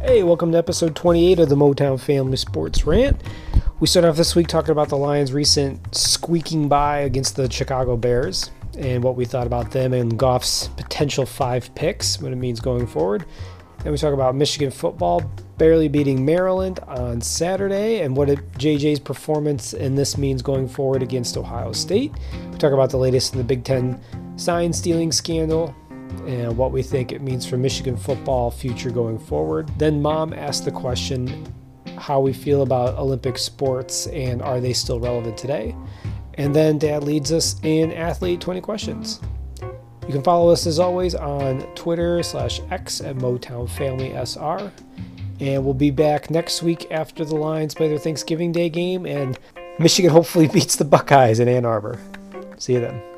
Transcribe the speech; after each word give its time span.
Hey, 0.00 0.22
welcome 0.22 0.52
to 0.52 0.58
episode 0.58 0.94
28 0.94 1.40
of 1.40 1.48
the 1.48 1.56
Motown 1.56 1.98
Family 1.98 2.36
Sports 2.36 2.86
Rant. 2.86 3.20
We 3.80 3.88
start 3.88 4.04
off 4.06 4.16
this 4.16 4.36
week 4.36 4.46
talking 4.46 4.70
about 4.70 4.90
the 4.90 4.96
Lions' 4.96 5.32
recent 5.32 5.92
squeaking 5.92 6.68
by 6.68 6.98
against 6.98 7.34
the 7.34 7.50
Chicago 7.50 7.96
Bears 7.96 8.52
and 8.78 9.02
what 9.02 9.16
we 9.16 9.24
thought 9.24 9.48
about 9.48 9.72
them 9.72 9.92
and 9.92 10.16
Goff's 10.16 10.68
potential 10.68 11.26
five 11.26 11.74
picks, 11.74 12.20
what 12.20 12.30
it 12.30 12.36
means 12.36 12.60
going 12.60 12.86
forward. 12.86 13.26
Then 13.82 13.90
we 13.90 13.98
talk 13.98 14.14
about 14.14 14.36
Michigan 14.36 14.70
football 14.70 15.28
barely 15.58 15.88
beating 15.88 16.24
Maryland 16.24 16.78
on 16.86 17.20
Saturday 17.20 18.02
and 18.02 18.16
what 18.16 18.30
it, 18.30 18.52
JJ's 18.52 19.00
performance 19.00 19.72
in 19.72 19.96
this 19.96 20.16
means 20.16 20.42
going 20.42 20.68
forward 20.68 21.02
against 21.02 21.36
Ohio 21.36 21.72
State. 21.72 22.12
We 22.52 22.58
talk 22.58 22.72
about 22.72 22.90
the 22.90 22.98
latest 22.98 23.32
in 23.32 23.38
the 23.38 23.44
Big 23.44 23.64
Ten 23.64 24.00
sign 24.36 24.72
stealing 24.72 25.10
scandal 25.10 25.74
and 26.26 26.56
what 26.56 26.72
we 26.72 26.82
think 26.82 27.12
it 27.12 27.22
means 27.22 27.46
for 27.46 27.56
Michigan 27.56 27.96
football 27.96 28.50
future 28.50 28.90
going 28.90 29.18
forward. 29.18 29.70
Then 29.78 30.02
mom 30.02 30.32
asked 30.32 30.64
the 30.64 30.70
question 30.70 31.46
how 31.96 32.20
we 32.20 32.32
feel 32.32 32.62
about 32.62 32.96
Olympic 32.98 33.38
sports 33.38 34.06
and 34.08 34.40
are 34.42 34.60
they 34.60 34.72
still 34.72 35.00
relevant 35.00 35.36
today? 35.36 35.74
And 36.34 36.54
then 36.54 36.78
dad 36.78 37.02
leads 37.02 37.32
us 37.32 37.56
in 37.62 37.92
athlete 37.92 38.40
20 38.40 38.60
questions. 38.60 39.20
You 39.60 40.14
can 40.14 40.22
follow 40.22 40.50
us 40.50 40.66
as 40.66 40.78
always 40.78 41.14
on 41.14 41.62
Twitter 41.74 42.22
slash 42.22 42.60
X 42.70 43.00
at 43.00 43.16
Motown 43.16 43.68
Family 43.68 44.12
SR. 44.12 44.72
And 45.40 45.64
we'll 45.64 45.74
be 45.74 45.90
back 45.90 46.30
next 46.30 46.62
week 46.62 46.86
after 46.90 47.24
the 47.24 47.36
Lions 47.36 47.74
play 47.74 47.88
their 47.88 47.98
Thanksgiving 47.98 48.50
Day 48.50 48.70
game 48.70 49.06
and 49.06 49.38
Michigan 49.78 50.10
hopefully 50.10 50.48
beats 50.52 50.76
the 50.76 50.84
Buckeyes 50.84 51.40
in 51.40 51.48
Ann 51.48 51.64
Arbor. 51.64 52.00
See 52.56 52.74
you 52.74 52.80
then. 52.80 53.17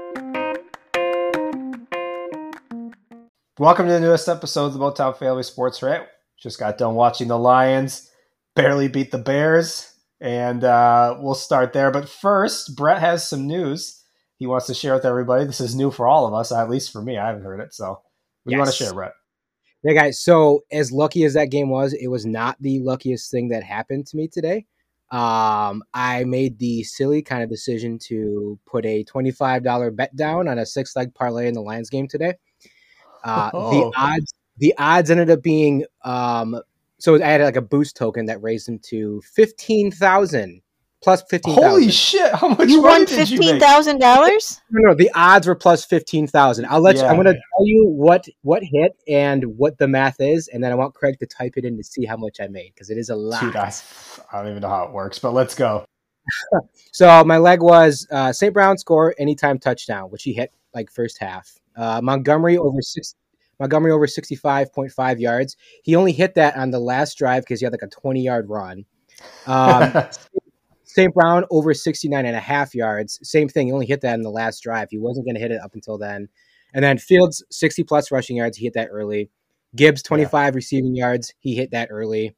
Welcome 3.60 3.88
to 3.88 3.92
the 3.92 4.00
newest 4.00 4.26
episode 4.26 4.64
of 4.64 4.72
the 4.72 4.78
Motown 4.78 5.14
Family 5.14 5.42
Sports 5.42 5.82
Rant. 5.82 6.06
Just 6.42 6.58
got 6.58 6.78
done 6.78 6.94
watching 6.94 7.28
the 7.28 7.38
Lions 7.38 8.10
barely 8.56 8.88
beat 8.88 9.10
the 9.10 9.18
Bears, 9.18 9.98
and 10.18 10.64
uh, 10.64 11.18
we'll 11.20 11.34
start 11.34 11.74
there. 11.74 11.90
But 11.90 12.08
first, 12.08 12.74
Brett 12.74 13.00
has 13.00 13.28
some 13.28 13.46
news 13.46 14.02
he 14.38 14.46
wants 14.46 14.66
to 14.68 14.72
share 14.72 14.94
with 14.94 15.04
everybody. 15.04 15.44
This 15.44 15.60
is 15.60 15.74
new 15.74 15.90
for 15.90 16.08
all 16.08 16.26
of 16.26 16.32
us, 16.32 16.50
at 16.52 16.70
least 16.70 16.90
for 16.90 17.02
me. 17.02 17.18
I 17.18 17.26
haven't 17.26 17.42
heard 17.42 17.60
it. 17.60 17.74
So, 17.74 17.90
what 17.90 18.00
do 18.46 18.52
you 18.52 18.56
want 18.56 18.70
to 18.70 18.76
share, 18.76 18.94
Brett? 18.94 19.12
Yeah, 19.82 19.92
guys. 19.92 20.18
So, 20.18 20.64
as 20.72 20.90
lucky 20.90 21.24
as 21.24 21.34
that 21.34 21.50
game 21.50 21.68
was, 21.68 21.92
it 21.92 22.08
was 22.08 22.24
not 22.24 22.56
the 22.60 22.78
luckiest 22.78 23.30
thing 23.30 23.50
that 23.50 23.62
happened 23.62 24.06
to 24.06 24.16
me 24.16 24.26
today. 24.26 24.64
Um, 25.10 25.82
I 25.92 26.24
made 26.24 26.58
the 26.58 26.82
silly 26.84 27.20
kind 27.20 27.42
of 27.42 27.50
decision 27.50 27.98
to 28.06 28.58
put 28.66 28.86
a 28.86 29.04
$25 29.04 29.94
bet 29.94 30.16
down 30.16 30.48
on 30.48 30.58
a 30.58 30.64
six 30.64 30.96
leg 30.96 31.14
parlay 31.14 31.46
in 31.46 31.52
the 31.52 31.60
Lions 31.60 31.90
game 31.90 32.08
today. 32.08 32.36
Uh, 33.24 33.50
oh. 33.54 33.70
The 33.70 33.96
odds 33.96 34.34
the 34.58 34.74
odds 34.78 35.10
ended 35.10 35.30
up 35.30 35.42
being 35.42 35.84
um, 36.04 36.60
so 36.98 37.14
I 37.14 37.26
had 37.26 37.40
like 37.40 37.56
a 37.56 37.62
boost 37.62 37.96
token 37.96 38.26
that 38.26 38.42
raised 38.42 38.68
them 38.68 38.78
to 38.90 39.22
fifteen 39.22 39.90
thousand 39.90 40.62
plus 41.02 41.22
fifteen. 41.22 41.54
Holy 41.54 41.84
000. 41.84 41.90
shit! 41.90 42.34
How 42.34 42.48
much 42.48 42.68
you 42.68 42.82
won 42.82 43.06
fifteen 43.06 43.58
thousand 43.58 44.00
dollars? 44.00 44.60
No, 44.70 44.90
no, 44.90 44.94
the 44.94 45.10
odds 45.14 45.46
were 45.46 45.54
plus 45.54 45.84
fifteen 45.84 46.26
thousand. 46.26 46.66
I'll 46.66 46.80
let 46.80 46.96
yeah, 46.96 47.02
you. 47.02 47.08
I'm 47.08 47.16
going 47.16 47.26
to 47.26 47.32
tell 47.32 47.66
you 47.66 47.88
what 47.88 48.26
what 48.42 48.62
hit 48.62 48.96
and 49.08 49.56
what 49.56 49.78
the 49.78 49.88
math 49.88 50.20
is, 50.20 50.48
and 50.48 50.62
then 50.62 50.72
I 50.72 50.74
want 50.74 50.94
Craig 50.94 51.18
to 51.20 51.26
type 51.26 51.54
it 51.56 51.64
in 51.64 51.76
to 51.78 51.82
see 51.82 52.04
how 52.04 52.16
much 52.16 52.38
I 52.40 52.48
made 52.48 52.72
because 52.74 52.90
it 52.90 52.98
is 52.98 53.08
a 53.08 53.16
lot. 53.16 53.40
Dude, 53.40 53.56
I, 53.56 53.72
I 54.30 54.42
don't 54.42 54.50
even 54.50 54.60
know 54.60 54.68
how 54.68 54.84
it 54.84 54.92
works, 54.92 55.18
but 55.18 55.32
let's 55.32 55.54
go. 55.54 55.84
so 56.92 57.24
my 57.24 57.38
leg 57.38 57.62
was 57.62 58.06
uh, 58.10 58.32
St. 58.32 58.52
Brown 58.52 58.78
score 58.78 59.14
anytime 59.18 59.58
touchdown, 59.58 60.10
which 60.10 60.22
he 60.22 60.32
hit 60.32 60.52
like 60.74 60.90
first 60.90 61.18
half. 61.18 61.59
Uh, 61.80 62.00
Montgomery 62.02 62.58
over 62.58 62.82
six. 62.82 63.14
Montgomery 63.58 63.92
over 63.92 64.06
65.5 64.06 65.20
yards. 65.20 65.56
He 65.82 65.94
only 65.94 66.12
hit 66.12 66.34
that 66.36 66.56
on 66.56 66.70
the 66.70 66.78
last 66.78 67.18
drive 67.18 67.42
because 67.42 67.60
he 67.60 67.66
had 67.66 67.72
like 67.74 67.82
a 67.82 67.88
20 67.88 68.22
yard 68.22 68.48
run. 68.48 68.86
Um, 69.46 69.92
St. 70.84 71.14
Brown 71.14 71.44
over 71.50 71.72
69 71.72 72.24
and 72.26 72.34
a 72.34 72.40
half 72.40 72.74
yards. 72.74 73.20
Same 73.22 73.48
thing. 73.48 73.66
He 73.68 73.72
only 73.72 73.86
hit 73.86 74.00
that 74.00 74.14
in 74.14 74.22
the 74.22 74.30
last 74.30 74.62
drive. 74.62 74.88
He 74.90 74.98
wasn't 74.98 75.26
going 75.26 75.34
to 75.34 75.40
hit 75.40 75.52
it 75.52 75.60
up 75.62 75.74
until 75.74 75.98
then. 75.98 76.28
And 76.72 76.82
then 76.82 76.98
Fields 76.98 77.44
60 77.50 77.84
plus 77.84 78.10
rushing 78.10 78.36
yards. 78.36 78.56
He 78.56 78.64
hit 78.64 78.74
that 78.74 78.88
early. 78.90 79.30
Gibbs 79.76 80.02
25 80.02 80.32
yeah. 80.32 80.56
receiving 80.56 80.96
yards. 80.96 81.34
He 81.38 81.54
hit 81.54 81.70
that 81.72 81.88
early. 81.90 82.34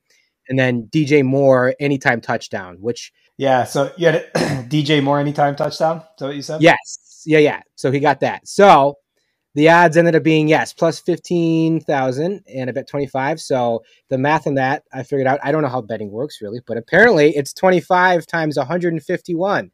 And 0.49 0.59
then 0.59 0.88
DJ 0.93 1.22
Moore 1.22 1.75
anytime 1.78 2.21
touchdown, 2.21 2.78
which 2.81 3.12
yeah. 3.38 3.65
So 3.65 3.93
you 3.97 4.09
had 4.09 4.33
DJ 4.34 5.03
Moore 5.03 5.21
anytime 5.21 5.55
touchdown. 5.55 5.99
Is 5.99 6.05
that 6.19 6.27
what 6.27 6.37
you 6.37 6.43
said? 6.43 6.62
Yes. 6.62 7.22
Yeah. 7.25 7.38
Yeah. 7.38 7.61
So 7.77 7.91
he 7.91 8.00
got 8.00 8.21
that. 8.21 8.47
So 8.49 8.97
the 9.55 9.69
odds 9.69 9.97
ended 9.97 10.15
up 10.15 10.23
being 10.23 10.49
yes 10.49 10.73
plus 10.73 10.99
15000 11.01 12.45
and 12.47 12.71
I 12.71 12.73
bet 12.73 12.89
25 12.89 13.41
so 13.41 13.83
the 14.09 14.19
math 14.19 14.47
on 14.47 14.55
that 14.55 14.85
i 14.93 15.03
figured 15.03 15.27
out 15.27 15.41
i 15.43 15.53
don't 15.53 15.63
know 15.63 15.69
how 15.69 15.81
betting 15.81 16.11
works 16.11 16.41
really 16.41 16.61
but 16.67 16.77
apparently 16.77 17.37
it's 17.37 17.53
25 17.53 18.27
times 18.27 18.57
151 18.57 19.71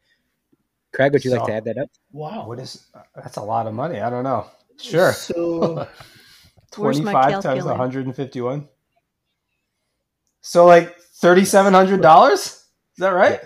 craig 0.93 1.13
would 1.13 1.25
you 1.25 1.31
so, 1.31 1.37
like 1.37 1.47
to 1.47 1.53
add 1.53 1.65
that 1.65 1.79
up? 1.79 1.91
wow 2.13 2.47
what 2.47 2.59
is 2.59 2.87
that's 3.15 3.37
a 3.37 3.43
lot 3.43 3.67
of 3.67 3.75
money. 3.75 4.01
I 4.01 4.11
don't 4.11 4.25
know. 4.25 4.47
Sure. 4.81 5.13
So 5.13 5.89
25 6.73 7.43
times 7.43 7.65
151 7.65 8.69
so 10.41 10.67
like 10.67 10.97
$3700 11.21 12.33
is 12.33 12.65
that 12.99 13.11
right? 13.11 13.41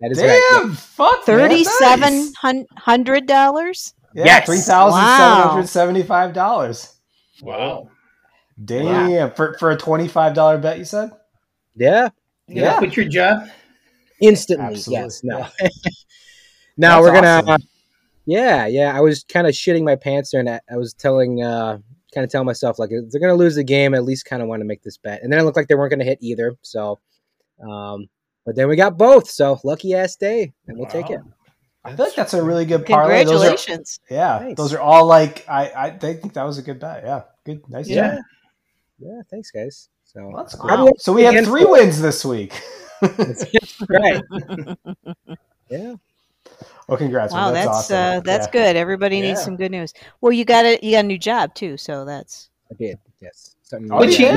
That 0.00 0.10
is 0.10 0.18
Damn, 0.18 0.68
right. 0.68 0.76
fuck, 0.76 1.24
thirty-seven 1.24 2.32
hundred 2.76 3.26
dollars. 3.26 3.94
Yeah, 4.16 4.24
yes. 4.24 4.46
three 4.46 4.56
thousand 4.56 5.02
seven 5.02 5.48
hundred 5.48 5.68
seventy-five 5.68 6.32
dollars. 6.32 6.96
Wow. 7.42 7.90
Damn. 8.64 9.10
Wow. 9.10 9.28
For 9.36 9.58
for 9.58 9.72
a 9.72 9.76
twenty-five 9.76 10.32
dollar 10.32 10.56
bet, 10.56 10.78
you 10.78 10.86
said? 10.86 11.10
Yeah. 11.74 12.08
You 12.48 12.62
yeah. 12.62 12.78
Quit 12.78 12.96
your 12.96 13.08
job 13.08 13.46
instantly. 14.22 14.76
Absolutely. 14.76 15.04
Yes. 15.04 15.22
No. 15.22 15.38
Yeah. 15.38 15.68
now 16.78 17.02
That's 17.02 17.02
we're 17.02 17.14
gonna. 17.14 17.42
Awesome. 17.42 17.50
Uh, 17.50 17.58
yeah, 18.24 18.66
yeah. 18.66 18.96
I 18.96 19.02
was 19.02 19.22
kind 19.22 19.46
of 19.46 19.52
shitting 19.52 19.84
my 19.84 19.96
pants 19.96 20.30
there, 20.30 20.40
and 20.40 20.48
I, 20.48 20.60
I 20.70 20.78
was 20.78 20.94
telling, 20.94 21.42
uh, 21.42 21.78
kind 22.14 22.24
of 22.24 22.30
telling 22.30 22.46
myself 22.46 22.78
like 22.78 22.88
they're 22.88 23.20
gonna 23.20 23.34
lose 23.34 23.56
the 23.56 23.64
game. 23.64 23.92
At 23.92 24.04
least 24.04 24.24
kind 24.24 24.40
of 24.40 24.48
want 24.48 24.60
to 24.60 24.64
make 24.64 24.82
this 24.82 24.96
bet, 24.96 25.22
and 25.22 25.30
then 25.30 25.38
it 25.38 25.42
looked 25.42 25.58
like 25.58 25.68
they 25.68 25.74
weren't 25.74 25.90
gonna 25.90 26.04
hit 26.04 26.20
either. 26.22 26.56
So, 26.62 26.98
um, 27.62 28.08
but 28.46 28.56
then 28.56 28.66
we 28.68 28.76
got 28.76 28.96
both. 28.96 29.28
So 29.28 29.60
lucky 29.62 29.92
ass 29.92 30.16
day, 30.16 30.54
and 30.66 30.78
we'll 30.78 30.86
wow. 30.86 30.92
take 30.92 31.10
it. 31.10 31.20
I 31.86 31.96
feel 31.96 32.04
like 32.06 32.14
that's 32.14 32.34
a 32.34 32.42
really 32.42 32.64
good 32.64 32.84
parlay. 32.84 33.24
Congratulations! 33.24 34.00
Are, 34.10 34.14
yeah, 34.14 34.38
thanks. 34.38 34.56
those 34.56 34.72
are 34.72 34.80
all 34.80 35.06
like 35.06 35.48
I 35.48 35.72
I 35.76 35.90
think 35.90 36.32
that 36.34 36.42
was 36.42 36.58
a 36.58 36.62
good 36.62 36.80
bet. 36.80 37.02
Yeah, 37.04 37.22
good, 37.44 37.68
nice. 37.68 37.88
Yeah, 37.88 38.16
job. 38.16 38.24
yeah. 38.98 39.22
Thanks, 39.30 39.50
guys. 39.50 39.88
So 40.04 40.28
well, 40.28 40.36
that's 40.36 40.54
cool. 40.54 40.70
Wow. 40.70 40.92
So 40.98 41.12
we 41.12 41.22
have 41.22 41.44
three 41.44 41.64
wins 41.64 42.00
this 42.00 42.24
week. 42.24 42.60
right. 43.02 44.22
yeah. 45.70 45.94
Well, 46.88 46.98
congrats! 46.98 47.32
Wow, 47.32 47.50
that's 47.50 47.66
that's, 47.66 47.78
awesome. 47.78 47.96
uh, 47.96 48.20
that's 48.20 48.46
yeah. 48.46 48.52
good. 48.52 48.76
Everybody 48.76 49.20
needs 49.20 49.42
some 49.42 49.56
good 49.56 49.72
news. 49.72 49.92
Well, 50.20 50.32
you 50.32 50.44
got 50.44 50.64
a 50.64 50.78
you 50.82 50.92
got 50.92 51.04
a 51.04 51.08
new 51.08 51.18
job 51.18 51.54
too, 51.54 51.76
so 51.76 52.04
that's. 52.04 52.50
I 52.70 52.74
did. 52.74 52.98
Yes. 53.20 53.55
Oh, 53.72 53.98
which, 53.98 54.16
he, 54.16 54.28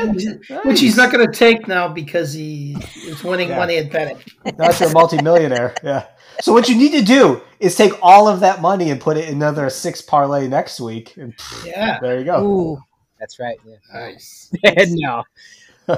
which 0.64 0.80
he's 0.80 0.96
not 0.96 1.12
going 1.12 1.24
to 1.24 1.32
take 1.32 1.68
now 1.68 1.86
because 1.86 2.32
he 2.32 2.76
is 3.06 3.22
winning 3.22 3.50
yeah. 3.50 3.58
money 3.58 3.76
at 3.76 3.92
betting. 3.92 4.18
That's 4.56 4.80
a 4.80 4.92
multimillionaire. 4.92 5.76
Yeah. 5.84 6.06
So 6.40 6.52
what 6.52 6.68
you 6.68 6.76
need 6.76 6.90
to 6.92 7.02
do 7.02 7.40
is 7.60 7.76
take 7.76 7.92
all 8.02 8.26
of 8.26 8.40
that 8.40 8.60
money 8.60 8.90
and 8.90 9.00
put 9.00 9.16
it 9.16 9.28
in 9.28 9.36
another 9.36 9.70
six 9.70 10.02
parlay 10.02 10.48
next 10.48 10.80
week. 10.80 11.16
And 11.16 11.34
yeah, 11.64 12.00
there 12.00 12.18
you 12.18 12.24
go. 12.24 12.44
Ooh, 12.44 12.82
that's 13.20 13.38
right. 13.38 13.58
Yeah. 13.64 13.76
Nice. 13.92 14.52
no, 14.64 15.22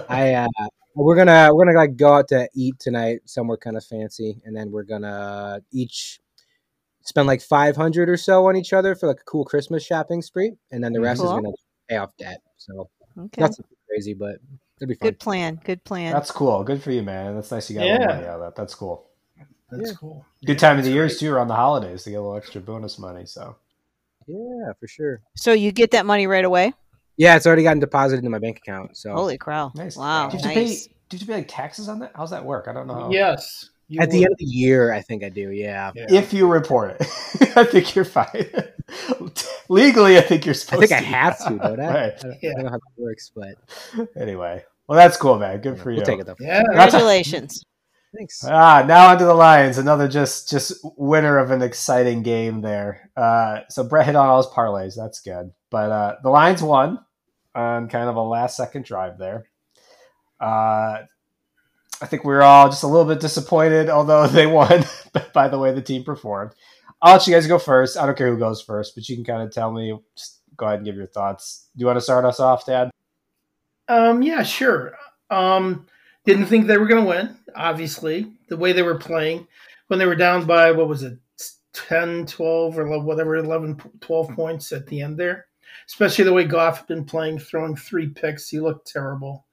I 0.08 0.34
uh, 0.34 0.48
we're 0.94 1.16
gonna 1.16 1.54
we're 1.54 1.64
gonna 1.64 1.78
like 1.78 1.96
go 1.96 2.14
out 2.14 2.28
to 2.28 2.48
eat 2.54 2.78
tonight 2.78 3.20
somewhere 3.24 3.56
kind 3.56 3.76
of 3.76 3.84
fancy, 3.84 4.40
and 4.44 4.54
then 4.54 4.70
we're 4.70 4.82
gonna 4.82 5.60
each 5.72 6.20
spend 7.02 7.26
like 7.26 7.40
five 7.40 7.76
hundred 7.76 8.08
or 8.08 8.16
so 8.16 8.46
on 8.48 8.56
each 8.56 8.72
other 8.72 8.94
for 8.94 9.06
like 9.06 9.20
a 9.20 9.24
cool 9.24 9.44
Christmas 9.44 9.84
shopping 9.84 10.22
spree, 10.22 10.52
and 10.70 10.82
then 10.82 10.92
the 10.92 11.00
rest 11.00 11.20
cool. 11.20 11.30
is 11.30 11.42
gonna 11.42 11.56
pay 11.88 11.96
off 11.96 12.16
debt. 12.18 12.42
So 12.56 12.90
okay. 13.18 13.40
nothing 13.40 13.64
crazy, 13.88 14.14
but 14.14 14.36
it'll 14.80 14.88
be 14.88 14.94
fun. 14.94 15.08
Good 15.08 15.18
plan. 15.18 15.60
Good 15.64 15.84
plan. 15.84 16.12
That's 16.12 16.30
cool. 16.30 16.62
Good 16.64 16.82
for 16.82 16.90
you, 16.90 17.02
man. 17.02 17.34
That's 17.34 17.50
nice. 17.50 17.70
You 17.70 17.76
got 17.78 17.86
yeah. 17.86 17.98
money 17.98 18.26
out 18.26 18.36
of 18.36 18.40
that. 18.40 18.56
That's 18.56 18.74
cool. 18.74 19.06
That's 19.70 19.90
yeah. 19.90 19.94
cool. 19.98 20.26
Good 20.44 20.58
time 20.58 20.78
of 20.78 20.84
the 20.84 20.90
years 20.90 21.18
too 21.18 21.32
around 21.32 21.48
the 21.48 21.54
holidays 21.54 22.04
to 22.04 22.10
get 22.10 22.16
a 22.16 22.20
little 22.20 22.36
extra 22.36 22.60
bonus 22.60 22.98
money. 22.98 23.24
So 23.24 23.56
yeah, 24.26 24.72
for 24.78 24.86
sure. 24.86 25.22
So 25.36 25.52
you 25.52 25.72
get 25.72 25.90
that 25.92 26.06
money 26.06 26.26
right 26.26 26.44
away? 26.44 26.74
Yeah, 27.16 27.36
it's 27.36 27.46
already 27.46 27.62
gotten 27.62 27.80
deposited 27.80 28.18
into 28.18 28.30
my 28.30 28.38
bank 28.38 28.58
account. 28.58 28.96
So 28.96 29.12
holy 29.14 29.38
crow! 29.38 29.72
Nice. 29.74 29.96
Wow. 29.96 30.28
Did 30.28 30.40
you 30.42 30.46
nice. 30.46 30.86
pay? 30.86 30.94
Did 31.08 31.20
you 31.20 31.26
pay 31.26 31.34
like 31.34 31.48
taxes 31.48 31.88
on 31.88 31.98
that? 32.00 32.12
How's 32.14 32.30
that 32.30 32.44
work? 32.44 32.68
I 32.68 32.72
don't 32.72 32.86
know. 32.86 32.94
How... 32.94 33.10
Yes. 33.92 34.04
At 34.04 34.08
would. 34.08 34.12
the 34.12 34.24
end 34.24 34.32
of 34.32 34.38
the 34.38 34.44
year, 34.46 34.90
I 34.90 35.02
think 35.02 35.22
I 35.22 35.28
do. 35.28 35.50
Yeah. 35.50 35.92
yeah. 35.94 36.06
If 36.08 36.32
you 36.32 36.50
report 36.50 36.96
it, 36.98 37.02
I 37.56 37.64
think 37.64 37.94
you're 37.94 38.06
fine. 38.06 38.50
Legally, 39.68 40.16
I 40.16 40.22
think 40.22 40.46
you're 40.46 40.54
supposed. 40.54 40.88
To. 40.88 40.94
I 40.94 40.98
think 40.98 41.10
to. 41.10 41.14
I 41.14 41.18
have 41.18 41.38
to, 41.38 41.58
don't 41.58 41.80
I? 41.80 41.86
right. 41.86 42.12
I, 42.16 42.22
don't, 42.22 42.36
yeah. 42.40 42.50
I 42.50 42.54
don't 42.54 42.62
know 42.64 42.70
how 42.70 42.76
it 42.76 42.82
works, 42.96 43.30
but 43.34 44.08
anyway. 44.16 44.64
Well, 44.88 44.96
that's 44.96 45.18
cool, 45.18 45.38
man. 45.38 45.60
Good 45.60 45.78
for 45.78 45.90
we'll 45.90 45.98
you. 45.98 46.04
Take 46.06 46.20
it 46.20 46.26
though. 46.26 46.36
Yeah. 46.40 46.62
Congratulations. 46.62 47.62
Thanks. 48.16 48.42
Ah, 48.46 48.82
now 48.86 49.10
onto 49.10 49.26
the 49.26 49.34
Lions. 49.34 49.76
Another 49.76 50.08
just 50.08 50.48
just 50.48 50.80
winner 50.96 51.36
of 51.36 51.50
an 51.50 51.60
exciting 51.60 52.22
game 52.22 52.62
there. 52.62 53.10
Uh, 53.14 53.60
so 53.68 53.84
Brett 53.84 54.06
hit 54.06 54.16
on 54.16 54.26
all 54.26 54.38
his 54.38 54.46
parlays. 54.46 54.96
That's 54.96 55.20
good. 55.20 55.52
But 55.70 55.90
uh, 55.90 56.16
the 56.22 56.30
Lions 56.30 56.62
won 56.62 56.98
on 57.54 57.90
kind 57.90 58.08
of 58.08 58.16
a 58.16 58.22
last 58.22 58.56
second 58.56 58.86
drive 58.86 59.18
there. 59.18 59.44
Uh, 60.40 61.02
I 62.02 62.06
think 62.06 62.24
we 62.24 62.34
are 62.34 62.42
all 62.42 62.68
just 62.68 62.82
a 62.82 62.88
little 62.88 63.06
bit 63.06 63.20
disappointed, 63.20 63.88
although 63.88 64.26
they 64.26 64.46
won 64.48 64.84
by 65.32 65.46
the 65.46 65.58
way 65.58 65.72
the 65.72 65.80
team 65.80 66.02
performed. 66.02 66.50
I'll 67.00 67.12
let 67.14 67.26
you 67.28 67.32
guys 67.32 67.46
go 67.46 67.60
first. 67.60 67.96
I 67.96 68.04
don't 68.04 68.18
care 68.18 68.28
who 68.28 68.38
goes 68.38 68.60
first, 68.60 68.96
but 68.96 69.08
you 69.08 69.14
can 69.14 69.24
kind 69.24 69.42
of 69.42 69.52
tell 69.52 69.72
me. 69.72 69.96
Just 70.16 70.40
go 70.56 70.66
ahead 70.66 70.80
and 70.80 70.86
give 70.86 70.96
your 70.96 71.06
thoughts. 71.06 71.68
Do 71.76 71.80
you 71.80 71.86
want 71.86 71.98
to 71.98 72.02
start 72.02 72.24
us 72.24 72.40
off, 72.40 72.66
Dad? 72.66 72.90
Um, 73.86 74.20
yeah, 74.20 74.42
sure. 74.42 74.94
Um, 75.30 75.86
didn't 76.24 76.46
think 76.46 76.66
they 76.66 76.76
were 76.76 76.86
going 76.86 77.04
to 77.04 77.08
win. 77.08 77.36
Obviously, 77.54 78.32
the 78.48 78.56
way 78.56 78.72
they 78.72 78.82
were 78.82 78.98
playing 78.98 79.46
when 79.86 80.00
they 80.00 80.06
were 80.06 80.16
down 80.16 80.44
by 80.44 80.72
what 80.72 80.88
was 80.88 81.04
it, 81.04 81.18
10, 81.72 82.26
12, 82.26 82.78
or 82.78 82.98
whatever, 83.00 83.36
11, 83.36 83.80
12 84.00 84.30
points 84.30 84.72
at 84.72 84.86
the 84.86 85.02
end 85.02 85.18
there. 85.18 85.46
Especially 85.86 86.24
the 86.24 86.32
way 86.32 86.44
Goff 86.44 86.78
had 86.78 86.86
been 86.86 87.04
playing, 87.04 87.38
throwing 87.38 87.76
three 87.76 88.08
picks. 88.08 88.48
He 88.48 88.60
looked 88.60 88.86
terrible. 88.88 89.46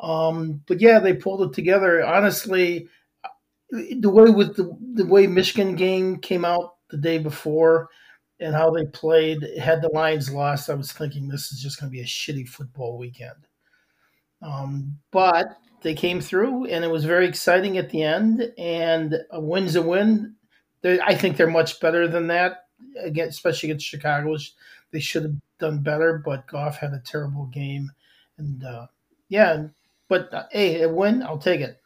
Um, 0.00 0.62
but 0.66 0.80
yeah, 0.80 0.98
they 0.98 1.12
pulled 1.12 1.42
it 1.42 1.54
together. 1.54 2.04
Honestly, 2.04 2.88
the 3.70 4.10
way 4.10 4.30
with 4.30 4.56
the, 4.56 4.76
the 4.94 5.06
way 5.06 5.26
Michigan 5.26 5.76
game 5.76 6.16
came 6.18 6.44
out 6.44 6.76
the 6.90 6.96
day 6.96 7.18
before 7.18 7.88
and 8.40 8.54
how 8.54 8.70
they 8.70 8.86
played, 8.86 9.46
had 9.60 9.82
the 9.82 9.90
Lions 9.92 10.30
lost, 10.30 10.70
I 10.70 10.74
was 10.74 10.92
thinking 10.92 11.28
this 11.28 11.52
is 11.52 11.62
just 11.62 11.78
going 11.78 11.90
to 11.90 11.94
be 11.94 12.00
a 12.00 12.06
shitty 12.06 12.48
football 12.48 12.98
weekend. 12.98 13.46
Um, 14.42 14.98
but 15.10 15.58
they 15.82 15.94
came 15.94 16.20
through, 16.20 16.66
and 16.66 16.84
it 16.84 16.90
was 16.90 17.04
very 17.04 17.26
exciting 17.28 17.76
at 17.76 17.90
the 17.90 18.02
end. 18.02 18.52
And 18.56 19.16
a 19.30 19.40
win's 19.40 19.76
a 19.76 19.82
win. 19.82 20.34
They're, 20.80 20.98
I 21.02 21.14
think 21.14 21.36
they're 21.36 21.46
much 21.46 21.80
better 21.80 22.08
than 22.08 22.26
that. 22.28 22.64
Again, 22.98 23.28
especially 23.28 23.68
against 23.70 23.86
Chicago, 23.86 24.34
they 24.90 25.00
should 25.00 25.24
have 25.24 25.34
done 25.58 25.82
better. 25.82 26.22
But 26.24 26.46
Goff 26.46 26.78
had 26.78 26.94
a 26.94 27.02
terrible 27.04 27.46
game, 27.46 27.90
and 28.38 28.64
uh, 28.64 28.86
yeah. 29.28 29.66
But 30.10 30.34
uh, 30.34 30.42
hey, 30.50 30.82
a 30.82 30.88
win, 30.88 31.22
I'll 31.22 31.38
take 31.38 31.60
it. 31.60 31.80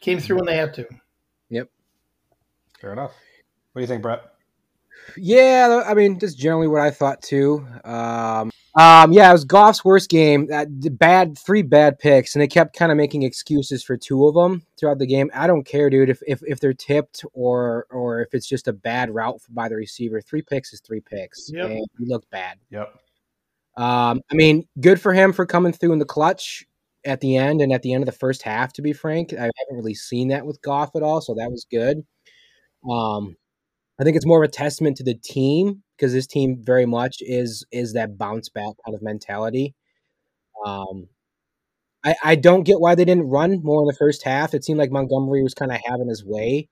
Came 0.00 0.18
through 0.18 0.36
when 0.38 0.46
they 0.46 0.56
had 0.56 0.74
to. 0.74 0.86
Yep. 1.48 1.70
Fair 2.80 2.92
enough. 2.92 3.12
What 3.72 3.78
do 3.78 3.80
you 3.82 3.86
think, 3.86 4.02
Brett? 4.02 4.24
Yeah, 5.16 5.84
I 5.86 5.94
mean, 5.94 6.18
that's 6.18 6.34
generally 6.34 6.66
what 6.66 6.80
I 6.80 6.90
thought 6.90 7.22
too. 7.22 7.64
Um, 7.84 8.50
um, 8.74 9.12
yeah, 9.12 9.30
it 9.30 9.32
was 9.32 9.44
Goff's 9.44 9.84
worst 9.84 10.10
game. 10.10 10.48
Uh, 10.52 10.66
bad, 10.68 11.38
three 11.38 11.62
bad 11.62 12.00
picks, 12.00 12.34
and 12.34 12.42
they 12.42 12.48
kept 12.48 12.76
kind 12.76 12.90
of 12.90 12.98
making 12.98 13.22
excuses 13.22 13.84
for 13.84 13.96
two 13.96 14.26
of 14.26 14.34
them 14.34 14.66
throughout 14.76 14.98
the 14.98 15.06
game. 15.06 15.30
I 15.32 15.46
don't 15.46 15.64
care, 15.64 15.88
dude, 15.88 16.10
if, 16.10 16.20
if 16.26 16.42
if 16.46 16.58
they're 16.58 16.74
tipped 16.74 17.24
or 17.32 17.86
or 17.90 18.22
if 18.22 18.34
it's 18.34 18.46
just 18.46 18.66
a 18.66 18.72
bad 18.72 19.14
route 19.14 19.40
by 19.50 19.68
the 19.68 19.76
receiver. 19.76 20.20
Three 20.20 20.42
picks 20.42 20.72
is 20.72 20.80
three 20.80 21.00
picks, 21.00 21.50
yep. 21.52 21.70
and 21.70 21.86
he 21.98 22.06
looked 22.06 22.28
bad. 22.30 22.58
Yep. 22.70 22.92
Um, 23.76 24.20
I 24.30 24.34
mean, 24.34 24.66
good 24.80 25.00
for 25.00 25.14
him 25.14 25.32
for 25.32 25.46
coming 25.46 25.72
through 25.72 25.92
in 25.92 26.00
the 26.00 26.04
clutch 26.04 26.66
at 27.04 27.20
the 27.20 27.36
end 27.36 27.60
and 27.60 27.72
at 27.72 27.82
the 27.82 27.92
end 27.94 28.02
of 28.02 28.06
the 28.06 28.18
first 28.18 28.42
half. 28.42 28.72
To 28.74 28.82
be 28.82 28.92
frank, 28.92 29.32
I 29.32 29.42
haven't 29.42 29.76
really 29.76 29.94
seen 29.94 30.28
that 30.28 30.46
with 30.46 30.62
Goff 30.62 30.90
at 30.96 31.02
all, 31.02 31.20
so 31.20 31.34
that 31.34 31.50
was 31.50 31.66
good. 31.70 32.04
Um, 32.90 33.36
I 34.00 34.04
think 34.04 34.16
it's 34.16 34.26
more 34.26 34.42
of 34.42 34.48
a 34.48 34.52
testament 34.52 34.96
to 34.98 35.04
the 35.04 35.14
team 35.14 35.82
because 35.96 36.12
this 36.12 36.26
team 36.26 36.58
very 36.62 36.86
much 36.86 37.18
is 37.20 37.64
is 37.72 37.92
that 37.94 38.18
bounce 38.18 38.48
back 38.48 38.74
kind 38.84 38.94
of 38.94 39.02
mentality. 39.02 39.74
Um, 40.66 41.08
I 42.04 42.14
I 42.24 42.34
don't 42.36 42.64
get 42.64 42.80
why 42.80 42.94
they 42.94 43.04
didn't 43.04 43.28
run 43.28 43.60
more 43.62 43.82
in 43.82 43.86
the 43.86 43.96
first 43.98 44.22
half. 44.24 44.54
It 44.54 44.64
seemed 44.64 44.78
like 44.78 44.90
Montgomery 44.90 45.42
was 45.42 45.54
kind 45.54 45.72
of 45.72 45.80
having 45.86 46.08
his 46.08 46.24
way. 46.24 46.68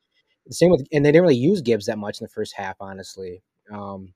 The 0.47 0.55
same 0.55 0.71
with, 0.71 0.87
and 0.93 1.05
they 1.05 1.13
didn't 1.13 1.23
really 1.23 1.37
use 1.37 1.61
Gibbs 1.63 1.87
that 1.87 1.99
much 1.99 2.21
in 2.21 2.25
the 2.25 2.31
first 2.31 2.55
half, 2.57 2.77
honestly. 2.81 3.43
Um, 3.73 4.15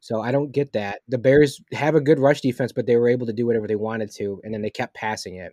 so 0.00 0.20
I 0.20 0.32
don't 0.32 0.52
get 0.52 0.72
that. 0.72 1.00
The 1.08 1.18
Bears 1.18 1.60
have 1.72 1.94
a 1.94 2.00
good 2.00 2.18
rush 2.18 2.40
defense, 2.40 2.72
but 2.72 2.86
they 2.86 2.96
were 2.96 3.08
able 3.08 3.26
to 3.26 3.32
do 3.32 3.46
whatever 3.46 3.66
they 3.66 3.76
wanted 3.76 4.10
to, 4.16 4.40
and 4.44 4.54
then 4.54 4.62
they 4.62 4.70
kept 4.70 4.94
passing 4.94 5.36
it. 5.36 5.52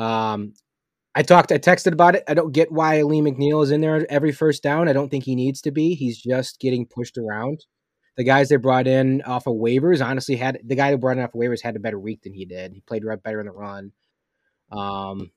Um, 0.00 0.54
I 1.14 1.22
talked, 1.22 1.50
I 1.50 1.58
texted 1.58 1.92
about 1.92 2.14
it. 2.14 2.24
I 2.28 2.34
don't 2.34 2.52
get 2.52 2.70
why 2.70 3.02
Lee 3.02 3.22
McNeil 3.22 3.64
is 3.64 3.70
in 3.70 3.80
there 3.80 4.06
every 4.10 4.32
first 4.32 4.62
down. 4.62 4.88
I 4.88 4.92
don't 4.92 5.08
think 5.08 5.24
he 5.24 5.34
needs 5.34 5.62
to 5.62 5.70
be. 5.70 5.94
He's 5.94 6.20
just 6.20 6.60
getting 6.60 6.86
pushed 6.86 7.16
around. 7.16 7.64
The 8.16 8.24
guys 8.24 8.48
they 8.48 8.56
brought 8.56 8.86
in 8.86 9.22
off 9.22 9.46
of 9.46 9.54
waivers 9.54 10.04
honestly 10.04 10.36
had 10.36 10.58
the 10.64 10.74
guy 10.74 10.90
who 10.90 10.98
brought 10.98 11.16
in 11.18 11.24
off 11.24 11.34
of 11.34 11.40
waivers 11.40 11.62
had 11.62 11.76
a 11.76 11.80
better 11.80 11.98
week 11.98 12.22
than 12.22 12.34
he 12.34 12.44
did. 12.44 12.72
He 12.72 12.80
played 12.80 13.02
better 13.22 13.40
in 13.40 13.46
the 13.46 13.52
run. 13.52 13.92
Um, 14.70 15.30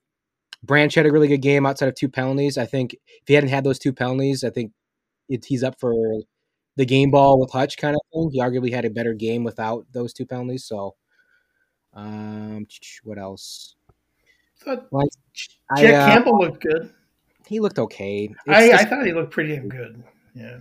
Branch 0.64 0.94
had 0.94 1.06
a 1.06 1.12
really 1.12 1.28
good 1.28 1.42
game 1.42 1.66
outside 1.66 1.88
of 1.88 1.96
two 1.96 2.10
penalties. 2.10 2.58
I 2.58 2.66
think 2.66 2.94
if 2.94 3.28
he 3.28 3.34
hadn't 3.34 3.50
had 3.50 3.64
those 3.64 3.80
two 3.80 3.94
penalties, 3.94 4.44
I 4.44 4.50
think 4.50 4.74
it, 5.30 5.46
he's 5.46 5.64
up 5.64 5.80
for 5.80 5.94
the 6.80 6.86
game 6.86 7.12
ball 7.12 7.38
with 7.38 7.52
Hutch 7.52 7.78
kind 7.78 7.94
of 7.94 8.02
thing. 8.14 8.31
He 8.31 8.40
arguably 8.40 8.74
had 8.74 8.86
a 8.86 8.90
better 8.90 9.14
game 9.14 9.44
without 9.44 9.86
those 9.92 10.14
two 10.14 10.26
penalties. 10.26 10.64
So, 10.64 10.96
um, 11.94 12.66
what 13.04 13.20
else? 13.20 13.76
thought 14.56 14.90
Jack 15.78 15.94
uh, 15.94 16.14
Campbell 16.14 16.40
looked 16.40 16.64
good. 16.64 16.94
He 17.48 17.60
looked 17.60 17.80
okay. 17.80 18.34
I, 18.48 18.70
just, 18.70 18.86
I, 18.86 18.90
thought 18.90 19.06
he 19.06 19.12
looked 19.12 19.31
pretty 19.31 19.56
damn 19.56 19.68
good. 19.68 20.04
Yeah. 20.34 20.58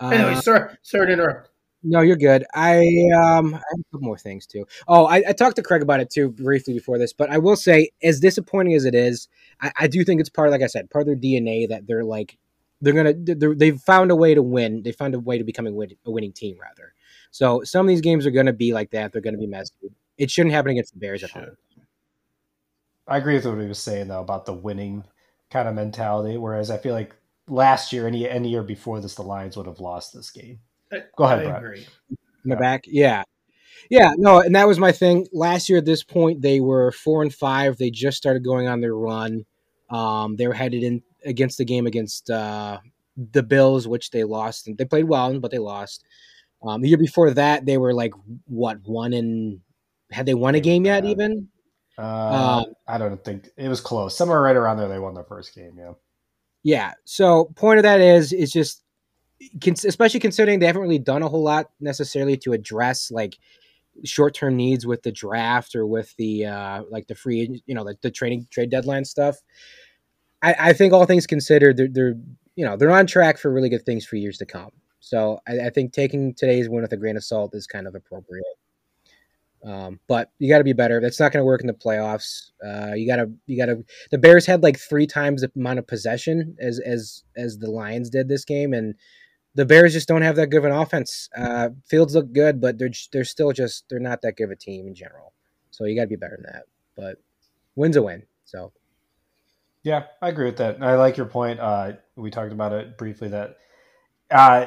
Uh, 0.00 0.08
anyway, 0.08 0.40
sorry, 0.40 0.74
sorry 0.82 1.06
to 1.06 1.12
interrupt. 1.12 1.50
No, 1.84 2.00
you're 2.00 2.16
good. 2.16 2.44
I 2.54 2.78
um 3.16 3.54
I 3.54 3.58
have 3.58 3.78
a 3.78 3.84
couple 3.92 4.06
more 4.06 4.18
things 4.18 4.46
too. 4.46 4.66
Oh, 4.88 5.04
I, 5.04 5.22
I, 5.28 5.32
talked 5.32 5.56
to 5.56 5.62
Craig 5.62 5.82
about 5.82 6.00
it 6.00 6.10
too 6.10 6.30
briefly 6.30 6.74
before 6.74 6.98
this, 6.98 7.12
but 7.12 7.30
I 7.30 7.38
will 7.38 7.56
say, 7.56 7.90
as 8.02 8.20
disappointing 8.20 8.74
as 8.74 8.86
it 8.86 8.94
is, 8.94 9.28
I, 9.60 9.72
I 9.80 9.86
do 9.86 10.02
think 10.02 10.20
it's 10.20 10.30
part, 10.30 10.50
like 10.50 10.62
I 10.62 10.66
said, 10.66 10.90
part 10.90 11.02
of 11.02 11.06
their 11.08 11.16
DNA 11.16 11.68
that 11.68 11.86
they're 11.86 12.04
like 12.04 12.38
they're 12.84 12.94
gonna 12.94 13.54
they 13.54 13.66
have 13.68 13.82
found 13.82 14.10
a 14.10 14.16
way 14.16 14.34
to 14.34 14.42
win. 14.42 14.82
They 14.82 14.92
found 14.92 15.14
a 15.14 15.20
way 15.20 15.38
to 15.38 15.44
becoming 15.44 15.74
a 16.06 16.10
winning 16.10 16.32
team 16.32 16.56
rather. 16.60 16.94
So 17.30 17.62
some 17.64 17.86
of 17.86 17.88
these 17.88 18.00
games 18.00 18.26
are 18.26 18.30
gonna 18.30 18.52
be 18.52 18.72
like 18.72 18.90
that. 18.90 19.12
They're 19.12 19.22
gonna 19.22 19.38
be 19.38 19.46
messy. 19.46 19.72
It 20.18 20.30
shouldn't 20.30 20.54
happen 20.54 20.72
against 20.72 20.92
the 20.92 21.00
Bears 21.00 21.24
at 21.24 21.30
home. 21.30 21.56
I 23.06 23.18
agree 23.18 23.34
with 23.34 23.46
what 23.46 23.60
he 23.60 23.66
was 23.66 23.78
saying 23.78 24.08
though 24.08 24.20
about 24.20 24.46
the 24.46 24.52
winning 24.52 25.04
kind 25.50 25.68
of 25.68 25.74
mentality. 25.74 26.36
Whereas 26.36 26.70
I 26.70 26.78
feel 26.78 26.94
like 26.94 27.14
last 27.48 27.92
year, 27.92 28.06
any 28.06 28.28
any 28.28 28.50
year 28.50 28.62
before 28.62 29.00
this, 29.00 29.14
the 29.14 29.22
Lions 29.22 29.56
would 29.56 29.66
have 29.66 29.80
lost 29.80 30.14
this 30.14 30.30
game. 30.30 30.60
Go 31.16 31.24
ahead, 31.24 31.40
I 31.40 31.44
Brett. 31.44 31.56
agree. 31.56 31.86
In 32.44 32.50
the 32.50 32.56
back, 32.56 32.84
yeah, 32.86 33.24
yeah, 33.90 34.12
no, 34.16 34.40
and 34.40 34.54
that 34.54 34.68
was 34.68 34.78
my 34.78 34.92
thing. 34.92 35.26
Last 35.32 35.68
year 35.68 35.78
at 35.78 35.84
this 35.84 36.02
point, 36.02 36.42
they 36.42 36.60
were 36.60 36.92
four 36.92 37.22
and 37.22 37.34
five. 37.34 37.76
They 37.76 37.90
just 37.90 38.16
started 38.16 38.44
going 38.44 38.68
on 38.68 38.80
their 38.80 38.94
run. 38.94 39.44
Um, 39.90 40.36
they 40.36 40.46
were 40.46 40.54
headed 40.54 40.82
in 40.82 41.02
against 41.24 41.58
the 41.58 41.64
game 41.64 41.86
against 41.86 42.30
uh, 42.30 42.78
the 43.32 43.42
Bills, 43.42 43.88
which 43.88 44.10
they 44.10 44.24
lost. 44.24 44.66
And 44.66 44.76
They 44.76 44.84
played 44.84 45.04
well, 45.04 45.38
but 45.40 45.50
they 45.50 45.58
lost. 45.58 46.04
Um, 46.62 46.80
the 46.80 46.88
year 46.88 46.98
before 46.98 47.30
that, 47.32 47.66
they 47.66 47.78
were 47.78 47.92
like 47.92 48.12
what 48.46 48.78
one 48.84 49.12
in 49.12 49.60
had 50.10 50.26
they 50.26 50.34
won 50.34 50.54
a 50.54 50.60
game 50.60 50.86
yet? 50.86 51.04
Even 51.04 51.48
uh, 51.98 52.62
um, 52.66 52.74
I 52.88 52.98
don't 52.98 53.22
think 53.22 53.48
it 53.56 53.68
was 53.68 53.80
close. 53.80 54.16
Somewhere 54.16 54.40
right 54.40 54.56
around 54.56 54.78
there, 54.78 54.88
they 54.88 54.98
won 54.98 55.14
their 55.14 55.24
first 55.24 55.54
game. 55.54 55.74
Yeah. 55.78 55.92
Yeah. 56.62 56.92
So 57.04 57.46
point 57.56 57.78
of 57.78 57.82
that 57.84 58.00
is 58.00 58.32
is 58.32 58.50
just, 58.50 58.82
especially 59.66 60.20
considering 60.20 60.58
they 60.58 60.66
haven't 60.66 60.82
really 60.82 60.98
done 60.98 61.22
a 61.22 61.28
whole 61.28 61.42
lot 61.42 61.70
necessarily 61.80 62.36
to 62.38 62.52
address 62.52 63.10
like 63.10 63.36
short 64.04 64.34
term 64.34 64.56
needs 64.56 64.86
with 64.86 65.02
the 65.02 65.12
draft 65.12 65.76
or 65.76 65.86
with 65.86 66.12
the 66.16 66.44
uh 66.46 66.82
like 66.90 67.06
the 67.06 67.14
free 67.14 67.62
you 67.64 67.74
know 67.76 67.82
like 67.82 68.00
the 68.00 68.10
trading 68.10 68.46
trade 68.50 68.70
deadline 68.70 69.04
stuff. 69.04 69.36
I, 70.44 70.54
I 70.58 70.72
think 70.72 70.92
all 70.92 71.06
things 71.06 71.26
considered, 71.26 71.76
they're, 71.76 71.88
they're 71.88 72.14
you 72.56 72.64
know 72.64 72.76
they're 72.76 72.90
on 72.90 73.06
track 73.06 73.38
for 73.38 73.50
really 73.50 73.68
good 73.68 73.84
things 73.84 74.04
for 74.06 74.16
years 74.16 74.38
to 74.38 74.46
come. 74.46 74.70
So 75.00 75.38
I, 75.48 75.66
I 75.66 75.70
think 75.70 75.92
taking 75.92 76.34
today's 76.34 76.68
win 76.68 76.82
with 76.82 76.92
a 76.92 76.96
grain 76.96 77.16
of 77.16 77.24
salt 77.24 77.54
is 77.54 77.66
kind 77.66 77.86
of 77.86 77.94
appropriate. 77.94 78.44
Um, 79.64 79.98
but 80.08 80.30
you 80.38 80.48
got 80.48 80.58
to 80.58 80.64
be 80.64 80.74
better. 80.74 81.00
That's 81.00 81.18
not 81.18 81.32
going 81.32 81.40
to 81.40 81.46
work 81.46 81.62
in 81.62 81.66
the 81.66 81.72
playoffs. 81.72 82.50
Uh, 82.64 82.92
you 82.94 83.06
got 83.06 83.16
to, 83.16 83.30
you 83.46 83.56
got 83.56 83.66
to. 83.66 83.82
The 84.10 84.18
Bears 84.18 84.44
had 84.44 84.62
like 84.62 84.78
three 84.78 85.06
times 85.06 85.40
the 85.40 85.50
amount 85.56 85.78
of 85.78 85.86
possession 85.86 86.56
as 86.60 86.78
as 86.80 87.24
as 87.36 87.58
the 87.58 87.70
Lions 87.70 88.10
did 88.10 88.28
this 88.28 88.44
game, 88.44 88.74
and 88.74 88.94
the 89.54 89.64
Bears 89.64 89.94
just 89.94 90.08
don't 90.08 90.22
have 90.22 90.36
that 90.36 90.48
good 90.48 90.58
of 90.58 90.64
an 90.66 90.72
offense. 90.72 91.30
Uh, 91.34 91.70
Fields 91.86 92.14
look 92.14 92.32
good, 92.32 92.60
but 92.60 92.78
they're 92.78 92.90
they're 93.12 93.24
still 93.24 93.52
just 93.52 93.84
they're 93.88 93.98
not 93.98 94.20
that 94.22 94.36
good 94.36 94.44
of 94.44 94.50
a 94.50 94.56
team 94.56 94.86
in 94.86 94.94
general. 94.94 95.32
So 95.70 95.86
you 95.86 95.96
got 95.96 96.02
to 96.02 96.08
be 96.08 96.16
better 96.16 96.36
than 96.36 96.52
that. 96.52 96.64
But 96.94 97.16
win's 97.74 97.96
a 97.96 98.02
win. 98.02 98.24
So 98.44 98.72
yeah, 99.84 100.06
I 100.20 100.28
agree 100.28 100.46
with 100.46 100.56
that. 100.56 100.82
I 100.82 100.96
like 100.96 101.16
your 101.16 101.26
point. 101.26 101.60
Uh, 101.60 101.92
we 102.16 102.30
talked 102.32 102.52
about 102.52 102.72
it 102.72 102.98
briefly 102.98 103.28
that 103.28 103.58
uh, 104.30 104.66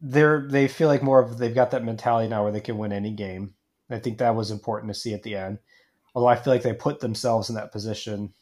they're 0.00 0.48
they 0.48 0.68
feel 0.68 0.88
like 0.88 1.02
more 1.02 1.20
of 1.20 1.36
they've 1.36 1.54
got 1.54 1.72
that 1.72 1.84
mentality 1.84 2.28
now 2.28 2.42
where 2.42 2.52
they 2.52 2.60
can 2.60 2.78
win 2.78 2.92
any 2.92 3.10
game 3.10 3.54
I 3.90 3.98
think 3.98 4.18
that 4.18 4.34
was 4.34 4.50
important 4.50 4.92
to 4.92 4.98
see 4.98 5.14
at 5.14 5.22
the 5.22 5.36
end. 5.36 5.58
Although 6.14 6.28
I 6.28 6.36
feel 6.36 6.52
like 6.52 6.62
they 6.62 6.72
put 6.72 7.00
themselves 7.00 7.48
in 7.48 7.56
that 7.56 7.72
position, 7.72 8.32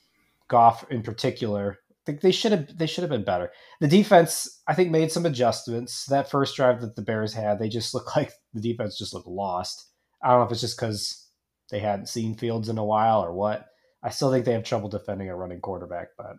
Goff 0.49 0.85
in 0.91 1.03
particular. 1.03 1.79
I 1.91 2.03
think 2.05 2.21
they 2.21 2.33
should 2.33 2.53
have 2.53 2.77
they 2.77 2.87
should 2.87 3.03
have 3.03 3.11
been 3.11 3.25
better. 3.25 3.53
The 3.81 3.89
defense, 3.89 4.63
I 4.67 4.75
think, 4.75 4.91
made 4.91 5.11
some 5.11 5.25
adjustments. 5.25 6.07
That 6.07 6.31
first 6.31 6.57
drive 6.57 6.81
that 6.81 6.97
the 6.97 7.03
Bears 7.03 7.33
had, 7.33 7.59
they 7.59 7.69
just 7.69 7.95
looked 7.95 8.17
like 8.17 8.33
the 8.53 8.61
defense 8.61 8.99
just 8.99 9.15
looked 9.15 9.29
lost. 9.29 9.87
I 10.23 10.31
don't 10.31 10.41
know 10.41 10.47
if 10.47 10.53
it's 10.53 10.61
just 10.61 10.77
because 10.77 11.27
they 11.71 11.79
hadn't 11.79 12.09
seen 12.09 12.35
Fields 12.35 12.69
in 12.69 12.79
a 12.79 12.85
while 12.85 13.25
or 13.25 13.33
what. 13.33 13.67
I 14.03 14.11
still 14.11 14.31
think 14.33 14.45
they 14.45 14.53
have 14.53 14.65
trouble 14.65 14.89
defending 14.89 15.29
a 15.29 15.37
running 15.37 15.61
quarterback, 15.61 16.09
but 16.17 16.37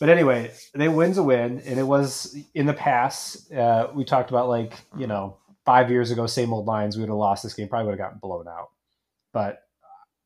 but 0.00 0.08
anyway, 0.08 0.52
they 0.74 0.88
wins 0.88 1.18
a 1.18 1.22
win, 1.22 1.60
and 1.66 1.78
it 1.78 1.84
was 1.84 2.36
in 2.54 2.66
the 2.66 2.72
past. 2.72 3.50
Uh, 3.52 3.88
we 3.94 4.04
talked 4.04 4.30
about 4.30 4.48
like 4.48 4.74
you 4.96 5.06
know 5.06 5.38
five 5.68 5.90
years 5.90 6.10
ago, 6.10 6.26
same 6.26 6.52
old 6.52 6.66
lines, 6.66 6.96
we 6.96 7.02
would 7.02 7.10
have 7.10 7.18
lost 7.18 7.42
this 7.42 7.52
game, 7.52 7.68
probably 7.68 7.86
would 7.86 7.98
have 7.98 8.06
gotten 8.06 8.18
blown 8.22 8.48
out. 8.48 8.68
But 9.34 9.58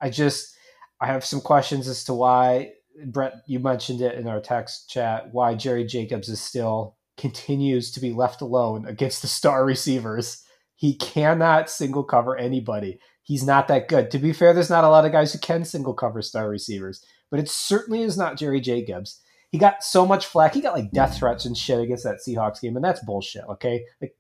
I 0.01 0.09
just, 0.09 0.55
I 1.01 1.07
have 1.07 1.25
some 1.25 1.41
questions 1.41 1.89
as 1.89 2.05
to 2.05 2.15
why 2.15 2.75
Brett. 3.07 3.43
You 3.49 3.59
mentioned 3.59 4.03
it 4.03 4.17
in 4.17 4.29
our 4.29 4.41
text 4.41 4.89
chat. 4.89 5.33
Why 5.33 5.57
Jerry 5.57 5.85
Jacobs 5.85 6.29
is 6.29 6.41
still 6.41 6.97
continues 7.17 7.91
to 7.91 8.01
be 8.01 8.13
left 8.13 8.41
alone 8.41 8.87
against 8.87 9.21
the 9.23 9.29
star 9.29 9.65
receivers. 9.65 10.45
He 10.77 10.95
cannot 10.95 11.71
single 11.71 12.05
cover 12.05 12.37
anybody. 12.37 13.01
He's 13.23 13.45
not 13.45 13.69
that 13.69 13.89
good. 13.89 14.11
To 14.11 14.19
be 14.19 14.33
fair, 14.33 14.53
there's 14.53 14.71
not 14.71 14.85
a 14.85 14.89
lot 14.89 15.05
of 15.05 15.13
guys 15.13 15.33
who 15.33 15.39
can 15.39 15.65
single 15.65 15.95
cover 15.95 16.23
star 16.23 16.49
receivers, 16.49 17.05
but 17.31 17.39
it 17.41 17.49
certainly 17.49 18.03
is 18.03 18.19
not 18.19 18.37
Jerry 18.37 18.61
Jacobs. 18.61 19.21
He 19.51 19.59
got 19.59 19.85
so 19.85 20.07
much 20.07 20.27
flack. 20.27 20.55
He 20.55 20.61
got 20.61 20.75
like 20.75 20.91
death 20.91 21.19
threats 21.19 21.45
and 21.45 21.57
shit 21.57 21.81
against 21.81 22.05
that 22.05 22.19
Seahawks 22.27 22.61
game, 22.61 22.75
and 22.75 22.85
that's 22.85 23.05
bullshit. 23.05 23.45
Okay, 23.49 23.85
like 24.01 24.17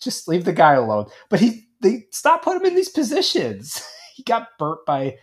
just 0.00 0.28
leave 0.28 0.44
the 0.44 0.52
guy 0.52 0.74
alone. 0.74 1.06
But 1.30 1.40
he 1.40 1.68
they 1.80 2.06
stopped 2.10 2.44
putting 2.44 2.60
him 2.60 2.68
in 2.68 2.74
these 2.74 2.90
positions. 2.90 3.82
he 4.14 4.22
got 4.22 4.48
burnt 4.58 4.80
by 4.86 5.16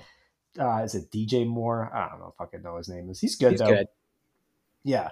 uh, 0.60 0.82
is 0.84 0.96
it 0.96 1.12
DJ 1.12 1.46
Moore? 1.46 1.92
I 1.94 2.10
don't 2.10 2.20
know 2.20 2.34
if 2.34 2.42
I 2.42 2.46
could 2.46 2.64
know 2.64 2.78
his 2.78 2.90
name 2.90 3.10
is. 3.10 3.20
He's 3.20 3.36
good 3.36 3.52
He's 3.52 3.60
though. 3.60 3.68
good. 3.68 3.88
Yeah. 4.84 5.10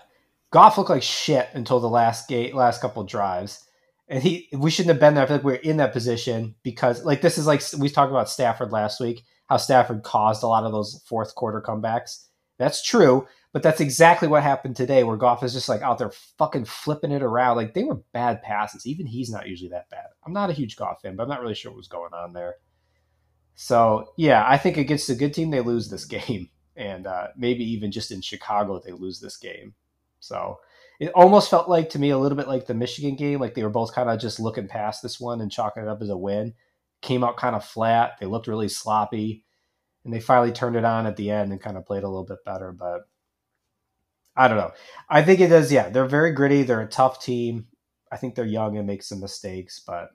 Goff 0.51 0.77
looked 0.77 0.89
like 0.89 1.03
shit 1.03 1.49
until 1.53 1.79
the 1.79 1.89
last 1.89 2.27
gate 2.27 2.55
last 2.55 2.81
couple 2.81 3.03
drives. 3.03 3.65
And 4.07 4.21
he 4.21 4.49
we 4.53 4.69
shouldn't 4.69 4.93
have 4.93 4.99
been 4.99 5.13
there. 5.13 5.23
I 5.23 5.27
feel 5.27 5.37
like 5.37 5.45
we 5.45 5.53
are 5.53 5.57
in 5.57 5.77
that 5.77 5.93
position 5.93 6.55
because 6.63 7.05
like 7.05 7.21
this 7.21 7.37
is 7.37 7.47
like 7.47 7.63
we 7.79 7.89
talked 7.89 8.11
about 8.11 8.29
Stafford 8.29 8.71
last 8.71 8.99
week, 8.99 9.23
how 9.47 9.57
Stafford 9.57 10.03
caused 10.03 10.43
a 10.43 10.47
lot 10.47 10.65
of 10.65 10.71
those 10.71 11.01
fourth 11.07 11.35
quarter 11.35 11.61
comebacks. 11.61 12.25
That's 12.57 12.83
true, 12.83 13.27
but 13.53 13.63
that's 13.63 13.81
exactly 13.81 14.27
what 14.27 14.43
happened 14.43 14.75
today, 14.75 15.03
where 15.03 15.17
Goff 15.17 15.43
is 15.43 15.53
just 15.53 15.69
like 15.69 15.81
out 15.81 15.97
there 15.99 16.11
fucking 16.37 16.65
flipping 16.65 17.11
it 17.11 17.23
around. 17.23 17.55
Like 17.55 17.73
they 17.73 17.83
were 17.83 18.01
bad 18.11 18.41
passes. 18.41 18.85
Even 18.85 19.05
he's 19.05 19.31
not 19.31 19.47
usually 19.47 19.69
that 19.69 19.89
bad. 19.89 20.07
I'm 20.25 20.33
not 20.33 20.49
a 20.49 20.53
huge 20.53 20.75
Goff 20.75 21.01
fan, 21.01 21.15
but 21.15 21.23
I'm 21.23 21.29
not 21.29 21.41
really 21.41 21.55
sure 21.55 21.71
what 21.71 21.77
was 21.77 21.87
going 21.87 22.13
on 22.13 22.33
there. 22.33 22.55
So 23.55 24.13
yeah, 24.17 24.43
I 24.45 24.57
think 24.57 24.77
against 24.77 25.09
a 25.09 25.15
good 25.15 25.33
team 25.33 25.49
they 25.49 25.61
lose 25.61 25.89
this 25.89 26.05
game, 26.05 26.49
and 26.75 27.07
uh, 27.07 27.27
maybe 27.37 27.63
even 27.63 27.91
just 27.91 28.11
in 28.11 28.21
Chicago 28.21 28.79
they 28.83 28.91
lose 28.91 29.19
this 29.19 29.37
game. 29.37 29.75
So 30.19 30.59
it 31.03 31.11
almost 31.15 31.49
felt 31.49 31.67
like 31.67 31.89
to 31.89 31.99
me 31.99 32.11
a 32.11 32.17
little 32.17 32.37
bit 32.37 32.47
like 32.47 32.65
the 32.65 32.73
Michigan 32.73 33.15
game, 33.15 33.41
like 33.41 33.55
they 33.55 33.63
were 33.63 33.69
both 33.69 33.93
kind 33.93 34.09
of 34.09 34.21
just 34.21 34.39
looking 34.39 34.69
past 34.69 35.03
this 35.03 35.19
one 35.19 35.41
and 35.41 35.51
chalking 35.51 35.83
it 35.83 35.89
up 35.89 36.01
as 36.01 36.07
a 36.09 36.15
win. 36.15 36.53
Came 37.01 37.25
out 37.25 37.35
kind 37.35 37.57
of 37.57 37.65
flat. 37.65 38.13
They 38.21 38.25
looked 38.25 38.47
really 38.47 38.69
sloppy, 38.69 39.43
and 40.05 40.13
they 40.13 40.21
finally 40.21 40.53
turned 40.53 40.77
it 40.77 40.85
on 40.85 41.05
at 41.05 41.17
the 41.17 41.29
end 41.29 41.51
and 41.51 41.59
kind 41.59 41.75
of 41.75 41.85
played 41.85 42.03
a 42.03 42.07
little 42.07 42.23
bit 42.23 42.45
better. 42.45 42.71
But 42.71 43.01
I 44.33 44.47
don't 44.47 44.55
know. 44.55 44.71
I 45.09 45.23
think 45.23 45.41
it 45.41 45.49
does. 45.49 45.73
Yeah, 45.73 45.89
they're 45.89 46.05
very 46.05 46.31
gritty. 46.31 46.63
They're 46.63 46.79
a 46.79 46.87
tough 46.87 47.21
team. 47.21 47.67
I 48.09 48.15
think 48.15 48.35
they're 48.35 48.45
young 48.45 48.77
and 48.77 48.87
make 48.87 49.03
some 49.03 49.19
mistakes, 49.19 49.83
but 49.85 50.07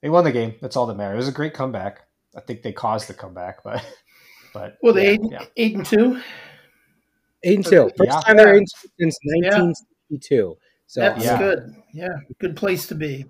they 0.00 0.10
won 0.10 0.22
the 0.22 0.30
game. 0.30 0.54
That's 0.60 0.76
all 0.76 0.86
that 0.86 0.96
matters. 0.96 1.14
It 1.14 1.26
was 1.26 1.28
a 1.28 1.32
great 1.32 1.54
comeback. 1.54 2.02
I 2.36 2.40
think 2.40 2.62
they 2.62 2.72
caused 2.72 3.08
the 3.08 3.14
comeback, 3.14 3.64
but 3.64 3.84
but 4.54 4.76
Well, 4.80 4.94
they 4.94 5.06
yeah, 5.06 5.10
eight, 5.10 5.20
yeah. 5.32 5.44
eight 5.56 5.74
and 5.74 5.86
two. 5.86 6.20
Eight 7.44 7.56
and 7.56 7.66
two. 7.66 7.90
First 7.96 8.10
Yeah. 8.10 8.20
time 8.20 8.36
they're 8.36 8.48
Yeah. 8.48 8.54
eight 8.54 8.58
and 8.58 8.68
two 8.68 8.88
since 9.00 9.18
1962. 9.24 10.56
So 10.86 11.00
That's 11.00 11.24
Yeah. 11.24 11.38
good. 11.38 11.74
Yeah, 11.92 12.08
good 12.40 12.56
place 12.56 12.86
to 12.88 12.94
be. 12.94 13.26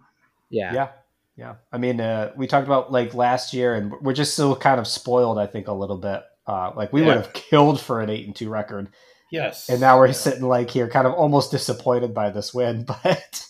yeah. 0.50 0.72
Yeah. 0.74 0.88
Yeah. 1.36 1.54
I 1.72 1.78
mean, 1.78 2.00
uh, 2.00 2.32
we 2.36 2.46
talked 2.48 2.66
about 2.66 2.90
like 2.90 3.14
last 3.14 3.52
year, 3.54 3.74
and 3.74 3.92
we're 4.02 4.12
just 4.12 4.32
still 4.32 4.56
kind 4.56 4.80
of 4.80 4.86
spoiled, 4.88 5.38
I 5.38 5.46
think, 5.46 5.68
a 5.68 5.72
little 5.72 5.96
bit. 5.98 6.22
Uh, 6.46 6.72
like 6.74 6.92
we 6.92 7.00
Yeah. 7.02 7.06
would 7.08 7.16
have 7.16 7.32
killed 7.32 7.80
for 7.80 8.00
an 8.00 8.10
eight 8.10 8.26
and 8.26 8.34
two 8.34 8.48
record, 8.48 8.88
Yes. 9.30 9.68
and 9.68 9.80
now 9.80 9.98
we're 9.98 10.06
Yeah. 10.08 10.12
sitting 10.14 10.42
like 10.48 10.70
here, 10.70 10.88
kind 10.88 11.06
of 11.06 11.12
almost 11.14 11.50
disappointed 11.50 12.12
by 12.14 12.30
this 12.30 12.52
win. 12.54 12.84
But 13.04 13.44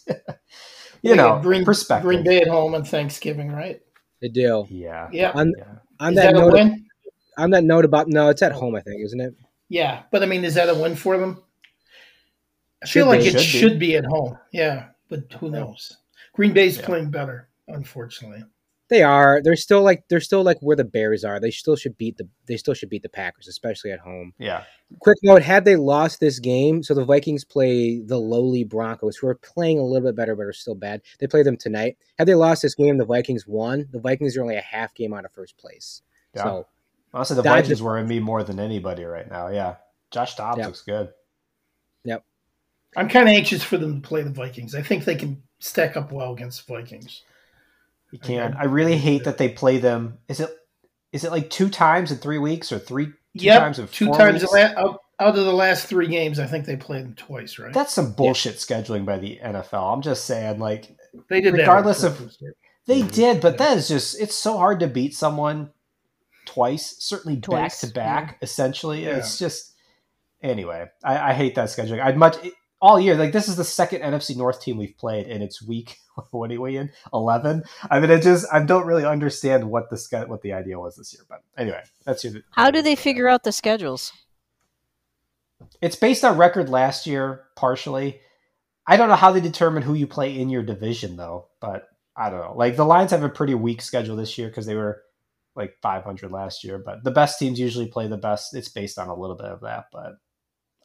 you 1.03 1.13
We 1.13 1.17
know, 1.17 1.39
Green, 1.41 1.65
perspective. 1.65 2.05
Green 2.05 2.25
Bay 2.25 2.41
at 2.43 2.49
home 2.49 2.75
on 2.75 2.85
Thanksgiving, 2.85 3.53
right? 3.53 3.81
They 4.21 4.29
do. 4.29 4.67
Yeah. 4.69 5.09
Yeah. 5.13 5.31
On, 5.35 5.53
Yeah. 5.57 5.65
on 6.01 6.13
Is 6.13 6.17
that, 6.17 6.23
that 6.33 6.37
a 6.37 6.41
note, 6.41 6.53
win? 6.55 6.87
on 7.39 7.51
that 7.51 7.63
note 7.65 7.85
about 7.85 8.09
no, 8.09 8.29
it's 8.31 8.43
at 8.43 8.51
home. 8.53 8.75
I 8.75 8.81
think, 8.81 9.03
isn't 9.05 9.21
it? 9.21 9.35
Yeah, 9.69 10.03
but 10.11 10.23
I 10.23 10.27
mean, 10.27 10.45
is 10.45 10.55
that 10.55 10.69
a 10.69 10.75
win 10.75 10.97
for 10.97 11.19
them? 11.19 11.43
I 12.83 12.87
Should 12.87 13.01
feel 13.01 13.07
like 13.07 13.21
be. 13.21 13.27
it 13.29 13.33
Should 13.33 13.39
be. 13.41 13.43
should 13.71 13.79
be 13.79 13.97
at 13.97 14.05
home. 14.05 14.39
Yeah, 14.53 14.89
but 15.09 15.33
who 15.41 15.51
knows? 15.51 15.97
Green 16.33 16.53
Bay's 16.53 16.79
Yeah. 16.79 16.87
playing 16.87 17.11
better, 17.11 17.49
unfortunately. 17.67 18.45
They 18.89 19.03
are. 19.03 19.43
They're 19.43 19.57
still 19.57 19.83
like 19.83 20.05
they're 20.09 20.21
still 20.21 20.43
like 20.43 20.57
where 20.61 20.77
the 20.77 20.85
Bears 20.85 21.23
are. 21.23 21.39
They 21.39 21.51
still 21.51 21.77
should 21.77 21.99
beat 21.99 22.17
the 22.17 22.27
they 22.47 22.57
still 22.57 22.73
should 22.73 22.89
beat 22.89 23.03
the 23.03 23.11
Packers, 23.11 23.47
especially 23.47 23.91
at 23.93 23.99
home. 23.99 24.33
Yeah. 24.39 24.63
Quick 25.01 25.19
note: 25.23 25.43
Had 25.43 25.67
they 25.67 25.77
lost 25.77 26.21
this 26.21 26.39
game, 26.39 26.83
so 26.83 26.95
the 26.95 27.05
Vikings 27.05 27.45
play 27.45 27.99
the 28.01 28.19
lowly 28.19 28.65
Broncos, 28.65 29.17
who 29.19 29.27
are 29.27 29.35
playing 29.35 29.79
a 29.79 29.85
little 29.85 30.09
bit 30.09 30.17
better 30.17 30.35
but 30.35 30.45
are 30.47 30.53
still 30.55 30.75
bad. 30.75 31.03
They 31.19 31.27
play 31.27 31.43
them 31.43 31.59
tonight. 31.59 31.99
Had 32.17 32.29
they 32.29 32.35
lost 32.35 32.63
this 32.63 32.75
game, 32.75 32.97
the 32.97 33.05
Vikings 33.05 33.47
won. 33.47 33.87
The 33.91 34.01
Vikings 34.01 34.35
are 34.39 34.43
only 34.43 34.57
a 34.57 34.63
half 34.63 34.95
game 34.95 35.13
out 35.13 35.27
of 35.27 35.33
first 35.33 35.59
place. 35.59 36.01
Yeah. 36.35 36.45
So 36.45 36.67
Honestly, 37.19 37.35
the 37.37 37.43
Dodge- 37.43 37.63
Vikings 37.65 37.83
worry 37.83 38.05
me 38.05 38.21
more 38.21 38.45
than 38.45 38.61
anybody 38.61 39.03
right 39.05 39.29
now. 39.29 39.49
Yeah. 39.49 39.75
Josh 40.13 40.37
Dobbs 40.37 40.59
Yeah. 40.59 40.67
looks 40.67 40.83
good. 40.83 41.09
Yep. 42.05 42.25
I'm 42.97 43.09
kind 43.09 43.29
of 43.29 43.35
anxious 43.35 43.65
for 43.65 43.77
them 43.77 44.01
to 44.01 44.09
play 44.09 44.23
the 44.23 44.31
Vikings. 44.31 44.77
I 44.77 44.83
think 44.83 45.05
they 45.05 45.17
can 45.17 45.43
stack 45.59 45.97
up 45.97 46.13
well 46.13 46.33
against 46.33 46.65
the 46.67 46.75
Vikings. 46.75 47.23
He 48.13 48.19
can. 48.19 48.55
I 48.55 48.65
really 48.67 48.97
hate 48.97 49.25
that 49.25 49.37
they 49.37 49.49
play 49.49 49.79
them. 49.79 50.19
Is 50.29 50.39
it 50.41 50.51
is 51.13 51.25
it 51.25 51.33
like 51.33 51.51
two 51.51 51.69
times 51.69 52.13
in 52.13 52.19
three 52.19 52.39
weeks 52.39 52.71
or 52.71 52.79
three 52.79 53.07
two 53.07 53.13
yep, 53.35 53.61
times 53.63 53.79
in 53.81 53.89
two 53.89 54.13
times 54.13 54.43
weeks? 54.43 54.53
la- 54.53 54.61
out, 54.81 55.01
out 55.19 55.37
of 55.37 55.45
the 55.45 55.53
last 55.53 55.87
three 55.89 56.07
games, 56.07 56.39
I 56.39 56.47
think 56.47 56.65
they 56.67 56.77
played 56.77 57.05
them 57.05 57.15
twice, 57.15 57.59
right? 57.59 57.73
That's 57.75 57.93
some 57.93 58.13
bullshit 58.13 58.57
scheduling 58.57 59.05
by 59.05 59.19
the 59.19 59.41
NFL. 59.43 59.93
I'm 59.93 60.03
just 60.03 60.25
saying, 60.25 60.59
like 60.61 60.97
they 61.29 61.41
did 61.41 61.55
that 61.55 61.59
regardless 61.61 62.05
of- 62.05 62.33
they 62.87 63.03
Mhm. 63.03 63.13
did, 63.13 63.41
but 63.43 63.59
that 63.59 63.77
is 63.77 63.89
just 63.89 64.19
it's 64.21 64.35
so 64.37 64.57
hard 64.57 64.81
to 64.81 64.87
beat 64.87 65.15
someone 65.15 65.71
twice, 66.49 66.97
certainly 66.99 67.37
back 67.37 67.77
to 67.79 67.87
back, 67.89 68.39
essentially. 68.43 69.05
Yeah. 69.05 69.19
It's 69.19 69.39
just 69.39 69.75
anyway, 70.43 70.87
I, 71.05 71.31
I 71.31 71.33
hate 71.35 71.55
that 71.57 71.69
scheduling. 71.69 72.03
I'd 72.03 72.17
much 72.17 72.37
all 72.81 72.99
year, 72.99 73.17
like 73.17 73.33
this 73.33 73.49
is 73.49 73.57
the 73.57 73.65
second 73.65 74.03
NFC 74.03 74.37
North 74.37 74.61
team 74.61 74.79
we've 74.79 74.97
played, 74.97 75.27
and 75.27 75.43
it's 75.43 75.63
week 75.63 75.99
what 76.31 76.51
are 76.51 76.61
we 76.61 76.77
in? 76.77 76.91
Eleven. 77.13 77.65
I 77.91 78.01
mean, 78.01 78.11
it 78.11 78.23
just 78.23 78.47
I 78.53 78.63
don't 78.63 78.87
really 78.87 79.05
understand 79.05 79.71
what 79.71 79.91
the 79.91 80.25
what 80.27 80.43
the 80.43 80.53
idea 80.53 80.79
was 80.79 80.97
this 80.97 81.13
year. 81.13 81.23
But 81.29 81.43
anyway, 81.57 81.83
that's 82.05 82.25
your 82.25 82.43
How 82.53 82.71
do 82.71 82.83
they 82.83 82.95
figure 82.95 83.29
out 83.29 83.45
the 83.45 83.53
schedules? 83.53 84.13
It's 85.83 85.97
based 85.97 86.25
on 86.25 86.39
record 86.39 86.69
last 86.69 87.07
year, 87.07 87.45
partially. 87.57 88.21
I 88.87 88.97
don't 88.97 89.09
know 89.09 89.17
how 89.17 89.33
they 89.33 89.41
determine 89.41 89.83
who 89.83 89.95
you 89.95 90.07
play 90.07 90.39
in 90.39 90.49
your 90.49 90.63
division, 90.63 91.17
though. 91.17 91.49
But 91.61 91.89
I 92.17 92.31
don't 92.31 92.41
know. 92.41 92.55
Like 92.57 92.77
the 92.77 92.85
Lions 92.85 93.11
have 93.11 93.23
a 93.23 93.29
pretty 93.29 93.55
weak 93.55 93.83
schedule 93.83 94.17
this 94.17 94.39
year 94.39 94.49
because 94.49 94.67
they 94.67 94.77
were 94.77 95.03
like 95.59 95.77
500 95.83 96.31
last 96.31 96.65
year. 96.65 96.79
But 96.79 97.05
the 97.05 97.11
best 97.11 97.39
teams 97.39 97.61
usually 97.61 97.89
play 97.89 98.09
the 98.09 98.17
best. 98.17 98.55
It's 98.55 98.69
based 98.69 98.99
on 98.99 99.09
a 99.09 99.15
little 99.15 99.37
bit 99.37 99.47
of 99.47 99.61
that. 99.63 99.87
But 99.93 100.13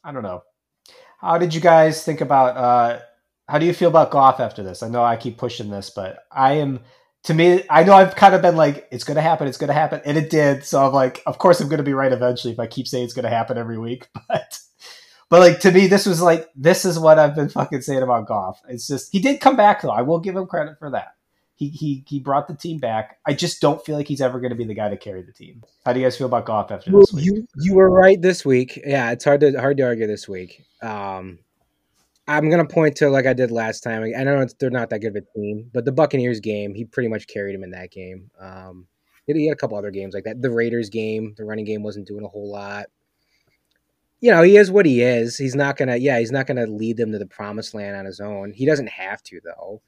I 0.03 0.11
don't 0.11 0.23
know. 0.23 0.41
How 1.19 1.37
did 1.37 1.53
you 1.53 1.61
guys 1.61 2.03
think 2.03 2.19
about? 2.19 2.57
uh 2.57 2.99
How 3.47 3.59
do 3.59 3.65
you 3.65 3.73
feel 3.73 3.89
about 3.89 4.11
Goff 4.11 4.39
after 4.39 4.63
this? 4.63 4.83
I 4.83 4.89
know 4.89 5.03
I 5.03 5.15
keep 5.15 5.37
pushing 5.37 5.69
this, 5.69 5.89
but 5.89 6.19
I 6.31 6.53
am. 6.53 6.81
To 7.25 7.33
me, 7.33 7.63
I 7.69 7.85
know 7.85 7.93
I've 7.93 8.17
kind 8.17 8.35
of 8.35 8.41
been 8.41 8.57
like, 8.57 8.85
it's 8.91 9.05
going 9.05 9.15
to 9.15 9.21
happen, 9.21 9.47
it's 9.47 9.57
going 9.57 9.69
to 9.69 9.73
happen, 9.73 10.01
and 10.03 10.17
it 10.17 10.29
did. 10.29 10.65
So 10.65 10.85
I'm 10.85 10.91
like, 10.91 11.23
of 11.25 11.37
course 11.37 11.61
I'm 11.61 11.69
going 11.69 11.77
to 11.77 11.83
be 11.83 11.93
right 11.93 12.11
eventually 12.11 12.51
if 12.51 12.59
I 12.59 12.67
keep 12.67 12.85
saying 12.85 13.05
it's 13.05 13.13
going 13.13 13.23
to 13.23 13.29
happen 13.29 13.57
every 13.57 13.77
week. 13.77 14.09
But 14.27 14.59
but 15.29 15.39
like 15.39 15.61
to 15.61 15.71
me, 15.71 15.87
this 15.87 16.05
was 16.05 16.21
like 16.21 16.49
this 16.55 16.85
is 16.85 16.99
what 16.99 17.17
I've 17.17 17.33
been 17.33 17.49
fucking 17.49 17.81
saying 17.81 18.03
about 18.03 18.27
Goff. 18.27 18.61
It's 18.67 18.85
just 18.85 19.11
he 19.11 19.19
did 19.19 19.41
come 19.41 19.55
back 19.55 19.81
though. 19.81 19.89
I 19.89 20.03
will 20.03 20.19
give 20.19 20.35
him 20.35 20.45
credit 20.45 20.77
for 20.77 20.91
that. 20.91 21.15
He 21.55 21.69
he 21.69 22.03
he 22.07 22.19
brought 22.19 22.47
the 22.47 22.55
team 22.55 22.79
back. 22.79 23.19
I 23.27 23.33
just 23.33 23.61
don't 23.61 23.83
feel 23.85 23.95
like 23.95 24.07
he's 24.07 24.21
ever 24.21 24.39
going 24.39 24.49
to 24.49 24.55
be 24.55 24.65
the 24.65 24.73
guy 24.73 24.89
to 24.89 24.97
carry 24.97 25.21
the 25.21 25.31
team. 25.31 25.63
How 25.85 25.93
do 25.93 25.99
you 25.99 26.05
guys 26.05 26.17
feel 26.17 26.27
about 26.27 26.45
Goff 26.45 26.71
after 26.71 26.91
Well, 26.91 27.01
this 27.01 27.13
week? 27.13 27.25
you 27.25 27.47
you 27.59 27.75
were 27.75 27.89
right 27.89 28.19
this 28.21 28.43
week. 28.43 28.81
Yeah, 28.85 29.11
it's 29.11 29.23
hard 29.23 29.41
to 29.41 29.51
hard 29.53 29.77
to 29.77 29.83
argue 29.83 30.07
this 30.07 30.27
week. 30.27 30.65
Um, 30.81 31.39
I'm 32.27 32.49
gonna 32.49 32.65
point 32.67 32.95
to 32.97 33.09
like 33.09 33.27
I 33.27 33.33
did 33.33 33.51
last 33.51 33.81
time. 33.81 34.03
I 34.03 34.23
know 34.23 34.45
they're 34.59 34.71
not 34.71 34.89
that 34.89 34.99
good 34.99 35.15
of 35.15 35.23
a 35.23 35.39
team, 35.39 35.69
but 35.73 35.85
the 35.85 35.91
Buccaneers 35.91 36.39
game, 36.39 36.73
he 36.73 36.85
pretty 36.85 37.09
much 37.09 37.27
carried 37.27 37.53
him 37.53 37.63
in 37.63 37.71
that 37.71 37.91
game. 37.91 38.31
Um, 38.39 38.87
he 39.27 39.47
had 39.47 39.53
a 39.53 39.59
couple 39.59 39.77
other 39.77 39.91
games 39.91 40.13
like 40.13 40.23
that. 40.25 40.41
The 40.41 40.51
Raiders 40.51 40.89
game, 40.89 41.33
the 41.37 41.45
running 41.45 41.65
game 41.65 41.83
wasn't 41.83 42.07
doing 42.07 42.25
a 42.25 42.27
whole 42.29 42.51
lot. 42.51 42.87
You 44.19 44.31
know, 44.31 44.41
he 44.41 44.57
is 44.57 44.71
what 44.71 44.85
he 44.85 45.01
is. 45.01 45.37
He's 45.37 45.55
not 45.55 45.77
gonna, 45.77 45.97
yeah, 45.97 46.17
he's 46.19 46.31
not 46.31 46.47
gonna 46.47 46.65
lead 46.65 46.97
them 46.97 47.11
to 47.11 47.19
the 47.19 47.25
promised 47.25 47.73
land 47.73 47.95
on 47.95 48.05
his 48.05 48.19
own. 48.19 48.53
He 48.53 48.65
doesn't 48.65 48.87
have 48.87 49.21
to 49.23 49.39
though. 49.43 49.81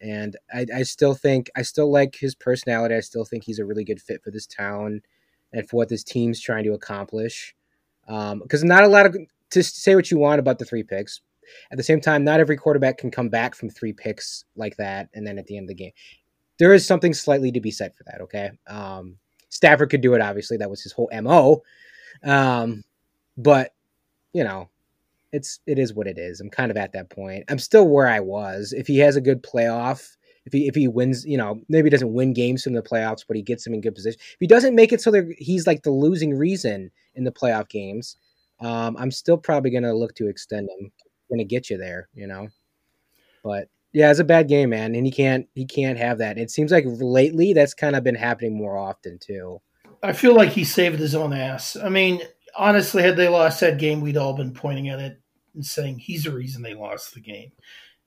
And 0.00 0.36
I, 0.52 0.66
I 0.74 0.82
still 0.82 1.14
think 1.14 1.50
I 1.56 1.62
still 1.62 1.90
like 1.90 2.16
his 2.16 2.34
personality. 2.34 2.94
I 2.94 3.00
still 3.00 3.24
think 3.24 3.44
he's 3.44 3.58
a 3.58 3.64
really 3.64 3.84
good 3.84 4.00
fit 4.00 4.22
for 4.22 4.30
this 4.30 4.46
town 4.46 5.00
and 5.52 5.68
for 5.68 5.76
what 5.76 5.88
this 5.88 6.04
team's 6.04 6.40
trying 6.40 6.64
to 6.64 6.74
accomplish. 6.74 7.54
Because 8.06 8.62
not 8.62 8.84
a 8.84 8.88
lot 8.88 9.06
of 9.06 9.16
to 9.50 9.62
say 9.62 9.94
what 9.94 10.10
you 10.10 10.18
want 10.18 10.38
about 10.38 10.58
the 10.58 10.64
three 10.64 10.82
picks. 10.82 11.20
At 11.70 11.76
the 11.76 11.84
same 11.84 12.00
time, 12.00 12.24
not 12.24 12.40
every 12.40 12.56
quarterback 12.56 12.98
can 12.98 13.10
come 13.10 13.28
back 13.28 13.54
from 13.54 13.70
three 13.70 13.92
picks 13.92 14.44
like 14.56 14.76
that, 14.76 15.08
and 15.14 15.26
then 15.26 15.38
at 15.38 15.46
the 15.46 15.56
end 15.56 15.64
of 15.64 15.68
the 15.68 15.74
game, 15.74 15.92
there 16.58 16.74
is 16.74 16.84
something 16.84 17.14
slightly 17.14 17.52
to 17.52 17.60
be 17.60 17.70
said 17.70 17.94
for 17.94 18.04
that. 18.04 18.20
Okay, 18.22 18.50
um, 18.66 19.16
Stafford 19.48 19.90
could 19.90 20.00
do 20.00 20.14
it. 20.14 20.20
Obviously, 20.20 20.56
that 20.56 20.70
was 20.70 20.82
his 20.82 20.92
whole 20.92 21.08
mo. 21.22 21.62
Um, 22.24 22.82
but 23.36 23.72
you 24.32 24.44
know, 24.44 24.68
it's 25.32 25.60
it 25.66 25.78
is 25.78 25.94
what 25.94 26.06
it 26.06 26.18
is. 26.18 26.40
I'm 26.40 26.50
kind 26.50 26.70
of 26.70 26.76
at 26.76 26.92
that 26.92 27.10
point. 27.10 27.44
I'm 27.48 27.58
still 27.58 27.88
where 27.88 28.08
I 28.08 28.20
was. 28.20 28.72
If 28.72 28.86
he 28.86 28.98
has 28.98 29.16
a 29.16 29.20
good 29.20 29.42
playoff 29.42 30.16
if 30.46 30.52
he 30.52 30.68
if 30.68 30.74
he 30.74 30.88
wins, 30.88 31.26
you 31.26 31.36
know, 31.36 31.60
maybe 31.68 31.86
he 31.86 31.90
doesn't 31.90 32.14
win 32.14 32.32
games 32.32 32.62
from 32.62 32.72
the 32.72 32.82
playoffs, 32.82 33.24
but 33.26 33.36
he 33.36 33.42
gets 33.42 33.64
them 33.64 33.74
in 33.74 33.80
good 33.80 33.96
position. 33.96 34.18
If 34.20 34.36
he 34.38 34.46
doesn't 34.46 34.76
make 34.76 34.92
it 34.92 35.00
so 35.00 35.10
that 35.10 35.34
he's 35.38 35.66
like 35.66 35.82
the 35.82 35.90
losing 35.90 36.34
reason 36.34 36.90
in 37.16 37.24
the 37.24 37.32
playoff 37.32 37.68
games, 37.68 38.16
um, 38.60 38.96
I'm 38.96 39.10
still 39.10 39.36
probably 39.36 39.70
gonna 39.70 39.92
look 39.92 40.14
to 40.14 40.28
extend 40.28 40.68
him. 40.70 40.92
Gonna 41.28 41.44
get 41.44 41.68
you 41.68 41.76
there, 41.76 42.08
you 42.14 42.28
know. 42.28 42.48
But 43.42 43.68
yeah, 43.92 44.10
it's 44.10 44.20
a 44.20 44.24
bad 44.24 44.48
game, 44.48 44.70
man, 44.70 44.94
and 44.94 45.04
he 45.04 45.10
can't 45.10 45.48
he 45.54 45.66
can't 45.66 45.98
have 45.98 46.18
that. 46.18 46.38
It 46.38 46.52
seems 46.52 46.70
like 46.70 46.84
lately 46.86 47.52
that's 47.52 47.74
kind 47.74 47.96
of 47.96 48.04
been 48.04 48.14
happening 48.14 48.56
more 48.56 48.78
often 48.78 49.18
too. 49.18 49.60
I 50.00 50.12
feel 50.12 50.36
like 50.36 50.50
he 50.50 50.62
saved 50.62 51.00
his 51.00 51.16
own 51.16 51.32
ass. 51.32 51.76
I 51.76 51.88
mean, 51.88 52.20
honestly, 52.56 53.02
had 53.02 53.16
they 53.16 53.28
lost 53.28 53.60
that 53.60 53.78
game, 53.78 54.00
we'd 54.00 54.16
all 54.16 54.34
been 54.34 54.52
pointing 54.52 54.88
at 54.88 55.00
it 55.00 55.20
and 55.54 55.64
saying 55.64 55.98
he's 55.98 56.24
the 56.24 56.32
reason 56.32 56.62
they 56.62 56.74
lost 56.74 57.14
the 57.14 57.20
game. 57.20 57.52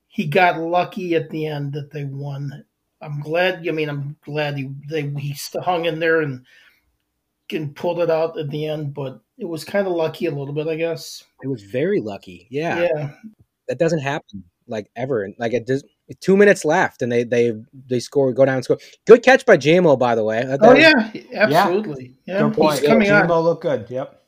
He 0.08 0.26
got 0.26 0.60
lucky 0.60 1.16
at 1.16 1.30
the 1.30 1.46
end 1.46 1.74
that 1.74 1.92
they 1.92 2.06
won. 2.06 2.66
I'm 3.02 3.22
glad. 3.22 3.66
I 3.68 3.72
mean, 3.72 3.90
I'm 3.90 4.18
glad 4.26 4.58
he 4.58 4.70
they 4.90 5.10
he 5.10 5.36
hung 5.62 5.86
in 5.86 6.00
there 6.00 6.22
and 6.22 6.46
and 7.52 7.76
pulled 7.76 8.00
it 8.00 8.10
out 8.10 8.38
at 8.38 8.50
the 8.50 8.66
end, 8.66 8.94
but 8.94 9.22
it 9.38 9.46
was 9.46 9.64
kind 9.64 9.88
of 9.88 9.94
lucky 9.94 10.26
a 10.26 10.32
little 10.32 10.54
bit, 10.54 10.68
I 10.68 10.76
guess. 10.76 11.24
It 11.44 11.48
was 11.48 11.64
very 11.64 12.02
lucky. 12.02 12.48
Yeah. 12.50 12.82
Yeah. 12.82 13.12
That 13.68 13.80
doesn't 13.80 14.00
happen 14.00 14.44
like 14.68 14.90
ever. 14.96 15.24
And 15.24 15.36
Like 15.40 15.54
it 15.54 15.66
does 15.66 15.84
two 16.20 16.38
minutes 16.38 16.66
left 16.66 17.02
and 17.02 17.12
they 17.12 17.24
they 17.24 17.54
they 17.88 18.00
score 18.00 18.34
go 18.34 18.46
down 18.46 18.56
and 18.56 18.64
score. 18.64 18.80
Good 19.06 19.24
catch 19.24 19.46
by 19.46 19.58
JMO, 19.58 19.98
by 19.98 20.16
the 20.16 20.24
way. 20.24 20.46
Oh 20.62 20.74
yeah, 20.74 21.12
absolutely. 21.34 22.16
Yeah, 22.26 22.52
yeah. 22.56 22.72
He's 22.72 22.82
coming 22.82 23.08
yeah, 23.08 23.26
JMO 23.26 23.44
looked 23.44 23.64
good. 23.64 23.86
Yep. 23.90 24.19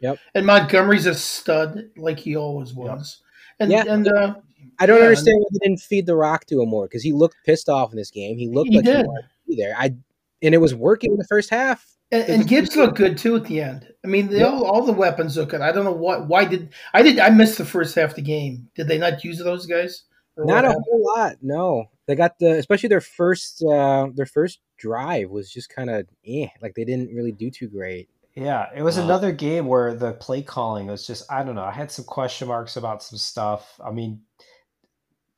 Yep. 0.00 0.18
And 0.34 0.46
Montgomery's 0.46 1.06
a 1.06 1.14
stud, 1.14 1.90
like 1.96 2.18
he 2.18 2.36
always 2.36 2.74
was. 2.74 3.22
Yep. 3.22 3.30
And 3.60 3.72
yeah. 3.72 3.84
and 3.86 4.08
uh, 4.08 4.34
I 4.78 4.86
don't 4.86 4.98
yeah, 4.98 5.04
understand 5.04 5.38
why 5.40 5.48
they 5.52 5.68
didn't 5.68 5.80
feed 5.80 6.06
the 6.06 6.16
rock 6.16 6.46
to 6.46 6.60
him 6.60 6.68
more 6.68 6.86
because 6.86 7.02
he 7.02 7.12
looked 7.12 7.36
pissed 7.44 7.68
off 7.68 7.90
in 7.92 7.96
this 7.96 8.10
game. 8.10 8.36
He 8.36 8.48
looked 8.48 8.70
he 8.70 8.76
like 8.76 8.84
did. 8.84 8.96
he 8.96 9.02
wanted 9.06 9.22
to 9.22 9.48
be 9.48 9.56
there. 9.56 9.74
I 9.76 9.94
and 10.42 10.54
it 10.54 10.58
was 10.58 10.74
working 10.74 11.12
in 11.12 11.18
the 11.18 11.24
first 11.24 11.50
half. 11.50 11.86
And, 12.12 12.28
and 12.28 12.48
Gibbs 12.48 12.76
looked 12.76 12.96
good 12.96 13.16
too 13.16 13.36
at 13.36 13.44
the 13.44 13.60
end. 13.60 13.92
I 14.04 14.08
mean, 14.08 14.28
they, 14.28 14.42
all, 14.42 14.64
all 14.64 14.84
the 14.84 14.92
weapons 14.92 15.36
look 15.36 15.50
good. 15.50 15.62
I 15.62 15.72
don't 15.72 15.84
know 15.84 15.92
what. 15.92 16.28
Why 16.28 16.44
did 16.44 16.72
I 16.92 17.02
did 17.02 17.18
I 17.18 17.30
missed 17.30 17.58
the 17.58 17.64
first 17.64 17.94
half 17.94 18.10
of 18.10 18.16
the 18.16 18.22
game? 18.22 18.68
Did 18.74 18.88
they 18.88 18.98
not 18.98 19.24
use 19.24 19.38
those 19.38 19.66
guys? 19.66 20.04
Not 20.36 20.64
a 20.64 20.68
happened? 20.68 20.84
whole 20.88 21.04
lot. 21.16 21.36
No, 21.40 21.86
they 22.06 22.14
got 22.14 22.38
the 22.38 22.58
especially 22.58 22.88
their 22.88 23.00
first 23.00 23.64
uh 23.64 24.08
their 24.14 24.26
first 24.26 24.60
drive 24.76 25.30
was 25.30 25.50
just 25.50 25.70
kind 25.70 25.90
of 25.90 26.06
eh, 26.26 26.48
like 26.60 26.74
they 26.74 26.84
didn't 26.84 27.14
really 27.14 27.32
do 27.32 27.50
too 27.50 27.68
great. 27.68 28.08
Yeah, 28.34 28.66
it 28.74 28.82
was 28.82 28.98
uh, 28.98 29.02
another 29.02 29.30
game 29.30 29.66
where 29.66 29.94
the 29.94 30.12
play 30.12 30.42
calling 30.42 30.88
was 30.88 31.06
just 31.06 31.30
I 31.30 31.44
don't 31.44 31.54
know. 31.54 31.64
I 31.64 31.72
had 31.72 31.92
some 31.92 32.04
question 32.04 32.48
marks 32.48 32.76
about 32.76 33.02
some 33.02 33.18
stuff. 33.18 33.80
I 33.84 33.92
mean, 33.92 34.22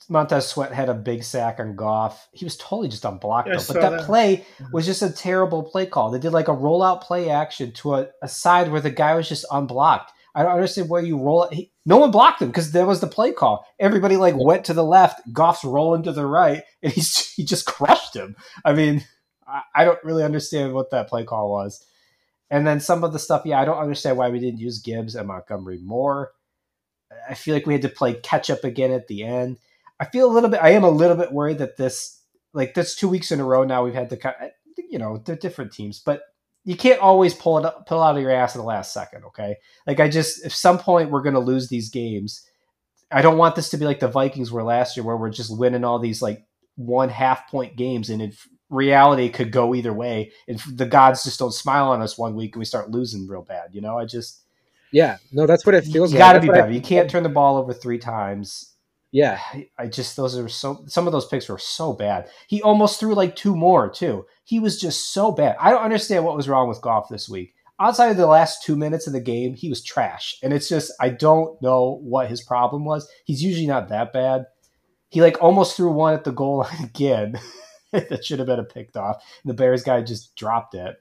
Montez 0.08 0.46
Sweat 0.46 0.72
had 0.72 0.88
a 0.88 0.94
big 0.94 1.22
sack 1.22 1.60
on 1.60 1.76
Goff. 1.76 2.28
He 2.32 2.44
was 2.44 2.56
totally 2.56 2.88
just 2.88 3.04
unblocked, 3.04 3.48
yeah, 3.48 3.56
but 3.56 3.80
that, 3.80 3.90
that, 3.90 4.06
play 4.06 4.38
mm-hmm. 4.38 4.72
was 4.72 4.86
just 4.86 5.02
a 5.02 5.10
terrible 5.10 5.62
play 5.62 5.86
call. 5.86 6.10
They 6.10 6.18
did 6.18 6.32
like 6.32 6.48
a 6.48 6.52
rollout 6.52 7.02
play 7.02 7.28
action 7.28 7.72
to 7.72 7.96
a, 7.96 8.08
a 8.22 8.28
side 8.28 8.70
where 8.70 8.80
the 8.80 8.90
guy 8.90 9.14
was 9.14 9.28
just 9.28 9.44
unblocked. 9.50 10.12
I 10.34 10.42
don't 10.42 10.52
understand 10.52 10.88
why 10.88 11.00
you 11.00 11.18
roll. 11.18 11.48
He, 11.50 11.72
no 11.86 11.96
one 11.96 12.10
blocked 12.10 12.42
him 12.42 12.48
because 12.48 12.72
there 12.72 12.86
was 12.86 13.00
the 13.00 13.06
play 13.06 13.32
call. 13.32 13.66
Everybody 13.80 14.16
like 14.16 14.34
went 14.36 14.66
to 14.66 14.74
the 14.74 14.84
left. 14.84 15.20
Goff's 15.32 15.64
rolling 15.64 16.02
to 16.04 16.12
the 16.12 16.26
right, 16.26 16.62
and 16.82 16.92
he's 16.92 17.32
he 17.34 17.44
just 17.44 17.66
crushed 17.66 18.14
him. 18.14 18.36
I 18.64 18.74
mean, 18.74 19.04
I, 19.46 19.62
I 19.74 19.84
don't 19.84 20.02
really 20.04 20.24
understand 20.24 20.72
what 20.72 20.90
that 20.90 21.08
play 21.08 21.24
call 21.24 21.50
was. 21.50 21.84
And 22.50 22.66
then 22.66 22.80
some 22.80 23.02
of 23.02 23.12
the 23.12 23.18
stuff, 23.18 23.42
yeah, 23.44 23.60
I 23.60 23.64
don't 23.64 23.78
understand 23.78 24.16
why 24.16 24.28
we 24.28 24.38
didn't 24.38 24.60
use 24.60 24.80
Gibbs 24.80 25.14
and 25.16 25.28
Montgomery 25.28 25.78
more. 25.78 26.32
I 27.28 27.34
feel 27.34 27.54
like 27.54 27.66
we 27.66 27.74
had 27.74 27.82
to 27.82 27.88
play 27.88 28.14
catch 28.14 28.50
up 28.50 28.64
again 28.64 28.92
at 28.92 29.08
the 29.08 29.24
end. 29.24 29.58
I 29.98 30.04
feel 30.04 30.30
a 30.30 30.32
little 30.32 30.50
bit. 30.50 30.62
I 30.62 30.70
am 30.70 30.84
a 30.84 30.90
little 30.90 31.16
bit 31.16 31.32
worried 31.32 31.58
that 31.58 31.76
this, 31.76 32.20
like, 32.52 32.74
that's 32.74 32.94
two 32.94 33.08
weeks 33.08 33.32
in 33.32 33.40
a 33.40 33.44
row 33.44 33.64
now. 33.64 33.84
We've 33.84 33.94
had 33.94 34.10
to, 34.10 34.34
you 34.90 34.98
know, 34.98 35.18
they're 35.18 35.36
different 35.36 35.72
teams, 35.72 35.98
but 35.98 36.22
you 36.64 36.76
can't 36.76 37.00
always 37.00 37.32
pull 37.32 37.58
it 37.58 37.64
up, 37.64 37.86
pull 37.86 38.02
out 38.02 38.16
of 38.16 38.22
your 38.22 38.30
ass 38.30 38.54
in 38.54 38.60
the 38.60 38.66
last 38.66 38.92
second. 38.92 39.24
Okay, 39.24 39.56
like 39.86 40.00
I 40.00 40.08
just, 40.08 40.44
if 40.44 40.54
some 40.54 40.78
point 40.78 41.10
we're 41.10 41.22
going 41.22 41.34
to 41.34 41.40
lose 41.40 41.68
these 41.68 41.90
games, 41.90 42.44
I 43.10 43.22
don't 43.22 43.38
want 43.38 43.54
this 43.54 43.70
to 43.70 43.76
be 43.76 43.84
like 43.84 44.00
the 44.00 44.08
Vikings 44.08 44.50
were 44.50 44.64
last 44.64 44.96
year, 44.96 45.04
where 45.04 45.16
we're 45.16 45.30
just 45.30 45.56
winning 45.56 45.84
all 45.84 45.98
these 45.98 46.20
like 46.20 46.44
one 46.74 47.08
half 47.08 47.48
point 47.48 47.76
games, 47.76 48.10
and 48.10 48.34
reality 48.68 49.28
could 49.28 49.52
go 49.52 49.74
either 49.74 49.92
way. 49.92 50.32
If 50.46 50.64
the 50.76 50.86
gods 50.86 51.24
just 51.24 51.38
don't 51.38 51.52
smile 51.52 51.88
on 51.88 52.02
us 52.02 52.18
one 52.18 52.34
week 52.34 52.54
and 52.54 52.60
we 52.60 52.64
start 52.64 52.90
losing 52.90 53.26
real 53.26 53.42
bad, 53.42 53.70
you 53.72 53.80
know, 53.80 53.98
I 53.98 54.04
just. 54.04 54.42
Yeah, 54.92 55.18
no, 55.32 55.46
that's 55.46 55.66
what 55.66 55.74
it 55.74 55.84
feels 55.84 56.12
you 56.12 56.18
like. 56.18 56.32
Got 56.32 56.32
to 56.34 56.40
be 56.40 56.48
better. 56.48 56.68
I, 56.68 56.70
you 56.70 56.80
can't 56.80 57.10
turn 57.10 57.24
the 57.24 57.28
ball 57.28 57.56
over 57.56 57.72
three 57.72 57.98
times 57.98 58.76
yeah, 59.16 59.40
I 59.78 59.86
just 59.86 60.14
those 60.14 60.36
are 60.36 60.46
so 60.46 60.84
some 60.88 61.06
of 61.06 61.12
those 61.14 61.26
picks 61.26 61.48
were 61.48 61.56
so 61.56 61.94
bad. 61.94 62.28
He 62.48 62.60
almost 62.60 63.00
threw 63.00 63.14
like 63.14 63.34
two 63.34 63.56
more 63.56 63.88
too. 63.88 64.26
He 64.44 64.60
was 64.60 64.78
just 64.78 65.10
so 65.12 65.32
bad. 65.32 65.56
I 65.58 65.70
don't 65.70 65.82
understand 65.82 66.24
what 66.24 66.36
was 66.36 66.50
wrong 66.50 66.68
with 66.68 66.82
Goff 66.82 67.08
this 67.08 67.26
week. 67.26 67.54
Outside 67.80 68.10
of 68.10 68.18
the 68.18 68.26
last 68.26 68.62
two 68.62 68.76
minutes 68.76 69.06
of 69.06 69.14
the 69.14 69.20
game, 69.20 69.54
he 69.54 69.70
was 69.70 69.82
trash, 69.82 70.36
and 70.42 70.52
it's 70.52 70.68
just 70.68 70.92
I 71.00 71.08
don't 71.08 71.60
know 71.62 71.98
what 72.02 72.28
his 72.28 72.42
problem 72.42 72.84
was. 72.84 73.08
He's 73.24 73.42
usually 73.42 73.66
not 73.66 73.88
that 73.88 74.12
bad. 74.12 74.46
He 75.08 75.22
like 75.22 75.40
almost 75.40 75.76
threw 75.76 75.92
one 75.92 76.12
at 76.12 76.24
the 76.24 76.32
goal 76.32 76.58
line 76.58 76.84
again. 76.84 77.40
that 78.08 78.24
should 78.24 78.38
have 78.38 78.46
been 78.46 78.58
a 78.58 78.64
picked 78.64 78.96
off. 78.96 79.24
The 79.44 79.54
Bears 79.54 79.82
guy 79.82 80.02
just 80.02 80.34
dropped 80.36 80.74
it. 80.74 80.96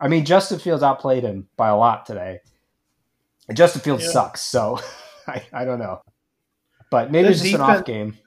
I 0.00 0.08
mean, 0.08 0.24
Justin 0.24 0.58
Fields 0.58 0.82
outplayed 0.82 1.22
him 1.22 1.48
by 1.56 1.68
a 1.68 1.76
lot 1.76 2.06
today. 2.06 2.40
And 3.48 3.56
Justin 3.56 3.80
Fields 3.82 4.04
yeah. 4.04 4.10
sucks, 4.10 4.40
so 4.40 4.80
I, 5.26 5.42
I 5.52 5.64
don't 5.64 5.78
know. 5.78 6.02
But 6.90 7.10
maybe 7.10 7.28
it's 7.28 7.40
just 7.40 7.52
defense, 7.52 7.68
an 7.68 7.76
off 7.76 7.84
game. 7.84 8.18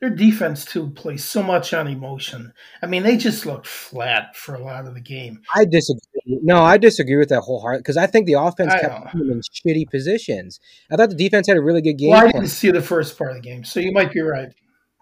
Their 0.00 0.10
defense 0.10 0.64
too 0.64 0.90
plays 0.90 1.24
so 1.24 1.42
much 1.42 1.72
on 1.72 1.86
emotion. 1.86 2.52
I 2.82 2.86
mean, 2.86 3.02
they 3.02 3.16
just 3.16 3.46
looked 3.46 3.66
flat 3.66 4.36
for 4.36 4.54
a 4.54 4.62
lot 4.62 4.86
of 4.86 4.94
the 4.94 5.00
game. 5.00 5.40
I 5.54 5.64
disagree. 5.64 6.02
No, 6.26 6.62
I 6.62 6.76
disagree 6.76 7.16
with 7.16 7.30
that 7.30 7.40
wholeheartedly 7.42 7.80
because 7.80 7.96
I 7.96 8.06
think 8.06 8.26
the 8.26 8.34
offense 8.34 8.72
I 8.72 8.80
kept 8.80 9.12
them 9.12 9.30
in 9.30 9.40
shitty 9.40 9.88
positions. 9.90 10.60
I 10.90 10.96
thought 10.96 11.10
the 11.10 11.16
defense 11.16 11.46
had 11.46 11.56
a 11.56 11.62
really 11.62 11.80
good 11.80 11.94
game. 11.94 12.10
Well, 12.10 12.26
I 12.26 12.32
didn't 12.32 12.48
see 12.48 12.70
the 12.70 12.82
first 12.82 13.16
part 13.16 13.30
of 13.30 13.36
the 13.36 13.42
game, 13.42 13.64
so 13.64 13.80
you 13.80 13.92
might 13.92 14.12
be 14.12 14.20
right. 14.20 14.52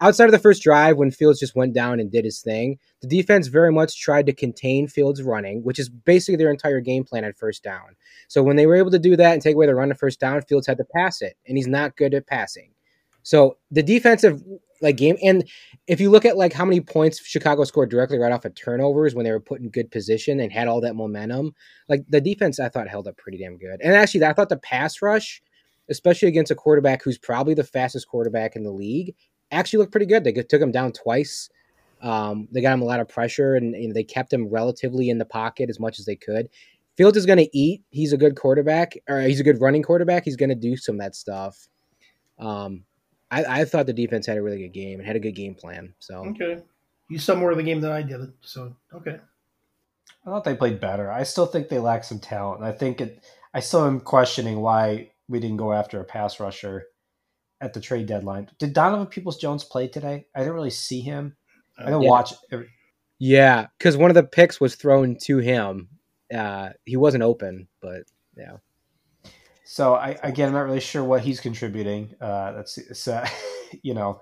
Outside 0.01 0.25
of 0.25 0.33
the 0.33 0.39
first 0.39 0.61
drive, 0.61 0.97
when 0.97 1.09
Fields 1.09 1.39
just 1.39 1.55
went 1.55 1.73
down 1.73 2.01
and 2.01 2.11
did 2.11 2.25
his 2.25 2.41
thing, 2.41 2.77
the 3.01 3.07
defense 3.07 3.47
very 3.47 3.71
much 3.71 3.99
tried 3.99 4.25
to 4.25 4.33
contain 4.33 4.87
Fields' 4.87 5.23
running, 5.23 5.63
which 5.63 5.79
is 5.79 5.87
basically 5.87 6.35
their 6.35 6.51
entire 6.51 6.81
game 6.81 7.05
plan 7.05 7.23
at 7.23 7.37
first 7.37 7.63
down. 7.63 7.95
So 8.27 8.43
when 8.43 8.57
they 8.57 8.65
were 8.65 8.75
able 8.75 8.91
to 8.91 8.99
do 8.99 9.15
that 9.15 9.33
and 9.33 9.41
take 9.41 9.55
away 9.55 9.67
the 9.67 9.75
run 9.75 9.91
at 9.91 9.99
first 9.99 10.19
down, 10.19 10.41
Fields 10.41 10.67
had 10.67 10.77
to 10.79 10.85
pass 10.95 11.21
it, 11.21 11.37
and 11.47 11.57
he's 11.57 11.67
not 11.67 11.95
good 11.95 12.13
at 12.13 12.27
passing. 12.27 12.71
So 13.23 13.57
the 13.71 13.81
defensive 13.81 14.43
like 14.81 14.97
game, 14.97 15.17
and 15.23 15.47
if 15.87 16.01
you 16.01 16.09
look 16.09 16.25
at 16.25 16.37
like 16.37 16.53
how 16.53 16.65
many 16.65 16.81
points 16.81 17.25
Chicago 17.25 17.63
scored 17.63 17.89
directly 17.89 18.19
right 18.19 18.31
off 18.31 18.45
of 18.45 18.53
turnovers 18.53 19.15
when 19.15 19.23
they 19.23 19.31
were 19.31 19.39
put 19.39 19.61
in 19.61 19.69
good 19.69 19.89
position 19.89 20.39
and 20.39 20.51
had 20.51 20.67
all 20.67 20.81
that 20.81 20.95
momentum, 20.95 21.55
like 21.87 22.03
the 22.09 22.21
defense 22.21 22.59
I 22.59 22.69
thought 22.69 22.87
held 22.87 23.07
up 23.07 23.17
pretty 23.17 23.37
damn 23.37 23.57
good. 23.57 23.79
And 23.81 23.93
actually, 23.93 24.25
I 24.25 24.33
thought 24.33 24.49
the 24.49 24.57
pass 24.57 25.01
rush, 25.01 25.41
especially 25.89 26.27
against 26.27 26.51
a 26.51 26.55
quarterback 26.55 27.01
who's 27.01 27.17
probably 27.17 27.53
the 27.53 27.63
fastest 27.63 28.07
quarterback 28.07 28.55
in 28.55 28.63
the 28.63 28.71
league, 28.71 29.15
actually 29.51 29.79
looked 29.79 29.91
pretty 29.91 30.05
good. 30.05 30.23
They 30.23 30.31
took 30.31 30.61
him 30.61 30.71
down 30.71 30.91
twice. 30.91 31.49
Um, 32.01 32.47
they 32.51 32.61
got 32.61 32.73
him 32.73 32.81
a 32.81 32.85
lot 32.85 32.99
of 32.99 33.07
pressure, 33.07 33.55
and 33.55 33.73
you 33.75 33.87
know, 33.87 33.93
they 33.93 34.03
kept 34.03 34.31
him 34.31 34.47
relatively 34.49 35.09
in 35.09 35.17
the 35.17 35.25
pocket 35.25 35.69
as 35.69 35.79
much 35.79 35.99
as 35.99 36.05
they 36.05 36.15
could. 36.15 36.49
Fields 36.97 37.17
is 37.17 37.25
going 37.25 37.39
to 37.39 37.57
eat. 37.57 37.81
He's 37.89 38.13
a 38.13 38.17
good 38.17 38.35
quarterback, 38.35 38.93
or 39.09 39.21
he's 39.21 39.39
a 39.39 39.43
good 39.43 39.59
running 39.59 39.83
quarterback. 39.83 40.23
He's 40.23 40.35
going 40.35 40.49
to 40.49 40.55
do 40.55 40.77
some 40.77 40.95
of 40.95 41.01
that 41.01 41.15
stuff. 41.15 41.67
Um, 42.39 42.83
I, 43.31 43.61
I 43.61 43.65
thought 43.65 43.85
the 43.85 43.93
defense 43.93 44.25
had 44.25 44.37
a 44.37 44.41
really 44.41 44.59
good 44.59 44.73
game 44.73 44.99
and 44.99 45.07
had 45.07 45.15
a 45.15 45.21
good 45.21 45.35
game 45.35 45.55
plan. 45.55 45.93
So 45.99 46.25
okay, 46.27 46.61
you 47.09 47.19
saw 47.19 47.35
more 47.35 47.51
of 47.51 47.57
the 47.57 47.63
game 47.63 47.81
than 47.81 47.91
I 47.91 48.01
did. 48.01 48.33
So 48.41 48.75
okay. 48.93 49.19
I 50.25 50.29
thought 50.29 50.43
they 50.43 50.55
played 50.55 50.79
better. 50.79 51.11
I 51.11 51.23
still 51.23 51.45
think 51.45 51.69
they 51.69 51.79
lack 51.79 52.03
some 52.03 52.19
talent. 52.19 52.63
I 52.63 52.71
think 52.71 53.01
it. 53.01 53.23
I 53.53 53.59
still 53.61 53.85
am 53.85 53.99
questioning 53.99 54.59
why 54.59 55.11
we 55.27 55.39
didn't 55.39 55.57
go 55.57 55.71
after 55.71 55.99
a 55.99 56.03
pass 56.03 56.39
rusher 56.39 56.87
at 57.61 57.73
the 57.73 57.81
trade 57.81 58.05
deadline. 58.05 58.49
Did 58.59 58.73
Donovan 58.73 59.07
Peoples 59.07 59.37
Jones 59.37 59.63
play 59.63 59.87
today? 59.87 60.25
I 60.35 60.39
didn't 60.39 60.53
really 60.53 60.69
see 60.69 61.01
him. 61.01 61.35
I 61.77 61.85
didn't 61.85 62.03
yeah. 62.03 62.09
watch. 62.09 62.33
Every... 62.51 62.69
Yeah, 63.19 63.67
because 63.77 63.97
one 63.97 64.11
of 64.11 64.15
the 64.15 64.23
picks 64.23 64.59
was 64.59 64.75
thrown 64.75 65.17
to 65.23 65.37
him. 65.37 65.89
Uh, 66.33 66.69
he 66.85 66.97
wasn't 66.97 67.23
open, 67.23 67.67
but 67.81 68.03
yeah. 68.37 68.57
So 69.63 69.95
I 69.95 70.17
again, 70.23 70.49
I'm 70.49 70.53
not 70.53 70.65
really 70.65 70.79
sure 70.79 71.03
what 71.03 71.21
he's 71.21 71.39
contributing. 71.39 72.13
Uh, 72.21 72.51
that's 72.53 72.79
so, 72.99 73.23
you 73.81 73.93
know, 73.93 74.21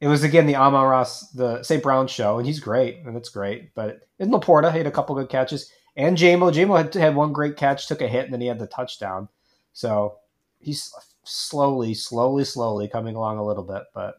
it 0.00 0.08
was 0.08 0.24
again 0.24 0.46
the 0.46 0.56
Amon-Ra, 0.56 1.06
the 1.34 1.62
St. 1.62 1.82
Brown 1.82 2.08
show, 2.08 2.38
and 2.38 2.46
he's 2.46 2.60
great, 2.60 2.98
and 3.04 3.16
it's 3.16 3.28
great. 3.28 3.74
But 3.74 4.00
in 4.18 4.30
LaPorta, 4.30 4.72
he 4.72 4.78
had 4.78 4.86
a 4.86 4.90
couple 4.90 5.14
good 5.14 5.28
catches, 5.28 5.70
and 5.96 6.16
JMO, 6.16 6.52
JMO 6.52 6.76
had, 6.76 6.94
had 6.94 7.14
one 7.14 7.32
great 7.32 7.56
catch, 7.56 7.86
took 7.86 8.00
a 8.00 8.08
hit, 8.08 8.24
and 8.24 8.32
then 8.32 8.40
he 8.40 8.46
had 8.46 8.58
the 8.58 8.66
touchdown. 8.66 9.28
So 9.72 10.18
he's 10.58 10.92
slowly, 11.24 11.94
slowly, 11.94 12.44
slowly 12.44 12.88
coming 12.88 13.16
along 13.16 13.38
a 13.38 13.44
little 13.44 13.64
bit, 13.64 13.82
but 13.94 14.16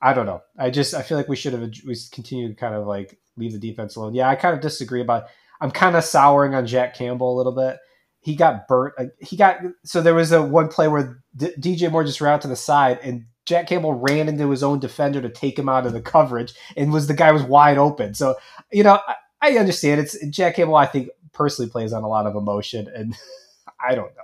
I 0.00 0.12
don't 0.12 0.26
know. 0.26 0.42
I 0.58 0.70
just 0.70 0.94
I 0.94 1.02
feel 1.02 1.16
like 1.16 1.28
we 1.28 1.36
should 1.36 1.52
have 1.54 1.72
we 1.86 1.96
continue 2.12 2.48
to 2.48 2.54
kind 2.54 2.74
of 2.74 2.86
like 2.86 3.18
leave 3.36 3.52
the 3.52 3.58
defense 3.58 3.96
alone. 3.96 4.14
Yeah, 4.14 4.28
I 4.28 4.36
kind 4.36 4.54
of 4.54 4.60
disagree 4.60 5.00
about. 5.00 5.24
I'm 5.60 5.70
kind 5.70 5.96
of 5.96 6.04
souring 6.04 6.54
on 6.54 6.66
Jack 6.66 6.94
Campbell 6.94 7.34
a 7.34 7.38
little 7.38 7.54
bit 7.54 7.78
he 8.24 8.34
got 8.34 8.66
burnt. 8.66 8.94
He 9.20 9.36
got 9.36 9.58
so 9.84 10.00
there 10.00 10.14
was 10.14 10.32
a 10.32 10.40
one 10.42 10.68
play 10.68 10.88
where 10.88 11.22
D- 11.36 11.52
DJ 11.60 11.92
Moore 11.92 12.04
just 12.04 12.22
ran 12.22 12.32
out 12.32 12.40
to 12.40 12.48
the 12.48 12.56
side 12.56 12.98
and 13.02 13.26
Jack 13.44 13.66
Campbell 13.66 13.92
ran 13.92 14.30
into 14.30 14.50
his 14.50 14.62
own 14.62 14.80
defender 14.80 15.20
to 15.20 15.28
take 15.28 15.58
him 15.58 15.68
out 15.68 15.84
of 15.84 15.92
the 15.92 16.00
coverage, 16.00 16.54
and 16.74 16.90
was 16.90 17.06
the 17.06 17.12
guy 17.12 17.32
was 17.32 17.42
wide 17.42 17.76
open. 17.76 18.14
So 18.14 18.36
you 18.72 18.82
know, 18.82 18.98
I, 19.06 19.16
I 19.42 19.58
understand. 19.58 20.00
It's 20.00 20.16
Jack 20.28 20.56
Campbell. 20.56 20.76
I 20.76 20.86
think 20.86 21.10
personally 21.32 21.70
plays 21.70 21.92
on 21.92 22.02
a 22.02 22.08
lot 22.08 22.24
of 22.24 22.34
emotion, 22.34 22.88
and 22.94 23.14
I 23.86 23.94
don't 23.94 24.14
know. 24.16 24.23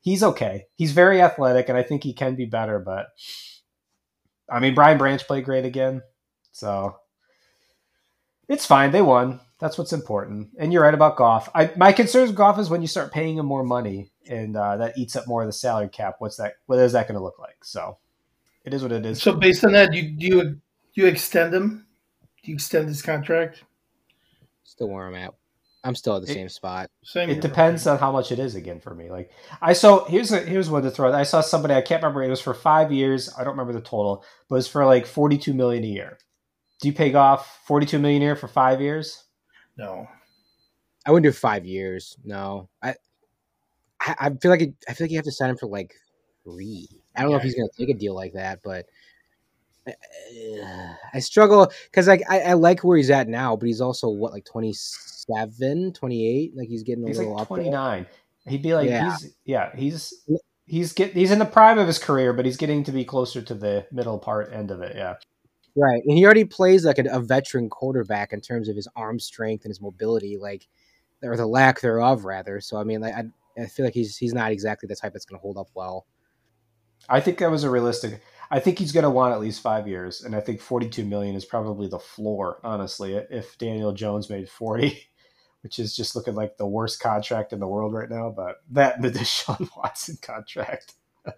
He's 0.00 0.22
okay. 0.22 0.66
He's 0.74 0.92
very 0.92 1.20
athletic, 1.20 1.68
and 1.68 1.78
I 1.78 1.82
think 1.82 2.02
he 2.02 2.12
can 2.12 2.34
be 2.34 2.46
better. 2.46 2.78
But 2.78 3.08
I 4.50 4.60
mean, 4.60 4.74
Brian 4.74 4.98
Branch 4.98 5.24
played 5.26 5.44
great 5.44 5.64
again, 5.64 6.02
so 6.52 6.96
it's 8.48 8.66
fine. 8.66 8.90
They 8.90 9.02
won. 9.02 9.40
That's 9.58 9.78
what's 9.78 9.92
important. 9.92 10.50
And 10.58 10.72
you're 10.72 10.82
right 10.82 10.92
about 10.92 11.16
Goff. 11.16 11.48
I, 11.54 11.70
my 11.76 11.92
concerns 11.92 12.28
with 12.28 12.36
Goff 12.36 12.58
is 12.58 12.68
when 12.68 12.82
you 12.82 12.88
start 12.88 13.12
paying 13.12 13.38
him 13.38 13.46
more 13.46 13.64
money, 13.64 14.12
and 14.28 14.56
uh, 14.56 14.76
that 14.76 14.98
eats 14.98 15.16
up 15.16 15.26
more 15.26 15.42
of 15.42 15.48
the 15.48 15.52
salary 15.52 15.88
cap. 15.88 16.16
What's 16.18 16.36
that? 16.36 16.54
What 16.66 16.78
is 16.78 16.92
that 16.92 17.08
going 17.08 17.18
to 17.18 17.24
look 17.24 17.38
like? 17.38 17.64
So 17.64 17.98
it 18.64 18.74
is 18.74 18.82
what 18.82 18.92
it 18.92 19.06
is. 19.06 19.22
So 19.22 19.32
based 19.32 19.64
on 19.64 19.72
that, 19.72 19.94
you 19.94 20.02
do 20.10 20.26
you 20.26 20.60
you 20.94 21.06
extend 21.06 21.54
him? 21.54 21.86
Do 22.42 22.50
you 22.50 22.54
extend 22.54 22.88
his 22.88 23.02
contract? 23.02 23.64
Still 24.64 24.88
where 24.88 25.06
I'm 25.06 25.14
at. 25.14 25.34
I'm 25.84 25.94
still 25.94 26.16
at 26.16 26.22
the 26.24 26.30
It- 26.30 26.34
same 26.34 26.48
spot. 26.48 26.90
Same. 27.04 27.30
It 27.30 27.34
here. 27.34 27.42
depends 27.42 27.86
on 27.86 27.98
how 27.98 28.10
much 28.10 28.32
it 28.32 28.38
is 28.38 28.54
again 28.56 28.80
for 28.80 28.94
me. 28.94 29.10
Like 29.10 29.30
I 29.62 29.72
saw 29.72 30.04
here's 30.06 30.32
a, 30.32 30.40
here's 30.40 30.68
one 30.68 30.82
to 30.82 30.90
throw. 30.90 31.12
I 31.12 31.22
saw 31.22 31.40
somebody 31.40 31.74
I 31.74 31.82
can't 31.82 32.02
remember. 32.02 32.22
It 32.24 32.30
was 32.30 32.40
for 32.40 32.54
five 32.54 32.90
years. 32.92 33.32
I 33.38 33.44
don't 33.44 33.52
remember 33.56 33.72
the 33.72 33.80
total, 33.80 34.24
but 34.48 34.56
it's 34.56 34.66
for 34.68 34.84
like 34.84 35.06
forty 35.06 35.38
two 35.38 35.54
million 35.54 35.84
a 35.84 35.88
year. 35.88 36.18
Do 36.80 36.88
you 36.88 36.94
pay 36.94 37.14
off 37.14 37.60
forty 37.66 37.86
two 37.86 37.98
million 37.98 38.22
a 38.22 38.24
year 38.24 38.36
for 38.36 38.48
five 38.48 38.80
years? 38.80 39.24
No. 39.76 40.08
I 41.06 41.12
wouldn't 41.12 41.32
do 41.32 41.38
five 41.38 41.64
years. 41.64 42.16
No, 42.24 42.68
I, 42.82 42.96
I, 44.00 44.16
I 44.18 44.30
feel 44.30 44.50
like 44.50 44.62
it, 44.62 44.74
I 44.88 44.92
feel 44.94 45.04
like 45.04 45.12
you 45.12 45.18
have 45.18 45.24
to 45.26 45.30
sign 45.30 45.50
him 45.50 45.56
for 45.56 45.68
like 45.68 45.94
three. 46.42 46.88
I 47.14 47.22
don't 47.22 47.30
know 47.30 47.36
if 47.36 47.44
he's 47.44 47.54
going 47.54 47.68
to 47.68 47.76
take 47.78 47.94
a 47.94 47.98
deal 47.98 48.12
like 48.14 48.32
that, 48.32 48.58
but 48.64 48.86
uh, 49.86 49.92
I 51.14 51.20
struggle 51.20 51.70
because 51.84 52.08
like 52.08 52.22
I, 52.28 52.40
I 52.40 52.52
like 52.54 52.82
where 52.82 52.96
he's 52.96 53.10
at 53.10 53.28
now, 53.28 53.54
but 53.54 53.66
he's 53.66 53.80
also 53.80 54.08
what 54.08 54.32
like 54.32 54.44
27, 55.26 55.92
28? 55.92 56.56
Like 56.56 56.68
he's 56.68 56.82
getting 56.82 57.04
a 57.04 57.08
He's 57.08 57.18
little 57.18 57.34
like 57.34 57.42
up. 57.42 57.48
twenty 57.48 57.70
nine. 57.70 58.06
He'd 58.48 58.62
be 58.62 58.74
like 58.74 58.88
Yeah. 58.88 59.16
he's 59.16 59.34
yeah 59.44 59.76
he's 59.76 60.14
he's 60.66 60.92
get 60.92 61.12
he's 61.14 61.30
in 61.30 61.38
the 61.38 61.44
prime 61.44 61.78
of 61.78 61.86
his 61.86 61.98
career, 61.98 62.32
but 62.32 62.44
he's 62.44 62.56
getting 62.56 62.84
to 62.84 62.92
be 62.92 63.04
closer 63.04 63.42
to 63.42 63.54
the 63.54 63.86
middle 63.92 64.18
part 64.18 64.52
end 64.52 64.70
of 64.70 64.80
it. 64.82 64.94
Yeah. 64.96 65.14
Right, 65.78 66.02
and 66.06 66.16
he 66.16 66.24
already 66.24 66.44
plays 66.44 66.86
like 66.86 66.98
a, 66.98 67.04
a 67.10 67.20
veteran 67.20 67.68
quarterback 67.68 68.32
in 68.32 68.40
terms 68.40 68.68
of 68.70 68.76
his 68.76 68.88
arm 68.96 69.18
strength 69.20 69.64
and 69.64 69.70
his 69.70 69.80
mobility, 69.80 70.38
like 70.38 70.66
or 71.22 71.36
the 71.36 71.46
lack 71.46 71.80
thereof, 71.82 72.24
rather. 72.24 72.60
So 72.62 72.78
I 72.78 72.84
mean, 72.84 73.00
like 73.02 73.14
I, 73.14 73.24
I 73.60 73.66
feel 73.66 73.84
like 73.84 73.92
he's 73.94 74.16
he's 74.16 74.32
not 74.32 74.52
exactly 74.52 74.86
the 74.86 74.96
type 74.96 75.12
that's 75.12 75.26
going 75.26 75.38
to 75.38 75.42
hold 75.42 75.58
up 75.58 75.68
well. 75.74 76.06
I 77.10 77.20
think 77.20 77.38
that 77.38 77.50
was 77.50 77.62
a 77.62 77.70
realistic. 77.70 78.22
I 78.50 78.58
think 78.58 78.78
he's 78.78 78.92
going 78.92 79.04
to 79.04 79.10
want 79.10 79.34
at 79.34 79.40
least 79.40 79.60
five 79.60 79.86
years, 79.86 80.22
and 80.22 80.34
I 80.34 80.40
think 80.40 80.60
forty-two 80.62 81.04
million 81.04 81.34
is 81.34 81.44
probably 81.44 81.88
the 81.88 81.98
floor. 81.98 82.58
Honestly, 82.64 83.14
if 83.14 83.58
Daniel 83.58 83.92
Jones 83.92 84.30
made 84.30 84.48
forty, 84.48 85.02
which 85.66 85.80
is 85.80 85.96
just 85.96 86.14
looking 86.14 86.36
like 86.36 86.56
the 86.58 86.66
worst 86.66 87.00
contract 87.00 87.52
in 87.52 87.58
the 87.58 87.66
world 87.66 87.92
right 87.92 88.08
now, 88.08 88.30
but 88.30 88.62
that 88.70 88.94
and 88.94 89.04
the 89.04 89.10
Deshaun 89.18 89.68
Watson 89.76 90.16
contract. 90.22 90.94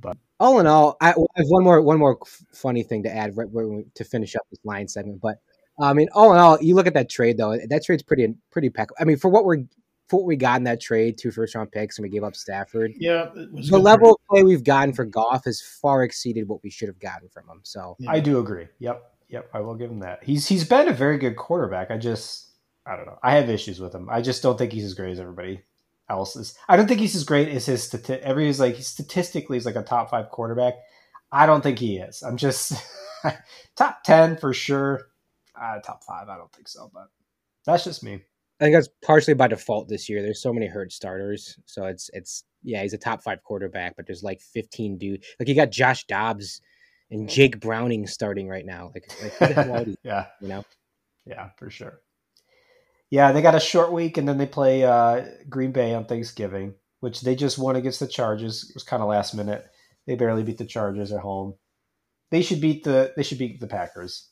But 0.00 0.16
all 0.38 0.60
in 0.60 0.66
all, 0.66 0.96
I, 1.00 1.08
I 1.10 1.14
have 1.36 1.46
one 1.48 1.64
more 1.64 1.82
one 1.82 1.98
more 1.98 2.18
f- 2.22 2.42
funny 2.52 2.84
thing 2.84 3.02
to 3.02 3.14
add 3.14 3.36
right, 3.36 3.50
where 3.50 3.66
we- 3.66 3.84
to 3.96 4.04
finish 4.04 4.34
up 4.36 4.42
this 4.48 4.60
line 4.64 4.86
segment. 4.88 5.20
But 5.20 5.38
I 5.80 5.92
mean, 5.92 6.08
all 6.14 6.32
in 6.32 6.38
all, 6.38 6.56
you 6.62 6.74
look 6.76 6.86
at 6.86 6.94
that 6.94 7.10
trade 7.10 7.36
though. 7.36 7.56
That 7.68 7.82
trade's 7.84 8.02
pretty 8.04 8.32
pretty 8.50 8.70
pack. 8.70 8.88
I 9.00 9.04
mean, 9.04 9.16
for 9.18 9.28
what 9.28 9.44
we're 9.44 9.64
for 10.08 10.20
what 10.20 10.26
we 10.26 10.36
got 10.36 10.56
in 10.58 10.64
that 10.64 10.80
trade, 10.80 11.18
two 11.18 11.32
first 11.32 11.54
round 11.54 11.70
picks, 11.72 11.98
and 11.98 12.04
we 12.04 12.08
gave 12.10 12.22
up 12.22 12.36
Stafford. 12.36 12.92
Yeah. 12.96 13.28
The 13.34 13.46
good 13.68 13.82
level 13.82 14.12
of 14.12 14.16
play 14.30 14.42
we've 14.44 14.64
gotten 14.64 14.94
for 14.94 15.04
Goff 15.04 15.44
has 15.44 15.60
far 15.60 16.04
exceeded 16.04 16.48
what 16.48 16.62
we 16.62 16.70
should 16.70 16.88
have 16.88 17.00
gotten 17.00 17.28
from 17.28 17.48
him. 17.48 17.60
So 17.64 17.96
Yeah. 17.98 18.12
I 18.12 18.20
do 18.20 18.38
agree. 18.38 18.68
Yep, 18.78 19.02
yep. 19.28 19.48
I 19.52 19.60
will 19.60 19.74
give 19.74 19.90
him 19.90 20.00
that. 20.00 20.24
He's 20.24 20.46
he's 20.46 20.64
been 20.64 20.88
a 20.88 20.92
very 20.92 21.18
good 21.18 21.36
quarterback. 21.36 21.90
I 21.90 21.98
just 21.98 22.50
I 22.86 22.96
don't 22.96 23.06
know. 23.06 23.18
I 23.22 23.34
have 23.36 23.50
issues 23.50 23.80
with 23.80 23.94
him. 23.94 24.08
I 24.10 24.22
just 24.22 24.42
don't 24.42 24.56
think 24.56 24.72
he's 24.72 24.84
as 24.84 24.94
great 24.94 25.12
as 25.12 25.20
everybody 25.20 25.62
else 26.08 26.36
is. 26.36 26.56
I 26.68 26.76
don't 26.76 26.86
think 26.86 27.00
he's 27.00 27.16
as 27.16 27.24
great 27.24 27.48
as 27.48 27.66
his 27.66 27.88
stati- 27.88 28.20
everybody's 28.20 28.60
like 28.60 28.76
statistically 28.76 29.56
he's 29.56 29.66
like 29.66 29.76
a 29.76 29.82
top 29.82 30.10
five 30.10 30.30
quarterback. 30.30 30.74
I 31.30 31.46
don't 31.46 31.62
think 31.62 31.78
he 31.78 31.98
is. 31.98 32.22
I'm 32.22 32.36
just 32.36 32.72
top 33.76 34.02
ten 34.04 34.36
for 34.36 34.52
sure. 34.52 35.08
Uh, 35.60 35.80
top 35.80 36.04
five, 36.04 36.28
I 36.28 36.36
don't 36.36 36.52
think 36.52 36.68
so, 36.68 36.90
but 36.94 37.08
that's 37.66 37.84
just 37.84 38.04
me. 38.04 38.22
I 38.60 38.64
think 38.64 38.74
that's 38.74 38.88
partially 39.04 39.34
by 39.34 39.48
default 39.48 39.88
this 39.88 40.08
year. 40.08 40.22
There's 40.22 40.42
so 40.42 40.52
many 40.52 40.66
hurt 40.66 40.92
starters, 40.92 41.58
so 41.66 41.84
it's 41.86 42.10
it's 42.12 42.44
yeah, 42.62 42.82
he's 42.82 42.92
a 42.92 42.98
top 42.98 43.22
five 43.22 43.42
quarterback, 43.42 43.96
but 43.96 44.06
there's 44.06 44.22
like 44.22 44.40
15 44.40 44.98
dude. 44.98 45.24
Like 45.38 45.48
you 45.48 45.54
got 45.54 45.70
Josh 45.70 46.04
Dobbs 46.06 46.60
and 47.10 47.28
Jake 47.28 47.60
Browning 47.60 48.06
starting 48.06 48.48
right 48.48 48.66
now. 48.66 48.90
Like, 48.94 49.10
like 49.22 49.32
who 49.34 49.46
the 49.46 49.62
hell 49.62 49.76
are 49.76 49.84
these, 49.84 49.96
yeah, 50.02 50.26
you 50.40 50.48
know? 50.48 50.64
yeah, 51.26 51.50
for 51.56 51.70
sure. 51.70 52.00
Yeah, 53.10 53.32
they 53.32 53.42
got 53.42 53.54
a 53.54 53.60
short 53.60 53.92
week 53.92 54.18
and 54.18 54.28
then 54.28 54.38
they 54.38 54.46
play 54.46 54.84
uh, 54.84 55.24
Green 55.48 55.72
Bay 55.72 55.94
on 55.94 56.04
Thanksgiving, 56.04 56.74
which 57.00 57.22
they 57.22 57.34
just 57.34 57.58
won 57.58 57.76
against 57.76 58.00
the 58.00 58.06
Chargers. 58.06 58.68
It 58.68 58.74
was 58.74 58.82
kind 58.82 59.02
of 59.02 59.08
last 59.08 59.34
minute. 59.34 59.66
They 60.06 60.14
barely 60.14 60.42
beat 60.42 60.58
the 60.58 60.66
Chargers 60.66 61.12
at 61.12 61.20
home. 61.20 61.54
They 62.30 62.42
should 62.42 62.60
beat 62.60 62.84
the 62.84 63.12
they 63.16 63.22
should 63.22 63.38
beat 63.38 63.60
the 63.60 63.66
Packers. 63.66 64.28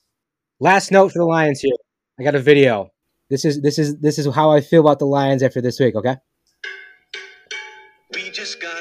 Last 0.60 0.90
note 0.90 1.12
for 1.12 1.18
the 1.18 1.24
Lions 1.26 1.60
here. 1.60 1.76
I 2.18 2.22
got 2.22 2.34
a 2.34 2.40
video. 2.40 2.90
This 3.30 3.44
is 3.44 3.62
this 3.62 3.78
is 3.78 3.98
this 3.98 4.18
is 4.18 4.34
how 4.34 4.50
I 4.50 4.60
feel 4.60 4.80
about 4.80 4.98
the 4.98 5.06
Lions 5.06 5.42
after 5.42 5.62
this 5.62 5.80
week. 5.80 5.94
Okay. 5.94 6.16
We 8.12 8.30
just 8.30 8.60
got 8.60 8.75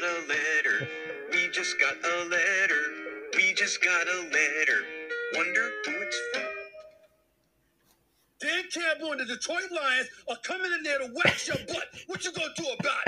Campbell 8.76 9.12
and 9.12 9.22
the 9.22 9.26
Detroit 9.26 9.72
Lions 9.72 10.10
are 10.30 10.38
coming 10.44 10.72
in 10.74 10.84
there 10.84 11.00
to 11.00 11.12
wax 11.14 11.48
your 11.48 11.58
butt. 11.68 11.84
What 12.08 12.26
you 12.26 12.32
gonna 12.32 12.54
do 12.56 12.66
about 12.80 13.04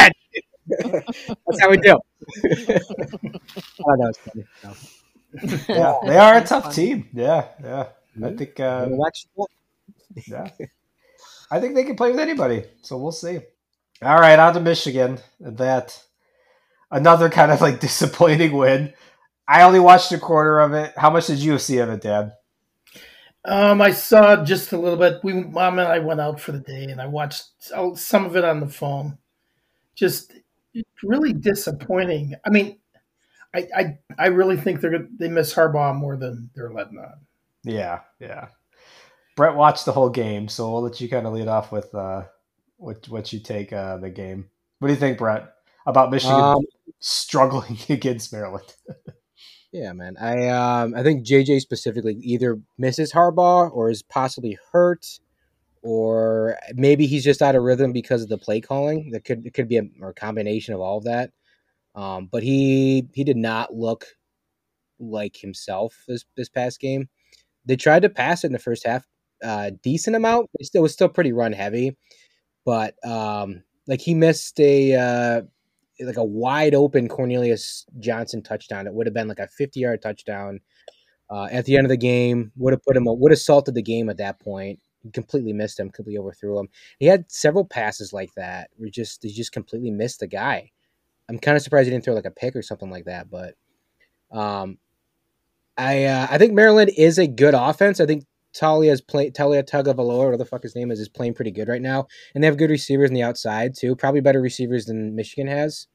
it? 0.00 0.14
That's 1.46 1.60
how 1.60 1.70
we 1.70 1.76
do. 1.78 1.92
oh, 1.94 2.00
that 3.96 4.06
was 4.06 4.18
funny. 4.18 4.44
No. 4.64 4.74
yeah, 5.68 5.94
they 6.04 6.16
are 6.16 6.36
a 6.38 6.44
tough 6.44 6.74
team. 6.74 7.08
Yeah, 7.12 7.48
yeah. 7.62 7.88
I 8.22 8.30
think 8.32 8.58
uh, 8.58 8.86
Wax 8.90 9.26
your 9.36 9.46
butt. 9.46 10.26
yeah. 10.26 10.50
I 11.50 11.60
think 11.60 11.74
they 11.74 11.84
can 11.84 11.96
play 11.96 12.10
with 12.10 12.20
anybody. 12.20 12.64
So 12.82 12.96
we'll 12.98 13.12
see. 13.12 13.40
All 14.02 14.20
right, 14.20 14.38
on 14.38 14.54
to 14.54 14.60
Michigan. 14.60 15.18
That 15.40 16.02
another 16.90 17.28
kind 17.30 17.52
of 17.52 17.60
like 17.60 17.80
disappointing 17.88 18.52
win. 18.52 18.92
I 19.46 19.62
only 19.62 19.80
watched 19.80 20.12
a 20.12 20.18
quarter 20.18 20.60
of 20.60 20.74
it. 20.74 20.92
How 20.96 21.10
much 21.10 21.26
did 21.26 21.38
you 21.38 21.58
see 21.58 21.78
of 21.78 21.88
it, 21.90 22.02
Dad? 22.02 22.32
Um, 23.48 23.80
I 23.80 23.92
saw 23.92 24.44
just 24.44 24.72
a 24.72 24.78
little 24.78 24.98
bit. 24.98 25.20
We, 25.24 25.32
mom 25.32 25.78
and 25.78 25.88
I 25.88 26.00
went 26.00 26.20
out 26.20 26.38
for 26.38 26.52
the 26.52 26.58
day, 26.58 26.84
and 26.84 27.00
I 27.00 27.06
watched 27.06 27.44
some 27.94 28.26
of 28.26 28.36
it 28.36 28.44
on 28.44 28.60
the 28.60 28.68
phone. 28.68 29.16
Just 29.94 30.34
really 31.02 31.32
disappointing. 31.32 32.34
I 32.46 32.50
mean, 32.50 32.78
I 33.54 33.66
I, 33.74 33.98
I 34.18 34.26
really 34.26 34.58
think 34.58 34.80
they're 34.80 35.08
they 35.18 35.28
miss 35.28 35.54
Harbaugh 35.54 35.96
more 35.96 36.16
than 36.18 36.50
they're 36.54 36.70
letting 36.70 36.98
on. 36.98 37.14
Yeah, 37.64 38.00
yeah. 38.20 38.48
Brett 39.34 39.54
watched 39.54 39.86
the 39.86 39.92
whole 39.92 40.10
game, 40.10 40.48
so 40.48 40.70
we'll 40.70 40.82
let 40.82 41.00
you 41.00 41.08
kind 41.08 41.26
of 41.26 41.32
lead 41.32 41.48
off 41.48 41.72
with 41.72 41.94
uh, 41.94 42.24
what 42.76 43.08
what 43.08 43.32
you 43.32 43.40
take 43.40 43.72
uh, 43.72 43.96
the 43.96 44.10
game. 44.10 44.50
What 44.78 44.88
do 44.88 44.94
you 44.94 45.00
think, 45.00 45.16
Brett, 45.16 45.54
about 45.86 46.10
Michigan 46.10 46.38
Um, 46.38 46.66
struggling 47.00 47.78
against 47.88 48.30
Maryland? 48.30 48.74
Yeah, 49.72 49.92
man. 49.92 50.16
I 50.18 50.48
um 50.48 50.94
I 50.94 51.02
think 51.02 51.26
JJ 51.26 51.60
specifically 51.60 52.14
either 52.22 52.58
misses 52.78 53.12
Harbaugh 53.12 53.70
or 53.72 53.90
is 53.90 54.02
possibly 54.02 54.58
hurt, 54.72 55.06
or 55.82 56.58
maybe 56.74 57.06
he's 57.06 57.24
just 57.24 57.42
out 57.42 57.56
of 57.56 57.62
rhythm 57.64 57.92
because 57.92 58.22
of 58.22 58.28
the 58.30 58.38
play 58.38 58.60
calling. 58.60 59.10
That 59.12 59.24
could 59.24 59.46
it 59.46 59.54
could 59.54 59.68
be 59.68 59.78
a, 59.78 59.84
a 60.04 60.14
combination 60.14 60.74
of 60.74 60.80
all 60.80 60.98
of 60.98 61.04
that. 61.04 61.32
Um, 61.96 62.26
but 62.32 62.42
he 62.44 63.08
he 63.14 63.24
did 63.24 63.36
not 63.38 63.74
look 63.74 64.06
like 65.00 65.36
himself 65.36 66.04
this 66.08 66.24
this 66.36 66.48
past 66.48 66.80
game. 66.80 67.08
They 67.66 67.76
tried 67.76 68.02
to 68.02 68.10
pass 68.10 68.44
it 68.44 68.48
in 68.48 68.54
the 68.54 68.58
first 68.60 68.86
half, 68.86 69.06
uh, 69.44 69.72
decent 69.82 70.16
amount. 70.16 70.50
It 70.60 70.66
still 70.66 70.82
was 70.82 70.92
still 70.94 71.08
pretty 71.10 71.32
run 71.32 71.52
heavy, 71.52 71.96
but 72.64 72.94
um, 73.06 73.62
like 73.88 74.00
he 74.00 74.14
missed 74.14 74.60
a 74.60 74.94
uh, 74.96 75.42
like 76.00 76.16
a 76.16 76.24
wide 76.24 76.74
open 76.74 77.08
Cornelius 77.08 77.86
Johnson 77.98 78.42
touchdown. 78.42 78.86
It 78.86 78.94
would 78.94 79.06
have 79.06 79.14
been 79.14 79.28
like 79.28 79.38
a 79.38 79.48
50 79.48 79.80
yard 79.80 80.02
touchdown 80.02 80.60
uh, 81.30 81.48
at 81.50 81.64
the 81.64 81.76
end 81.76 81.86
of 81.86 81.90
the 81.90 81.96
game. 81.96 82.52
Would 82.56 82.72
have 82.72 82.82
put 82.82 82.96
him, 82.96 83.04
would 83.06 83.32
have 83.32 83.40
salted 83.40 83.74
the 83.74 83.82
game 83.82 84.08
at 84.08 84.18
that 84.18 84.40
point. 84.40 84.80
He 85.02 85.10
completely 85.10 85.52
missed 85.52 85.78
him, 85.78 85.90
completely 85.90 86.18
overthrew 86.18 86.58
him. 86.58 86.68
He 86.98 87.06
had 87.06 87.30
several 87.30 87.64
passes 87.64 88.12
like 88.12 88.32
that. 88.34 88.70
We 88.78 88.90
just, 88.90 89.22
he 89.22 89.32
just 89.32 89.52
completely 89.52 89.90
missed 89.90 90.20
the 90.20 90.26
guy. 90.26 90.70
I'm 91.28 91.38
kind 91.38 91.56
of 91.56 91.62
surprised 91.62 91.86
he 91.86 91.90
didn't 91.90 92.04
throw 92.04 92.14
like 92.14 92.24
a 92.24 92.30
pick 92.30 92.56
or 92.56 92.62
something 92.62 92.90
like 92.90 93.04
that. 93.04 93.30
But 93.30 93.54
um, 94.30 94.78
I, 95.76 96.04
uh, 96.04 96.26
I 96.30 96.38
think 96.38 96.54
Maryland 96.54 96.90
is 96.96 97.18
a 97.18 97.26
good 97.26 97.54
offense. 97.54 98.00
I 98.00 98.06
think 98.06 98.24
Talia's 98.58 99.00
play 99.00 99.30
Talia 99.30 99.62
Tagovailoa, 99.62 100.18
whatever 100.18 100.36
the 100.36 100.44
fuck 100.44 100.62
his 100.62 100.74
name 100.74 100.90
is, 100.90 100.98
is 101.00 101.08
playing 101.08 101.34
pretty 101.34 101.52
good 101.52 101.68
right 101.68 101.82
now, 101.82 102.06
and 102.34 102.42
they 102.42 102.46
have 102.48 102.56
good 102.56 102.70
receivers 102.70 103.10
on 103.10 103.14
the 103.14 103.22
outside 103.22 103.74
too. 103.74 103.94
Probably 103.94 104.20
better 104.20 104.40
receivers 104.40 104.86
than 104.86 105.14
Michigan 105.14 105.46
has. 105.46 105.86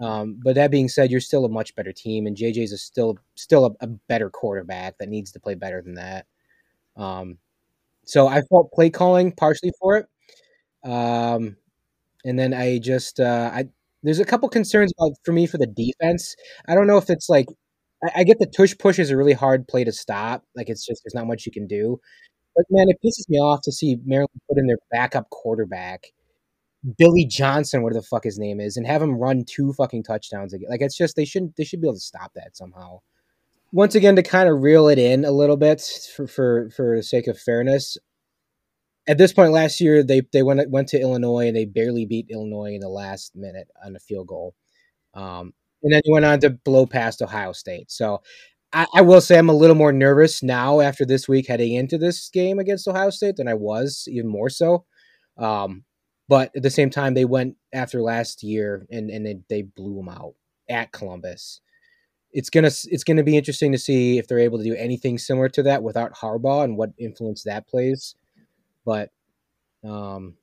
Um, 0.00 0.38
but 0.44 0.54
that 0.54 0.70
being 0.70 0.88
said, 0.88 1.10
you're 1.10 1.20
still 1.20 1.44
a 1.44 1.48
much 1.48 1.74
better 1.74 1.92
team, 1.92 2.26
and 2.26 2.36
JJ's 2.36 2.72
a 2.72 2.78
still 2.78 3.18
still 3.36 3.66
a, 3.66 3.84
a 3.84 3.86
better 3.86 4.30
quarterback 4.30 4.98
that 4.98 5.08
needs 5.08 5.32
to 5.32 5.40
play 5.40 5.54
better 5.54 5.82
than 5.82 5.94
that. 5.94 6.26
Um, 6.96 7.38
so 8.04 8.28
I 8.28 8.42
fault 8.42 8.72
play 8.72 8.90
calling 8.90 9.32
partially 9.32 9.72
for 9.80 9.96
it. 9.96 10.06
Um, 10.84 11.56
and 12.24 12.38
then 12.38 12.54
I 12.54 12.78
just 12.78 13.20
uh, 13.20 13.50
I 13.52 13.68
there's 14.02 14.20
a 14.20 14.24
couple 14.24 14.48
concerns 14.48 14.92
about 14.98 15.12
for 15.24 15.32
me 15.32 15.46
for 15.46 15.58
the 15.58 15.66
defense. 15.66 16.36
I 16.68 16.74
don't 16.74 16.86
know 16.86 16.98
if 16.98 17.10
it's 17.10 17.28
like 17.28 17.46
I, 18.02 18.20
I 18.20 18.24
get 18.24 18.38
the 18.38 18.46
tush 18.46 18.74
push 18.78 18.98
is 18.98 19.10
a 19.10 19.16
really 19.16 19.32
hard 19.32 19.68
play 19.68 19.84
to 19.84 19.92
stop. 19.92 20.44
Like 20.56 20.68
it's 20.68 20.86
just 20.86 21.02
there's 21.04 21.14
not 21.14 21.26
much 21.26 21.46
you 21.46 21.52
can 21.52 21.66
do. 21.66 22.00
But 22.56 22.66
man, 22.70 22.88
it 22.88 22.98
pisses 23.04 23.28
me 23.28 23.38
off 23.38 23.60
to 23.62 23.72
see 23.72 23.98
Maryland 24.04 24.40
put 24.48 24.58
in 24.58 24.66
their 24.66 24.78
backup 24.90 25.30
quarterback, 25.30 26.06
Billy 26.98 27.24
Johnson, 27.24 27.82
whatever 27.82 28.00
the 28.00 28.06
fuck 28.06 28.24
his 28.24 28.38
name 28.38 28.60
is, 28.60 28.76
and 28.76 28.86
have 28.86 29.02
him 29.02 29.16
run 29.16 29.44
two 29.44 29.72
fucking 29.74 30.02
touchdowns 30.02 30.52
again. 30.52 30.68
Like 30.70 30.82
it's 30.82 30.96
just 30.96 31.16
they 31.16 31.24
shouldn't 31.24 31.56
they 31.56 31.64
should 31.64 31.80
be 31.80 31.86
able 31.86 31.94
to 31.94 32.00
stop 32.00 32.32
that 32.34 32.56
somehow. 32.56 33.00
Once 33.70 33.94
again, 33.94 34.16
to 34.16 34.22
kind 34.22 34.48
of 34.48 34.62
reel 34.62 34.88
it 34.88 34.98
in 34.98 35.24
a 35.24 35.30
little 35.30 35.56
bit 35.56 35.80
for 36.16 36.26
for 36.26 36.70
for 36.70 36.96
the 36.96 37.02
sake 37.02 37.26
of 37.26 37.38
fairness, 37.38 37.98
at 39.08 39.18
this 39.18 39.32
point 39.32 39.52
last 39.52 39.80
year 39.80 40.02
they 40.02 40.22
they 40.32 40.42
went 40.42 40.70
went 40.70 40.88
to 40.88 41.00
Illinois 41.00 41.48
and 41.48 41.56
they 41.56 41.64
barely 41.64 42.06
beat 42.06 42.26
Illinois 42.30 42.74
in 42.74 42.80
the 42.80 42.88
last 42.88 43.34
minute 43.34 43.68
on 43.84 43.96
a 43.96 44.00
field 44.00 44.28
goal, 44.28 44.54
um, 45.14 45.52
and 45.82 45.92
then 45.92 46.00
you 46.04 46.12
went 46.12 46.24
on 46.24 46.40
to 46.40 46.50
blow 46.50 46.86
past 46.86 47.22
Ohio 47.22 47.52
State. 47.52 47.90
So 47.90 48.22
I, 48.72 48.86
I, 48.94 49.00
will 49.02 49.20
say 49.20 49.38
I'm 49.38 49.48
a 49.48 49.54
little 49.54 49.76
more 49.76 49.92
nervous 49.92 50.42
now 50.42 50.80
after 50.80 51.06
this 51.06 51.28
week 51.28 51.46
heading 51.46 51.74
into 51.74 51.96
this 51.96 52.28
game 52.28 52.58
against 52.58 52.86
Ohio 52.86 53.10
State 53.10 53.36
than 53.36 53.48
I 53.48 53.54
was, 53.54 54.04
even 54.08 54.28
more 54.28 54.50
so. 54.50 54.84
Um, 55.38 55.84
but 56.28 56.50
at 56.54 56.62
the 56.62 56.70
same 56.70 56.90
time, 56.90 57.14
they 57.14 57.24
went 57.24 57.56
after 57.72 58.02
last 58.02 58.42
year 58.42 58.86
and 58.90 59.10
and 59.10 59.24
they, 59.24 59.38
they 59.48 59.62
blew 59.62 59.96
them 59.96 60.10
out 60.10 60.34
at 60.68 60.92
Columbus. 60.92 61.60
It's 62.32 62.50
gonna 62.50 62.70
it's 62.84 63.04
gonna 63.04 63.22
be 63.22 63.36
interesting 63.38 63.72
to 63.72 63.78
see 63.78 64.18
if 64.18 64.28
they're 64.28 64.38
able 64.38 64.58
to 64.58 64.64
do 64.64 64.74
anything 64.74 65.16
similar 65.16 65.48
to 65.50 65.62
that 65.64 65.82
without 65.82 66.14
Harbaugh 66.14 66.64
and 66.64 66.76
what 66.76 66.90
influence 66.98 67.44
that 67.44 67.66
plays. 67.66 68.14
But 68.84 69.10
um, 69.82 70.34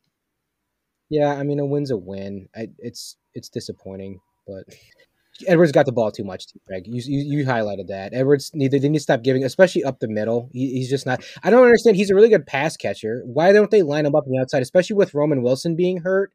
yeah, 1.10 1.34
I 1.34 1.44
mean 1.44 1.60
a 1.60 1.66
win's 1.66 1.92
a 1.92 1.98
win. 1.98 2.50
I, 2.56 2.70
it's 2.80 3.18
it's 3.36 3.50
disappointing, 3.50 4.20
but 4.48 4.64
Edwards 5.48 5.72
got 5.72 5.86
the 5.86 5.92
ball 5.92 6.12
too 6.12 6.24
much, 6.24 6.46
Greg. 6.66 6.88
You, 6.88 7.02
you, 7.06 7.40
you 7.40 7.46
highlighted 7.46 7.88
that. 7.88 8.14
Edwards 8.14 8.52
need 8.54 8.72
to 8.72 9.00
stop 9.00 9.22
giving, 9.22 9.44
especially 9.44 9.84
up 9.84 10.00
the 10.00 10.08
middle. 10.08 10.50
He, 10.54 10.76
he's 10.76 10.90
just 10.90 11.06
not. 11.06 11.24
I 11.44 11.50
don't 11.50 11.66
understand. 11.66 11.98
He's 11.98 12.10
a 12.10 12.16
really 12.16 12.30
good 12.30 12.48
pass 12.48 12.78
catcher. 12.78 13.22
Why 13.26 13.52
don't 13.52 13.72
they 13.72 13.84
line 13.84 14.06
him 14.06 14.16
up 14.16 14.26
on 14.26 14.32
the 14.32 14.40
outside, 14.40 14.62
especially 14.62 14.96
with 14.96 15.14
Roman 15.14 15.42
Wilson 15.42 15.76
being 15.76 15.98
hurt? 15.98 16.32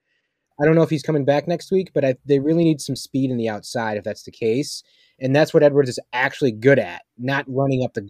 I 0.61 0.67
don't 0.67 0.75
know 0.75 0.83
if 0.83 0.91
he's 0.91 1.03
coming 1.03 1.25
back 1.25 1.49
next 1.49 1.73
week, 1.73 1.93
but 1.95 2.05
I, 2.05 2.17
they 2.27 2.39
really 2.39 2.65
need 2.65 2.83
some 2.83 2.97
speed 2.97 3.31
in 3.31 3.39
the 3.39 3.49
outside 3.49 3.97
if 3.97 4.05
that's 4.05 4.25
the 4.25 4.31
case. 4.31 4.83
And 5.19 5.35
that's 5.35 5.55
what 5.55 5.63
Edwards 5.63 5.89
is 5.89 6.01
actually 6.13 6.53
good 6.53 6.79
at, 6.79 7.03
not 7.17 7.47
running 7.49 7.83
up 7.83 7.95
the, 7.95 8.09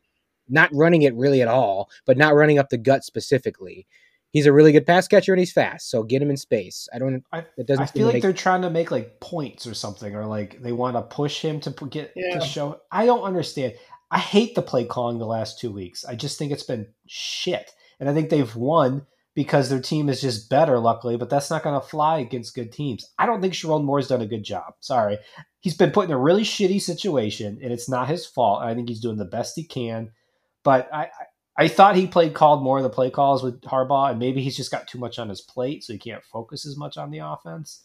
not 0.48 0.70
running 0.72 1.02
it 1.02 1.14
really 1.14 1.42
at 1.42 1.48
all, 1.48 1.88
but 2.06 2.18
not 2.18 2.34
running 2.34 2.58
up 2.58 2.70
the 2.70 2.78
gut 2.78 3.04
specifically 3.04 3.86
he's 4.30 4.46
a 4.46 4.52
really 4.52 4.72
good 4.72 4.86
pass 4.86 5.08
catcher 5.08 5.32
and 5.32 5.38
he's 5.38 5.52
fast. 5.52 5.90
So 5.90 6.02
get 6.02 6.22
him 6.22 6.30
in 6.30 6.36
space. 6.36 6.88
I 6.92 6.98
don't. 6.98 7.24
I, 7.32 7.44
it 7.56 7.66
doesn't. 7.66 7.82
I 7.82 7.86
feel 7.86 8.06
like 8.06 8.14
make... 8.14 8.22
they're 8.22 8.32
trying 8.32 8.62
to 8.62 8.70
make 8.70 8.90
like 8.90 9.20
points 9.20 9.66
or 9.66 9.74
something, 9.74 10.14
or 10.14 10.26
like 10.26 10.60
they 10.62 10.72
want 10.72 10.96
to 10.96 11.02
push 11.02 11.40
him 11.40 11.60
to 11.60 11.70
get 11.86 12.12
yeah. 12.16 12.38
to 12.38 12.44
show. 12.44 12.80
I 12.90 13.06
don't 13.06 13.22
understand. 13.22 13.74
I 14.10 14.18
hate 14.18 14.54
the 14.54 14.62
play 14.62 14.84
calling 14.84 15.18
the 15.18 15.26
last 15.26 15.58
two 15.58 15.70
weeks. 15.70 16.04
I 16.04 16.14
just 16.14 16.38
think 16.38 16.52
it's 16.52 16.62
been 16.62 16.88
shit, 17.06 17.70
and 17.98 18.08
I 18.08 18.14
think 18.14 18.30
they've 18.30 18.56
won 18.56 19.06
because 19.34 19.70
their 19.70 19.80
team 19.80 20.08
is 20.08 20.20
just 20.20 20.50
better, 20.50 20.78
luckily. 20.78 21.16
But 21.16 21.30
that's 21.30 21.50
not 21.50 21.62
going 21.62 21.80
to 21.80 21.86
fly 21.86 22.18
against 22.18 22.54
good 22.54 22.72
teams. 22.72 23.06
I 23.18 23.26
don't 23.26 23.40
think 23.40 23.54
Sherrone 23.54 23.84
Moore's 23.84 24.08
done 24.08 24.22
a 24.22 24.26
good 24.26 24.44
job. 24.44 24.74
Sorry, 24.80 25.18
he's 25.60 25.76
been 25.76 25.92
put 25.92 26.06
in 26.06 26.12
a 26.12 26.18
really 26.18 26.42
shitty 26.42 26.80
situation, 26.80 27.58
and 27.62 27.72
it's 27.72 27.88
not 27.88 28.08
his 28.08 28.26
fault. 28.26 28.62
I 28.62 28.74
think 28.74 28.88
he's 28.88 29.00
doing 29.00 29.18
the 29.18 29.24
best 29.24 29.54
he 29.56 29.64
can. 29.64 30.10
But 30.62 30.92
I, 30.92 31.04
I 31.04 31.08
thought 31.68 31.96
he 31.96 32.06
played 32.06 32.34
called 32.34 32.62
more 32.62 32.78
of 32.78 32.82
the 32.82 32.90
play 32.90 33.10
calls 33.10 33.42
with 33.42 33.60
Harbaugh, 33.62 34.10
and 34.10 34.18
maybe 34.18 34.42
he's 34.42 34.56
just 34.56 34.70
got 34.70 34.88
too 34.88 34.98
much 34.98 35.18
on 35.18 35.28
his 35.28 35.40
plate, 35.40 35.84
so 35.84 35.92
he 35.92 35.98
can't 35.98 36.24
focus 36.24 36.66
as 36.66 36.76
much 36.76 36.96
on 36.96 37.10
the 37.10 37.18
offense. 37.18 37.84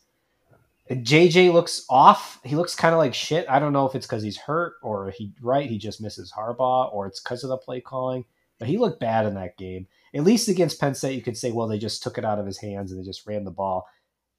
JJ 0.89 1.51
looks 1.51 1.85
off. 1.89 2.39
He 2.43 2.55
looks 2.55 2.75
kind 2.75 2.93
of 2.93 2.99
like 2.99 3.13
shit. 3.13 3.45
I 3.49 3.57
don't 3.59 3.73
know 3.73 3.87
if 3.87 3.95
it's 3.95 4.05
because 4.05 4.21
he's 4.21 4.37
hurt 4.37 4.75
or 4.83 5.09
he 5.09 5.33
right 5.41 5.67
he 5.67 5.79
just 5.79 5.99
misses 5.99 6.31
Harbaugh 6.31 6.93
or 6.93 7.07
it's 7.07 7.19
because 7.19 7.43
of 7.43 7.49
the 7.49 7.57
play 7.57 7.81
calling. 7.81 8.25
But 8.59 8.67
he 8.67 8.77
looked 8.77 8.99
bad 8.99 9.25
in 9.25 9.33
that 9.33 9.57
game. 9.57 9.87
At 10.13 10.23
least 10.23 10.47
against 10.47 10.79
Penn 10.79 10.95
State, 10.95 11.15
you 11.15 11.21
could 11.21 11.37
say, 11.37 11.51
well, 11.51 11.67
they 11.67 11.79
just 11.79 12.03
took 12.03 12.17
it 12.17 12.23
out 12.23 12.39
of 12.39 12.45
his 12.45 12.59
hands 12.59 12.91
and 12.91 13.01
they 13.01 13.05
just 13.05 13.25
ran 13.25 13.43
the 13.43 13.51
ball. 13.51 13.87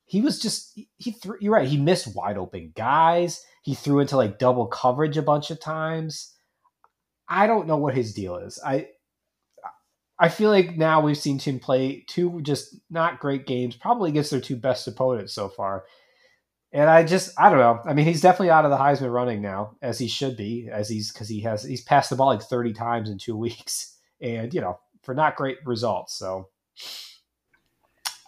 He 0.04 0.20
was 0.20 0.38
just 0.38 0.78
he 0.98 1.10
threw. 1.10 1.36
You're 1.40 1.52
right. 1.52 1.68
He 1.68 1.76
missed 1.76 2.14
wide 2.14 2.38
open 2.38 2.72
guys. 2.76 3.44
He 3.62 3.74
threw 3.74 3.98
into 3.98 4.16
like 4.16 4.38
double 4.38 4.66
coverage 4.66 5.16
a 5.16 5.22
bunch 5.22 5.50
of 5.50 5.60
times. 5.60 6.32
I 7.28 7.48
don't 7.48 7.66
know 7.66 7.76
what 7.76 7.96
his 7.96 8.14
deal 8.14 8.36
is. 8.36 8.60
I 8.64 8.88
I 10.18 10.28
feel 10.28 10.50
like 10.50 10.76
now 10.76 11.00
we've 11.00 11.16
seen 11.16 11.38
Tim 11.38 11.58
play 11.58 12.04
two 12.06 12.40
just 12.42 12.76
not 12.88 13.20
great 13.20 13.46
games, 13.46 13.76
probably 13.76 14.10
against 14.10 14.30
their 14.30 14.40
two 14.40 14.56
best 14.56 14.88
opponents 14.88 15.34
so 15.34 15.48
far. 15.48 15.84
And 16.72 16.88
I 16.88 17.04
just 17.04 17.38
I 17.38 17.50
don't 17.50 17.58
know. 17.58 17.80
I 17.84 17.94
mean, 17.94 18.06
he's 18.06 18.20
definitely 18.20 18.50
out 18.50 18.64
of 18.64 18.70
the 18.70 18.76
Heisman 18.76 19.12
running 19.12 19.42
now, 19.42 19.76
as 19.82 19.98
he 19.98 20.08
should 20.08 20.36
be, 20.36 20.68
as 20.70 20.88
he's 20.88 21.12
because 21.12 21.28
he 21.28 21.40
has 21.42 21.62
he's 21.62 21.82
passed 21.82 22.10
the 22.10 22.16
ball 22.16 22.28
like 22.28 22.42
thirty 22.42 22.72
times 22.72 23.10
in 23.10 23.18
two 23.18 23.36
weeks, 23.36 23.96
and 24.20 24.52
you 24.52 24.60
know 24.60 24.78
for 25.02 25.14
not 25.14 25.36
great 25.36 25.58
results. 25.64 26.14
So 26.18 26.48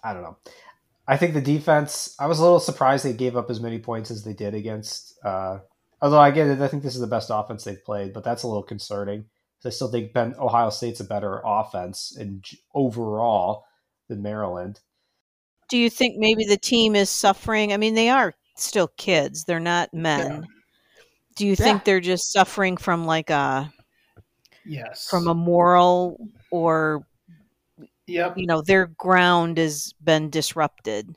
I 0.05 0.13
don't 0.13 0.23
know. 0.23 0.37
I 1.07 1.17
think 1.17 1.35
the 1.35 1.41
defense. 1.41 2.15
I 2.21 2.27
was 2.27 2.39
a 2.39 2.43
little 2.43 2.61
surprised 2.61 3.05
they 3.05 3.15
gave 3.15 3.37
up 3.37 3.51
as 3.51 3.61
many 3.61 3.79
points 3.79 4.11
as 4.11 4.25
they 4.25 4.35
did 4.35 4.55
against. 4.55 5.19
Uh, 5.25 5.59
although 6.03 6.21
I 6.21 6.31
get 6.31 6.47
it, 6.47 6.61
I 6.61 6.69
think 6.69 6.83
this 6.83 6.95
is 6.95 7.01
the 7.01 7.07
best 7.07 7.31
offense 7.33 7.65
they've 7.65 7.85
played, 7.85 8.13
but 8.13 8.25
that's 8.25 8.43
a 8.43 8.47
little 8.47 8.63
concerning. 8.63 9.25
I 9.65 9.71
still 9.71 9.91
think 9.91 10.13
Ben 10.13 10.35
Ohio 10.39 10.71
State's 10.71 11.01
a 11.01 11.05
better 11.05 11.43
offense 11.45 12.17
and 12.19 12.45
overall 12.75 13.65
than 14.09 14.23
Maryland. 14.23 14.81
Do 15.69 15.77
you 15.77 15.91
think 15.91 16.17
maybe 16.17 16.45
the 16.45 16.57
team 16.57 16.95
is 16.95 17.11
suffering? 17.11 17.73
I 17.73 17.77
mean, 17.77 17.95
they 17.95 18.09
are 18.09 18.35
still 18.57 18.89
kids; 18.97 19.45
they're 19.45 19.61
not 19.61 19.93
men. 19.93 20.31
Yeah. 20.31 20.41
Do 21.37 21.47
you 21.47 21.57
yeah. 21.59 21.65
think 21.65 21.85
they're 21.85 22.01
just 22.01 22.33
suffering 22.33 22.77
from 22.77 23.05
like 23.05 23.31
a 23.31 23.73
yes 24.65 25.09
from 25.09 25.29
a 25.29 25.35
moral 25.35 26.19
or 26.51 27.07
yep. 28.07 28.37
you 28.37 28.47
know 28.47 28.63
their 28.63 28.87
ground 28.87 29.59
has 29.59 29.93
been 30.03 30.31
disrupted? 30.31 31.15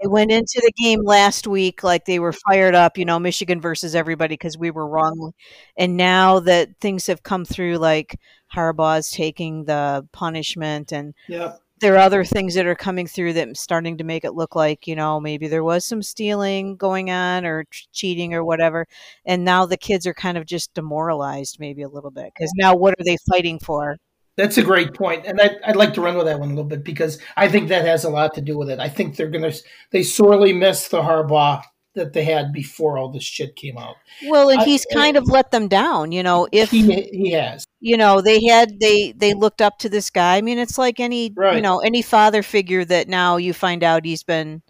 They 0.00 0.08
went 0.08 0.30
into 0.30 0.60
the 0.62 0.72
game 0.80 1.02
last 1.02 1.46
week 1.46 1.82
like 1.82 2.04
they 2.04 2.18
were 2.18 2.32
fired 2.32 2.74
up, 2.74 2.98
you 2.98 3.04
know, 3.04 3.18
Michigan 3.18 3.60
versus 3.60 3.94
everybody 3.94 4.34
because 4.34 4.56
we 4.56 4.70
were 4.70 4.88
wrong. 4.88 5.32
And 5.76 5.96
now 5.96 6.40
that 6.40 6.70
things 6.80 7.06
have 7.06 7.22
come 7.22 7.44
through, 7.44 7.78
like 7.78 8.18
Harbaugh's 8.54 9.10
taking 9.10 9.64
the 9.64 10.06
punishment, 10.12 10.92
and 10.92 11.14
yep. 11.28 11.60
there 11.80 11.94
are 11.94 11.98
other 11.98 12.24
things 12.24 12.54
that 12.54 12.66
are 12.66 12.74
coming 12.74 13.06
through 13.06 13.32
that 13.34 13.56
starting 13.56 13.98
to 13.98 14.04
make 14.04 14.24
it 14.24 14.34
look 14.34 14.54
like, 14.54 14.86
you 14.86 14.96
know, 14.96 15.20
maybe 15.20 15.48
there 15.48 15.64
was 15.64 15.84
some 15.84 16.02
stealing 16.02 16.76
going 16.76 17.10
on 17.10 17.44
or 17.44 17.64
cheating 17.92 18.34
or 18.34 18.44
whatever. 18.44 18.86
And 19.24 19.44
now 19.44 19.66
the 19.66 19.76
kids 19.76 20.06
are 20.06 20.14
kind 20.14 20.38
of 20.38 20.46
just 20.46 20.72
demoralized, 20.74 21.58
maybe 21.58 21.82
a 21.82 21.88
little 21.88 22.10
bit, 22.10 22.32
because 22.34 22.52
now 22.56 22.74
what 22.74 22.94
are 22.94 23.04
they 23.04 23.16
fighting 23.30 23.58
for? 23.58 23.96
That's 24.38 24.56
a 24.56 24.62
great 24.62 24.94
point, 24.94 25.26
and 25.26 25.40
I, 25.40 25.50
would 25.66 25.74
like 25.74 25.94
to 25.94 26.00
run 26.00 26.16
with 26.16 26.26
that 26.26 26.38
one 26.38 26.50
a 26.50 26.52
little 26.52 26.62
bit 26.62 26.84
because 26.84 27.18
I 27.36 27.48
think 27.48 27.68
that 27.68 27.84
has 27.84 28.04
a 28.04 28.08
lot 28.08 28.34
to 28.34 28.40
do 28.40 28.56
with 28.56 28.70
it. 28.70 28.78
I 28.78 28.88
think 28.88 29.16
they're 29.16 29.30
gonna 29.30 29.52
they 29.90 30.04
sorely 30.04 30.52
miss 30.52 30.86
the 30.86 31.02
Harbaugh 31.02 31.60
that 31.96 32.12
they 32.12 32.22
had 32.22 32.52
before 32.52 32.98
all 32.98 33.10
this 33.10 33.24
shit 33.24 33.56
came 33.56 33.76
out. 33.76 33.96
Well, 34.28 34.48
and 34.50 34.62
he's 34.62 34.86
I, 34.92 34.94
kind 34.94 35.16
of 35.16 35.26
let 35.26 35.50
them 35.50 35.66
down, 35.66 36.12
you 36.12 36.22
know. 36.22 36.46
If 36.52 36.70
he, 36.70 37.02
he 37.10 37.32
has, 37.32 37.66
you 37.80 37.96
know, 37.96 38.20
they 38.20 38.44
had 38.46 38.78
they 38.78 39.10
they 39.10 39.34
looked 39.34 39.60
up 39.60 39.78
to 39.80 39.88
this 39.88 40.08
guy. 40.08 40.36
I 40.36 40.40
mean, 40.40 40.58
it's 40.60 40.78
like 40.78 41.00
any 41.00 41.32
right. 41.34 41.56
you 41.56 41.60
know 41.60 41.80
any 41.80 42.00
father 42.00 42.44
figure 42.44 42.84
that 42.84 43.08
now 43.08 43.38
you 43.38 43.52
find 43.52 43.82
out 43.82 44.04
he's 44.04 44.22
been, 44.22 44.62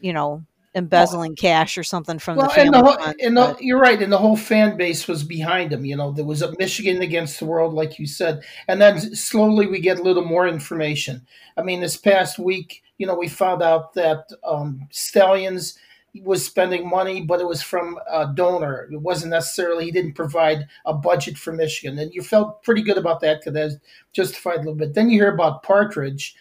you 0.00 0.12
know, 0.12 0.44
embezzling 0.74 1.30
well, 1.30 1.36
cash 1.36 1.78
or 1.78 1.84
something 1.84 2.18
from 2.18 2.36
well, 2.36 2.48
the 2.48 2.54
family. 2.54 2.66
And, 2.66 2.74
the 2.74 2.90
whole, 2.90 2.96
fund, 2.96 3.20
and 3.20 3.36
the, 3.36 3.56
you're 3.60 3.80
right, 3.80 4.00
and 4.00 4.12
the 4.12 4.18
whole 4.18 4.36
fan 4.36 4.76
base 4.76 5.06
was 5.06 5.22
behind 5.22 5.72
him. 5.72 5.84
You 5.84 5.96
know, 5.96 6.12
there 6.12 6.24
was 6.24 6.42
a 6.42 6.54
Michigan 6.58 7.02
against 7.02 7.38
the 7.38 7.46
world, 7.46 7.74
like 7.74 7.98
you 7.98 8.06
said, 8.06 8.42
and 8.68 8.80
then 8.80 8.98
slowly 9.14 9.66
we 9.66 9.80
get 9.80 9.98
a 9.98 10.02
little 10.02 10.24
more 10.24 10.48
information. 10.48 11.26
I 11.56 11.62
mean, 11.62 11.80
this 11.80 11.96
past 11.96 12.38
week, 12.38 12.82
you 12.98 13.06
know, 13.06 13.14
we 13.14 13.28
found 13.28 13.62
out 13.62 13.94
that 13.94 14.30
um, 14.44 14.88
Stalions 14.90 15.78
was 16.22 16.46
spending 16.46 16.88
money, 16.88 17.20
but 17.22 17.40
it 17.40 17.46
was 17.46 17.60
from 17.60 17.98
a 18.10 18.32
donor. 18.32 18.88
It 18.90 19.00
wasn't 19.00 19.32
necessarily 19.32 19.86
he 19.86 19.90
didn't 19.90 20.14
provide 20.14 20.68
a 20.84 20.94
budget 20.94 21.36
for 21.36 21.52
Michigan, 21.52 21.98
and 21.98 22.12
you 22.14 22.22
felt 22.22 22.62
pretty 22.62 22.82
good 22.82 22.98
about 22.98 23.20
that 23.20 23.40
because 23.40 23.54
that 23.54 23.80
justified 24.12 24.56
a 24.56 24.58
little 24.58 24.74
bit. 24.74 24.94
Then 24.94 25.10
you 25.10 25.20
hear 25.20 25.32
about 25.32 25.62
Partridge 25.62 26.36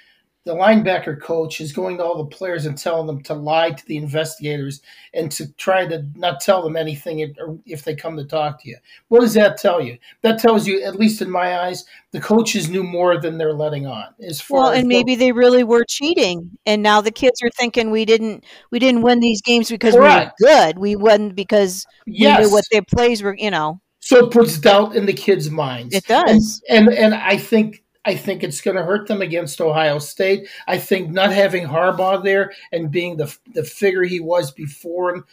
the 0.45 0.53
linebacker 0.53 1.19
coach 1.21 1.61
is 1.61 1.71
going 1.71 1.97
to 1.97 2.03
all 2.03 2.17
the 2.17 2.25
players 2.35 2.65
and 2.65 2.77
telling 2.77 3.07
them 3.07 3.21
to 3.23 3.33
lie 3.33 3.71
to 3.71 3.85
the 3.85 3.95
investigators 3.95 4.81
and 5.13 5.31
to 5.31 5.51
try 5.53 5.85
to 5.85 6.05
not 6.15 6.41
tell 6.41 6.61
them 6.61 6.75
anything 6.75 7.19
if, 7.19 7.31
if 7.65 7.83
they 7.83 7.95
come 7.95 8.17
to 8.17 8.25
talk 8.25 8.61
to 8.61 8.69
you. 8.69 8.77
What 9.07 9.21
does 9.21 9.33
that 9.35 9.57
tell 9.57 9.81
you? 9.81 9.97
That 10.21 10.39
tells 10.39 10.67
you, 10.67 10.83
at 10.83 10.95
least 10.99 11.21
in 11.21 11.29
my 11.29 11.59
eyes, 11.59 11.85
the 12.11 12.19
coaches 12.19 12.69
knew 12.69 12.83
more 12.83 13.17
than 13.19 13.37
they're 13.37 13.53
letting 13.53 13.87
on. 13.87 14.07
As 14.21 14.41
far 14.41 14.63
Well, 14.63 14.71
as 14.71 14.79
and 14.79 14.87
maybe 14.87 15.15
they 15.15 15.31
really 15.31 15.63
were 15.63 15.85
cheating, 15.87 16.51
and 16.65 16.83
now 16.83 16.99
the 16.99 17.11
kids 17.11 17.41
are 17.41 17.49
thinking 17.51 17.89
we 17.89 18.03
didn't 18.03 18.43
we 18.69 18.79
didn't 18.79 19.01
win 19.01 19.19
these 19.21 19.41
games 19.41 19.69
because 19.69 19.95
Correct. 19.95 20.33
we 20.41 20.47
were 20.47 20.53
good. 20.53 20.77
We 20.79 20.95
won 20.97 21.29
because 21.29 21.85
we 22.05 22.13
yes, 22.17 22.45
knew 22.45 22.51
what 22.51 22.65
their 22.71 22.81
plays 22.83 23.23
were. 23.23 23.35
You 23.37 23.51
know, 23.51 23.79
so 24.01 24.25
it 24.25 24.31
puts 24.31 24.57
doubt 24.57 24.95
in 24.95 25.05
the 25.05 25.13
kids' 25.13 25.49
minds. 25.49 25.95
it 25.95 26.05
does. 26.05 26.61
and 26.69 26.89
and 26.89 27.15
I 27.15 27.37
think 27.37 27.82
I 28.05 28.15
think 28.15 28.43
it's 28.43 28.61
going 28.61 28.75
to 28.77 28.83
hurt 28.83 29.07
them 29.07 29.21
against 29.21 29.61
Ohio 29.61 29.97
State. 29.99 30.47
I 30.67 30.77
think 30.77 31.09
not 31.11 31.31
having 31.31 31.65
Harbaugh 31.65 32.23
there 32.23 32.51
and 32.71 32.91
being 32.91 33.17
the 33.17 33.33
the 33.53 33.63
figure 33.63 34.03
he 34.03 34.19
was 34.19 34.51
before 34.51 35.15
him 35.15 35.25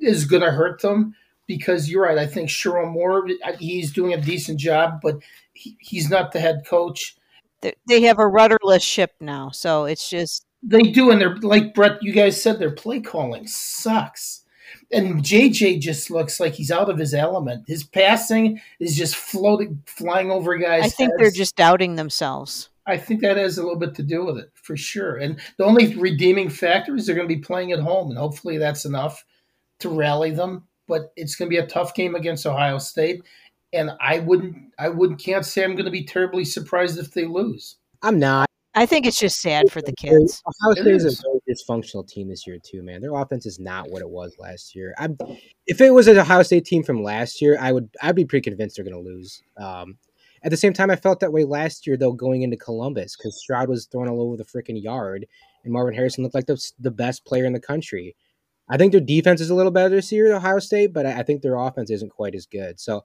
is 0.00 0.24
going 0.24 0.42
to 0.42 0.50
hurt 0.52 0.80
them 0.82 1.14
because 1.46 1.90
you're 1.90 2.04
right. 2.04 2.18
I 2.18 2.26
think 2.26 2.48
Sherrone 2.48 2.92
Moore 2.92 3.28
he's 3.58 3.92
doing 3.92 4.12
a 4.14 4.20
decent 4.20 4.58
job, 4.60 5.00
but 5.02 5.18
he, 5.52 5.76
he's 5.80 6.08
not 6.10 6.32
the 6.32 6.40
head 6.40 6.62
coach. 6.66 7.16
They- 7.60 7.74
they 7.88 8.00
have 8.02 8.18
a 8.18 8.26
rudderless 8.26 8.82
ship 8.82 9.12
now, 9.20 9.50
so 9.50 9.84
it's 9.84 10.08
just 10.08 10.44
They 10.62 10.82
do, 10.82 11.10
and 11.10 11.20
they're 11.20 11.36
like 11.38 11.74
Brett. 11.74 12.02
You 12.02 12.12
guys 12.12 12.40
said 12.40 12.58
their 12.58 12.70
play 12.70 13.00
calling 13.00 13.46
sucks. 13.48 14.41
And 14.92 15.22
JJ 15.22 15.80
just 15.80 16.10
looks 16.10 16.38
like 16.38 16.54
he's 16.54 16.70
out 16.70 16.90
of 16.90 16.98
his 16.98 17.14
element. 17.14 17.64
His 17.66 17.82
passing 17.82 18.60
is 18.78 18.94
just 18.94 19.16
floating, 19.16 19.82
flying 19.86 20.30
over 20.30 20.56
guys. 20.58 20.84
I 20.84 20.88
think 20.88 21.12
they're 21.16 21.30
just 21.30 21.56
doubting 21.56 21.96
themselves. 21.96 22.68
I 22.86 22.96
think 22.98 23.20
that 23.20 23.36
has 23.36 23.58
a 23.58 23.62
little 23.62 23.78
bit 23.78 23.94
to 23.94 24.02
do 24.02 24.24
with 24.24 24.38
it 24.38 24.50
for 24.54 24.76
sure. 24.76 25.16
And 25.16 25.38
the 25.56 25.64
only 25.64 25.94
redeeming 25.96 26.50
factor 26.50 26.94
is 26.96 27.06
they're 27.06 27.14
going 27.14 27.28
to 27.28 27.34
be 27.34 27.40
playing 27.40 27.72
at 27.72 27.78
home, 27.80 28.10
and 28.10 28.18
hopefully 28.18 28.58
that's 28.58 28.84
enough 28.84 29.24
to 29.78 29.88
rally 29.88 30.30
them. 30.30 30.64
But 30.88 31.12
it's 31.16 31.36
going 31.36 31.48
to 31.48 31.56
be 31.56 31.62
a 31.62 31.66
tough 31.66 31.94
game 31.94 32.14
against 32.14 32.44
Ohio 32.44 32.78
State, 32.78 33.22
and 33.72 33.92
I 34.00 34.18
wouldn't, 34.18 34.56
I 34.78 34.88
wouldn't, 34.88 35.20
can't 35.20 35.46
say 35.46 35.64
I'm 35.64 35.74
going 35.74 35.84
to 35.84 35.90
be 35.90 36.04
terribly 36.04 36.44
surprised 36.44 36.98
if 36.98 37.12
they 37.12 37.24
lose. 37.24 37.76
I'm 38.02 38.18
not. 38.18 38.48
I 38.74 38.86
think 38.86 39.06
it's 39.06 39.18
just 39.18 39.40
sad 39.40 39.70
for 39.70 39.82
the 39.82 39.92
kids. 39.96 40.42
Ohio 40.46 40.74
State 40.74 40.94
is 40.94 41.04
a 41.04 41.22
very 41.22 41.40
dysfunctional 41.48 42.06
team 42.06 42.28
this 42.28 42.46
year 42.46 42.58
too, 42.62 42.82
man. 42.82 43.00
Their 43.00 43.14
offense 43.14 43.46
is 43.46 43.58
not 43.58 43.90
what 43.90 44.02
it 44.02 44.08
was 44.08 44.36
last 44.38 44.74
year. 44.74 44.94
I'm, 44.98 45.18
if 45.66 45.80
it 45.80 45.90
was 45.90 46.08
an 46.08 46.18
Ohio 46.18 46.42
State 46.42 46.64
team 46.64 46.82
from 46.82 47.02
last 47.02 47.42
year, 47.42 47.58
I 47.60 47.72
would 47.72 47.90
I'd 48.02 48.16
be 48.16 48.24
pretty 48.24 48.48
convinced 48.48 48.76
they're 48.76 48.84
going 48.84 49.02
to 49.02 49.10
lose. 49.10 49.42
Um, 49.58 49.98
at 50.42 50.50
the 50.50 50.56
same 50.56 50.72
time, 50.72 50.90
I 50.90 50.96
felt 50.96 51.20
that 51.20 51.32
way 51.32 51.44
last 51.44 51.86
year 51.86 51.96
though 51.96 52.12
going 52.12 52.42
into 52.42 52.56
Columbus 52.56 53.16
because 53.16 53.38
Stroud 53.38 53.68
was 53.68 53.86
thrown 53.86 54.08
all 54.08 54.22
over 54.22 54.36
the 54.36 54.44
freaking 54.44 54.82
yard, 54.82 55.26
and 55.64 55.72
Marvin 55.72 55.94
Harrison 55.94 56.24
looked 56.24 56.34
like 56.34 56.46
the 56.46 56.60
the 56.80 56.90
best 56.90 57.24
player 57.24 57.44
in 57.44 57.52
the 57.52 57.60
country. 57.60 58.16
I 58.68 58.78
think 58.78 58.92
their 58.92 59.00
defense 59.00 59.40
is 59.40 59.50
a 59.50 59.54
little 59.54 59.72
better 59.72 59.96
this 59.96 60.12
year, 60.12 60.34
Ohio 60.34 60.58
State, 60.60 60.92
but 60.92 61.04
I 61.04 61.20
I 61.20 61.22
think 61.22 61.42
their 61.42 61.56
offense 61.56 61.90
isn't 61.90 62.10
quite 62.10 62.34
as 62.34 62.46
good. 62.46 62.80
So. 62.80 63.04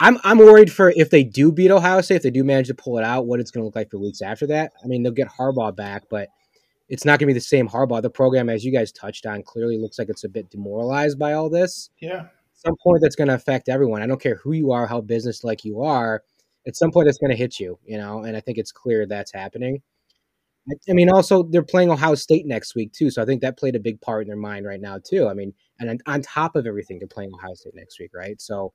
I'm 0.00 0.18
I'm 0.24 0.38
worried 0.38 0.72
for 0.72 0.90
if 0.90 1.10
they 1.10 1.22
do 1.22 1.52
beat 1.52 1.70
Ohio 1.70 2.00
State, 2.00 2.16
if 2.16 2.22
they 2.22 2.30
do 2.30 2.44
manage 2.44 2.66
to 2.66 2.74
pull 2.74 2.98
it 2.98 3.04
out, 3.04 3.26
what 3.26 3.40
it's 3.40 3.50
going 3.50 3.62
to 3.62 3.64
look 3.66 3.76
like 3.76 3.90
for 3.90 3.98
weeks 3.98 4.22
after 4.22 4.46
that. 4.48 4.72
I 4.82 4.86
mean, 4.88 5.02
they'll 5.02 5.12
get 5.12 5.28
Harbaugh 5.28 5.74
back, 5.74 6.04
but 6.10 6.28
it's 6.88 7.04
not 7.04 7.18
going 7.18 7.28
to 7.28 7.34
be 7.34 7.34
the 7.34 7.40
same 7.40 7.68
Harbaugh. 7.68 8.02
The 8.02 8.10
program, 8.10 8.48
as 8.50 8.64
you 8.64 8.72
guys 8.72 8.92
touched 8.92 9.24
on, 9.24 9.42
clearly 9.42 9.78
looks 9.78 9.98
like 9.98 10.08
it's 10.08 10.24
a 10.24 10.28
bit 10.28 10.50
demoralized 10.50 11.18
by 11.18 11.32
all 11.32 11.48
this. 11.48 11.90
Yeah, 12.00 12.20
At 12.20 12.28
some 12.54 12.74
point, 12.82 13.02
that's 13.02 13.16
going 13.16 13.28
to 13.28 13.34
affect 13.34 13.68
everyone. 13.68 14.02
I 14.02 14.06
don't 14.06 14.20
care 14.20 14.36
who 14.36 14.52
you 14.52 14.72
are, 14.72 14.86
how 14.86 15.00
business 15.00 15.44
like 15.44 15.64
you 15.64 15.82
are. 15.82 16.22
At 16.66 16.76
some 16.76 16.90
point, 16.90 17.08
it's 17.08 17.18
going 17.18 17.30
to 17.30 17.36
hit 17.36 17.60
you, 17.60 17.78
you 17.84 17.96
know. 17.96 18.24
And 18.24 18.36
I 18.36 18.40
think 18.40 18.58
it's 18.58 18.72
clear 18.72 19.06
that's 19.06 19.32
happening. 19.32 19.82
I, 20.68 20.74
I 20.90 20.92
mean, 20.94 21.10
also 21.10 21.42
they're 21.44 21.62
playing 21.62 21.90
Ohio 21.90 22.14
State 22.14 22.46
next 22.46 22.74
week 22.74 22.92
too, 22.92 23.10
so 23.10 23.22
I 23.22 23.26
think 23.26 23.42
that 23.42 23.58
played 23.58 23.76
a 23.76 23.80
big 23.80 24.00
part 24.00 24.22
in 24.22 24.28
their 24.28 24.36
mind 24.36 24.66
right 24.66 24.80
now 24.80 24.98
too. 25.02 25.28
I 25.28 25.34
mean, 25.34 25.52
and 25.78 26.02
on 26.06 26.22
top 26.22 26.56
of 26.56 26.66
everything, 26.66 26.98
they're 26.98 27.08
playing 27.08 27.32
Ohio 27.34 27.54
State 27.54 27.74
next 27.74 27.98
week, 28.00 28.10
right? 28.14 28.40
So, 28.40 28.72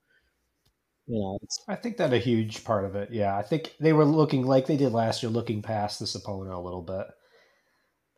you 1.09 1.19
know, 1.19 1.39
I 1.67 1.75
think 1.75 1.97
that 1.97 2.13
a 2.13 2.19
huge 2.19 2.63
part 2.63 2.85
of 2.85 2.95
it. 2.95 3.09
Yeah, 3.11 3.35
I 3.35 3.41
think 3.41 3.75
they 3.79 3.93
were 3.93 4.05
looking 4.05 4.45
like 4.45 4.67
they 4.67 4.77
did 4.77 4.93
last 4.93 5.23
year, 5.23 5.31
looking 5.31 5.61
past 5.63 5.99
this 5.99 6.15
opponent 6.15 6.53
a 6.55 6.59
little 6.59 6.83
bit. 6.83 7.07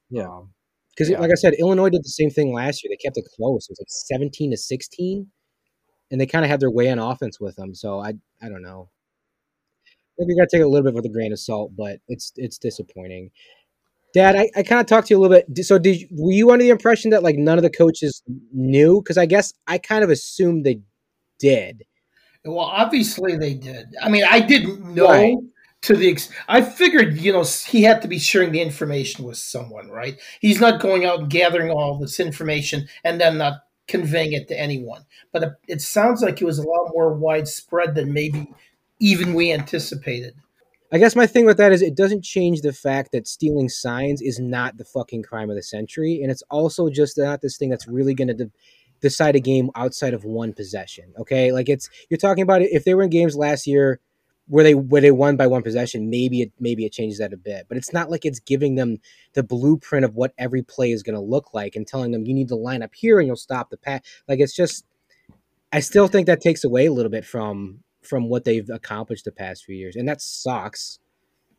Yeah. 0.10 0.28
Um, 0.28 0.54
Because, 0.90 1.10
Yeah. 1.10 1.20
like 1.22 1.32
I 1.32 1.36
said, 1.36 1.54
Illinois 1.54 1.90
did 1.90 2.04
the 2.04 2.10
same 2.10 2.30
thing 2.30 2.54
last 2.54 2.84
year. 2.84 2.92
They 2.92 2.98
kept 3.02 3.18
it 3.18 3.26
close. 3.38 3.68
It 3.70 3.72
was 3.72 3.80
like 3.80 3.88
seventeen 3.90 4.52
to 4.52 4.58
sixteen, 4.58 5.32
and 6.12 6.20
they 6.20 6.26
kind 6.26 6.44
of 6.46 6.52
had 6.52 6.60
their 6.60 6.72
way 6.72 6.90
on 6.92 7.00
offense 7.00 7.40
with 7.40 7.56
them. 7.56 7.74
So 7.74 8.00
I, 8.00 8.10
I 8.42 8.50
don't 8.50 8.62
know. 8.62 8.90
I 9.88 10.14
think 10.18 10.28
we 10.28 10.38
got 10.38 10.50
to 10.50 10.58
take 10.58 10.64
a 10.64 10.68
little 10.68 10.84
bit 10.84 10.94
with 10.94 11.06
a 11.06 11.10
grain 11.10 11.32
of 11.32 11.40
salt, 11.40 11.72
but 11.78 12.00
it's 12.10 12.34
it's 12.36 12.58
disappointing. 12.58 13.32
Dad, 14.14 14.36
I, 14.36 14.50
I 14.58 14.64
kind 14.64 14.82
of 14.82 14.88
talked 14.88 15.08
to 15.08 15.14
you 15.14 15.20
a 15.20 15.22
little 15.22 15.42
bit. 15.48 15.66
So, 15.66 15.80
did 15.80 16.02
you, 16.02 16.08
were 16.12 16.34
you 16.34 16.52
under 16.52 16.64
the 16.66 16.70
impression 16.72 17.12
that 17.12 17.24
like 17.24 17.38
none 17.38 17.58
of 17.58 17.64
the 17.64 17.70
coaches 17.70 18.22
knew? 18.54 19.02
Because 19.02 19.18
I 19.18 19.26
guess 19.26 19.54
I 19.68 19.78
kind 19.78 20.04
of 20.04 20.10
assumed 20.10 20.66
they 20.66 20.82
did. 21.40 21.84
Well, 22.46 22.60
obviously 22.60 23.38
they 23.38 23.54
did. 23.54 23.94
I 24.02 24.10
mean, 24.10 24.24
I 24.30 24.40
didn't 24.40 24.94
know 24.96 25.08
Right. 25.10 25.38
to 25.84 25.96
the. 25.96 26.10
Ex- 26.12 26.30
I 26.48 26.62
figured, 26.62 27.18
you 27.18 27.32
know, 27.32 27.44
he 27.44 27.84
had 27.84 28.02
to 28.02 28.08
be 28.08 28.20
sharing 28.20 28.52
the 28.52 28.62
information 28.62 29.26
with 29.26 29.38
someone, 29.38 29.90
right? 29.90 30.20
He's 30.40 30.60
not 30.60 30.82
going 30.82 31.06
out 31.06 31.20
and 31.20 31.30
gathering 31.30 31.72
all 31.72 31.98
this 31.98 32.20
information 32.20 32.88
and 33.04 33.20
then 33.22 33.38
not 33.38 33.62
conveying 33.88 34.34
it 34.34 34.48
to 34.48 34.60
anyone. 34.60 35.04
But 35.32 35.44
it, 35.44 35.50
it 35.68 35.82
sounds 35.82 36.22
like 36.22 36.42
it 36.42 36.46
was 36.46 36.60
a 36.60 36.68
lot 36.68 36.92
more 36.94 37.14
widespread 37.14 37.96
than 37.96 38.14
maybe 38.14 38.48
even 39.00 39.34
we 39.34 39.52
anticipated. 39.52 40.36
I 40.94 40.98
guess 40.98 41.16
my 41.16 41.26
thing 41.26 41.46
with 41.46 41.56
that 41.58 41.72
is 41.72 41.82
it 41.82 41.96
doesn't 41.96 42.24
change 42.24 42.62
the 42.62 42.74
fact 42.74 43.14
that 43.14 43.26
stealing 43.28 43.70
signs 43.70 44.22
is 44.22 44.40
not 44.40 44.78
the 44.78 44.84
fucking 44.84 45.24
crime 45.24 45.50
of 45.50 45.56
the 45.56 45.64
century, 45.64 46.20
and 46.22 46.30
it's 46.30 46.44
also 46.50 46.90
just 46.90 47.18
not 47.18 47.42
this 47.42 47.58
thing 47.58 47.70
that's 47.70 47.88
really 47.88 48.14
going 48.14 48.28
to 48.28 48.34
de- 48.34 48.52
decide 49.02 49.36
a 49.36 49.40
game 49.40 49.70
outside 49.76 50.14
of 50.14 50.24
one 50.24 50.54
possession. 50.54 51.14
Okay, 51.20 51.52
like 51.52 51.70
it's 51.70 51.90
you're 52.10 52.18
talking 52.18 52.44
about. 52.44 52.62
If 52.62 52.84
they 52.84 52.94
were 52.94 53.04
in 53.04 53.10
games 53.10 53.36
last 53.36 53.68
year 53.68 54.00
where 54.48 54.64
they 54.64 54.76
where 54.76 55.02
they 55.02 55.12
won 55.12 55.38
by 55.38 55.48
one 55.48 55.64
possession, 55.64 56.10
maybe 56.10 56.42
it 56.42 56.52
maybe 56.60 56.86
it 56.86 56.92
changes 56.92 57.20
that 57.20 57.34
a 57.34 57.38
bit, 57.38 57.68
but 57.68 57.78
it's 57.78 57.94
not 57.94 58.10
like 58.10 58.26
it's 58.26 58.40
giving 58.40 58.76
them 58.76 58.98
the 59.34 59.44
blueprint 59.44 60.06
of 60.06 60.16
what 60.16 60.34
every 60.38 60.62
play 60.62 60.92
is 60.92 61.04
going 61.04 61.16
to 61.16 61.22
look 61.22 61.54
like 61.54 61.76
and 61.76 61.88
telling 61.88 62.12
them 62.12 62.26
you 62.26 62.34
need 62.34 62.50
to 62.50 62.56
line 62.56 62.84
up 62.84 62.94
here 62.94 63.20
and 63.20 63.28
you'll 63.28 63.36
stop 63.36 63.70
the 63.70 63.78
pass. 63.78 64.02
Like 64.28 64.40
it's 64.40 64.56
just, 64.56 64.86
I 65.72 65.80
still 65.80 66.08
think 66.08 66.28
that 66.28 66.42
takes 66.42 66.64
away 66.64 66.86
a 66.88 66.92
little 66.92 67.12
bit 67.12 67.26
from 67.26 67.80
from 68.02 68.30
what 68.30 68.44
they've 68.46 68.70
accomplished 68.70 69.26
the 69.26 69.32
past 69.32 69.64
few 69.64 69.76
years, 69.76 69.96
and 69.96 70.08
that 70.08 70.22
sucks. 70.22 71.00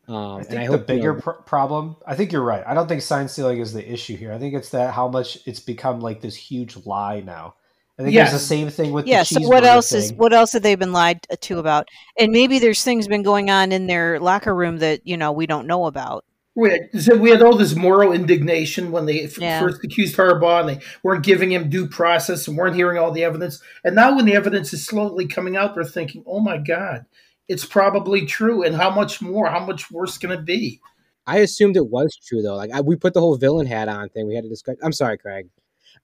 Um, 0.07 0.15
I 0.15 0.37
and 0.39 0.47
think 0.47 0.59
I 0.61 0.65
the 0.65 0.71
hope 0.71 0.81
you 0.81 0.85
bigger 0.95 1.13
know, 1.13 1.21
pr- 1.21 1.31
problem. 1.31 1.95
I 2.05 2.15
think 2.15 2.31
you're 2.31 2.43
right. 2.43 2.63
I 2.67 2.73
don't 2.73 2.87
think 2.87 3.01
sign 3.01 3.27
stealing 3.29 3.59
is 3.59 3.71
the 3.73 3.89
issue 3.89 4.17
here. 4.17 4.33
I 4.33 4.37
think 4.37 4.53
it's 4.53 4.69
that 4.69 4.93
how 4.93 5.07
much 5.07 5.39
it's 5.45 5.61
become 5.61 6.01
like 6.01 6.19
this 6.21 6.35
huge 6.35 6.75
lie 6.85 7.21
now. 7.21 7.55
I 7.97 8.03
think 8.03 8.13
Yes. 8.15 8.33
it's 8.33 8.41
the 8.41 8.47
same 8.47 8.69
thing 8.69 8.91
with 8.91 9.05
Yeah. 9.07 9.19
the 9.19 9.25
So 9.25 9.41
what 9.47 9.63
cheeseburger 9.63 9.67
else 9.67 9.93
is 9.93 10.13
what 10.13 10.33
else 10.33 10.51
have 10.53 10.63
they 10.63 10.75
been 10.75 10.91
lied 10.93 11.21
to 11.39 11.59
about? 11.59 11.87
And 12.19 12.31
maybe 12.31 12.59
there's 12.59 12.83
things 12.83 13.07
been 13.07 13.23
going 13.23 13.49
on 13.49 13.71
in 13.71 13.87
their 13.87 14.19
locker 14.19 14.53
room 14.53 14.79
that 14.79 15.01
you 15.05 15.15
know 15.15 15.31
we 15.31 15.45
don't 15.45 15.67
know 15.67 15.85
about. 15.85 16.25
We 16.55 16.69
had, 16.69 17.01
so 17.01 17.15
we 17.17 17.29
had 17.31 17.41
all 17.41 17.55
this 17.55 17.73
moral 17.75 18.11
indignation 18.11 18.91
when 18.91 19.05
they 19.07 19.21
f- 19.23 19.39
Yeah. 19.39 19.59
first 19.59 19.83
accused 19.83 20.15
Harbaugh 20.17 20.59
and 20.59 20.69
they 20.69 20.79
weren't 21.01 21.23
giving 21.23 21.51
him 21.51 21.67
due 21.69 21.87
process 21.87 22.47
and 22.47 22.55
weren't 22.57 22.75
hearing 22.75 22.97
all 22.99 23.11
the 23.11 23.23
evidence. 23.23 23.59
And 23.83 23.95
now, 23.95 24.15
when 24.15 24.25
the 24.25 24.35
evidence 24.35 24.71
is 24.73 24.85
slowly 24.85 25.25
coming 25.27 25.55
out, 25.57 25.73
they're 25.73 25.83
thinking, 25.83 26.23
"Oh 26.27 26.39
my 26.41 26.57
God, 26.57 27.05
it's 27.47 27.65
probably 27.65 28.25
true." 28.25 28.63
And 28.63 28.75
how 28.75 28.89
much 28.89 29.21
more? 29.21 29.49
How 29.49 29.65
much 29.65 29.91
worse 29.91 30.17
can 30.17 30.31
it 30.31 30.45
be? 30.45 30.81
I 31.25 31.37
assumed 31.39 31.77
it 31.77 31.87
was 31.87 32.15
true 32.15 32.41
though. 32.41 32.55
Like 32.55 32.71
I, 32.71 32.81
we 32.81 32.95
put 32.95 33.13
the 33.13 33.21
whole 33.21 33.37
villain 33.37 33.65
hat 33.65 33.87
on 33.87 34.09
thing. 34.09 34.27
We 34.27 34.35
had 34.35 34.43
to 34.43 34.49
discuss. 34.49 34.75
I'm 34.83 34.93
sorry, 34.93 35.17
Craig. 35.17 35.49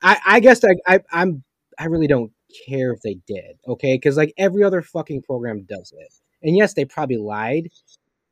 I, 0.02 0.18
I 0.26 0.40
guess 0.40 0.64
I, 0.64 0.76
I, 0.86 1.00
I'm, 1.12 1.42
I 1.78 1.86
really 1.86 2.06
don't 2.06 2.32
care 2.66 2.92
if 2.92 3.02
they 3.02 3.18
did. 3.26 3.58
Okay, 3.66 3.94
because 3.94 4.16
like 4.16 4.32
every 4.38 4.62
other 4.62 4.82
fucking 4.82 5.22
program 5.22 5.62
does 5.68 5.92
it. 5.96 6.12
And 6.42 6.56
yes, 6.56 6.74
they 6.74 6.84
probably 6.84 7.18
lied. 7.18 7.68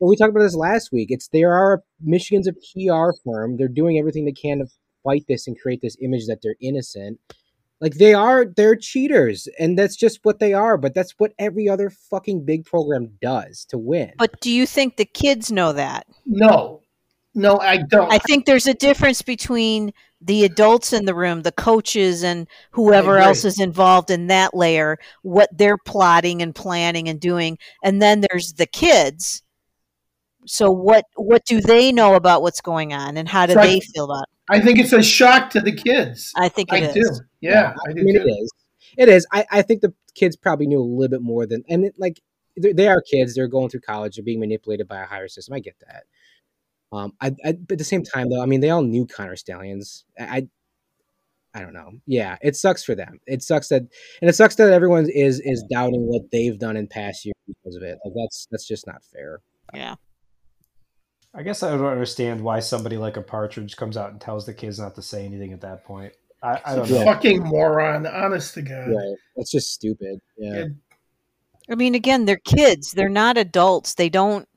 But 0.01 0.07
we 0.07 0.17
talked 0.17 0.31
about 0.31 0.43
this 0.43 0.55
last 0.55 0.93
week. 0.93 1.11
It's 1.11 1.29
there 1.29 1.53
are 1.53 1.83
Michigan's 2.01 2.49
a 2.49 2.53
PR 2.53 3.11
firm. 3.25 3.57
They're 3.57 3.69
doing 3.69 3.99
everything 3.99 4.25
they 4.25 4.33
can 4.33 4.59
to 4.59 4.67
fight 5.05 5.25
this 5.29 5.47
and 5.47 5.59
create 5.59 5.81
this 5.83 5.97
image 6.01 6.27
that 6.27 6.41
they're 6.43 6.57
innocent. 6.61 7.19
Like 7.81 7.95
they 7.95 8.13
are, 8.13 8.45
they're 8.45 8.77
cheaters, 8.77 9.47
and 9.59 9.79
that's 9.79 9.97
just 9.97 10.21
what 10.25 10.41
they 10.41 10.53
are. 10.53 10.77
But 10.77 10.95
that's 10.95 11.15
what 11.19 11.33
every 11.39 11.69
other 11.69 11.91
fucking 11.91 12.45
big 12.45 12.65
program 12.65 13.13
does 13.23 13.65
to 13.67 13.79
win. 13.79 14.13
But 14.19 14.41
do 14.41 14.51
you 14.51 14.67
think 14.67 14.97
the 14.97 15.05
kids 15.05 15.53
know 15.53 15.73
that? 15.73 16.07
No, 16.27 16.83
no, 17.35 17.61
I 17.61 17.79
don't. 17.79 18.13
I 18.13 18.19
think 18.19 18.47
there's 18.47 18.67
a 18.67 18.75
difference 18.75 19.23
between 19.23 19.93
the 20.21 20.45
adults 20.45 20.93
in 20.93 21.05
the 21.05 21.15
room, 21.15 21.43
the 21.43 21.53
coaches, 21.53 22.25
and 22.25 22.49
whoever 22.73 23.19
else 23.19 23.45
is 23.45 23.61
involved 23.61 24.11
in 24.11 24.27
that 24.27 24.55
layer, 24.55 24.99
what 25.23 25.49
they're 25.57 25.79
plotting 25.79 26.43
and 26.43 26.55
planning 26.55 27.09
and 27.09 27.21
doing, 27.21 27.59
and 27.85 28.03
then 28.03 28.23
there's 28.29 28.55
the 28.55 28.67
kids. 28.67 29.43
So 30.47 30.71
what 30.71 31.05
what 31.17 31.45
do 31.45 31.61
they 31.61 31.93
know 31.93 32.15
about 32.15 32.43
what's 32.43 32.61
going 32.61 32.93
on, 32.93 33.17
and 33.17 33.29
how 33.29 33.47
do 33.47 33.55
So 33.55 33.61
I- 33.61 33.67
they 33.67 33.81
feel 33.81 34.05
about? 34.07 34.23
it? 34.23 34.29
I 34.51 34.61
think 34.61 34.79
it's 34.79 34.95
a 34.95 35.03
shock 35.03 35.51
to 35.51 35.61
the 35.61 35.73
kids. 35.73 36.33
I 36.35 36.49
think 36.49 36.73
I 36.73 36.79
it 36.79 36.95
do. 36.95 37.01
is. 37.01 37.23
Yeah, 37.43 37.75
I 37.87 37.93
do 37.93 38.01
I 38.01 38.03
mean, 38.05 38.15
too. 38.15 38.23
it 38.23 38.31
is. 38.31 38.53
It 38.97 39.09
is. 39.11 39.27
I, 39.31 39.45
I 39.51 39.61
think 39.63 39.83
the 39.83 39.93
kids 40.15 40.37
probably 40.37 40.67
knew 40.67 40.81
a 40.81 40.83
little 40.83 41.11
bit 41.11 41.21
more 41.21 41.45
than, 41.47 41.65
and 41.69 41.85
it, 41.85 41.95
like 41.99 42.21
they 42.57 42.73
they 42.73 42.89
are 42.89 43.03
kids. 43.03 43.35
They're 43.35 43.47
going 43.47 43.69
through 43.69 43.81
college. 43.83 44.17
They're 44.17 44.25
being 44.25 44.41
manipulated 44.41 44.89
by 44.89 45.03
a 45.03 45.07
higher 45.07 45.29
system. 45.29 45.53
I 45.55 45.61
get 45.61 45.77
that. 45.87 46.05
Um, 46.91 47.13
I, 47.21 47.35
I 47.45 47.53
but 47.53 47.73
at 47.73 47.79
the 47.79 47.85
same 47.85 48.03
time 48.03 48.31
though, 48.31 48.41
I 48.43 48.47
mean, 48.47 48.61
they 48.63 48.71
all 48.71 48.81
knew 48.83 49.07
Connor 49.07 49.37
Stalions. 49.37 50.07
I, 50.19 50.25
I 50.25 50.49
I 51.55 51.61
don't 51.63 51.75
know. 51.75 51.93
Yeah, 52.07 52.37
it 52.41 52.57
sucks 52.57 52.83
for 52.83 52.95
them. 52.95 53.21
It 53.27 53.43
sucks 53.43 53.69
that, 53.69 53.83
and 53.83 54.31
it 54.31 54.35
sucks 54.35 54.55
that 54.55 54.73
everyone 54.73 55.11
is 55.11 55.41
is 55.41 55.63
doubting 55.71 56.07
what 56.07 56.23
they've 56.33 56.59
done 56.59 56.77
in 56.79 56.87
past 56.87 57.27
years 57.27 57.35
because 57.47 57.77
of 57.77 57.83
it. 57.83 57.99
Like 58.03 58.15
that's 58.17 58.47
that's 58.51 58.67
just 58.67 58.87
not 58.87 59.03
fair. 59.13 59.41
Yeah. 59.75 59.97
I 61.39 61.43
guess 61.43 61.63
I 61.63 61.71
don't 61.71 61.87
understand 61.87 62.41
why 62.41 62.59
somebody 62.59 62.97
like 62.97 63.17
a 63.17 63.23
Partridge 63.23 63.77
comes 63.77 63.97
out 63.97 64.11
and 64.11 64.21
tells 64.21 64.45
the 64.45 64.53
kids 64.53 64.81
not 64.81 64.97
to 64.97 65.03
say 65.03 65.25
anything 65.25 65.53
at 65.53 65.61
that 65.61 65.85
point. 65.85 66.13
I, 66.43 66.61
I 66.67 66.75
don't 66.75 66.91
know. 66.91 67.05
fucking 67.05 67.45
moron. 67.45 68.09
Honest 68.09 68.55
to 68.55 68.63
God. 68.63 68.89
Right? 68.89 69.17
That's 69.37 69.53
just 69.53 69.73
stupid. 69.73 70.21
Yeah. 70.37 70.55
Yeah. 70.55 70.65
I 71.71 71.77
mean, 71.77 71.95
again, 71.95 72.25
they're 72.25 72.39
kids. 72.39 72.91
They're 72.91 73.09
not 73.09 73.39
adults. 73.39 73.95
They 73.95 74.09
don't 74.09 74.49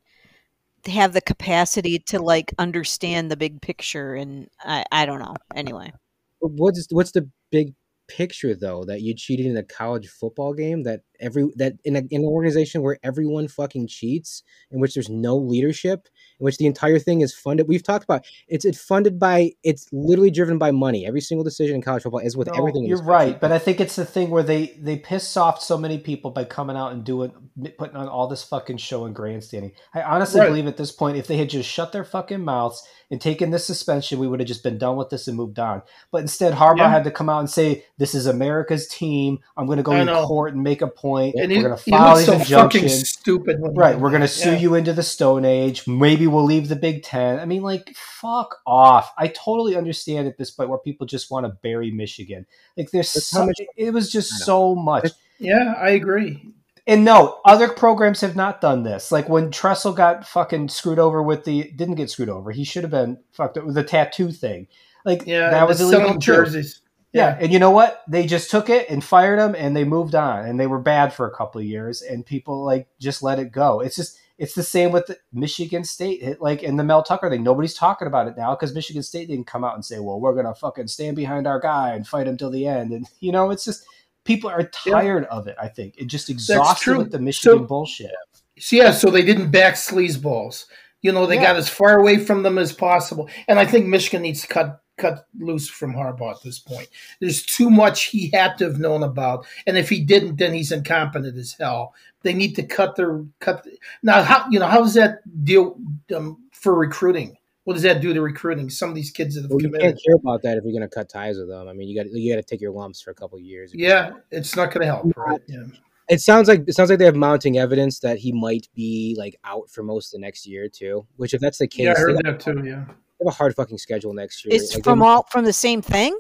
have 0.87 1.13
the 1.13 1.21
capacity 1.21 1.99
to 2.07 2.19
like 2.19 2.51
understand 2.57 3.29
the 3.29 3.37
big 3.37 3.61
picture. 3.61 4.15
And 4.15 4.47
I, 4.59 4.83
I 4.91 5.05
don't 5.05 5.19
know. 5.19 5.35
Anyway, 5.53 5.91
What's 6.39 6.87
what's 6.89 7.11
the 7.11 7.29
big 7.51 7.75
picture 8.07 8.55
though 8.55 8.83
that 8.83 9.01
you 9.01 9.13
cheated 9.15 9.45
in 9.45 9.55
a 9.55 9.63
college 9.63 10.09
football 10.09 10.53
game 10.53 10.83
that 10.83 11.01
every 11.19 11.47
that 11.55 11.73
in, 11.85 11.95
a, 11.95 11.99
in 12.09 12.21
an 12.21 12.27
organization 12.27 12.81
where 12.81 12.97
everyone 13.03 13.47
fucking 13.47 13.87
cheats 13.87 14.43
in 14.69 14.81
which 14.81 14.95
there's 14.95 15.09
no 15.09 15.37
leadership 15.37 16.09
in 16.41 16.45
which 16.45 16.57
the 16.57 16.65
entire 16.65 16.99
thing 16.99 17.21
is 17.21 17.33
funded 17.33 17.67
we've 17.67 17.83
talked 17.83 18.03
about 18.03 18.25
it's 18.47 18.65
it's 18.65 18.81
funded 18.81 19.17
by 19.19 19.51
it's 19.63 19.87
literally 19.93 20.31
driven 20.31 20.57
by 20.57 20.71
money 20.71 21.05
every 21.05 21.21
single 21.21 21.43
decision 21.43 21.75
in 21.75 21.81
college 21.81 22.03
football 22.03 22.19
is 22.19 22.35
with 22.35 22.47
No, 22.47 22.53
everything 22.55 22.85
You're 22.85 23.01
right, 23.03 23.39
but 23.39 23.51
I 23.51 23.59
think 23.59 23.79
it's 23.79 23.95
the 23.95 24.05
thing 24.05 24.29
where 24.29 24.43
they 24.43 24.77
they 24.81 24.97
piss 24.97 25.37
off 25.37 25.61
so 25.61 25.77
many 25.77 25.97
people 25.99 26.31
by 26.31 26.43
coming 26.43 26.75
out 26.75 26.91
and 26.91 27.03
doing 27.03 27.31
putting 27.77 27.95
on 27.95 28.07
all 28.07 28.27
this 28.27 28.43
fucking 28.43 28.77
show 28.77 29.05
and 29.05 29.15
grandstanding. 29.15 29.71
I 29.93 30.01
honestly 30.01 30.39
Right. 30.41 30.47
believe 30.47 30.67
at 30.67 30.77
this 30.77 30.91
point, 30.91 31.17
if 31.17 31.27
they 31.27 31.37
had 31.37 31.49
just 31.49 31.69
shut 31.69 31.91
their 31.91 32.03
fucking 32.03 32.41
mouths 32.43 32.83
and 33.11 33.19
taken 33.21 33.51
this 33.51 33.65
suspension, 33.65 34.17
we 34.19 34.27
would 34.27 34.39
have 34.39 34.47
just 34.47 34.63
been 34.63 34.77
done 34.77 34.95
with 34.95 35.09
this 35.09 35.27
and 35.27 35.37
moved 35.37 35.59
on. 35.59 35.81
But 36.11 36.21
instead, 36.21 36.53
Harbaugh 36.53 36.77
Yeah. 36.77 36.89
had 36.89 37.03
to 37.03 37.11
come 37.11 37.29
out 37.29 37.39
and 37.39 37.49
say, 37.49 37.83
"This 37.97 38.15
is 38.15 38.25
America's 38.25 38.87
team. 38.87 39.39
I'm 39.57 39.65
going 39.65 39.77
to 39.77 39.83
go 39.83 39.91
I 39.91 39.99
in 39.99 40.05
know. 40.07 40.25
court 40.25 40.53
and 40.53 40.63
make 40.63 40.81
a 40.81 40.87
point. 40.87 41.35
And 41.35 41.49
We're 41.51 41.55
he, 41.57 41.61
going 41.63 41.75
to 41.77 41.83
file 41.91 42.15
these 42.15 42.25
so 42.25 42.39
fucking 42.39 42.83
injunctions." 42.83 43.09
stupid. 43.09 43.57
Right, 43.61 43.99
we're 43.99 44.11
gonna 44.11 44.27
sue 44.27 44.51
Yeah. 44.51 44.57
you 44.57 44.75
into 44.75 44.93
the 44.93 45.03
Stone 45.03 45.45
Age. 45.45 45.87
Maybe 45.87 46.25
we'll 46.33 46.45
leave 46.45 46.67
the 46.67 46.75
Big 46.75 47.03
Ten. 47.03 47.39
I 47.39 47.45
mean, 47.45 47.61
like, 47.61 47.93
fuck 47.95 48.57
off. 48.65 49.11
I 49.17 49.27
totally 49.27 49.75
understand 49.75 50.27
at 50.27 50.37
this 50.37 50.51
point 50.51 50.69
where 50.69 50.79
people 50.79 51.05
just 51.07 51.31
want 51.31 51.45
to 51.45 51.57
bury 51.61 51.91
Michigan. 51.91 52.45
Like, 52.77 52.91
there's 52.91 53.13
That's 53.13 53.27
so, 53.27 53.45
much- 53.45 53.61
it 53.75 53.93
was 53.93 54.11
just 54.11 54.39
so 54.45 54.75
much. 54.75 55.11
Yeah, 55.39 55.73
I 55.77 55.89
agree. 55.89 56.53
And 56.87 57.05
no, 57.05 57.39
other 57.45 57.69
programs 57.69 58.21
have 58.21 58.35
not 58.35 58.59
done 58.59 58.83
this. 58.83 59.11
Like 59.11 59.29
when 59.29 59.51
Tressel 59.51 59.93
got 59.93 60.25
fucking 60.27 60.69
screwed 60.69 60.99
over 60.99 61.21
with 61.21 61.45
the 61.45 61.71
didn't 61.71 61.95
get 61.95 62.09
screwed 62.09 62.29
over. 62.29 62.51
He 62.51 62.63
should 62.63 62.83
have 62.83 62.91
been 62.91 63.19
fucked 63.31 63.57
up 63.57 63.65
with 63.65 63.75
the 63.75 63.83
tattoo 63.83 64.31
thing. 64.31 64.67
Like 65.05 65.25
Yeah, 65.27 65.51
that 65.51 65.67
was 65.67 65.79
the 65.79 65.85
illegal 65.85 66.17
jerseys. 66.17 66.81
Yeah, 67.13 67.37
and 67.39 67.51
you 67.51 67.59
know 67.59 67.71
what? 67.71 68.03
They 68.07 68.25
just 68.25 68.49
took 68.49 68.69
it 68.69 68.89
and 68.89 69.03
fired 69.03 69.37
him, 69.37 69.53
and 69.53 69.75
they 69.75 69.83
moved 69.83 70.15
on, 70.15 70.45
and 70.45 70.57
they 70.57 70.67
were 70.67 70.79
bad 70.79 71.13
for 71.13 71.27
a 71.27 71.35
couple 71.35 71.59
of 71.59 71.67
years, 71.67 72.01
and 72.01 72.25
people 72.25 72.63
like 72.63 72.87
just 72.99 73.21
let 73.21 73.37
it 73.37 73.51
go. 73.51 73.81
It's 73.81 73.97
just 73.97 74.17
it's 74.41 74.55
the 74.55 74.63
same 74.63 74.91
with 74.91 75.15
Michigan 75.31 75.83
State, 75.83 76.41
like 76.41 76.63
in 76.63 76.75
the 76.75 76.83
Mel 76.83 77.03
Tucker 77.03 77.29
thing. 77.29 77.43
Nobody's 77.43 77.75
talking 77.75 78.07
about 78.07 78.27
it 78.27 78.33
now 78.35 78.55
because 78.55 78.73
Michigan 78.73 79.03
State 79.03 79.27
didn't 79.27 79.45
come 79.45 79.63
out 79.63 79.75
and 79.75 79.85
say, 79.85 79.99
"Well, 79.99 80.19
we're 80.19 80.33
gonna 80.33 80.55
fucking 80.55 80.87
stand 80.87 81.15
behind 81.15 81.45
our 81.45 81.59
guy 81.59 81.93
and 81.93 82.07
fight 82.07 82.27
him 82.27 82.37
till 82.37 82.49
the 82.49 82.65
end." 82.65 82.91
And 82.91 83.05
you 83.19 83.31
know, 83.31 83.51
it's 83.51 83.63
just 83.63 83.85
people 84.25 84.49
are 84.49 84.63
tired 84.63 85.25
of 85.25 85.47
it. 85.47 85.55
I 85.61 85.67
think 85.67 85.93
it 85.97 86.07
just 86.07 86.29
exhausted 86.29 86.97
with 86.97 87.11
the 87.11 87.19
Michigan 87.19 87.59
So- 87.59 87.65
bullshit. 87.65 88.11
So, 88.59 88.75
yeah, 88.75 88.91
so 88.91 89.09
they 89.09 89.21
didn't 89.23 89.49
back 89.51 89.75
sleazeballs. 89.75 90.65
You 91.01 91.11
know, 91.11 91.25
they 91.25 91.35
Yeah. 91.35 91.43
got 91.45 91.55
as 91.55 91.69
far 91.69 91.97
away 91.99 92.17
from 92.17 92.43
them 92.43 92.57
as 92.57 92.73
possible. 92.73 93.29
And 93.47 93.57
I 93.59 93.65
think 93.65 93.85
Michigan 93.87 94.21
needs 94.23 94.41
to 94.41 94.47
cut 94.47 94.80
cut 94.97 95.27
loose 95.39 95.69
from 95.69 95.93
Harbaugh 95.93 96.35
at 96.35 96.43
this 96.43 96.59
point. 96.59 96.87
There's 97.19 97.43
too 97.43 97.69
much 97.69 98.05
he 98.05 98.29
had 98.33 98.57
to 98.57 98.65
have 98.65 98.79
known 98.79 99.03
about, 99.03 99.45
and 99.65 99.77
if 99.77 99.89
he 99.89 100.03
didn't, 100.03 100.37
then 100.37 100.53
he's 100.53 100.71
incompetent 100.71 101.37
as 101.37 101.55
hell. 101.59 101.93
They 102.23 102.33
need 102.33 102.55
to 102.55 102.63
cut 102.63 102.95
their 102.95 103.23
cut. 103.39 103.65
Now, 104.03 104.23
how 104.23 104.45
you 104.49 104.59
know 104.59 104.67
how 104.67 104.81
does 104.81 104.93
that 104.93 105.21
deal 105.43 105.77
um, 106.15 106.37
for 106.51 106.75
recruiting? 106.75 107.37
What 107.63 107.75
does 107.75 107.83
that 107.83 108.01
do 108.01 108.13
to 108.13 108.21
recruiting? 108.21 108.69
Some 108.69 108.89
of 108.89 108.95
these 108.95 109.11
kids 109.11 109.35
that 109.35 109.43
have 109.43 109.51
Well, 109.51 109.61
you 109.61 109.69
can't 109.69 109.99
care 110.03 110.15
about 110.15 110.41
that 110.43 110.57
if 110.57 110.63
you're 110.63 110.73
going 110.73 110.81
to 110.81 110.87
cut 110.87 111.09
ties 111.09 111.37
with 111.37 111.47
them. 111.47 111.67
I 111.67 111.73
mean, 111.73 111.87
you 111.87 111.95
got 111.95 112.11
you 112.11 112.33
got 112.33 112.41
to 112.41 112.47
take 112.47 112.61
your 112.61 112.71
lumps 112.71 113.01
for 113.01 113.11
a 113.11 113.15
couple 113.15 113.37
of 113.37 113.43
years. 113.43 113.71
Yeah, 113.73 114.13
it's 114.31 114.55
not 114.55 114.73
going 114.73 114.81
to 114.81 114.87
help, 114.87 115.15
right? 115.15 115.41
Yeah. 115.47 115.65
It 116.09 116.19
sounds 116.19 116.47
like 116.47 116.63
it 116.67 116.73
sounds 116.73 116.89
like 116.89 116.99
they 116.99 117.05
have 117.05 117.15
mounting 117.15 117.57
evidence 117.57 117.99
that 117.99 118.17
he 118.17 118.31
might 118.31 118.67
be 118.75 119.15
like 119.17 119.39
out 119.45 119.69
for 119.69 119.83
most 119.83 120.13
of 120.13 120.19
the 120.19 120.25
next 120.25 120.45
year 120.45 120.67
too. 120.67 121.05
Which, 121.15 121.33
if 121.33 121.39
that's 121.39 121.59
the 121.59 121.67
case, 121.67 121.85
Yeah, 121.85 121.93
I 121.95 121.99
heard 121.99 122.17
that 122.23 122.39
too. 122.39 122.61
Yeah. 122.65 122.85
They 123.21 123.25
have 123.29 123.33
a 123.33 123.37
hard 123.37 123.55
fucking 123.55 123.77
schedule 123.77 124.13
next 124.13 124.43
year. 124.43 124.53
it's 124.55 124.73
Like, 124.73 124.83
from 124.83 124.99
they- 124.99 125.05
all 125.05 125.23
from 125.29 125.45
the 125.45 125.53
same 125.53 125.81
thing. 125.81 126.17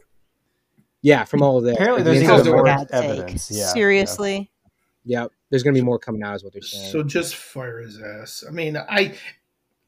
yeah, 1.01 1.23
from 1.23 1.41
all 1.41 1.57
of 1.57 1.63
that. 1.65 1.73
Apparently 1.75 2.03
there's 2.03 2.19
the 2.19 2.23
even 2.25 2.35
inside 2.35 2.49
For 2.49 2.55
of 2.57 2.65
more 2.65 2.85
the- 2.85 2.95
evidence, 2.95 3.51
yeah, 3.51 3.65
Seriously. 3.67 4.51
Yeah, 5.03 5.25
there's 5.49 5.63
going 5.63 5.73
to 5.73 5.81
be 5.81 5.83
more 5.85 5.97
coming 5.97 6.21
out, 6.21 6.35
is 6.35 6.43
what 6.43 6.53
they're 6.53 6.61
saying. 6.61 6.91
So 6.91 7.01
just 7.01 7.35
fire 7.35 7.79
his 7.79 7.99
ass. 7.99 8.43
I 8.47 8.51
mean, 8.51 8.77
I 8.77 9.15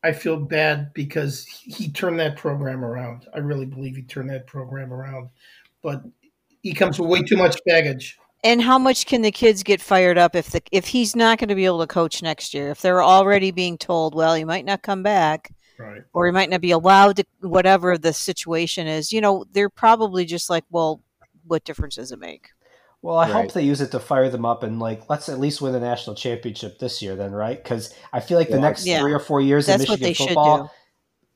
I 0.04 0.12
feel 0.12 0.38
bad 0.38 0.92
because 0.94 1.46
he 1.46 1.90
turned 1.92 2.20
that 2.20 2.36
program 2.36 2.84
around. 2.84 3.28
I 3.34 3.38
really 3.40 3.66
believe 3.68 3.96
he 3.96 4.02
turned 4.02 4.32
that 4.32 4.48
program 4.48 4.92
around, 4.92 5.30
but 5.84 6.02
he 6.62 6.74
comes 6.74 7.00
with 7.00 7.10
way 7.10 7.22
too 7.22 7.38
much 7.38 7.58
baggage. 7.66 8.18
And 8.44 8.62
how 8.62 8.78
much 8.78 9.06
can 9.06 9.22
the 9.22 9.32
kids 9.32 9.64
get 9.64 9.80
fired 9.82 10.18
up 10.18 10.36
if 10.36 10.50
the 10.50 10.62
if 10.72 10.88
he's 10.88 11.16
not 11.16 11.38
going 11.38 11.48
to 11.50 11.56
be 11.56 11.66
able 11.66 11.80
to 11.82 11.88
coach 11.88 12.24
next 12.24 12.54
year? 12.56 12.72
If 12.72 12.82
they're 12.82 13.04
already 13.04 13.52
being 13.52 13.78
told, 13.78 14.16
well, 14.16 14.36
you 14.38 14.46
might 14.48 14.66
not 14.66 14.82
come 14.82 15.04
back, 15.04 15.52
Right. 15.78 16.04
or 16.14 16.26
he 16.28 16.32
might 16.32 16.50
not 16.50 16.62
be 16.62 16.72
allowed 16.72 17.18
to, 17.18 17.26
whatever 17.42 17.98
the 17.98 18.14
situation 18.14 18.88
is. 18.88 19.12
You 19.12 19.22
know, 19.22 19.46
they're 19.52 19.70
probably 19.70 20.26
just 20.26 20.50
like, 20.50 20.64
well, 20.70 21.02
what 21.46 21.64
difference 21.64 21.96
does 21.96 22.12
it 22.12 22.20
make? 22.20 22.50
Well, 23.02 23.18
I 23.18 23.24
Right. 23.26 23.34
hope 23.34 23.52
they 23.54 23.64
use 23.64 23.82
it 23.82 23.92
to 23.92 24.00
fire 24.00 24.30
them 24.30 24.46
up 24.46 24.64
and 24.64 24.80
like 24.80 25.10
let's 25.10 25.28
at 25.28 25.40
least 25.40 25.62
win 25.62 25.74
the 25.74 25.80
national 25.80 26.16
championship 26.16 26.80
this 26.80 27.02
year, 27.02 27.16
then, 27.16 27.32
right? 27.34 27.62
Because 27.62 27.94
I 28.14 28.22
feel 28.22 28.38
like 28.38 28.48
the 28.48 28.56
Yeah. 28.56 28.62
next 28.62 28.86
Yeah. 28.86 29.00
three 29.00 29.14
or 29.14 29.20
four 29.20 29.42
years 29.42 29.66
That's 29.66 29.84
of 29.84 29.90
what 29.90 30.00
Michigan 30.00 30.28
they 30.28 30.36
football, 30.36 30.72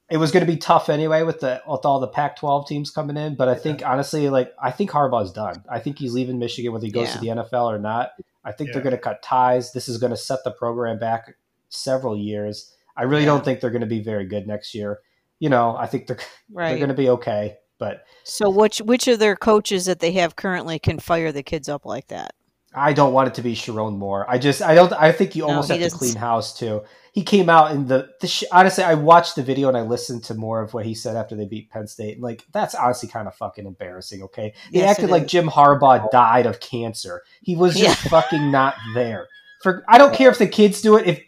it 0.10 0.18
was 0.18 0.32
going 0.32 0.46
to 0.46 0.50
be 0.52 0.58
tough 0.58 0.88
anyway 0.88 1.24
with 1.24 1.42
the 1.42 1.62
with 1.68 1.84
all 1.84 2.00
the 2.00 2.08
Pac-12 2.08 2.66
teams 2.68 2.90
coming 2.90 3.18
in. 3.18 3.36
But 3.36 3.50
I 3.50 3.56
think 3.56 3.86
honestly, 3.86 4.30
like 4.30 4.54
I 4.62 4.72
think 4.72 4.92
Harbaugh's 4.92 5.34
done. 5.34 5.64
I 5.70 5.80
think 5.80 6.00
he's 6.00 6.14
leaving 6.14 6.40
Michigan 6.40 6.72
whether 6.72 6.86
he 6.86 6.92
goes 6.92 7.12
to 7.12 7.18
the 7.20 7.28
NFL 7.28 7.70
or 7.70 7.80
not. 7.80 8.12
I 8.46 8.54
think 8.54 8.72
they're 8.72 8.82
going 8.82 8.96
to 8.96 9.02
cut 9.02 9.22
ties. 9.22 9.74
This 9.74 9.90
is 9.90 9.98
going 9.98 10.12
to 10.12 10.18
set 10.18 10.46
the 10.46 10.52
program 10.52 11.00
back 11.00 11.36
several 11.68 12.16
years. 12.16 12.74
I 12.98 13.04
really 13.04 13.24
Yeah. 13.24 13.28
don't 13.28 13.46
think 13.46 13.60
they're 13.62 13.70
going 13.70 13.82
to 13.82 13.88
be 13.88 14.02
very 14.02 14.26
good 14.26 14.48
next 14.48 14.74
year. 14.74 15.00
You 15.40 15.50
know, 15.50 15.76
I 15.78 15.86
think 15.86 16.08
they're 16.08 16.18
they're 16.50 16.78
going 16.78 16.90
to 16.90 16.96
be 16.96 17.10
okay, 17.10 17.58
but 17.78 18.02
So 18.24 18.50
which 18.50 18.80
which 18.80 19.08
of 19.08 19.20
their 19.20 19.36
coaches 19.36 19.86
that 19.86 20.00
they 20.00 20.12
have 20.14 20.36
currently 20.36 20.80
can 20.80 21.00
fire 21.00 21.32
the 21.32 21.44
kids 21.44 21.70
up 21.70 21.86
like 21.86 22.08
that? 22.08 22.34
I 22.76 22.94
don't 22.94 23.14
want 23.14 23.30
it 23.30 23.34
to 23.36 23.42
be 23.42 23.56
Sherrone 23.56 23.98
Moore. 23.98 24.26
I 24.30 24.38
just 24.40 24.62
I 24.62 24.76
don't 24.76 24.92
I 24.94 25.12
think 25.12 25.36
you 25.36 25.46
almost 25.46 25.68
he 25.70 25.74
have 25.74 25.80
to 25.80 25.86
doesn't- 25.86 26.00
clean 26.00 26.16
house 26.16 26.58
too. 26.58 26.84
He 27.14 27.24
came 27.24 27.50
out 27.50 27.72
in 27.72 27.88
the, 27.88 28.10
the 28.22 28.28
sh- 28.28 28.44
honestly 28.52 28.84
I 28.84 28.94
watched 28.94 29.36
the 29.36 29.42
video 29.42 29.68
and 29.70 29.78
I 29.78 29.82
listened 29.82 30.24
to 30.26 30.36
more 30.36 30.62
of 30.62 30.74
what 30.76 30.86
he 30.86 30.94
said 30.94 31.16
after 31.16 31.36
they 31.36 31.46
beat 31.46 31.70
Penn 31.72 31.88
State. 31.88 32.16
And 32.16 32.22
like 32.24 32.44
that's 32.52 32.76
honestly 32.76 33.10
kind 33.10 33.28
of 33.28 33.34
fucking 33.36 33.66
embarrassing, 33.66 34.22
okay? 34.24 34.54
They 34.72 34.80
Yes, 34.80 34.92
acted 34.92 35.10
like 35.10 35.24
is. 35.24 35.32
Jim 35.32 35.48
Harbaugh 35.48 36.12
died 36.12 36.46
of 36.46 36.60
cancer. 36.60 37.24
He 37.42 37.56
was 37.56 37.76
just 37.76 38.04
Yeah. 38.04 38.10
fucking 38.10 38.52
not 38.52 38.76
there. 38.94 39.28
For 39.64 39.84
I 39.88 39.98
don't 40.00 40.14
care 40.14 40.30
if 40.30 40.38
the 40.38 40.48
kids 40.48 40.82
do 40.82 40.96
it 40.98 41.08
if 41.08 41.22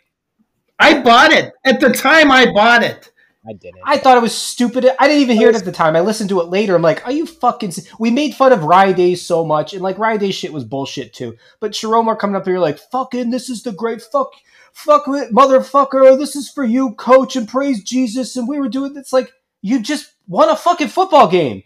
I 0.80 1.02
bought 1.02 1.32
it 1.34 1.54
at 1.66 1.80
the 1.80 1.90
time. 1.92 2.32
I 2.32 2.52
bought 2.52 2.84
it. 2.84 3.12
I 3.48 3.54
didn't. 3.54 3.82
I 3.86 3.98
thought 3.98 4.18
it 4.18 4.22
was 4.22 4.36
stupid. 4.36 4.86
I 5.00 5.08
didn't 5.08 5.22
even 5.22 5.38
hear 5.38 5.50
it 5.50 5.56
at 5.56 5.66
the 5.66 5.72
time. 5.72 5.96
I 5.96 6.02
listened 6.02 6.30
to 6.30 6.42
it 6.42 6.50
later. 6.50 6.76
I'm 6.76 6.82
like, 6.82 7.06
are 7.06 7.12
you 7.12 7.26
fucking? 7.26 7.70
s- 7.70 7.88
We 8.00 8.12
made 8.12 8.36
fun 8.36 8.52
of 8.52 8.64
Ryan 8.64 8.96
Day 8.96 9.16
so 9.16 9.44
much, 9.46 9.74
and 9.74 9.82
like 9.82 9.98
Ryan 9.98 10.20
Day 10.20 10.32
shit 10.32 10.54
was 10.54 10.64
bullshit 10.66 11.14
too. 11.14 11.36
But 11.60 11.72
Sherrone 11.72 12.06
Moore 12.06 12.16
coming 12.18 12.36
up 12.36 12.46
here 12.46 12.60
like, 12.60 12.78
fucking, 12.78 13.30
this 13.32 13.50
is 13.50 13.64
the 13.64 13.72
great 13.72 14.02
fuck, 14.02 14.32
fuck 14.74 15.04
it, 15.08 15.34
motherfucker. 15.34 16.18
This 16.18 16.36
is 16.36 16.50
for 16.50 16.64
you, 16.64 16.94
coach, 16.96 17.36
and 17.36 17.48
praise 17.48 17.82
Jesus. 17.84 18.36
And 18.36 18.48
we 18.48 18.60
were 18.60 18.70
doing 18.70 18.96
it's 18.98 19.14
like 19.14 19.32
you 19.62 19.80
just 19.82 20.14
won 20.28 20.50
a 20.50 20.56
fucking 20.56 20.90
football 20.90 21.28
game. 21.28 21.64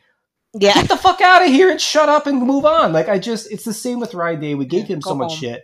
Yeah. 0.53 0.75
Get 0.75 0.87
the 0.89 0.97
fuck 0.97 1.19
out 1.21 1.41
of 1.41 1.47
here 1.49 1.71
and 1.71 1.81
shut 1.81 2.07
up 2.07 2.27
and 2.27 2.39
move 2.41 2.65
on. 2.65 2.93
Like 2.93 3.09
I 3.09 3.17
just, 3.17 3.51
it's 3.51 3.65
the 3.65 3.73
same 3.73 3.99
with 3.99 4.13
Ryan 4.13 4.39
Day. 4.39 4.55
We 4.55 4.65
gave 4.65 4.85
him 4.85 4.99
go 4.99 5.09
so 5.09 5.15
much 5.15 5.31
home. 5.31 5.37
shit. 5.39 5.63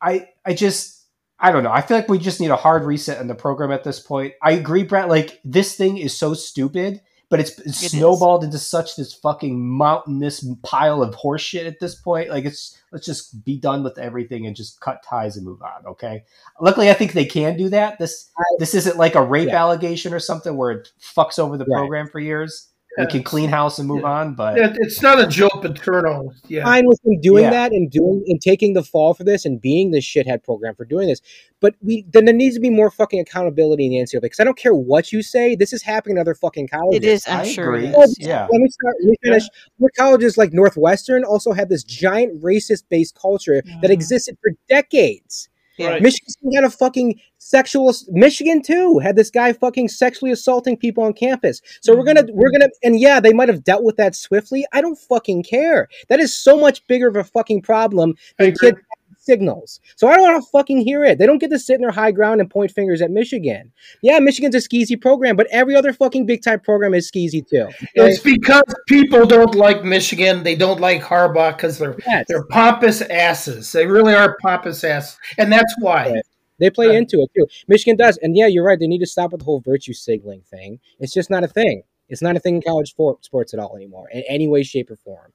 I, 0.00 0.28
I 0.44 0.54
just. 0.54 0.95
I 1.38 1.52
don't 1.52 1.62
know. 1.64 1.72
I 1.72 1.82
feel 1.82 1.96
like 1.98 2.08
we 2.08 2.18
just 2.18 2.40
need 2.40 2.50
a 2.50 2.56
hard 2.56 2.84
reset 2.84 3.20
in 3.20 3.26
the 3.28 3.34
program 3.34 3.70
at 3.70 3.84
this 3.84 4.00
point. 4.00 4.34
I 4.42 4.52
agree, 4.52 4.84
Brett. 4.84 5.08
Like 5.08 5.40
this 5.44 5.74
thing 5.76 5.98
is 5.98 6.16
so 6.16 6.32
stupid, 6.32 7.02
but 7.28 7.40
it's, 7.40 7.58
It 7.58 7.66
is. 7.66 7.90
snowballed 7.90 8.42
into 8.44 8.58
such 8.58 8.96
this 8.96 9.12
fucking 9.12 9.60
mountainous 9.60 10.46
pile 10.62 11.02
of 11.02 11.14
horseshit 11.14 11.66
at 11.66 11.78
this 11.78 11.94
point. 11.94 12.30
Like 12.30 12.46
it's 12.46 12.78
let's 12.90 13.04
just 13.04 13.44
be 13.44 13.58
done 13.58 13.84
with 13.84 13.98
everything 13.98 14.46
and 14.46 14.56
just 14.56 14.80
cut 14.80 15.02
ties 15.02 15.36
and 15.36 15.44
move 15.44 15.60
on. 15.60 15.84
Okay. 15.86 16.24
Luckily, 16.60 16.88
I 16.88 16.94
think 16.94 17.12
they 17.12 17.26
can 17.26 17.58
do 17.58 17.68
that. 17.68 17.98
This 17.98 18.30
this 18.58 18.74
isn't 18.74 18.96
like 18.96 19.14
a 19.14 19.22
rape 19.22 19.48
Yeah. 19.48 19.60
allegation 19.60 20.14
or 20.14 20.20
something 20.20 20.56
where 20.56 20.70
it 20.70 20.88
fucks 21.00 21.38
over 21.38 21.58
the 21.58 21.64
Right. 21.66 21.78
program 21.80 22.08
for 22.08 22.18
years. 22.20 22.68
We 22.98 23.06
can 23.06 23.22
clean 23.22 23.48
house 23.50 23.78
and 23.78 23.86
move 23.88 24.00
Yeah. 24.02 24.08
on. 24.10 24.34
But 24.34 24.58
It, 24.58 24.76
it's 24.80 25.02
not 25.02 25.20
a 25.20 25.26
Joe 25.26 25.48
Paterno. 25.48 26.30
Yeah. 26.48 26.64
fine 26.64 26.86
with 26.86 26.98
him 27.04 27.20
doing 27.20 27.44
Yeah. 27.44 27.50
that 27.50 27.72
and 27.72 27.90
doing 27.90 28.24
and 28.26 28.40
taking 28.40 28.72
the 28.72 28.82
fall 28.82 29.14
for 29.14 29.24
this 29.24 29.44
and 29.44 29.60
being 29.60 29.90
the 29.90 29.98
shithead 29.98 30.42
program 30.44 30.74
for 30.74 30.84
doing 30.84 31.08
this. 31.08 31.20
But 31.60 31.74
we 31.82 32.04
then 32.10 32.24
there 32.24 32.34
needs 32.34 32.54
to 32.56 32.60
be 32.60 32.70
more 32.70 32.90
fucking 32.90 33.20
accountability 33.20 33.86
in 33.86 33.92
the 33.92 33.98
NCAA 33.98 34.20
because 34.22 34.40
I 34.40 34.44
don't 34.44 34.58
care 34.58 34.74
what 34.74 35.12
you 35.12 35.22
say, 35.22 35.54
this 35.56 35.72
is 35.72 35.82
happening 35.82 36.16
in 36.16 36.20
other 36.20 36.34
fucking 36.34 36.68
colleges. 36.68 37.04
It 37.04 37.08
is. 37.08 37.24
I'm 37.28 37.40
I 37.40 37.44
sure. 37.44 37.74
agree. 37.74 37.88
Is. 37.88 38.16
Yeah. 38.18 38.46
Let 38.50 38.60
me 38.60 38.68
start. 38.68 38.94
Let 39.02 39.10
me 39.10 39.16
finish. 39.22 39.42
Other 39.80 39.90
colleges 39.96 40.38
like 40.38 40.52
Northwestern 40.52 41.24
also 41.24 41.52
had 41.52 41.68
this 41.68 41.84
giant 41.84 42.42
racist-based 42.42 43.14
culture 43.14 43.62
that 43.82 43.90
existed 43.90 44.36
for 44.42 44.52
decades. 44.68 45.48
Yeah. 45.78 45.88
Right. 45.88 46.02
Michigan 46.02 46.28
State 46.28 46.54
had 46.54 46.64
a 46.64 46.70
fucking 46.70 47.20
sexual. 47.38 47.94
Michigan 48.08 48.62
too 48.62 48.98
had 48.98 49.16
this 49.16 49.30
guy 49.30 49.52
fucking 49.52 49.88
sexually 49.88 50.32
assaulting 50.32 50.76
people 50.76 51.04
on 51.04 51.12
campus. 51.12 51.60
So 51.80 51.94
we're 51.94 52.04
gonna 52.04 52.24
we're 52.32 52.50
gonna 52.50 52.68
and 52.82 52.98
yeah, 52.98 53.20
they 53.20 53.32
might 53.32 53.48
have 53.48 53.64
dealt 53.64 53.84
with 53.84 53.96
that 53.96 54.14
swiftly. 54.14 54.64
I 54.72 54.80
don't 54.80 54.98
fucking 54.98 55.42
care. 55.44 55.88
That 56.08 56.20
is 56.20 56.36
so 56.36 56.58
much 56.58 56.86
bigger 56.86 57.08
of 57.08 57.16
a 57.16 57.24
fucking 57.24 57.62
problem 57.62 58.14
than 58.38 58.48
agree. 58.48 58.70
kids 58.70 58.78
having 58.78 58.95
signals. 59.26 59.80
So 59.96 60.08
I 60.08 60.14
don't 60.16 60.22
want 60.22 60.42
to 60.42 60.50
fucking 60.50 60.80
hear 60.80 61.04
it. 61.04 61.18
They 61.18 61.26
don't 61.26 61.38
get 61.38 61.50
to 61.50 61.58
sit 61.58 61.74
in 61.74 61.80
their 61.82 61.90
high 61.90 62.12
ground 62.12 62.40
and 62.40 62.48
point 62.48 62.70
fingers 62.70 63.02
at 63.02 63.10
Michigan. 63.10 63.72
Yeah, 64.02 64.18
Michigan's 64.20 64.54
a 64.54 64.58
skeezy 64.58 64.98
program, 65.00 65.36
but 65.36 65.48
every 65.50 65.74
other 65.74 65.92
fucking 65.92 66.24
big 66.26 66.42
time 66.42 66.60
program 66.60 66.94
is 66.94 67.10
skeezy 67.10 67.46
too. 67.46 67.68
It's 67.94 68.20
because 68.20 68.62
people 68.86 69.26
don't 69.26 69.54
like 69.54 69.84
Michigan. 69.84 70.42
They 70.44 70.54
don't 70.54 70.80
like 70.80 71.02
Harbaugh 71.02 71.56
because 71.56 71.78
they're 71.78 71.96
Yes. 72.06 72.24
they're 72.28 72.46
pompous 72.46 73.02
asses. 73.02 73.72
They 73.72 73.86
really 73.86 74.14
are 74.14 74.36
pompous 74.40 74.82
asses, 74.84 75.18
and 75.38 75.52
that's 75.52 75.74
why. 75.80 76.10
Right. 76.12 76.22
They 76.58 76.70
play 76.70 76.86
Right. 76.86 76.96
into 76.96 77.20
it 77.20 77.30
too. 77.36 77.46
Michigan 77.68 77.96
does, 77.96 78.16
and 78.18 78.34
yeah, 78.36 78.46
you're 78.46 78.64
right. 78.64 78.78
They 78.78 78.86
need 78.86 79.00
to 79.00 79.06
stop 79.06 79.32
with 79.32 79.40
the 79.40 79.44
whole 79.44 79.60
virtue 79.60 79.92
signaling 79.92 80.42
thing. 80.50 80.78
It's 81.00 81.12
just 81.12 81.28
not 81.28 81.44
a 81.44 81.48
thing. 81.48 81.82
It's 82.08 82.22
not 82.22 82.36
a 82.36 82.40
thing 82.40 82.54
in 82.56 82.62
college 82.62 82.94
sports 83.20 83.52
at 83.52 83.58
all 83.60 83.76
anymore, 83.76 84.08
in 84.12 84.22
any 84.28 84.46
way, 84.48 84.62
shape, 84.62 84.90
or 84.90 84.96
form. 84.96 85.32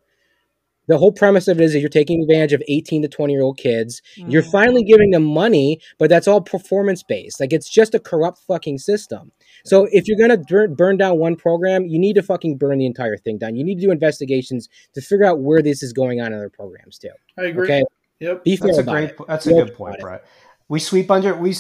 The 0.88 0.98
whole 0.98 1.12
premise 1.12 1.48
of 1.48 1.62
it 1.62 1.64
is 1.64 1.74
that 1.74 1.80
you're 1.80 1.90
taking 1.90 2.22
advantage 2.22 2.54
of 2.54 2.64
18 2.68 3.04
to 3.04 3.08
20 3.08 3.32
year 3.34 3.42
old 3.44 3.58
kids. 3.58 4.02
You're 4.16 4.42
Mhm. 4.42 4.52
finally 4.52 4.84
giving 4.84 5.12
them 5.12 5.24
money, 5.24 5.80
but 6.00 6.10
that's 6.10 6.28
all 6.28 6.42
performance 6.42 7.04
based. 7.04 7.40
Like 7.40 7.54
it's 7.54 7.70
just 7.70 7.94
a 7.96 8.00
corrupt 8.00 8.40
fucking 8.48 8.80
system. 8.80 9.32
So 9.64 9.88
if 9.92 10.08
you're 10.08 10.18
gonna 10.18 10.38
burn, 10.38 10.74
burn 10.74 10.98
down 10.98 11.20
one 11.20 11.36
program, 11.36 11.86
you 11.86 12.00
need 12.00 12.14
to 12.14 12.24
fucking 12.24 12.58
burn 12.58 12.80
the 12.80 12.86
entire 12.86 13.16
thing 13.18 13.38
down. 13.38 13.56
You 13.56 13.64
need 13.64 13.76
to 13.76 13.86
do 13.86 13.92
investigations 13.92 14.68
to 14.96 15.02
figure 15.02 15.26
out 15.26 15.40
where 15.40 15.62
this 15.62 15.84
is 15.84 15.94
going 15.94 16.20
on 16.20 16.28
in 16.28 16.34
other 16.34 16.50
programs 16.50 16.98
too. 16.98 17.10
I 17.38 17.44
agree. 17.46 17.64
Okay, 17.66 17.84
Yep. 18.20 18.44
be 18.44 18.56
fair 18.58 18.68
That's 18.68 18.78
a 18.80 18.84
great. 18.84 19.10
it. 19.12 19.16
That's 19.28 19.48
a 19.48 19.52
good 19.54 19.74
point. 19.76 20.00
Brett. 20.00 20.24
We 20.68 20.80
sweep 20.80 21.12
under 21.12 21.36
we 21.38 21.54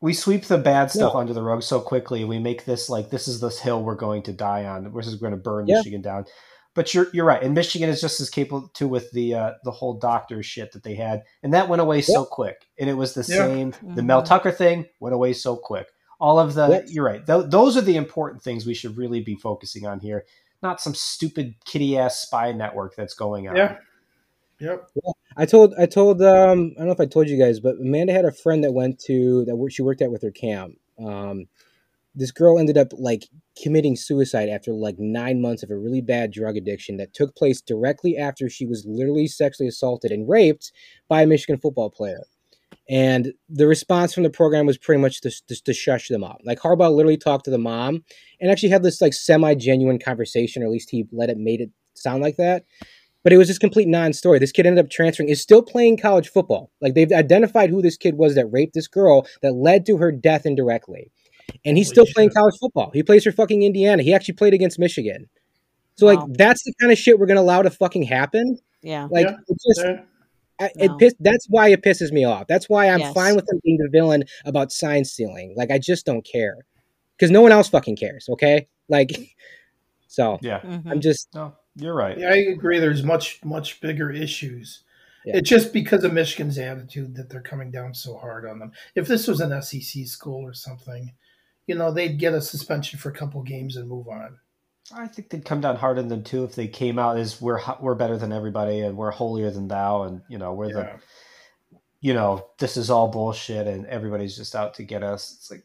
we 0.00 0.12
sweep 0.14 0.44
the 0.44 0.58
bad 0.58 0.90
stuff 0.92 1.14
No. 1.14 1.20
under 1.20 1.32
the 1.32 1.42
rug 1.42 1.62
so 1.62 1.80
quickly. 1.80 2.24
We 2.24 2.38
make 2.38 2.64
this 2.64 2.88
like 2.88 3.10
this 3.10 3.26
is 3.28 3.40
this 3.40 3.58
hill 3.60 3.82
we're 3.82 3.96
going 3.96 4.22
to 4.24 4.32
die 4.32 4.64
on. 4.64 4.92
We're 4.92 5.02
just 5.02 5.20
going 5.20 5.32
to 5.32 5.36
burn 5.36 5.66
Yeah. 5.66 5.76
Michigan 5.78 6.02
down. 6.02 6.24
But 6.74 6.94
you're 6.94 7.08
you're 7.12 7.24
right, 7.24 7.42
and 7.42 7.54
Michigan 7.54 7.88
is 7.88 8.00
just 8.00 8.20
as 8.20 8.30
capable 8.30 8.68
too 8.68 8.86
with 8.86 9.10
the 9.12 9.34
uh, 9.34 9.52
the 9.64 9.70
whole 9.72 9.94
doctor 9.94 10.42
shit 10.42 10.70
that 10.72 10.84
they 10.84 10.94
had, 10.94 11.22
and 11.42 11.52
that 11.54 11.68
went 11.68 11.82
away 11.82 12.00
so 12.02 12.24
quick. 12.24 12.66
And 12.78 12.88
it 12.88 12.94
was 12.94 13.14
the 13.14 13.20
Yeah. 13.28 13.46
same. 13.46 13.74
The 13.94 14.02
Mel 14.02 14.22
Mhm. 14.22 14.26
Tucker 14.26 14.52
thing 14.52 14.86
went 15.00 15.14
away 15.14 15.32
so 15.32 15.56
quick. 15.56 15.88
All 16.20 16.38
of 16.38 16.54
the 16.54 16.68
Yep. 16.68 16.84
you're 16.88 17.04
right. 17.04 17.26
Th- 17.26 17.46
those 17.48 17.76
are 17.76 17.80
the 17.80 17.96
important 17.96 18.42
things 18.42 18.64
we 18.66 18.74
should 18.74 18.96
really 18.96 19.20
be 19.20 19.34
focusing 19.34 19.86
on 19.86 19.98
here, 20.00 20.24
not 20.62 20.80
some 20.80 20.94
stupid 20.94 21.54
kitty 21.64 21.96
ass 21.98 22.20
spy 22.20 22.52
network 22.52 22.94
that's 22.96 23.14
going 23.14 23.48
on. 23.48 23.56
Yeah. 23.56 23.78
Yep. 24.60 24.88
I 25.36 25.46
told 25.46 25.74
I 25.78 25.86
told 25.86 26.20
um 26.22 26.72
I 26.76 26.78
don't 26.80 26.86
know 26.86 26.92
if 26.92 27.00
I 27.00 27.06
told 27.06 27.28
you 27.28 27.38
guys, 27.38 27.60
but 27.60 27.76
Amanda 27.80 28.12
had 28.12 28.24
a 28.24 28.32
friend 28.32 28.62
that 28.64 28.72
went 28.72 28.98
to 29.06 29.44
that 29.46 29.68
she 29.70 29.82
worked 29.82 30.02
at 30.02 30.10
with 30.12 30.22
her 30.22 30.30
camp. 30.32 30.74
Um, 30.98 31.46
this 32.18 32.32
girl 32.32 32.58
ended 32.58 32.76
up 32.76 32.88
like 32.98 33.28
committing 33.62 33.96
suicide 33.96 34.48
after 34.48 34.72
like 34.72 34.96
nine 34.98 35.40
months 35.40 35.62
of 35.62 35.70
a 35.70 35.76
really 35.76 36.00
bad 36.00 36.32
drug 36.32 36.56
addiction 36.56 36.96
that 36.96 37.14
took 37.14 37.34
place 37.36 37.60
directly 37.60 38.16
after 38.16 38.50
she 38.50 38.66
was 38.66 38.84
literally 38.86 39.28
sexually 39.28 39.68
assaulted 39.68 40.10
and 40.10 40.28
raped 40.28 40.72
by 41.08 41.22
a 41.22 41.26
Michigan 41.26 41.58
football 41.60 41.90
player. 41.90 42.24
And 42.90 43.32
the 43.48 43.66
response 43.66 44.14
from 44.14 44.24
the 44.24 44.30
program 44.30 44.66
was 44.66 44.78
pretty 44.78 45.00
much 45.00 45.20
to, 45.20 45.30
to, 45.48 45.62
to 45.62 45.72
shush 45.72 46.08
them 46.08 46.24
up. 46.24 46.38
Like 46.44 46.58
Harbaugh 46.58 46.94
literally 46.94 47.18
talked 47.18 47.44
to 47.44 47.50
the 47.50 47.58
mom 47.58 48.02
and 48.40 48.50
actually 48.50 48.70
had 48.70 48.82
this 48.82 49.00
like 49.00 49.14
semi 49.14 49.54
genuine 49.54 49.98
conversation, 49.98 50.62
or 50.62 50.66
at 50.66 50.72
least 50.72 50.90
he 50.90 51.06
let 51.12 51.30
it 51.30 51.38
made 51.38 51.60
it 51.60 51.70
sound 51.94 52.22
like 52.22 52.36
that 52.36 52.64
but 53.24 53.32
it 53.32 53.36
was 53.36 53.48
just 53.48 53.60
complete 53.60 53.88
non-story. 53.88 54.38
This 54.38 54.52
kid 54.52 54.64
ended 54.64 54.82
up 54.82 54.90
transferring, 54.90 55.28
is 55.28 55.40
still 55.40 55.62
playing 55.62 55.98
college 55.98 56.28
football. 56.28 56.70
Like 56.80 56.94
they've 56.94 57.12
identified 57.12 57.68
who 57.68 57.82
this 57.82 57.96
kid 57.96 58.16
was 58.16 58.34
that 58.34 58.46
raped 58.46 58.74
this 58.74 58.88
girl 58.88 59.26
that 59.42 59.54
led 59.54 59.84
to 59.86 59.96
her 59.98 60.12
death 60.12 60.46
indirectly, 60.46 61.10
and 61.64 61.76
he's 61.76 61.88
still 61.88 62.06
playing 62.14 62.30
college 62.30 62.54
football. 62.60 62.90
He 62.92 63.02
plays 63.02 63.24
for 63.24 63.32
fucking 63.32 63.62
Indiana. 63.62 64.02
He 64.02 64.14
actually 64.14 64.34
played 64.34 64.54
against 64.54 64.78
Michigan. 64.78 65.28
So 65.96 66.06
Wow. 66.06 66.14
like 66.26 66.36
that's 66.38 66.62
the 66.64 66.72
kind 66.80 66.92
of 66.92 66.98
shit 66.98 67.18
we're 67.18 67.26
gonna 67.26 67.40
allow 67.40 67.62
to 67.62 67.70
fucking 67.70 68.04
happen. 68.04 68.58
Yeah. 68.82 69.08
Like 69.10 69.26
Yeah. 69.26 69.36
it's 69.48 69.64
just 69.66 69.86
Yeah. 69.86 70.00
I, 70.60 70.70
it 70.78 70.88
No. 70.88 70.96
piss, 70.96 71.14
that's 71.20 71.46
why 71.48 71.68
it 71.68 71.82
pisses 71.82 72.10
me 72.12 72.24
off. 72.24 72.46
That's 72.48 72.68
why 72.68 72.88
I'm 72.88 73.00
Yes. 73.00 73.14
fine 73.14 73.36
with 73.36 73.44
him 73.52 73.60
being 73.64 73.78
the 73.78 73.88
villain 73.88 74.24
about 74.44 74.72
sign 74.72 75.04
stealing. 75.04 75.54
Like 75.56 75.70
I 75.70 75.78
just 75.78 76.04
don't 76.06 76.22
care 76.22 76.56
because 77.16 77.30
no 77.30 77.40
one 77.42 77.52
else 77.52 77.68
fucking 77.68 77.96
cares. 77.96 78.28
Okay, 78.28 78.68
like 78.88 79.10
so 80.06 80.38
Yeah. 80.42 80.60
Mhm. 80.60 80.82
I'm 80.90 81.00
just 81.00 81.28
No, 81.34 81.54
you're 81.76 81.94
right. 81.94 82.18
Yeah, 82.18 82.30
I 82.30 82.36
agree. 82.36 82.78
There's 82.78 83.02
much 83.02 83.44
much 83.44 83.80
bigger 83.80 84.10
issues. 84.10 84.84
Yeah. 85.24 85.36
It's 85.38 85.48
just 85.50 85.72
because 85.72 86.04
of 86.04 86.12
Michigan's 86.12 86.58
attitude 86.58 87.14
that 87.16 87.28
they're 87.28 87.40
coming 87.42 87.70
down 87.70 87.92
so 87.94 88.16
hard 88.16 88.46
on 88.46 88.58
them. 88.60 88.72
If 88.94 89.08
this 89.08 89.26
was 89.26 89.40
an 89.40 89.52
SEC 89.62 90.06
school 90.06 90.42
or 90.46 90.54
something, 90.54 91.12
you 91.68 91.74
know, 91.74 91.92
they'd 91.92 92.18
get 92.18 92.34
a 92.34 92.40
suspension 92.40 92.98
for 92.98 93.10
a 93.10 93.14
couple 93.14 93.42
games 93.42 93.76
and 93.76 93.88
move 93.88 94.08
on. 94.08 94.38
I 94.92 95.06
think 95.06 95.28
they'd 95.28 95.44
come 95.44 95.60
down 95.60 95.76
hard 95.76 95.98
on 95.98 96.08
them 96.08 96.24
too 96.24 96.44
if 96.44 96.54
they 96.54 96.66
came 96.66 96.98
out 96.98 97.18
as 97.18 97.40
we're 97.42 97.60
we're 97.78 97.94
better 97.94 98.16
than 98.16 98.32
everybody 98.32 98.80
and 98.80 98.96
we're 98.96 99.10
holier 99.10 99.50
than 99.50 99.68
thou 99.68 100.04
and 100.04 100.22
you 100.28 100.38
know 100.38 100.54
we're 100.54 100.72
the 100.72 100.92
you 102.00 102.14
know 102.14 102.46
this 102.58 102.78
is 102.78 102.88
all 102.88 103.08
bullshit 103.08 103.66
and 103.66 103.86
everybody's 103.86 104.34
just 104.34 104.56
out 104.56 104.74
to 104.74 104.82
get 104.82 105.02
us. 105.02 105.34
It's 105.36 105.50
like 105.50 105.64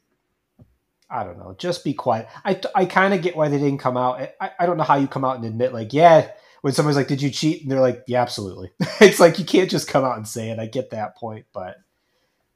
I 1.10 1.24
don't 1.24 1.38
know, 1.38 1.56
just 1.58 1.86
be 1.86 1.93
quiet. 1.93 2.28
I 2.43 2.60
I 2.76 2.86
kind 2.86 3.14
of 3.14 3.22
get 3.22 3.38
why 3.38 3.47
they 3.47 3.60
didn't 3.60 3.78
come 3.80 3.95
out. 3.95 4.20
I 4.41 4.51
I 4.60 4.66
don't 4.66 4.76
know 4.76 4.84
how 4.84 4.97
you 4.97 5.08
come 5.08 5.24
out 5.24 5.38
and 5.38 5.45
admit 5.45 5.72
like 5.72 5.93
yeah 5.93 6.30
when 6.60 6.74
somebody's 6.74 6.97
like 6.97 7.08
did 7.08 7.22
you 7.22 7.30
cheat 7.30 7.62
and 7.62 7.72
they're 7.72 7.80
like 7.80 8.04
yeah 8.08 8.22
absolutely. 8.22 8.72
it's 8.99 9.22
like 9.22 9.39
you 9.39 9.45
can't 9.45 9.72
just 9.72 9.88
come 9.88 10.04
out 10.04 10.18
and 10.18 10.28
say 10.28 10.49
it. 10.49 10.60
I 10.60 10.66
get 10.66 10.89
that 10.89 11.16
point, 11.16 11.45
but 11.54 11.78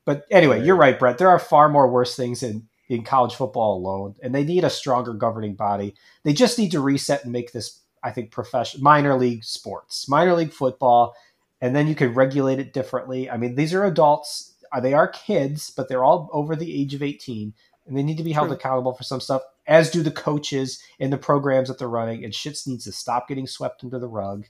but 0.03 0.25
anyway, 0.31 0.65
you're 0.65 0.75
right, 0.75 0.99
Brett. 0.99 1.17
There 1.17 1.29
are 1.29 1.39
far 1.39 1.69
more 1.69 1.89
worse 1.89 2.13
things 2.13 2.43
in 2.43 2.67
in 2.89 3.03
college 3.03 3.35
football 3.35 3.77
alone, 3.77 4.15
and 4.21 4.33
they 4.33 4.43
need 4.43 4.63
a 4.63 4.69
stronger 4.69 5.13
governing 5.13 5.55
body. 5.55 5.93
They 6.23 6.33
just 6.33 6.57
need 6.57 6.71
to 6.71 6.79
reset 6.79 7.23
and 7.23 7.33
make 7.33 7.51
this, 7.51 7.81
I 8.03 8.11
think, 8.11 8.31
professional 8.31 8.83
minor 8.83 9.15
league 9.15 9.43
sports, 9.43 10.07
minor 10.07 10.33
league 10.33 10.53
football, 10.53 11.15
and 11.59 11.75
then 11.75 11.87
you 11.87 11.95
can 11.95 12.13
regulate 12.13 12.59
it 12.59 12.73
differently. 12.73 13.29
I 13.29 13.37
mean, 13.37 13.55
these 13.55 13.73
are 13.73 13.83
adults; 13.83 14.55
uh, 14.71 14.79
they 14.79 14.93
are 14.93 15.07
kids, 15.07 15.69
but 15.69 15.89
they're 15.89 16.03
all 16.03 16.29
over 16.31 16.55
the 16.55 16.81
age 16.81 16.93
of 16.93 17.03
eighteen, 17.03 17.53
and 17.85 17.97
they 17.97 18.03
need 18.03 18.17
to 18.17 18.23
be 18.23 18.33
held 18.33 18.47
True. 18.47 18.55
accountable 18.55 18.93
for 18.93 19.03
some 19.03 19.19
stuff. 19.19 19.41
As 19.67 19.91
do 19.91 20.01
the 20.01 20.11
coaches 20.11 20.81
and 20.97 21.11
the 21.11 21.17
programs 21.17 21.67
that 21.67 21.77
they're 21.77 21.89
running. 21.89 22.23
And 22.23 22.31
shits 22.31 22.65
needs 22.65 22.85
to 22.85 22.93
stop 22.93 23.27
getting 23.27 23.47
swept 23.47 23.83
under 23.83 23.99
the 23.99 24.07
rug. 24.07 24.45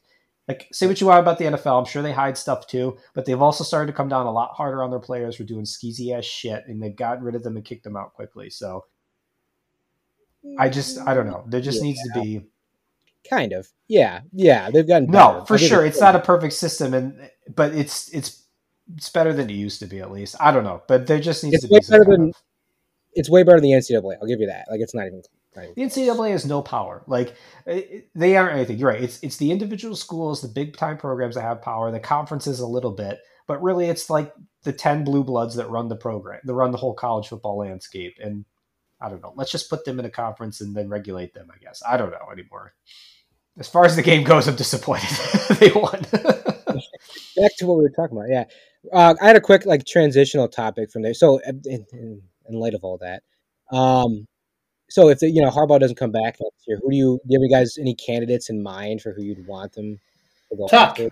Like, 0.48 0.68
say 0.72 0.88
what 0.88 1.02
you 1.02 1.08
want 1.08 1.20
about 1.20 1.38
the 1.38 1.46
NFL. 1.46 1.78
I'm 1.78 1.86
sure 1.86 2.02
they 2.02 2.14
hide 2.14 2.38
stuff 2.38 2.68
too, 2.68 2.98
but 3.14 3.26
they've 3.26 3.42
also 3.42 3.66
started 3.66 3.88
to 3.88 3.98
come 3.98 4.08
down 4.08 4.28
a 4.28 4.32
lot 4.32 4.52
harder 4.56 4.82
on 4.82 4.90
their 4.90 5.00
players 5.00 5.36
for 5.36 5.44
doing 5.44 5.66
skeezy 5.66 6.18
ass 6.18 6.24
shit, 6.24 6.64
and 6.68 6.82
they've 6.82 6.96
gotten 6.96 7.24
rid 7.24 7.36
of 7.36 7.44
them 7.44 7.58
and 7.58 7.66
kicked 7.66 7.84
them 7.84 7.98
out 7.98 8.14
quickly. 8.14 8.50
So 8.50 8.86
I 10.58 10.70
just, 10.70 11.00
I 11.06 11.14
don't 11.14 11.28
know. 11.28 11.44
There 11.48 11.60
just 11.60 11.82
mm, 11.82 11.84
needs 11.86 12.00
to 12.14 12.22
be 12.22 12.42
kind 13.30 13.52
of 13.52 13.68
yeah 13.90 14.22
yeah 14.32 14.72
they've 14.72 14.88
gotten 14.88 15.06
better. 15.12 15.40
no, 15.40 15.46
for 15.46 15.58
sure. 15.58 15.86
it's 15.86 15.98
It's 15.98 16.02
not 16.02 16.16
a 16.16 16.20
perfect 16.20 16.54
system, 16.54 16.94
and 16.94 17.30
but 17.54 17.74
it's 17.76 18.08
it's 18.14 18.44
it's 18.96 19.10
better 19.10 19.34
than 19.34 19.50
it 19.50 19.54
used 19.54 19.80
to 19.82 19.86
be 19.86 20.00
at 20.00 20.12
least. 20.12 20.36
I 20.40 20.52
don't 20.52 20.64
know, 20.64 20.82
but 20.88 21.08
there 21.08 21.20
just 21.20 21.44
needs 21.44 21.56
It's 21.56 21.64
to 21.64 21.70
be 21.70 21.80
better 21.90 22.06
than- 22.06 22.30
of- 22.30 22.36
it's 23.14 23.30
way 23.30 23.44
better 23.44 23.60
than 23.60 23.70
the 23.72 23.76
NCAA. 23.76 24.16
I'll 24.22 24.28
give 24.28 24.40
you 24.40 24.48
that. 24.48 24.68
Like 24.70 24.80
it's 24.80 24.94
not 24.96 25.08
even. 25.08 25.24
Even- 25.64 25.76
The 25.76 25.82
NCAA 25.84 26.32
has 26.32 26.46
no 26.46 26.62
power. 26.62 27.04
Like 27.08 27.36
it- 27.66 27.90
it- 27.92 28.10
they 28.16 28.36
aren't 28.38 28.56
anything. 28.56 28.78
You're 28.78 28.90
right. 28.90 29.04
It's 29.04 29.20
it's 29.24 29.38
the 29.38 29.52
individual 29.52 29.96
schools, 29.96 30.42
the 30.42 30.48
big 30.48 30.76
time 30.78 30.98
programs 30.98 31.36
that 31.36 31.42
have 31.42 31.62
power. 31.62 31.92
The 31.92 32.00
conferences 32.00 32.60
a 32.60 32.68
little 32.68 32.92
bit, 32.92 33.20
but 33.48 33.62
really 33.62 33.88
it's 33.90 34.10
like 34.10 34.34
the 34.64 34.74
ten 34.74 35.04
blue 35.04 35.24
bloods 35.24 35.56
that 35.56 35.70
run 35.70 35.88
the 35.88 35.96
program, 35.96 36.40
that 36.44 36.54
run 36.54 36.72
the 36.72 36.78
whole 36.78 36.94
college 36.94 37.28
football 37.28 37.58
landscape. 37.58 38.16
And 38.22 38.46
I 39.00 39.10
don't 39.10 39.22
know. 39.22 39.34
Let's 39.36 39.52
just 39.52 39.70
put 39.70 39.86
them 39.86 40.00
in 40.00 40.06
a 40.06 40.10
conference 40.10 40.60
and 40.62 40.76
then 40.76 40.90
regulate 40.90 41.34
them. 41.34 41.50
I 41.54 41.58
guess 41.60 41.82
I 41.88 41.98
don't 41.98 42.12
know 42.12 42.30
anymore. 42.32 42.74
As 43.60 43.68
far 43.68 43.86
as 43.86 43.96
the 43.96 44.02
game 44.04 44.24
goes, 44.24 44.48
I'm 44.48 44.56
disappointed. 44.56 45.10
they 45.60 45.72
won. 45.72 46.02
Back 47.36 47.52
to 47.58 47.66
what 47.68 47.78
we 47.78 47.84
were 47.84 47.90
talking 47.96 48.18
about. 48.18 48.30
Yeah, 48.30 48.44
uh, 48.92 49.16
I 49.22 49.28
had 49.28 49.36
a 49.36 49.42
quick 49.42 49.66
like 49.66 49.86
transitional 49.86 50.48
topic 50.48 50.92
from 50.92 51.02
there. 51.04 51.14
So 51.14 51.40
in, 51.40 51.62
in, 51.66 52.22
in 52.50 52.56
light 52.60 52.74
of 52.74 52.84
all 52.84 52.98
that, 53.00 53.24
um, 53.76 54.28
so 54.90 55.10
if 55.10 55.20
the, 55.20 55.30
you 55.30 55.42
know 55.42 55.50
Harbaugh 55.50 55.80
doesn't 55.80 55.98
come 55.98 56.12
back 56.12 56.38
next 56.42 56.64
year, 56.68 56.80
who 56.82 56.90
do 56.92 56.96
you 56.98 57.20
do? 57.26 57.34
You 57.34 57.40
have 57.40 57.44
you 57.44 57.50
guys 57.56 57.78
any 57.80 57.96
candidates 57.96 58.50
in 58.50 58.62
mind 58.64 59.02
for 59.02 59.14
who 59.14 59.24
you'd 59.24 59.46
want 59.48 59.74
them 59.74 60.00
to 60.50 60.58
go 60.58 60.68
Tuck. 60.68 61.00
after? 61.00 61.10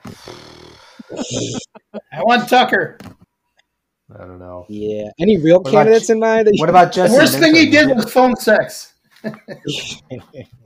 I 2.11 2.21
want 2.23 2.49
Tucker. 2.49 2.97
I 4.13 4.19
don't 4.25 4.39
know. 4.39 4.65
Yeah, 4.69 5.09
any 5.19 5.37
real 5.37 5.61
What 5.61 5.71
candidates 5.71 6.07
J- 6.07 6.13
in 6.13 6.19
mind? 6.19 6.47
What 6.57 6.69
about 6.69 6.93
The 6.93 7.03
Jesse? 7.03 7.13
worst 7.15 7.39
thing 7.39 7.55
he 7.55 7.69
did 7.69 7.89
was 7.95 8.11
phone 8.11 8.35
sex. 8.35 8.93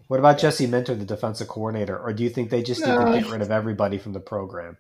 What 0.07 0.19
about 0.19 0.37
Jesse 0.39 0.67
Minter, 0.67 0.95
the 0.95 1.05
defensive 1.05 1.47
coordinator, 1.47 1.97
or 1.97 2.13
do 2.13 2.23
you 2.23 2.29
think 2.29 2.49
they 2.49 2.63
just 2.63 2.81
need 2.81 2.87
No. 2.95 3.05
to 3.13 3.21
get 3.21 3.29
rid 3.29 3.41
of 3.41 3.51
everybody 3.51 3.97
from 3.97 4.13
the 4.13 4.19
program? 4.19 4.77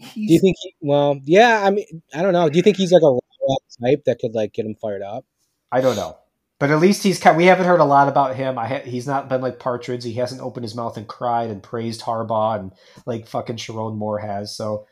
Do 0.00 0.06
you 0.14 0.40
think? 0.40 0.56
He, 0.60 0.74
well, 0.80 1.20
yeah. 1.24 1.62
I 1.64 1.70
mean, 1.70 1.84
I 2.14 2.22
don't 2.22 2.32
know. 2.32 2.48
Do 2.48 2.56
you 2.56 2.62
think 2.62 2.76
he's 2.76 2.90
like 2.90 3.02
a 3.02 3.12
raw 3.12 3.56
type 3.82 4.04
that 4.06 4.18
could 4.18 4.34
like 4.34 4.52
get 4.52 4.66
him 4.66 4.74
fired 4.74 5.02
up? 5.02 5.24
I 5.70 5.80
don't 5.80 5.96
know, 5.96 6.16
but 6.64 6.70
at 6.70 6.80
least 6.80 7.02
he's 7.02 7.18
kind. 7.18 7.36
We 7.36 7.44
haven't 7.44 7.66
heard 7.66 7.80
a 7.80 7.84
lot 7.84 8.08
about 8.08 8.36
him. 8.36 8.56
I 8.58 8.66
ha- 8.66 8.80
he's 8.86 9.06
not 9.06 9.28
been 9.28 9.42
like 9.42 9.58
Partridge. 9.58 10.02
He 10.02 10.14
hasn't 10.14 10.40
opened 10.40 10.64
his 10.64 10.74
mouth 10.74 10.96
and 10.96 11.06
cried 11.06 11.50
and 11.50 11.62
praised 11.62 12.00
Harbaugh 12.00 12.58
and 12.58 12.72
like 13.04 13.26
fucking 13.26 13.56
Sherrone 13.56 13.96
Moore 13.98 14.18
has. 14.18 14.56
So 14.56 14.86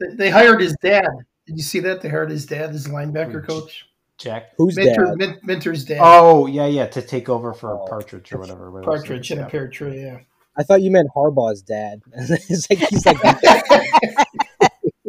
They- 0.00 0.14
They 0.16 0.30
hired 0.30 0.62
his 0.62 0.74
dad. 0.82 1.04
Did 1.46 1.58
you 1.58 1.62
see 1.62 1.80
that? 1.80 2.00
They 2.00 2.08
hired 2.08 2.30
his 2.30 2.46
dad 2.46 2.70
as 2.70 2.86
linebacker 2.86 3.46
coach. 3.46 3.84
Jack. 4.16 4.52
Who's 4.56 4.76
Minter, 4.76 5.04
dad? 5.04 5.16
Min- 5.18 5.38
Minter's 5.42 5.84
dad. 5.84 5.98
Oh 6.00 6.46
yeah, 6.46 6.64
yeah, 6.64 6.86
to 6.86 7.02
take 7.02 7.28
over 7.28 7.52
for 7.52 7.78
Oh. 7.82 7.86
Partridge 7.86 8.32
or 8.32 8.38
whatever. 8.38 8.70
whatever 8.70 8.90
Partridge 8.90 9.30
name 9.30 9.40
and 9.40 9.44
a 9.44 9.48
is, 9.48 9.50
pear 9.52 9.68
tree. 9.68 10.00
Yeah. 10.02 10.20
I 10.56 10.62
thought 10.62 10.80
you 10.80 10.90
meant 10.90 11.08
Harbaugh's 11.14 11.60
dad. 11.60 12.00
it's 12.14 12.70
like 12.70 12.78
he's 12.78 13.04
like. 13.04 13.18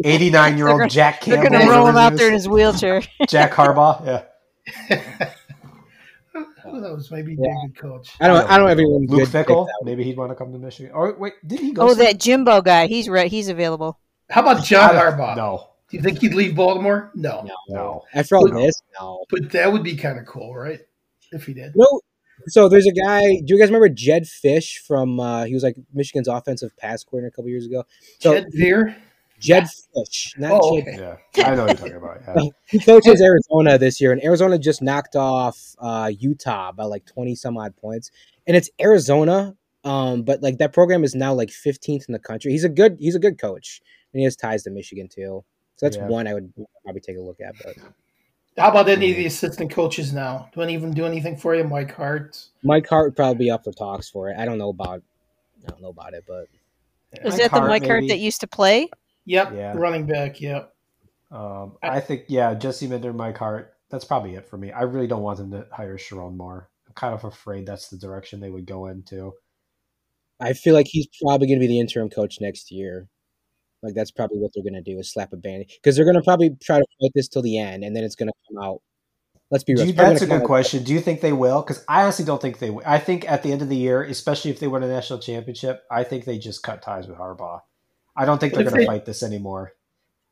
Eighty-nine 0.04 0.58
year 0.58 0.68
old 0.68 0.80
gonna- 0.80 0.90
Jack 0.90 1.24
They're 1.24 1.38
going 1.48 1.52
to 1.62 1.70
roll 1.70 1.88
him 1.88 1.96
out 1.96 2.18
there 2.18 2.28
in 2.28 2.34
his 2.34 2.50
wheelchair. 2.50 3.02
Jack 3.30 3.52
Harbaugh. 3.54 4.26
Yeah. 4.90 5.32
Who 6.64 6.82
knows? 6.82 7.12
Maybe 7.12 7.36
Yeah. 7.40 7.48
David 7.64 7.78
Coach. 7.78 8.14
I 8.20 8.28
don't. 8.28 8.50
I 8.50 8.58
don't 8.58 8.68
have 8.70 8.78
anyone 8.80 9.06
Luke 9.08 9.30
Fickell. 9.30 9.68
Maybe 9.84 10.04
he'd 10.04 10.18
want 10.18 10.32
to 10.32 10.36
come 10.36 10.52
to 10.52 10.58
Michigan. 10.60 10.92
Or 10.94 11.14
wait, 11.18 11.34
did 11.46 11.60
he 11.60 11.72
go? 11.74 11.84
Oh, 11.84 11.90
some- 11.90 12.00
that 12.00 12.20
Jimbo 12.20 12.62
guy. 12.62 12.88
He's 12.88 13.10
re- 13.10 13.30
he's 13.30 13.50
available. 13.50 14.00
How 14.30 14.42
about 14.42 14.64
John 14.64 14.96
Harbaugh? 14.96 15.36
No, 15.36 15.68
Do 15.90 15.98
you 15.98 16.04
think 16.04 16.20
he'd 16.20 16.34
leave 16.34 16.56
Baltimore? 16.56 17.12
No. 17.16 17.42
No. 17.44 17.56
no. 17.70 18.02
After 18.14 18.38
all 18.38 18.48
No. 18.48 18.62
this, 18.62 18.76
no. 19.00 19.26
But 19.30 19.52
that 19.52 19.72
would 19.74 19.84
be 19.84 19.96
kind 19.96 20.18
of 20.20 20.26
cool, 20.26 20.56
right? 20.56 20.80
If 21.34 21.46
he 21.46 21.54
did. 21.54 21.74
No. 21.76 21.86
So 22.48 22.70
there's 22.70 22.88
a 22.88 22.92
guy. 22.94 23.22
Do 23.22 23.54
you 23.54 23.60
guys 23.60 23.68
remember 23.70 23.90
Jedd 23.90 24.24
Fisch 24.24 24.78
from? 24.88 25.20
Uh, 25.20 25.44
he 25.46 25.54
was 25.54 25.64
like 25.64 25.76
Michigan's 25.94 26.28
offensive 26.28 26.76
pass 26.78 27.04
coordinator 27.04 27.28
a 27.28 27.32
couple 27.36 27.50
years 27.50 27.66
ago. 27.66 27.84
So 28.20 28.34
Jed 28.34 28.48
Veer? 28.52 28.96
Jedd 29.42 29.64
Fisch, 29.66 30.38
not 30.40 30.52
Oh, 30.64 30.80
Jed. 30.80 30.88
okay. 30.88 31.18
Yeah, 31.36 31.48
I 31.52 31.56
know 31.56 31.66
what 31.66 31.80
you're 31.80 31.90
talking 31.90 31.96
about. 31.96 32.22
Yeah. 32.44 32.50
He 32.68 32.80
coaches 32.80 33.22
Arizona 33.22 33.78
this 33.78 34.00
year, 34.00 34.12
and 34.14 34.24
Arizona 34.24 34.58
just 34.58 34.82
knocked 34.82 35.16
off 35.16 35.76
uh, 35.80 36.12
Utah 36.18 36.72
by 36.72 36.86
like 36.86 37.06
twenty 37.06 37.36
some 37.36 37.58
odd 37.58 37.76
points. 37.76 38.12
And 38.48 38.56
it's 38.56 38.70
Arizona, 38.80 39.56
um, 39.84 40.24
but 40.24 40.42
like 40.42 40.58
that 40.60 40.72
program 40.74 41.04
is 41.04 41.16
now 41.16 41.34
like 41.34 41.50
fifteenth 41.50 42.06
in 42.08 42.14
the 42.14 42.20
country. 42.20 42.52
He's 42.52 42.64
a 42.64 42.70
good. 42.70 42.98
He's 43.00 43.16
a 43.16 43.20
good 43.20 43.38
coach, 43.40 43.82
and 44.14 44.20
he 44.20 44.24
has 44.24 44.36
ties 44.36 44.64
to 44.64 44.70
Michigan 44.70 45.08
too. 45.10 45.44
So 45.76 45.86
that's 45.86 45.98
Yeah. 45.98 46.08
one 46.08 46.28
I 46.28 46.34
would 46.36 46.54
probably 46.84 47.02
take 47.02 47.18
a 47.18 47.22
look 47.22 47.40
at. 47.42 47.56
But 47.64 47.76
How 48.58 48.70
about 48.70 48.88
any 48.90 49.12
of 49.12 49.18
the 49.18 49.26
assistant 49.26 49.72
coaches 49.72 50.14
now? 50.14 50.50
Do 50.54 50.62
any 50.62 50.76
of 50.76 50.82
them 50.82 50.94
do 50.94 51.06
anything 51.06 51.36
for 51.38 51.56
you? 51.56 51.64
Mike 51.64 51.94
Hart? 51.96 52.38
Mike 52.64 52.88
Hart 52.88 53.08
would 53.08 53.16
probably 53.16 53.46
be 53.46 53.52
up 53.52 53.64
for 53.64 53.72
talks 53.72 54.10
for 54.10 54.30
it. 54.30 54.36
I 54.38 54.46
don't 54.46 54.58
know 54.58 54.70
about. 54.70 55.02
I 55.66 55.70
don't 55.72 55.82
know 55.82 55.90
about 55.90 56.14
it, 56.14 56.24
but 56.28 56.48
Is 57.14 57.34
Mike 57.34 57.42
that 57.42 57.52
the 57.52 57.58
Hart, 57.60 57.70
Mike 57.70 57.86
Hart 57.86 58.02
maybe. 58.02 58.14
that 58.14 58.20
used 58.20 58.42
to 58.42 58.48
play? 58.48 58.90
Yep. 59.32 59.54
Yeah. 59.56 59.74
Running 59.78 60.06
back. 60.06 60.42
Yep. 60.42 60.74
Um, 61.32 61.78
I 61.82 62.02
think 62.02 62.26
yeah, 62.28 62.54
Jesse 62.54 62.86
Minter, 62.88 63.14
Mike 63.14 63.38
Hart. 63.38 63.74
That's 63.90 64.04
probably 64.04 64.36
it 64.36 64.46
for 64.46 64.58
me. 64.58 64.72
I 64.72 64.82
really 64.82 65.08
don't 65.08 65.22
want 65.22 65.38
them 65.38 65.52
to 65.52 65.66
hire 65.72 65.98
Sherrone 65.98 66.36
Moore. 66.36 66.70
I'm 66.86 66.94
kind 66.94 67.14
of 67.14 67.24
afraid 67.24 67.66
that's 67.66 67.88
the 67.88 67.98
direction 67.98 68.42
they 68.42 68.50
would 68.50 68.66
go 68.66 68.88
into. 68.88 69.32
I 70.42 70.52
feel 70.52 70.74
like 70.74 70.88
he's 70.90 71.08
probably 71.22 71.48
going 71.48 71.60
to 71.60 71.66
be 71.66 71.68
the 71.68 71.80
interim 71.80 72.10
coach 72.10 72.40
next 72.42 72.72
year. 72.72 73.08
Like 73.82 73.94
that's 73.96 74.12
probably 74.12 74.40
what 74.40 74.52
they're 74.54 74.64
going 74.70 74.84
to 74.84 74.92
do 74.92 75.00
is 75.00 75.10
slap 75.10 75.32
a 75.32 75.38
band 75.38 75.66
because 75.68 75.96
they're 75.96 76.06
going 76.06 76.18
to 76.18 76.22
probably 76.22 76.50
try 76.62 76.80
to 76.80 76.86
fight 77.02 77.12
this 77.16 77.30
till 77.30 77.42
the 77.42 77.58
end, 77.58 77.86
and 77.86 77.96
then 77.96 78.04
it's 78.04 78.16
going 78.16 78.30
to 78.30 78.34
come 78.50 78.62
out. 78.62 78.82
Let's 79.50 79.64
be 79.64 79.76
real. 79.76 79.86
you, 79.86 79.94
that's 79.94 80.22
a 80.22 80.26
good 80.26 80.32
come 80.32 80.42
out- 80.42 80.46
question. 80.46 80.84
Do 80.84 80.94
you 80.94 81.00
think 81.00 81.22
they 81.22 81.34
will? 81.34 81.62
Because 81.62 81.86
I 81.88 82.04
honestly 82.04 82.26
don't 82.26 82.42
think 82.42 82.60
they 82.60 82.70
will. 82.70 82.84
I 82.86 83.00
think 83.00 83.30
at 83.30 83.44
the 83.44 83.52
end 83.54 83.62
of 83.62 83.70
the 83.70 83.78
year, 83.78 84.04
especially 84.04 84.52
if 84.52 84.60
they 84.60 84.68
win 84.68 84.84
a 84.84 84.88
national 84.88 85.20
championship, 85.20 85.84
I 85.90 86.04
think 86.04 86.26
they 86.26 86.38
just 86.38 86.64
cut 86.64 86.82
ties 86.82 87.08
with 87.08 87.18
Harbaugh. 87.18 87.62
I 88.16 88.26
don't 88.26 88.40
think 88.40 88.54
they're 88.54 88.64
going 88.64 88.82
to 88.82 88.86
fight 88.86 89.06
this 89.06 89.24
anymore. 89.24 89.74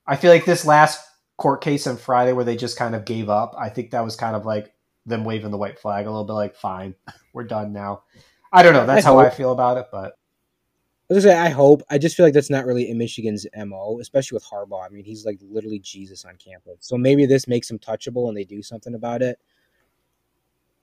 I 0.05 0.15
feel 0.15 0.31
like 0.31 0.45
this 0.45 0.65
last 0.65 1.05
court 1.37 1.61
case 1.61 1.87
on 1.87 1.97
Friday 1.97 2.33
where 2.33 2.45
they 2.45 2.57
just 2.57 2.77
kind 2.77 2.95
of 2.95 3.05
gave 3.05 3.29
up, 3.29 3.55
I 3.57 3.69
think 3.69 3.91
that 3.91 4.03
was 4.03 4.15
kind 4.15 4.35
of 4.35 4.45
like 4.45 4.73
them 5.05 5.23
waving 5.23 5.51
the 5.51 5.57
white 5.57 5.79
flag 5.79 6.05
a 6.05 6.09
little 6.09 6.25
bit 6.25 6.33
like, 6.33 6.55
fine, 6.55 6.95
we're 7.33 7.43
done 7.43 7.73
now. 7.73 8.03
I 8.51 8.63
don't 8.63 8.73
know. 8.73 8.85
That's 8.85 9.05
I 9.05 9.09
how 9.09 9.19
I 9.19 9.29
feel 9.29 9.51
about 9.51 9.77
it, 9.77 9.87
but 9.91 10.17
I 11.09 11.15
was 11.15 11.23
gonna 11.23 11.35
say 11.35 11.39
I 11.39 11.49
hope. 11.49 11.81
I 11.89 11.97
just 11.97 12.15
feel 12.15 12.25
like 12.25 12.33
that's 12.33 12.51
not 12.51 12.65
really 12.65 12.89
in 12.89 12.97
Michigan's 12.97 13.47
mo, 13.55 13.99
especially 13.99 14.35
with 14.35 14.45
Harbaugh. 14.45 14.85
I 14.85 14.89
mean, 14.89 15.05
he's 15.05 15.25
like 15.25 15.39
literally 15.41 15.79
Jesus 15.79 16.23
on 16.23 16.35
campus. 16.35 16.77
So 16.81 16.97
maybe 16.97 17.25
this 17.25 17.47
makes 17.47 17.69
him 17.69 17.79
touchable 17.79 18.27
and 18.27 18.37
they 18.37 18.43
do 18.43 18.61
something 18.61 18.93
about 18.93 19.23
it. 19.23 19.39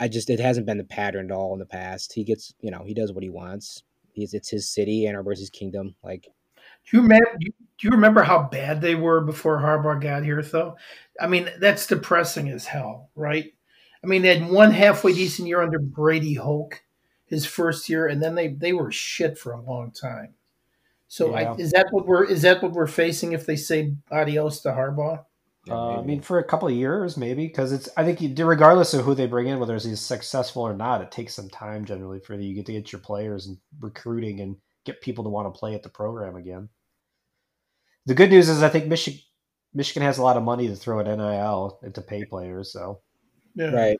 I 0.01 0.09
just 0.09 0.28
it 0.28 0.40
hasn't 0.40 0.66
been 0.66 0.78
the 0.78 0.84
pattern 0.84 1.26
at 1.26 1.34
all 1.36 1.53
in 1.53 1.59
the 1.59 1.66
past. 1.66 2.12
He 2.12 2.24
gets 2.24 2.55
you 2.61 2.72
know 2.72 2.82
he 2.84 2.92
does 2.92 3.12
what 3.12 3.22
he 3.22 3.30
wants. 3.30 3.84
He's 4.12 4.34
it's 4.34 4.49
his 4.49 4.68
city, 4.68 5.07
Ann 5.07 5.14
Arbor's 5.14 5.38
his 5.38 5.51
kingdom. 5.51 5.94
Like 6.03 6.28
Do 6.91 6.97
you 6.97 7.03
remember? 7.03 7.39
Do 7.39 7.87
you 7.87 7.91
remember 7.91 8.22
how 8.22 8.45
bad 8.45 8.80
they 8.80 8.95
were 8.95 9.20
before 9.20 9.59
Harbaugh 9.59 10.01
got 10.01 10.24
here? 10.24 10.43
Though, 10.43 10.76
I 11.20 11.26
mean, 11.26 11.51
that's 11.59 11.87
depressing 11.87 12.49
as 12.49 12.66
hell, 12.66 13.11
right? 13.14 13.53
I 14.03 14.07
mean, 14.07 14.22
they 14.22 14.39
had 14.39 14.49
one 14.49 14.70
halfway 14.70 15.12
decent 15.12 15.49
year 15.49 15.62
under 15.62 15.78
Brady 15.78 16.34
Hoke, 16.34 16.82
his 17.26 17.45
first 17.45 17.89
year, 17.89 18.07
and 18.07 18.22
then 18.22 18.34
they 18.34 18.49
they 18.49 18.72
were 18.72 18.93
shit 18.93 19.37
for 19.37 19.53
a 19.53 19.61
long 19.61 19.91
time. 19.91 20.34
So, 21.09 21.30
Yeah. 21.30 21.53
I, 21.53 21.57
is 21.57 21.72
that 21.72 21.89
what 21.91 22.07
we're 22.07 22.24
is 22.24 22.43
that 22.43 22.62
what 22.62 22.72
we're 22.72 22.87
facing 22.87 23.32
if 23.32 23.47
they 23.47 23.57
say 23.57 23.95
adios 24.11 24.61
to 24.62 24.68
Harbaugh? 24.68 25.24
Uh, 25.68 25.99
I 25.99 26.03
mean, 26.03 26.20
for 26.20 26.39
a 26.39 26.45
couple 26.45 26.68
of 26.68 26.74
years, 26.74 27.16
maybe, 27.16 27.47
because 27.47 27.72
it's. 27.72 27.89
I 27.97 28.05
think 28.05 28.20
you, 28.20 28.47
regardless 28.47 28.95
of 28.95 29.05
who 29.05 29.14
they 29.14 29.26
bring 29.26 29.49
in, 29.49 29.59
whether 29.59 29.74
he's 29.74 30.01
successful 30.01 30.62
or 30.62 30.74
not, 30.74 31.03
it 31.03 31.11
takes 31.11 31.34
some 31.34 31.51
time 31.51 31.84
generally 31.84 32.20
for 32.20 32.34
you 32.34 32.55
get 32.55 32.66
to 32.66 32.72
get 32.72 32.93
your 32.93 33.01
players 33.01 33.47
and 33.49 33.59
recruiting 33.80 34.41
and 34.41 34.57
get 34.84 35.01
people 35.01 35.24
to 35.24 35.30
want 35.30 35.53
to 35.53 35.59
play 35.59 35.74
at 35.74 35.82
the 35.82 35.89
program 35.89 36.37
again. 36.37 36.68
The 38.07 38.14
good 38.14 38.30
news 38.30 38.48
is, 38.48 38.62
I 38.62 38.68
think 38.68 38.86
Michigan 38.86 39.20
Michigan 39.74 40.02
has 40.02 40.16
a 40.16 40.22
lot 40.22 40.38
of 40.38 40.42
money 40.42 40.68
to 40.68 40.74
throw 40.74 41.00
at 41.00 41.07
NIL 41.07 41.78
and 41.82 41.94
to 41.94 42.00
pay 42.00 42.24
players. 42.24 42.72
So 42.72 43.00
Yeah. 43.54 43.66
Right. 43.66 43.98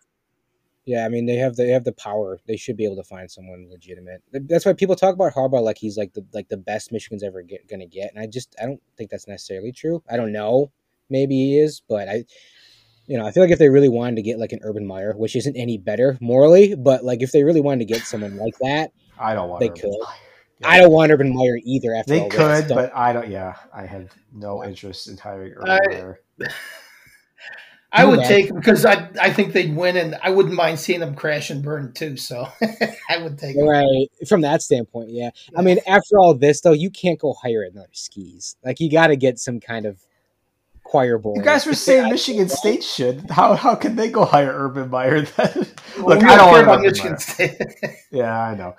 Yeah, 0.86 1.04
I 1.04 1.09
mean 1.09 1.26
they 1.26 1.34
have 1.36 1.57
the, 1.57 1.64
they 1.64 1.72
have 1.72 1.84
the 1.84 1.92
power. 1.92 2.38
They 2.46 2.57
should 2.57 2.76
be 2.76 2.84
able 2.84 2.96
to 2.96 3.02
find 3.02 3.28
someone 3.28 3.68
legitimate. 3.68 4.22
That's 4.32 4.64
why 4.64 4.72
people 4.72 4.94
talk 4.94 5.14
about 5.14 5.34
Harbaugh 5.34 5.61
like 5.61 5.78
he's 5.78 5.96
like 5.98 6.14
the 6.14 6.24
like 6.32 6.48
the 6.48 6.57
best 6.57 6.92
Michigan's 6.92 7.24
ever 7.24 7.42
get, 7.42 7.68
gonna 7.68 7.86
get, 7.86 8.12
and 8.14 8.22
I 8.22 8.26
just 8.28 8.54
I 8.62 8.66
don't 8.66 8.80
think 8.96 9.11
that's 9.11 9.26
necessarily 9.26 9.72
true. 9.72 10.02
I 10.09 10.16
don't 10.16 10.32
know. 10.32 10.70
Maybe 11.11 11.34
he 11.34 11.59
is, 11.59 11.82
but 11.88 12.09
I, 12.09 12.24
you 13.07 13.18
know, 13.18 13.26
I 13.26 13.32
feel 13.32 13.42
like 13.42 13.52
if 13.52 13.59
they 13.59 13.68
really 13.68 13.88
wanted 13.88 14.16
to 14.16 14.22
get 14.22 14.38
like 14.38 14.52
an 14.52 14.61
Urban 14.62 14.86
Meyer, 14.86 15.12
which 15.16 15.34
isn't 15.34 15.57
any 15.57 15.76
better 15.76 16.16
morally, 16.20 16.76
but 16.76 17.04
like 17.04 17.20
if 17.20 17.32
they 17.32 17.42
really 17.42 17.61
wanted 17.61 17.80
to 17.86 17.92
get 17.92 18.02
someone 18.02 18.36
like 18.36 18.57
that, 18.61 18.92
I 19.18 19.34
don't 19.34 19.48
want. 19.48 19.61
They 19.61 19.70
Urban 19.70 19.80
could. 19.80 19.90
Meyer. 19.90 20.25
Yeah. 20.61 20.68
I 20.68 20.78
don't 20.80 20.90
want 20.92 21.12
Urban 21.12 21.34
Meyer 21.34 21.59
either. 21.64 21.94
After 21.94 22.12
They 22.14 22.20
all 22.20 22.28
could, 22.30 22.68
Don't- 22.68 22.76
but 22.76 22.92
I 22.94 23.12
don't. 23.12 23.28
Yeah, 23.30 23.57
I 23.74 23.84
have 23.86 24.09
no 24.32 24.64
interest 24.64 25.09
in 25.09 25.16
hiring 25.18 25.52
Urban 25.52 25.70
I- 25.70 25.78
Meyer. 25.88 26.20
I 27.92 28.04
would 28.04 28.20
Yeah. 28.20 28.28
take 28.28 28.54
because 28.54 28.84
I 28.84 29.09
I 29.20 29.32
think 29.32 29.52
they'd 29.52 29.74
win, 29.74 29.96
and 29.96 30.18
I 30.22 30.30
wouldn't 30.30 30.54
mind 30.54 30.78
seeing 30.78 31.00
them 31.00 31.14
crash 31.14 31.50
and 31.50 31.62
burn 31.62 31.92
too. 31.94 32.16
So 32.16 32.46
I 33.09 33.18
would 33.18 33.38
take 33.38 33.57
them. 33.57 33.66
Right. 33.66 34.09
From 34.28 34.40
that 34.42 34.61
standpoint, 34.61 35.11
yeah. 35.11 35.30
I 35.57 35.62
mean, 35.62 35.78
after 35.86 36.18
all 36.18 36.34
this, 36.34 36.61
though, 36.61 36.72
you 36.72 36.90
can't 36.90 37.18
go 37.18 37.32
hire 37.32 37.62
another 37.62 37.88
skis. 37.92 38.57
Like, 38.64 38.80
you 38.80 38.90
got 38.90 39.07
to 39.09 39.16
get 39.16 39.38
some 39.38 39.61
kind 39.61 39.86
of 39.86 39.98
choir 40.82 41.16
boy. 41.16 41.34
You 41.36 41.42
guys 41.42 41.64
were 41.64 41.74
saying 41.74 42.11
Michigan 42.11 42.48
State 42.48 42.82
should. 42.82 43.30
How 43.30 43.54
how 43.54 43.74
can 43.76 43.96
they 43.96 44.11
go 44.11 44.24
hire 44.24 44.52
Urban 44.52 44.90
Meyer 44.90 45.22
then? 45.22 45.66
Well, 45.98 46.07
Look, 46.16 46.20
we 46.22 46.26
I 46.28 46.36
don't 46.36 46.38
care 46.38 46.46
want 46.52 46.62
about 46.64 46.78
Urban 46.80 46.82
Michigan 46.82 47.11
Meyer. 47.12 47.18
State. 47.18 47.61
Yeah, 48.11 48.38
I 48.38 48.54
know. 48.57 48.74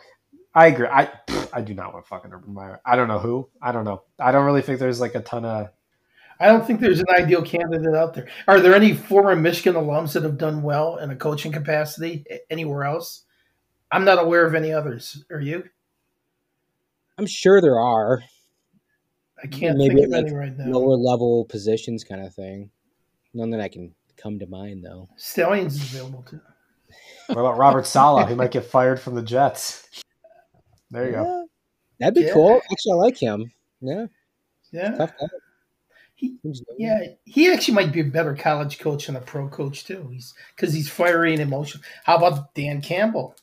I 0.58 0.68
agree. 0.68 0.88
I 0.88 1.12
I 1.54 1.62
do 1.62 1.76
not 1.76 1.94
want 1.94 2.08
fucking 2.08 2.34
Urban 2.34 2.52
Meyer. 2.52 2.82
I 2.84 2.96
don't 2.96 3.08
know 3.08 3.20
who. 3.20 3.48
I 3.62 3.72
don't 3.72 3.86
know. 3.86 4.02
I 4.20 4.32
don't 4.32 4.44
really 4.44 4.64
think 4.64 4.80
there's 4.80 5.00
like 5.00 5.14
a 5.14 5.20
ton 5.20 5.46
of. 5.46 5.68
I 6.40 6.48
don't 6.48 6.66
think 6.66 6.80
there's 6.80 7.00
an 7.00 7.06
ideal 7.12 7.44
candidate 7.44 7.94
out 7.94 8.16
there. 8.16 8.28
Are 8.48 8.60
there 8.60 8.74
any 8.74 8.96
former 8.96 9.36
Michigan 9.36 9.76
alums 9.76 10.14
that 10.14 10.24
have 10.24 10.40
done 10.40 10.64
well 10.64 10.98
in 10.98 11.12
a 11.12 11.16
coaching 11.16 11.52
capacity 11.52 12.26
anywhere 12.50 12.86
else? 12.86 13.24
I'm 13.92 14.04
not 14.04 14.18
aware 14.18 14.48
of 14.48 14.56
any 14.56 14.74
others. 14.74 15.24
Are 15.30 15.40
you? 15.40 15.64
I'm 17.20 17.28
sure 17.28 17.62
there 17.62 17.80
are 17.80 18.24
I 19.44 19.46
can't 19.46 19.78
Maybe 19.78 19.94
think 19.96 20.08
of 20.08 20.12
like 20.12 20.26
any 20.26 20.36
right 20.36 20.58
now. 20.58 20.66
lower 20.72 20.96
level 20.96 21.46
positions 21.46 22.04
kind 22.04 22.26
of 22.26 22.34
thing. 22.34 22.72
None 23.36 23.52
that 23.52 23.62
I 23.62 23.68
can 23.68 23.94
come 24.16 24.40
to 24.40 24.48
mind, 24.48 24.84
though. 24.84 25.08
Stalions 25.18 25.76
is 25.76 25.94
available 25.94 26.24
too. 26.24 26.42
What 27.28 27.38
about 27.42 27.58
Robert 27.60 27.86
Saleh? 27.86 28.28
He 28.28 28.34
might 28.34 28.50
get 28.50 28.66
fired 28.66 29.00
from 29.00 29.14
the 29.14 29.22
Jets. 29.22 29.88
There 30.92 31.06
you 31.06 31.12
go. 31.12 31.48
That'd 32.00 32.14
be 32.16 32.22
Yeah. 32.22 32.34
cool. 32.34 32.62
Actually, 32.72 32.92
I 32.92 32.96
like 32.96 33.18
him. 33.18 33.52
Yeah. 33.82 34.06
Yeah, 34.72 34.92
Tough 34.96 35.12
guy. 35.20 35.28
He- 36.16 36.38
yeah. 36.78 37.00
He 37.26 37.52
actually 37.52 37.76
might 37.76 37.92
be 37.94 38.00
a 38.02 38.04
better 38.06 38.36
college 38.36 38.80
coach 38.80 39.06
than 39.08 39.16
a 39.16 39.22
pro 39.22 39.48
coach 39.48 39.86
too. 39.86 40.10
He's 40.12 40.34
because 40.56 40.74
he's 40.74 40.90
fiery 40.90 41.32
and 41.34 41.42
emotional. 41.42 41.84
How 42.04 42.18
about 42.18 42.54
Dan 42.56 42.82
Campbell? 42.82 43.36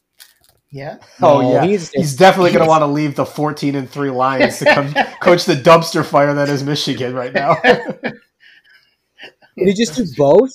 Yeah, 0.71 0.99
Oh 1.23 1.41
No, 1.41 1.53
yeah, 1.53 1.65
he's- 1.67 1.93
he's, 1.95 2.17
definitely 2.17 2.51
going 2.51 2.65
to 2.65 2.69
want 2.69 2.83
to 2.83 2.87
leave 2.87 3.15
the 3.15 3.25
14 3.25 3.77
and 3.77 3.89
three 3.89 4.11
Lions 4.11 4.59
to 4.59 4.65
come 4.65 4.93
coach 5.23 5.45
the 5.45 5.55
dumpster 5.55 6.05
fire 6.05 6.35
that 6.35 6.49
is 6.49 6.65
Michigan 6.65 7.15
right 7.15 7.33
now. 7.33 7.55
Can 7.63 8.13
he 9.55 9.73
just 9.73 9.95
do 9.95 10.05
both? 10.17 10.51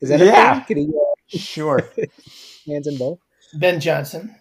Is 0.00 0.08
that 0.08 0.22
a 0.22 0.24
Yeah. 0.24 0.60
thing? 0.60 0.64
Could 0.64 0.76
he 0.78 0.88
uh, 0.88 1.38
sure. 1.38 1.90
hands 2.66 2.86
in 2.86 2.96
both? 2.96 3.18
Ben 3.54 3.80
Johnson. 3.80 4.34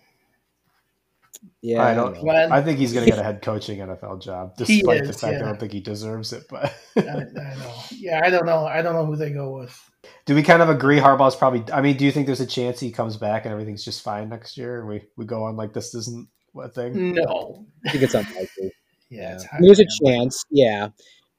Yeah, 1.62 1.84
I 1.84 1.94
don't. 1.94 2.14
know. 2.16 2.22
Glenn. 2.22 2.52
I 2.52 2.62
think 2.62 2.80
he's 2.80 2.94
going 2.94 3.06
to 3.06 3.12
get 3.12 3.20
a 3.20 3.24
head 3.24 3.42
coaching 3.42 3.80
NFL 3.80 4.22
job, 4.22 4.54
He 4.66 4.78
despite 4.78 5.06
the 5.06 5.14
fact 5.14 5.34
yeah. 5.34 5.40
I 5.40 5.46
don't 5.46 5.60
think 5.60 5.74
he 5.74 5.82
deserves 5.82 6.32
it. 6.32 6.46
But 6.50 6.74
I, 6.96 7.02
I 7.02 7.04
know. 7.58 7.74
Yeah, 7.92 8.22
I 8.24 8.30
don't 8.30 8.46
know. 8.46 8.66
I 8.66 8.82
don't 8.82 8.94
know 8.94 9.06
who 9.06 9.16
they 9.18 9.32
go 9.32 9.58
with. 9.58 9.78
do 10.26 10.36
we 10.36 10.44
kind 10.44 10.62
of 10.62 10.70
agree 10.70 11.00
Harbaugh's 11.00 11.36
probably? 11.36 11.64
I 11.74 11.82
mean, 11.82 11.98
do 11.98 12.06
you 12.06 12.12
think 12.12 12.28
there's 12.28 12.40
a 12.40 12.46
chance 12.46 12.80
he 12.80 12.92
comes 12.92 13.18
back 13.18 13.46
and 13.46 13.52
everything's 13.52 13.84
just 13.84 14.02
fine 14.04 14.30
next 14.30 14.58
year? 14.58 14.80
And 14.80 14.88
we 14.88 15.02
we 15.18 15.26
go 15.26 15.44
on 15.44 15.58
like 15.58 15.74
this 15.74 15.94
isn't 15.94 16.30
a 16.58 16.70
thing. 16.70 17.14
No. 17.14 17.66
I 17.86 17.92
think 17.92 18.04
it's 18.04 18.14
unlikely. 18.14 18.72
Yeah, 19.12 19.34
it's 19.34 19.46
I 19.52 19.58
mean, 19.60 19.66
there's 19.68 19.80
a 19.80 20.06
chance, 20.06 20.46
yeah, 20.52 20.90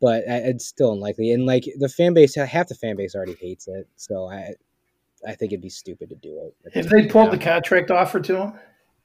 but 0.01 0.25
it's 0.27 0.67
still 0.67 0.91
unlikely. 0.91 1.31
And 1.31 1.47
like 1.47 1.63
the 1.79 1.89
fan 1.89 2.15
base, 2.15 2.35
half 2.35 2.67
the 2.67 2.75
fan 2.75 2.97
base 2.97 3.15
already 3.15 3.37
hates 3.41 3.69
it, 3.69 3.87
so 3.95 4.29
I, 4.29 4.55
I 5.25 5.37
think 5.37 5.53
it'd 5.53 5.63
be 5.63 5.69
stupid 5.71 6.09
to 6.09 6.17
do 6.17 6.37
it. 6.65 6.73
If 6.75 6.89
they 6.89 7.07
pulled 7.07 7.31
the 7.31 7.39
contract 7.39 7.93
offer 7.93 8.19
to 8.19 8.37
him, 8.37 8.53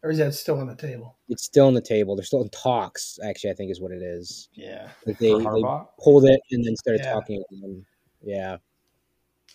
or 0.06 0.12
is 0.12 0.20
that 0.20 0.36
still 0.36 0.60
on 0.60 0.68
the 0.68 0.76
table? 0.76 1.18
It's 1.30 1.44
still 1.44 1.66
on 1.66 1.74
the 1.74 1.82
table. 1.82 2.16
They're 2.16 2.24
still 2.24 2.44
in 2.44 2.50
talks. 2.50 3.18
Actually, 3.26 3.50
I 3.50 3.54
think 3.56 3.72
is 3.72 3.82
what 3.82 3.92
it 3.92 4.04
is. 4.04 4.50
Yeah. 4.54 4.88
Like 5.08 5.18
they, 5.18 5.34
they 5.34 5.64
pulled 6.00 6.26
it 6.26 6.40
and 6.52 6.64
then 6.64 6.76
started 6.76 7.02
Yeah. 7.04 7.14
talking 7.14 7.44
again. 7.52 7.86
Yeah, 8.22 8.58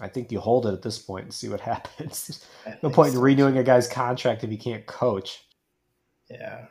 I 0.00 0.08
think 0.08 0.32
you 0.32 0.40
hold 0.40 0.66
it 0.66 0.72
at 0.72 0.82
this 0.82 0.98
point 0.98 1.24
and 1.24 1.32
see 1.34 1.48
what 1.48 1.60
happens. 1.72 2.44
No 2.66 2.72
think 2.80 2.94
point 2.94 3.14
in 3.14 3.20
renewing 3.20 3.58
a 3.58 3.62
guy's 3.62 3.86
contract 3.86 4.42
if 4.42 4.50
he 4.50 4.56
can't 4.56 4.84
coach. 4.86 5.44
Yeah. 6.28 6.66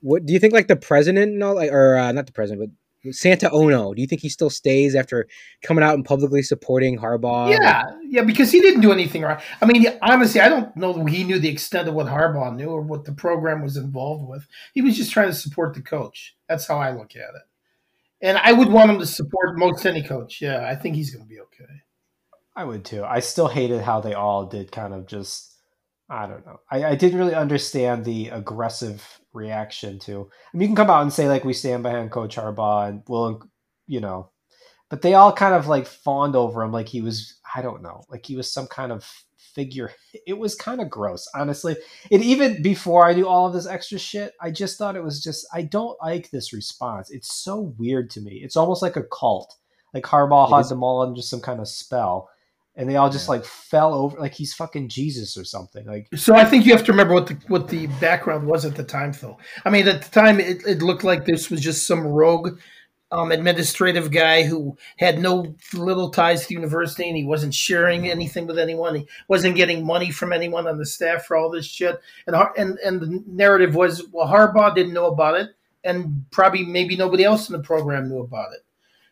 what 0.00 0.24
do 0.24 0.32
you 0.32 0.38
think? 0.38 0.52
Like 0.54 0.68
the 0.68 0.76
president 0.76 1.32
and 1.32 1.42
all, 1.42 1.54
like, 1.56 1.72
or 1.72 1.96
uh, 1.96 2.12
not 2.12 2.26
the 2.26 2.32
president, 2.32 2.60
but 2.70 2.70
Santa 3.10 3.50
Ono. 3.52 3.94
Do 3.94 4.00
you 4.00 4.06
think 4.06 4.20
he 4.20 4.28
still 4.28 4.50
stays 4.50 4.94
after 4.94 5.26
coming 5.62 5.84
out 5.84 5.94
and 5.94 6.04
publicly 6.04 6.42
supporting 6.42 6.98
Harbaugh? 6.98 7.50
Yeah, 7.50 7.84
yeah, 8.04 8.22
because 8.22 8.50
he 8.50 8.60
didn't 8.60 8.80
do 8.80 8.92
anything 8.92 9.22
wrong. 9.22 9.40
I 9.62 9.66
mean, 9.66 9.86
honestly, 10.02 10.40
I 10.40 10.48
don't 10.48 10.74
know 10.76 10.92
that 10.92 11.08
he 11.08 11.24
knew 11.24 11.38
the 11.38 11.48
extent 11.48 11.88
of 11.88 11.94
what 11.94 12.06
Harbaugh 12.06 12.54
knew 12.54 12.68
or 12.68 12.82
what 12.82 13.04
the 13.04 13.12
program 13.12 13.62
was 13.62 13.76
involved 13.76 14.28
with. 14.28 14.46
He 14.74 14.82
was 14.82 14.96
just 14.96 15.12
trying 15.12 15.28
to 15.28 15.34
support 15.34 15.74
the 15.74 15.82
coach. 15.82 16.36
That's 16.48 16.66
how 16.66 16.78
I 16.78 16.90
look 16.90 17.14
at 17.14 17.34
it. 17.34 17.42
And 18.20 18.36
I 18.38 18.52
would 18.52 18.68
want 18.68 18.90
him 18.90 18.98
to 18.98 19.06
support 19.06 19.56
most 19.56 19.86
any 19.86 20.02
coach. 20.02 20.40
Yeah, 20.40 20.66
I 20.66 20.74
think 20.74 20.96
he's 20.96 21.14
going 21.14 21.24
to 21.24 21.28
be 21.28 21.40
okay. 21.40 21.82
I 22.56 22.64
would 22.64 22.84
too. 22.84 23.04
I 23.04 23.20
still 23.20 23.46
hated 23.46 23.82
how 23.82 24.00
they 24.00 24.14
all 24.14 24.46
did 24.46 24.72
kind 24.72 24.92
of 24.92 25.06
just. 25.06 25.54
I 26.10 26.26
don't 26.26 26.44
know. 26.46 26.58
I, 26.70 26.84
I 26.84 26.94
didn't 26.94 27.18
really 27.18 27.34
understand 27.34 28.04
the 28.04 28.30
aggressive 28.30 29.17
reaction 29.32 29.98
to. 30.00 30.28
I 30.52 30.56
mean, 30.56 30.62
you 30.62 30.68
can 30.68 30.76
come 30.76 30.90
out 30.90 31.02
and 31.02 31.12
say 31.12 31.28
like 31.28 31.44
we 31.44 31.52
stand 31.52 31.82
behind 31.82 32.10
Coach 32.10 32.36
Harbaugh 32.36 32.88
and 32.88 33.02
we'll, 33.08 33.42
you 33.86 34.00
know, 34.00 34.30
but 34.90 35.02
they 35.02 35.14
all 35.14 35.32
kind 35.32 35.54
of 35.54 35.66
like 35.68 35.86
fawned 35.86 36.36
over 36.36 36.62
him 36.62 36.72
like 36.72 36.88
he 36.88 37.00
was. 37.00 37.34
I 37.54 37.62
don't 37.62 37.82
know, 37.82 38.04
like 38.10 38.26
he 38.26 38.36
was 38.36 38.52
some 38.52 38.66
kind 38.66 38.92
of 38.92 39.04
figure. 39.54 39.92
It 40.26 40.38
was 40.38 40.54
kind 40.54 40.80
of 40.80 40.90
gross, 40.90 41.26
honestly. 41.34 41.76
And 42.10 42.22
even 42.22 42.62
before 42.62 43.06
I 43.06 43.14
knew 43.14 43.26
all 43.26 43.46
of 43.46 43.52
this 43.52 43.66
extra 43.66 43.98
shit, 43.98 44.32
I 44.40 44.50
just 44.50 44.78
thought 44.78 44.96
it 44.96 45.02
was 45.02 45.22
just. 45.22 45.46
I 45.52 45.62
don't 45.62 45.96
like 46.02 46.30
this 46.30 46.52
response. 46.52 47.10
It's 47.10 47.34
so 47.34 47.74
weird 47.78 48.10
to 48.10 48.20
me. 48.20 48.40
It's 48.42 48.56
almost 48.56 48.82
like 48.82 48.96
a 48.96 49.02
cult. 49.04 49.56
Like 49.94 50.04
Harbaugh 50.04 50.48
It 50.48 50.54
had 50.54 50.60
is. 50.60 50.68
them 50.68 50.82
all 50.82 51.02
under 51.02 51.22
some 51.22 51.40
kind 51.40 51.60
of 51.60 51.68
spell 51.68 52.28
and 52.78 52.88
they 52.88 52.94
all 52.94 53.10
just 53.10 53.28
like 53.28 53.44
fell 53.44 53.92
over 53.92 54.18
like 54.18 54.32
he's 54.32 54.54
fucking 54.54 54.88
Jesus 54.88 55.36
or 55.36 55.44
something. 55.44 55.84
Like 55.84 56.08
So 56.14 56.34
I 56.34 56.44
think 56.44 56.64
you 56.64 56.72
have 56.72 56.84
to 56.84 56.92
remember 56.92 57.12
what 57.12 57.26
the 57.26 57.36
what 57.48 57.68
the 57.68 57.88
background 58.00 58.46
was 58.46 58.64
at 58.64 58.76
the 58.76 58.84
time, 58.84 59.12
though. 59.20 59.36
I 59.64 59.70
mean, 59.70 59.86
at 59.88 60.02
the 60.02 60.10
time, 60.10 60.38
it, 60.38 60.64
it 60.64 60.80
looked 60.80 61.04
like 61.04 61.24
this 61.24 61.50
was 61.50 61.60
just 61.60 61.86
some 61.86 62.06
rogue 62.06 62.58
um, 63.10 63.32
administrative 63.32 64.12
guy 64.12 64.44
who 64.44 64.76
had 64.98 65.18
no 65.18 65.56
little 65.74 66.10
ties 66.10 66.42
to 66.42 66.48
the 66.48 66.54
university, 66.54 67.08
and 67.08 67.16
he 67.16 67.24
wasn't 67.24 67.52
sharing 67.52 68.08
anything 68.08 68.46
with 68.46 68.60
anyone. 68.60 68.94
He 68.94 69.08
wasn't 69.26 69.56
getting 69.56 69.84
money 69.84 70.12
from 70.12 70.32
anyone 70.32 70.68
on 70.68 70.78
the 70.78 70.86
staff 70.86 71.24
for 71.24 71.36
all 71.36 71.50
this 71.50 71.66
shit. 71.66 72.00
And 72.28 72.36
and 72.56 72.78
and 72.78 73.00
the 73.00 73.24
narrative 73.26 73.74
was, 73.74 74.06
well, 74.12 74.28
Harbaugh 74.28 74.74
didn't 74.74 74.94
know 74.94 75.06
about 75.06 75.34
it, 75.40 75.50
and 75.82 76.24
probably 76.30 76.64
maybe 76.64 76.96
nobody 76.96 77.24
else 77.24 77.48
in 77.48 77.54
the 77.54 77.62
program 77.62 78.08
knew 78.08 78.20
about 78.20 78.52
it. 78.52 78.60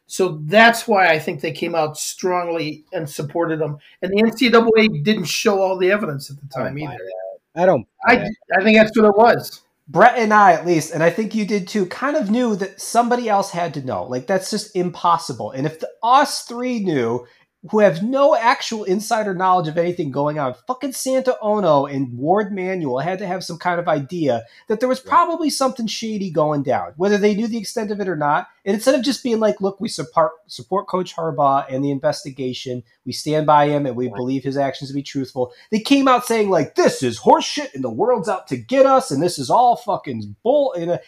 So 0.06 0.40
that's 0.44 0.86
why 0.86 1.08
I 1.08 1.18
think 1.18 1.40
they 1.40 1.52
came 1.52 1.74
out 1.74 1.96
strongly 1.98 2.84
and 2.92 3.08
supported 3.08 3.58
them. 3.58 3.78
And 4.02 4.12
the 4.12 4.22
NCAA 4.22 5.02
didn't 5.02 5.24
show 5.24 5.60
all 5.60 5.76
the 5.76 5.90
evidence 5.90 6.30
at 6.30 6.40
the 6.40 6.46
time 6.48 6.74
buy 6.74 6.82
either. 6.82 7.04
that. 7.04 7.62
I 7.62 7.66
don't. 7.66 7.86
I. 8.04 8.28
I 8.56 8.62
think 8.62 8.78
that's 8.78 8.96
what 8.96 9.06
it 9.06 9.16
was. 9.16 9.62
Brett 9.88 10.18
and 10.18 10.34
I, 10.34 10.52
at 10.52 10.66
least, 10.66 10.92
and 10.92 11.02
I 11.02 11.10
think 11.10 11.34
you 11.34 11.46
did 11.46 11.68
too, 11.68 11.86
kind 11.86 12.16
of 12.16 12.28
knew 12.28 12.56
that 12.56 12.80
somebody 12.80 13.28
else 13.28 13.52
had 13.52 13.72
to 13.74 13.84
know. 13.84 14.04
Like 14.04 14.26
that's 14.26 14.50
just 14.50 14.74
impossible. 14.74 15.52
And 15.52 15.64
if 15.64 15.78
the, 15.78 15.88
us 16.02 16.42
three 16.42 16.80
knew, 16.80 17.24
who 17.70 17.80
have 17.80 18.02
no 18.02 18.34
actual 18.34 18.84
insider 18.84 19.34
knowledge 19.34 19.68
of 19.68 19.78
anything 19.78 20.10
going 20.10 20.38
on, 20.38 20.54
fucking 20.66 20.92
Santa 20.92 21.36
Ono 21.40 21.86
and 21.86 22.16
Warde 22.16 22.52
Manuel 22.52 22.98
had 22.98 23.18
to 23.18 23.26
have 23.26 23.44
some 23.44 23.58
kind 23.58 23.80
of 23.80 23.88
idea 23.88 24.44
that 24.68 24.80
there 24.80 24.88
was 24.88 25.00
probably 25.00 25.50
something 25.50 25.86
shady 25.86 26.30
going 26.30 26.62
down, 26.62 26.92
whether 26.96 27.18
they 27.18 27.34
knew 27.34 27.48
the 27.48 27.58
extent 27.58 27.90
of 27.90 28.00
it 28.00 28.08
or 28.08 28.16
not. 28.16 28.48
And 28.64 28.74
instead 28.74 28.94
of 28.94 29.02
just 29.02 29.22
being 29.22 29.40
like, 29.40 29.60
"Look, 29.60 29.80
we 29.80 29.88
support 29.88 30.32
support 30.46 30.88
Coach 30.88 31.14
Harbaugh 31.14 31.66
and 31.68 31.84
the 31.84 31.90
investigation, 31.90 32.82
we 33.04 33.12
stand 33.12 33.46
by 33.46 33.68
him, 33.68 33.86
and 33.86 33.96
we 33.96 34.08
believe 34.08 34.44
his 34.44 34.56
actions 34.56 34.90
to 34.90 34.94
be 34.94 35.02
truthful," 35.02 35.52
they 35.70 35.80
came 35.80 36.08
out 36.08 36.26
saying 36.26 36.50
like, 36.50 36.74
"This 36.74 37.02
is 37.02 37.20
horseshit, 37.20 37.74
and 37.74 37.84
the 37.84 37.90
world's 37.90 38.28
out 38.28 38.46
to 38.48 38.56
get 38.56 38.86
us, 38.86 39.10
and 39.10 39.22
this 39.22 39.38
is 39.38 39.50
all 39.50 39.76
fucking 39.76 40.36
bull." 40.42 40.72
And 40.72 40.92
uh, 40.92 40.98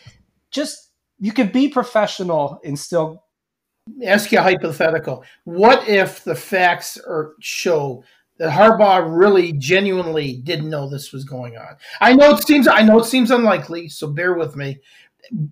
just 0.51 0.91
you 1.19 1.33
can 1.33 1.49
be 1.49 1.69
professional 1.69 2.61
and 2.65 2.79
still 2.79 3.25
Ask 4.05 4.33
you 4.33 4.39
a 4.39 4.43
hypothetical. 4.43 5.25
What 5.45 5.89
if 5.89 6.25
the 6.25 6.35
facts 6.35 6.99
are, 6.99 7.35
show 7.41 8.05
that 8.39 8.51
Harbaugh 8.51 9.19
really 9.19 9.53
genuinely 9.53 10.37
didn't 10.37 10.71
know 10.71 10.89
this 10.89 11.13
was 11.13 11.25
going 11.25 11.57
on? 11.57 11.77
I 12.01 12.15
know 12.15 12.35
it 12.35 12.47
seems 12.47 12.69
I 12.69 12.83
know 12.83 12.99
it 12.99 13.05
seems 13.05 13.31
unlikely, 13.31 13.89
so 13.89 14.09
bear 14.09 14.35
with 14.35 14.57
me. 14.57 14.79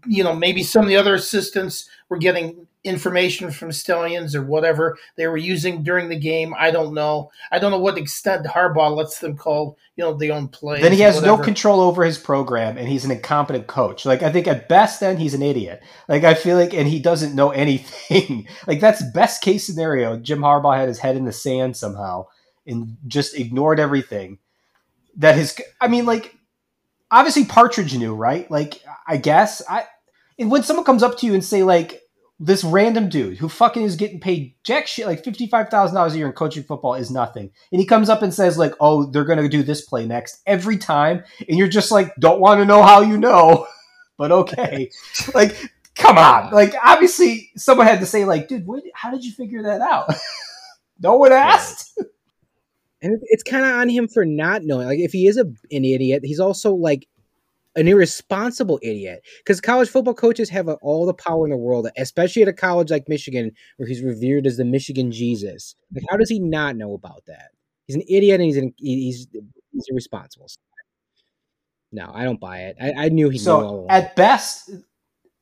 You 0.06 0.24
know, 0.24 0.34
maybe 0.34 0.62
some 0.62 0.82
of 0.82 0.88
the 0.88 0.96
other 0.96 1.14
assistants 1.14 1.88
were 2.08 2.18
getting 2.18 2.66
information 2.86 3.50
from 3.50 3.72
Stalions 3.72 4.34
or 4.34 4.42
whatever 4.44 4.96
they 5.16 5.26
were 5.26 5.36
using 5.36 5.82
during 5.82 6.08
the 6.08 6.18
game. 6.18 6.54
I 6.56 6.70
don't 6.70 6.94
know. 6.94 7.30
I 7.50 7.58
don't 7.58 7.72
know 7.72 7.78
what 7.78 7.98
extent 7.98 8.46
Harbaugh 8.46 8.96
lets 8.96 9.18
them 9.18 9.36
call, 9.36 9.76
you 9.96 10.04
know, 10.04 10.14
the 10.14 10.30
own 10.30 10.48
play. 10.48 10.80
then 10.80 10.92
he 10.92 11.00
has 11.00 11.20
no 11.20 11.36
control 11.36 11.80
over 11.80 12.04
his 12.04 12.16
program 12.16 12.78
and 12.78 12.88
he's 12.88 13.04
an 13.04 13.10
incompetent 13.10 13.66
coach 13.66 14.04
like 14.04 14.22
i 14.22 14.30
think 14.30 14.46
at 14.46 14.68
best 14.68 15.00
then 15.00 15.16
he's 15.16 15.34
an 15.34 15.42
idiot 15.42 15.82
like 16.08 16.24
i 16.24 16.34
feel 16.34 16.56
like 16.56 16.74
and 16.74 16.86
he 16.88 17.00
doesn't 17.00 17.34
know 17.34 17.50
anything 17.66 18.46
like 18.66 18.80
that's 18.80 19.02
best 19.12 19.42
case 19.42 19.66
scenario 19.66 20.16
jim 20.16 20.40
harbaugh 20.40 20.76
had 20.76 20.88
his 20.88 20.98
head 20.98 21.16
in 21.16 21.24
the 21.24 21.32
sand 21.32 21.76
somehow 21.76 22.24
and 22.66 22.96
just 23.06 23.36
ignored 23.36 23.80
everything 23.80 24.38
that 25.16 25.34
his 25.34 25.58
i 25.80 25.88
mean 25.88 26.06
like 26.06 26.35
obviously 27.10 27.44
partridge 27.44 27.96
knew 27.96 28.14
right 28.14 28.50
like 28.50 28.82
i 29.06 29.16
guess 29.16 29.62
i 29.68 29.84
and 30.38 30.50
when 30.50 30.62
someone 30.62 30.84
comes 30.84 31.02
up 31.02 31.18
to 31.18 31.26
you 31.26 31.34
and 31.34 31.44
say 31.44 31.62
like 31.62 32.02
this 32.38 32.64
random 32.64 33.08
dude 33.08 33.38
who 33.38 33.48
fucking 33.48 33.82
is 33.82 33.96
getting 33.96 34.20
paid 34.20 34.54
jack 34.62 34.86
shit 34.86 35.06
like 35.06 35.22
$55,000 35.22 36.12
a 36.12 36.16
year 36.16 36.26
in 36.26 36.32
coaching 36.32 36.64
football 36.64 36.94
is 36.94 37.10
nothing. 37.10 37.50
And 37.72 37.80
he 37.80 37.86
comes 37.86 38.08
up 38.08 38.22
and 38.22 38.32
says 38.32 38.58
like, 38.58 38.74
"Oh, 38.78 39.04
they're 39.06 39.24
going 39.24 39.38
to 39.38 39.48
do 39.48 39.62
this 39.62 39.82
play 39.82 40.06
next 40.06 40.42
every 40.46 40.76
time." 40.76 41.24
And 41.48 41.56
you're 41.56 41.68
just 41.68 41.90
like, 41.90 42.14
"Don't 42.16 42.40
want 42.40 42.60
to 42.60 42.66
know 42.66 42.82
how 42.82 43.00
you 43.00 43.16
know." 43.16 43.66
but 44.18 44.32
okay. 44.32 44.90
like 45.34 45.56
come 45.94 46.18
on. 46.18 46.52
Like 46.52 46.74
obviously 46.82 47.50
someone 47.56 47.86
had 47.86 48.00
to 48.00 48.06
say 48.06 48.24
like, 48.26 48.48
"Dude, 48.48 48.66
what, 48.66 48.82
how 48.94 49.10
did 49.10 49.24
you 49.24 49.32
figure 49.32 49.62
that 49.62 49.80
out?" 49.80 50.12
no 51.00 51.16
one 51.16 51.32
asked. 51.32 51.98
And 53.02 53.18
it's 53.24 53.42
kind 53.42 53.64
of 53.64 53.72
on 53.72 53.88
him 53.88 54.08
for 54.08 54.24
not 54.24 54.62
knowing. 54.64 54.86
Like, 54.86 54.98
if 54.98 55.12
he 55.12 55.26
is 55.26 55.36
a, 55.36 55.44
an 55.44 55.84
idiot, 55.84 56.22
he's 56.24 56.40
also 56.40 56.74
like 56.74 57.08
an 57.76 57.88
irresponsible 57.88 58.78
idiot. 58.82 59.22
Because 59.38 59.60
college 59.60 59.88
football 59.88 60.14
coaches 60.14 60.48
have 60.50 60.68
uh 60.68 60.76
all 60.82 61.06
the 61.06 61.14
power 61.14 61.44
in 61.44 61.50
the 61.50 61.56
world, 61.56 61.88
especially 61.96 62.42
at 62.42 62.48
a 62.48 62.52
college 62.52 62.90
like 62.90 63.08
Michigan, 63.08 63.52
where 63.76 63.88
he's 63.88 64.02
revered 64.02 64.46
as 64.46 64.56
the 64.56 64.64
Michigan 64.64 65.12
Jesus. 65.12 65.76
Like, 65.94 66.04
how 66.10 66.16
does 66.16 66.30
he 66.30 66.38
not 66.38 66.76
know 66.76 66.94
about 66.94 67.24
that? 67.26 67.50
He's 67.86 67.96
an 67.96 68.02
idiot, 68.08 68.40
and 68.40 68.44
he's 68.44 68.56
an, 68.56 68.74
he's 68.78 69.28
he's 69.72 69.86
irresponsible. 69.88 70.48
No, 71.92 72.10
I 72.12 72.24
don't 72.24 72.40
buy 72.40 72.62
it. 72.62 72.76
I, 72.80 73.06
I 73.06 73.08
knew 73.10 73.30
he 73.30 73.38
So 73.38 73.86
at 73.88 74.16
best, 74.16 74.70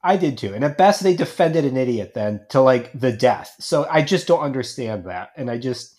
I 0.03 0.17
did 0.17 0.37
too, 0.37 0.53
and 0.53 0.63
at 0.65 0.77
best 0.77 1.03
they 1.03 1.15
defended 1.15 1.65
an 1.65 1.77
idiot 1.77 2.13
then 2.15 2.45
to 2.51 2.61
like 2.61 2.93
the 2.99 3.13
death. 3.13 3.55
So 3.61 3.87
I 3.91 4.03
just 4.03 4.27
don't 4.27 4.41
understand 4.41 5.05
that, 5.05 5.31
and 5.37 5.51
I 5.51 5.57
just 5.57 5.95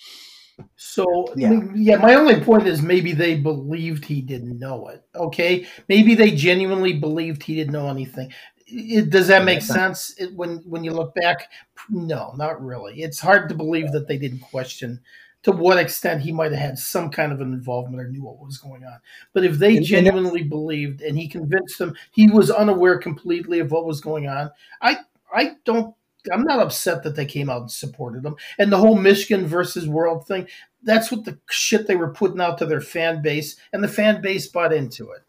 So 0.76 1.34
Yeah. 1.36 1.60
yeah. 1.74 1.98
my 1.98 2.16
only 2.16 2.40
point 2.40 2.68
is 2.68 2.82
maybe 2.82 3.12
they 3.14 3.36
believed 3.36 4.06
he 4.06 4.22
didn't 4.22 4.58
know 4.60 4.88
it. 4.90 5.04
Okay, 5.16 5.68
maybe 5.90 6.16
they 6.16 6.32
genuinely 6.32 6.94
believed 6.94 7.44
he 7.44 7.56
didn't 7.56 7.74
know 7.74 7.90
anything. 7.90 8.32
It, 8.68 9.10
does 9.12 9.28
that 9.28 9.46
make 9.46 9.62
sense 9.62 10.16
it, 10.18 10.34
when 10.34 10.58
when 10.66 10.84
you 10.84 10.92
look 10.92 11.14
back? 11.16 11.50
No, 11.90 12.34
not 12.36 12.64
really. 12.64 13.02
It's 13.04 13.20
hard 13.20 13.48
to 13.50 13.56
believe 13.56 13.92
that 13.92 14.08
they 14.08 14.18
didn't 14.18 14.40
question 14.40 15.00
to 15.44 15.52
what 15.52 15.78
extent 15.78 16.22
he 16.22 16.32
might 16.32 16.52
have 16.52 16.60
had 16.60 16.80
some 16.80 17.12
kind 17.12 17.32
of 17.32 17.40
an 17.40 17.54
involvement 17.54 18.02
or 18.02 18.08
knew 18.10 18.24
what 18.24 18.40
was 18.40 18.58
going 18.58 18.84
on. 18.84 18.98
But 19.34 19.44
if 19.46 19.60
they 19.60 19.68
And- 19.70 19.78
and 19.78 19.86
genuinely 19.86 20.42
believed 20.42 21.02
and 21.04 21.16
he 21.18 21.28
convinced 21.28 21.78
them 21.78 21.94
he 22.12 22.30
was 22.32 22.50
unaware 22.50 22.98
completely 22.98 23.60
of 23.60 23.72
what 23.72 23.86
was 23.86 24.02
going 24.02 24.28
on, 24.28 24.50
I 24.82 24.98
I 25.34 25.56
don't 25.66 25.94
I'm 26.32 26.44
not 26.44 26.60
upset 26.60 27.04
that 27.04 27.16
they 27.16 27.26
came 27.26 27.50
out 27.50 27.62
and 27.62 27.72
supported 27.72 28.24
them. 28.24 28.36
And 28.58 28.72
the 28.72 28.78
whole 28.78 28.96
Michigan 28.96 29.46
versus 29.46 29.88
world 29.88 30.28
thing, 30.28 30.48
that's 30.84 31.12
what 31.12 31.26
the 31.26 31.40
shit 31.50 31.88
they 31.88 31.96
were 31.96 32.14
putting 32.14 32.42
out 32.42 32.58
to 32.60 32.66
their 32.66 32.82
fan 32.82 33.22
base, 33.22 33.56
and 33.74 33.84
the 33.84 33.88
fan 33.88 34.22
base 34.22 34.48
bought 34.48 34.74
into 34.74 35.12
it. 35.12 35.22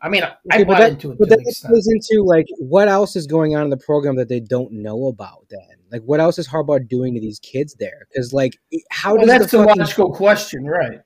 I 0.00 0.08
mean, 0.08 0.24
I, 0.24 0.34
I 0.50 0.64
bought 0.64 0.78
that, 0.78 0.90
into 0.90 1.12
it 1.12 1.18
but 1.18 1.28
to 1.28 1.36
that 1.36 1.62
plays 1.64 1.88
into 1.88 2.24
like 2.24 2.46
what 2.58 2.88
else 2.88 3.14
is 3.14 3.28
going 3.28 3.54
on 3.54 3.62
in 3.62 3.70
the 3.70 3.76
program 3.76 4.16
that 4.16 4.28
they 4.28 4.40
don't 4.40 4.72
know 4.72 5.06
about. 5.06 5.46
Then, 5.48 5.60
like, 5.92 6.02
what 6.02 6.18
else 6.18 6.38
is 6.38 6.48
Harbaugh 6.48 6.88
doing 6.88 7.14
to 7.14 7.20
these 7.20 7.38
kids 7.38 7.76
there? 7.78 8.08
Because, 8.08 8.32
like, 8.32 8.58
how 8.90 9.14
Well, 9.14 9.26
does 9.26 9.38
that's 9.38 9.52
the 9.52 9.58
the 9.58 9.64
logical 9.64 10.12
question, 10.12 10.64
right? 10.64 11.00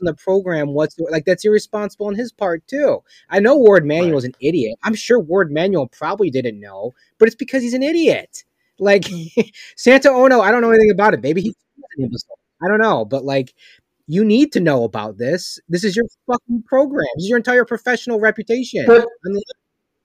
in 0.00 0.06
the 0.06 0.14
program 0.14 0.68
what's 0.68 0.96
like 1.10 1.24
that's 1.24 1.44
irresponsible 1.44 2.06
on 2.06 2.14
his 2.14 2.32
part 2.32 2.66
too. 2.66 3.02
I 3.28 3.40
know 3.40 3.56
Warde 3.56 3.84
Manuel 3.84 4.18
is 4.18 4.24
an 4.24 4.34
idiot. 4.40 4.78
I'm 4.82 4.94
sure 4.94 5.18
Warde 5.18 5.50
Manuel 5.50 5.88
probably 5.88 6.30
didn't 6.30 6.60
know, 6.60 6.92
but 7.18 7.26
it's 7.26 7.34
because 7.34 7.62
he's 7.62 7.74
an 7.74 7.82
idiot. 7.82 8.44
Like 8.78 9.04
Santa 9.76 10.10
Ono, 10.10 10.40
I 10.40 10.50
don't 10.50 10.62
know 10.62 10.70
anything 10.70 10.90
about 10.90 11.14
it. 11.14 11.22
Maybe 11.22 11.42
he's. 11.42 11.54
I 12.64 12.68
don't 12.68 12.80
know, 12.80 13.04
but 13.04 13.24
like 13.24 13.54
you 14.06 14.24
need 14.24 14.52
to 14.52 14.60
know 14.60 14.84
about 14.84 15.18
this. 15.18 15.58
This 15.68 15.84
is 15.84 15.96
your 15.96 16.06
fucking 16.26 16.62
program. 16.64 17.06
This 17.16 17.24
is 17.24 17.28
your 17.28 17.38
entire 17.38 17.64
professional 17.64 18.20
reputation. 18.20 18.84
But 18.86 19.02
I 19.02 19.28
mean, 19.28 19.42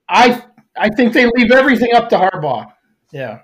I 0.08 0.44
I 0.76 0.88
think 0.90 1.12
they 1.12 1.26
leave 1.26 1.50
everything 1.50 1.94
up 1.94 2.08
to 2.10 2.16
Harbaugh. 2.16 2.72
Yeah. 3.12 3.40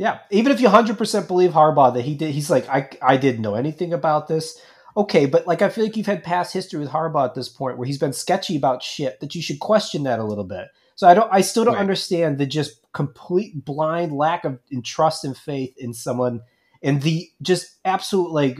Yeah, 0.00 0.20
even 0.30 0.50
if 0.50 0.62
you 0.62 0.70
hundred 0.70 0.96
percent 0.96 1.28
believe 1.28 1.50
Harbaugh 1.50 1.92
that 1.92 2.06
he 2.06 2.14
did, 2.14 2.30
he's 2.30 2.48
like, 2.48 2.66
I 2.70 2.88
I 3.02 3.18
didn't 3.18 3.42
know 3.42 3.54
anything 3.54 3.92
about 3.92 4.28
this. 4.28 4.58
Okay, 4.96 5.26
but 5.26 5.46
like 5.46 5.60
I 5.60 5.68
feel 5.68 5.84
like 5.84 5.94
you've 5.94 6.06
had 6.06 6.24
past 6.24 6.54
history 6.54 6.80
with 6.80 6.88
Harbaugh 6.88 7.26
at 7.26 7.34
this 7.34 7.50
point 7.50 7.76
where 7.76 7.86
he's 7.86 7.98
been 7.98 8.14
sketchy 8.14 8.56
about 8.56 8.82
shit 8.82 9.20
that 9.20 9.34
you 9.34 9.42
should 9.42 9.60
question 9.60 10.04
that 10.04 10.18
a 10.18 10.24
little 10.24 10.44
bit. 10.44 10.68
So 11.00 11.08
I 11.08 11.14
don't, 11.14 11.32
I 11.32 11.40
still 11.40 11.64
don't 11.64 11.76
Right. 11.76 11.80
understand 11.80 12.36
the 12.36 12.44
just 12.44 12.82
complete 12.92 13.64
blind 13.64 14.12
lack 14.12 14.44
of 14.44 14.58
in 14.70 14.82
trust 14.82 15.24
and 15.24 15.34
faith 15.34 15.72
in 15.78 15.94
someone, 15.94 16.42
and 16.82 17.00
the 17.00 17.26
just 17.40 17.76
absolute 17.86 18.30
like 18.32 18.58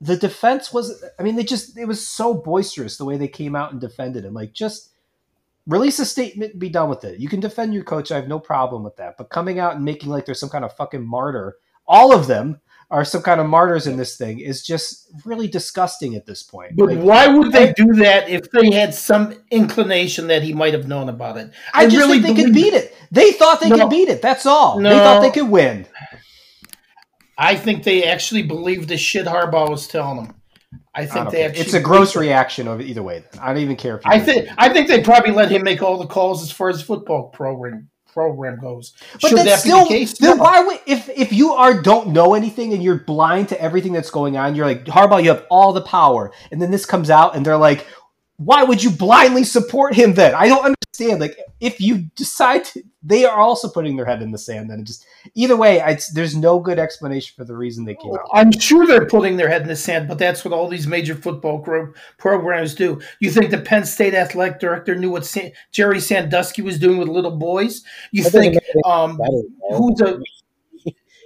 the 0.00 0.16
defense 0.16 0.72
was. 0.72 1.04
I 1.20 1.22
mean, 1.22 1.36
they 1.36 1.44
just 1.44 1.76
it 1.76 1.84
was 1.84 2.06
so 2.08 2.32
boisterous 2.32 2.96
the 2.96 3.04
way 3.04 3.18
they 3.18 3.28
came 3.28 3.54
out 3.54 3.72
and 3.72 3.78
defended 3.78 4.24
him. 4.24 4.32
Like 4.32 4.54
just 4.54 4.88
release 5.66 5.98
a 5.98 6.06
statement 6.06 6.52
and 6.52 6.60
be 6.60 6.70
done 6.70 6.88
with 6.88 7.04
it. 7.04 7.20
You 7.20 7.28
can 7.28 7.40
defend 7.40 7.74
your 7.74 7.84
coach. 7.84 8.10
I 8.10 8.16
have 8.16 8.26
no 8.26 8.40
problem 8.40 8.82
with 8.84 8.96
that. 8.96 9.18
But 9.18 9.28
coming 9.28 9.58
out 9.58 9.76
and 9.76 9.84
making 9.84 10.08
like 10.08 10.24
there's 10.24 10.40
some 10.40 10.48
kind 10.48 10.64
of 10.64 10.74
fucking 10.74 11.06
martyr, 11.06 11.58
all 11.86 12.14
of 12.14 12.26
them 12.26 12.58
are 12.92 13.06
some 13.06 13.22
kind 13.22 13.40
of 13.40 13.46
martyrs 13.46 13.86
in 13.86 13.96
this 13.96 14.18
thing 14.18 14.38
is 14.38 14.62
just 14.62 15.10
really 15.24 15.48
disgusting 15.48 16.14
at 16.14 16.26
this 16.26 16.42
point. 16.42 16.76
But 16.76 16.90
Like, 16.90 16.98
why 16.98 17.26
would 17.26 17.50
they 17.50 17.72
do 17.72 17.86
that 17.94 18.28
if 18.28 18.50
they 18.50 18.70
had 18.70 18.94
some 18.94 19.34
inclination 19.50 20.26
that 20.26 20.42
he 20.42 20.52
might 20.52 20.74
have 20.74 20.86
known 20.86 21.08
about 21.08 21.38
it? 21.38 21.50
I, 21.72 21.86
just 21.86 22.06
think 22.06 22.22
they 22.22 22.34
could 22.34 22.52
beat 22.52 22.74
it. 22.74 22.94
They 23.10 23.32
thought 23.32 23.60
they 23.60 23.70
No. 23.70 23.78
could 23.78 23.90
beat 23.90 24.10
it. 24.10 24.20
That's 24.20 24.44
all. 24.44 24.78
They 24.78 24.90
thought 24.90 25.22
they 25.22 25.30
could 25.30 25.48
win. 25.48 25.86
I 27.38 27.56
think 27.56 27.82
they 27.82 28.04
actually 28.04 28.42
believed 28.42 28.88
the 28.90 28.98
shit 28.98 29.26
Harbaugh 29.26 29.70
was 29.70 29.88
telling 29.88 30.24
them. 30.24 30.34
I 30.94 31.00
I 31.02 31.06
think 31.06 31.24
don't 31.24 31.32
they. 31.32 31.44
It's 31.46 31.72
a 31.72 31.80
gross 31.80 32.14
reaction 32.14 32.68
of 32.68 32.82
either 32.82 33.02
way. 33.02 33.24
I 33.40 33.54
don't 33.54 33.62
even 33.62 33.76
care 33.76 33.96
if 33.96 34.04
you 34.04 34.10
I 34.12 34.20
think 34.20 34.44
it. 34.44 34.50
I 34.58 34.68
think 34.68 34.88
they 34.88 35.02
probably 35.02 35.32
let 35.32 35.50
him 35.50 35.62
make 35.64 35.80
all 35.82 35.96
the 35.96 36.06
calls 36.06 36.42
as 36.42 36.52
far 36.52 36.68
as 36.68 36.82
football 36.82 37.30
program 37.30 37.88
program 38.12 38.58
goes. 38.60 38.92
But 39.20 39.30
Should 39.30 39.38
that's 39.38 39.44
that 39.44 39.60
still, 39.60 39.84
be 39.84 39.84
the 39.84 39.88
case? 40.00 40.18
then 40.18 40.38
No. 40.38 40.44
why 40.44 40.60
would 40.64 40.80
if 40.86 41.08
if 41.10 41.32
you 41.32 41.52
are 41.52 41.82
don't 41.82 42.08
know 42.08 42.34
anything 42.34 42.72
and 42.72 42.82
you're 42.82 42.98
blind 42.98 43.48
to 43.50 43.60
everything 43.60 43.92
that's 43.92 44.10
going 44.10 44.36
on, 44.36 44.54
you're 44.54 44.66
like 44.66 44.84
Harbaugh, 44.86 45.22
you 45.22 45.30
have 45.30 45.46
all 45.50 45.72
the 45.72 45.82
power, 45.82 46.32
and 46.50 46.62
then 46.62 46.70
this 46.70 46.86
comes 46.86 47.10
out 47.10 47.36
and 47.36 47.46
they're 47.46 47.56
like, 47.58 47.86
why 48.36 48.64
would 48.64 48.82
you 48.82 48.90
blindly 48.90 49.44
support 49.44 49.94
him 49.94 50.14
then? 50.14 50.34
I 50.34 50.48
don't 50.48 50.64
understand. 50.64 51.20
Like 51.20 51.38
if 51.60 51.80
you 51.80 52.06
decide 52.16 52.64
to, 52.66 52.82
they 53.02 53.24
are 53.24 53.38
also 53.38 53.68
putting 53.68 53.96
their 53.96 54.06
head 54.06 54.22
in 54.22 54.30
the 54.30 54.38
sand. 54.38 54.70
Then 54.70 54.80
it 54.80 54.84
just 54.84 55.06
either 55.34 55.56
way, 55.56 55.80
I, 55.80 55.98
there's 56.14 56.36
no 56.36 56.58
good 56.58 56.78
explanation 56.78 57.34
for 57.36 57.44
the 57.44 57.56
reason 57.56 57.84
they 57.84 57.94
came 57.94 58.12
out. 58.12 58.28
I'm 58.32 58.52
sure 58.52 58.86
they're 58.86 59.06
putting 59.06 59.36
their 59.36 59.48
head 59.48 59.62
in 59.62 59.68
the 59.68 59.76
sand, 59.76 60.08
but 60.08 60.18
that's 60.18 60.44
what 60.44 60.54
all 60.54 60.68
these 60.68 60.86
major 60.86 61.14
football 61.14 61.58
gro- 61.58 61.92
programs 62.18 62.74
do. 62.74 63.00
You 63.20 63.30
think 63.30 63.50
the 63.50 63.58
Penn 63.58 63.84
State 63.84 64.14
athletic 64.14 64.60
director 64.60 64.94
knew 64.94 65.10
what 65.10 65.26
San- 65.26 65.52
Jerry 65.70 66.00
Sandusky 66.00 66.62
was 66.62 66.78
doing 66.78 66.98
with 66.98 67.08
little 67.08 67.36
boys? 67.36 67.84
You 68.12 68.24
That 68.24 68.32
doesn't 68.32 68.52
think 68.52 68.54
make 68.54 68.74
it 68.74 68.86
um, 68.86 69.20
who's 69.70 70.00
a 70.00 70.20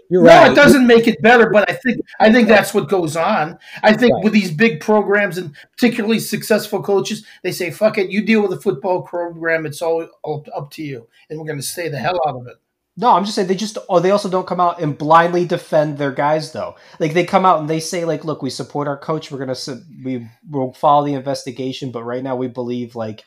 You're 0.09 0.22
no, 0.22 0.28
right. 0.28 0.52
it 0.52 0.54
doesn't 0.54 0.86
make 0.86 1.09
it 1.09 1.20
better, 1.20 1.50
but 1.50 1.68
I 1.68 1.74
think 1.74 2.00
I 2.20 2.32
think 2.32 2.48
that's 2.48 2.72
what 2.72 2.88
goes 2.88 3.16
on. 3.16 3.59
I 3.82 3.92
think 3.94 4.14
Right. 4.14 4.24
with 4.24 4.32
these 4.32 4.52
big 4.52 4.80
programs 4.80 5.36
and 5.36 5.54
particularly 5.72 6.20
successful 6.20 6.82
coaches, 6.82 7.24
they 7.42 7.52
say, 7.52 7.70
"Fuck 7.70 7.98
it, 7.98 8.11
you 8.11 8.24
deal 8.24 8.40
with 8.42 8.50
the 8.50 8.61
football 8.61 9.02
program. 9.02 9.66
It's 9.66 9.82
all 9.82 10.02
up, 10.02 10.46
up 10.54 10.70
to 10.72 10.82
you, 10.82 11.09
and 11.28 11.38
we're 11.38 11.46
going 11.46 11.59
to 11.59 11.62
stay 11.64 11.88
the 11.88 11.98
hell 11.98 12.20
out 12.26 12.36
of 12.36 12.46
it." 12.46 12.57
No, 12.98 13.11
I'm 13.12 13.24
just 13.24 13.34
saying 13.34 13.48
they 13.48 13.54
just 13.57 13.76
oh 13.88 14.00
they 14.00 14.11
also 14.11 14.30
don't 14.30 14.46
come 14.46 14.61
out 14.61 14.80
and 14.80 14.96
blindly 14.96 15.44
defend 15.44 15.98
their 15.98 16.12
guys 16.12 16.52
though. 16.52 16.76
Like 16.98 17.12
they 17.12 17.24
come 17.24 17.44
out 17.44 17.61
and 17.61 17.68
they 17.68 17.80
say 17.80 18.04
like, 18.07 18.24
look, 18.24 18.42
we 18.42 18.48
support 18.48 18.88
our 18.88 18.96
coach. 18.96 19.30
We're 19.30 19.38
gonna 19.38 19.57
we 20.02 20.26
will 20.50 20.72
follow 20.72 21.04
the 21.04 21.14
investigation, 21.14 21.90
but 21.90 22.04
right 22.04 22.22
now 22.22 22.36
we 22.36 22.48
believe 22.48 22.96
like 22.96 23.24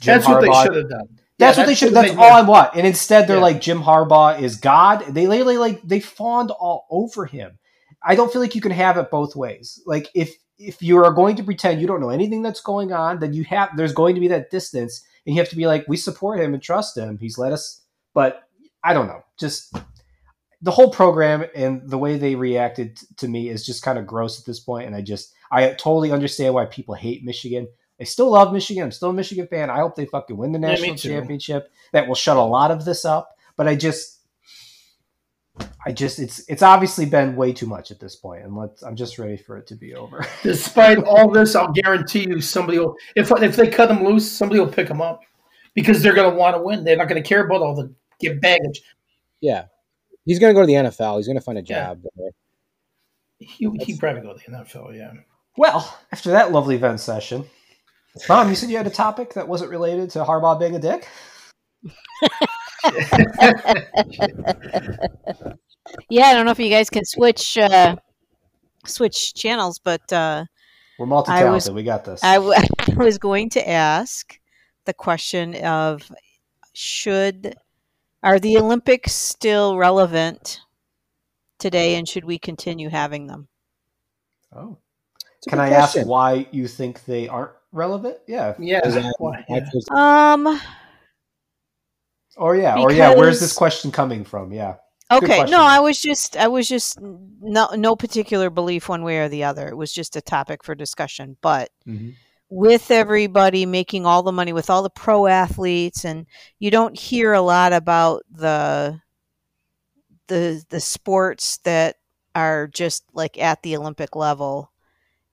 Jim 0.00 0.14
that's 0.14 0.28
what 0.28 0.40
they 0.40 0.52
should 0.62 0.76
have 0.76 0.88
done. 0.88 1.20
That's 1.38 1.56
Yeah, 1.56 1.62
what 1.62 1.66
they 1.66 1.74
should. 1.74 1.92
That's 1.94 2.12
all 2.16 2.32
I 2.32 2.42
want. 2.42 2.74
And 2.76 2.86
instead, 2.86 3.26
they're 3.28 3.36
Yeah. 3.36 3.42
like 3.42 3.60
Jim 3.60 3.82
Harbaugh 3.82 4.40
is 4.40 4.56
God. 4.56 5.04
They 5.08 5.26
literally 5.26 5.58
like 5.58 5.82
they 5.82 6.00
fawned 6.00 6.50
all 6.50 6.86
over 6.90 7.26
him. 7.26 7.58
I 8.02 8.14
don't 8.14 8.32
feel 8.32 8.40
like 8.40 8.54
you 8.54 8.60
can 8.60 8.72
have 8.72 8.96
it 8.96 9.10
both 9.10 9.36
ways. 9.36 9.82
Like 9.86 10.08
if 10.14 10.34
if 10.58 10.80
you 10.80 10.96
are 11.04 11.12
going 11.12 11.36
to 11.36 11.42
pretend 11.42 11.80
you 11.80 11.86
don't 11.86 12.00
know 12.00 12.08
anything 12.08 12.40
that's 12.42 12.62
going 12.62 12.92
on, 12.92 13.18
then 13.20 13.34
you 13.34 13.44
have 13.44 13.76
there's 13.76 13.92
going 13.92 14.14
to 14.14 14.20
be 14.20 14.28
that 14.28 14.50
distance, 14.50 15.04
and 15.26 15.34
you 15.34 15.40
have 15.42 15.50
to 15.50 15.56
be 15.56 15.66
like, 15.66 15.84
we 15.88 15.96
support 15.98 16.40
him 16.40 16.54
and 16.54 16.62
trust 16.62 16.96
him. 16.96 17.18
He's 17.18 17.36
let 17.36 17.52
us, 17.52 17.82
but 18.14 18.44
I 18.82 18.94
don't 18.94 19.06
know. 19.06 19.22
Just 19.38 19.76
the 20.62 20.70
whole 20.70 20.90
program 20.90 21.44
and 21.54 21.82
the 21.90 21.98
way 21.98 22.16
they 22.16 22.34
reacted 22.34 22.98
to 23.18 23.28
me 23.28 23.50
is 23.50 23.66
just 23.66 23.82
kind 23.82 23.98
of 23.98 24.06
gross 24.06 24.38
at 24.40 24.46
this 24.46 24.60
point, 24.60 24.86
and 24.86 24.96
I 24.96 25.02
just 25.02 25.34
I 25.52 25.68
totally 25.74 26.12
understand 26.12 26.54
why 26.54 26.64
people 26.64 26.94
hate 26.94 27.24
Michigan. 27.24 27.68
I 28.00 28.04
still 28.04 28.30
love 28.30 28.52
Michigan. 28.52 28.84
I'm 28.84 28.92
still 28.92 29.10
a 29.10 29.12
Michigan 29.14 29.46
fan. 29.46 29.70
I 29.70 29.78
hope 29.78 29.96
they 29.96 30.06
fucking 30.06 30.36
win 30.36 30.52
the 30.52 30.58
national 30.58 30.96
too. 30.96 31.08
championship. 31.08 31.70
That 31.92 32.06
will 32.06 32.14
shut 32.14 32.36
a 32.36 32.42
lot 32.42 32.70
of 32.70 32.84
this 32.84 33.04
up. 33.04 33.36
But 33.56 33.68
I 33.68 33.74
just, 33.74 34.20
I 35.86 35.92
just, 35.92 36.18
it's 36.18 36.44
it's 36.48 36.62
obviously 36.62 37.06
been 37.06 37.36
way 37.36 37.52
too 37.54 37.66
much 37.66 37.90
at 37.90 37.98
this 37.98 38.14
point, 38.16 38.44
and 38.44 38.54
let's. 38.54 38.82
I'm 38.82 38.96
just 38.96 39.18
ready 39.18 39.38
for 39.38 39.56
it 39.56 39.66
to 39.68 39.74
be 39.74 39.94
over. 39.94 40.26
Despite 40.42 40.98
all 41.04 41.30
this, 41.30 41.54
I'll 41.54 41.72
guarantee 41.72 42.26
you 42.28 42.40
somebody 42.42 42.78
will. 42.78 42.96
If 43.14 43.30
if 43.42 43.56
they 43.56 43.68
cut 43.68 43.88
them 43.88 44.04
loose, 44.04 44.30
somebody 44.30 44.60
will 44.60 44.68
pick 44.68 44.88
them 44.88 45.00
up 45.00 45.22
because 45.74 46.02
they're 46.02 46.12
going 46.14 46.30
to 46.30 46.36
want 46.36 46.54
to 46.56 46.62
win. 46.62 46.84
They're 46.84 46.96
not 46.96 47.08
going 47.08 47.22
to 47.22 47.26
care 47.26 47.46
about 47.46 47.62
all 47.62 47.74
the 47.74 47.94
get 48.20 48.40
baggage. 48.42 48.82
Yeah. 49.40 49.66
He's 50.26 50.38
going 50.38 50.52
to 50.52 50.54
go 50.54 50.62
to 50.62 50.66
the 50.66 50.72
NFL. 50.74 51.16
He's 51.18 51.26
going 51.26 51.38
to 51.38 51.44
find 51.44 51.56
a 51.58 51.62
Yeah. 51.62 51.86
job 51.86 52.02
there. 52.16 52.30
He 53.38 53.68
he 53.80 53.96
probably 53.96 54.22
go 54.22 54.34
to 54.34 54.38
the 54.50 54.56
NFL. 54.56 54.96
Yeah. 54.96 55.12
well, 55.56 55.98
after 56.10 56.30
that 56.32 56.52
lovely 56.52 56.74
event 56.74 57.00
session, 57.00 57.44
Mom, 58.28 58.48
you 58.48 58.54
said 58.54 58.70
you 58.70 58.76
had 58.76 58.86
a 58.86 58.90
topic 58.90 59.34
that 59.34 59.46
wasn't 59.46 59.70
related 59.70 60.10
to 60.10 60.24
Harbaugh 60.24 60.58
being 60.58 60.76
a 60.76 60.78
dick. 60.78 61.08
Yeah, 66.08 66.26
I 66.26 66.34
don't 66.34 66.44
know 66.44 66.52
if 66.52 66.58
you 66.58 66.70
guys 66.70 66.90
can 66.90 67.04
switch 67.04 67.58
uh, 67.58 67.96
switch 68.86 69.34
channels, 69.34 69.80
but 69.82 70.12
uh, 70.12 70.44
We're 70.98 71.06
multi 71.06 71.32
talented. 71.32 71.74
We 71.74 71.82
got 71.82 72.04
this. 72.04 72.22
I, 72.22 72.36
w- 72.36 72.54
I 72.78 72.94
was 72.94 73.18
going 73.18 73.50
to 73.50 73.68
ask 73.68 74.38
the 74.84 74.94
question 74.94 75.56
of 75.64 76.10
should 76.72 77.56
are 78.22 78.38
the 78.38 78.58
Olympics 78.58 79.12
still 79.12 79.76
relevant 79.76 80.60
today, 81.58 81.96
and 81.96 82.08
should 82.08 82.24
we 82.24 82.38
continue 82.38 82.88
having 82.88 83.26
them? 83.26 83.48
oh, 84.54 84.78
can 85.48 85.58
I 85.58 85.68
question. 85.68 86.02
ask 86.02 86.08
why 86.08 86.46
you 86.50 86.68
think 86.68 87.04
they 87.04 87.28
aren't 87.28 87.52
relevant? 87.76 88.16
Yeah. 88.26 88.54
Yeah. 88.58 88.80
That- 88.80 89.14
Why? 89.18 89.44
Yeah. 89.48 89.64
Um. 89.90 90.60
Or 92.36 92.56
yeah. 92.56 92.78
Or 92.78 92.90
yeah. 92.92 93.14
Where's 93.14 93.40
this 93.40 93.52
question 93.52 93.90
coming 93.92 94.24
from? 94.24 94.52
Yeah. 94.52 94.76
Okay. 95.10 95.44
No, 95.44 95.62
I 95.62 95.78
was 95.78 96.00
just 96.00 96.36
I 96.36 96.48
was 96.48 96.68
just 96.68 96.98
no 97.00 97.68
no 97.76 97.94
particular 97.94 98.50
belief 98.50 98.88
one 98.88 99.02
way 99.04 99.18
or 99.18 99.28
the 99.28 99.44
other. 99.44 99.68
It 99.68 99.76
was 99.76 99.92
just 99.92 100.16
a 100.16 100.20
topic 100.20 100.64
for 100.64 100.74
discussion, 100.74 101.36
but. 101.40 101.70
Mm-hmm. 101.86 102.10
with 102.48 102.92
everybody 102.92 103.66
making 103.66 104.06
all 104.06 104.22
the 104.22 104.30
money 104.30 104.52
with 104.52 104.70
all 104.70 104.82
the 104.84 104.90
pro 104.90 105.26
athletes 105.26 106.04
and 106.04 106.26
you 106.60 106.70
don't 106.70 106.96
hear 106.96 107.32
a 107.32 107.40
lot 107.40 107.72
about 107.72 108.22
the 108.30 109.00
the 110.28 110.62
the 110.70 110.78
sports 110.78 111.58
that 111.64 111.96
are 112.36 112.68
just 112.68 113.02
like 113.12 113.36
at 113.36 113.60
the 113.62 113.76
olympic 113.76 114.14
level 114.14 114.70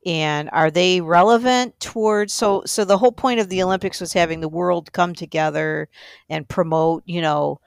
and 0.05 0.49
are 0.51 0.71
they 0.71 1.01
relevant 1.01 1.79
towards 1.79 2.33
so 2.33 2.63
so 2.65 2.83
the 2.83 2.97
whole 2.97 3.11
point 3.11 3.39
of 3.39 3.49
the 3.49 3.63
olympics 3.63 4.01
was 4.01 4.13
having 4.13 4.39
the 4.41 4.49
world 4.49 4.91
come 4.91 5.13
together 5.13 5.87
and 6.29 6.47
promote 6.47 7.03
you 7.05 7.21
know 7.21 7.59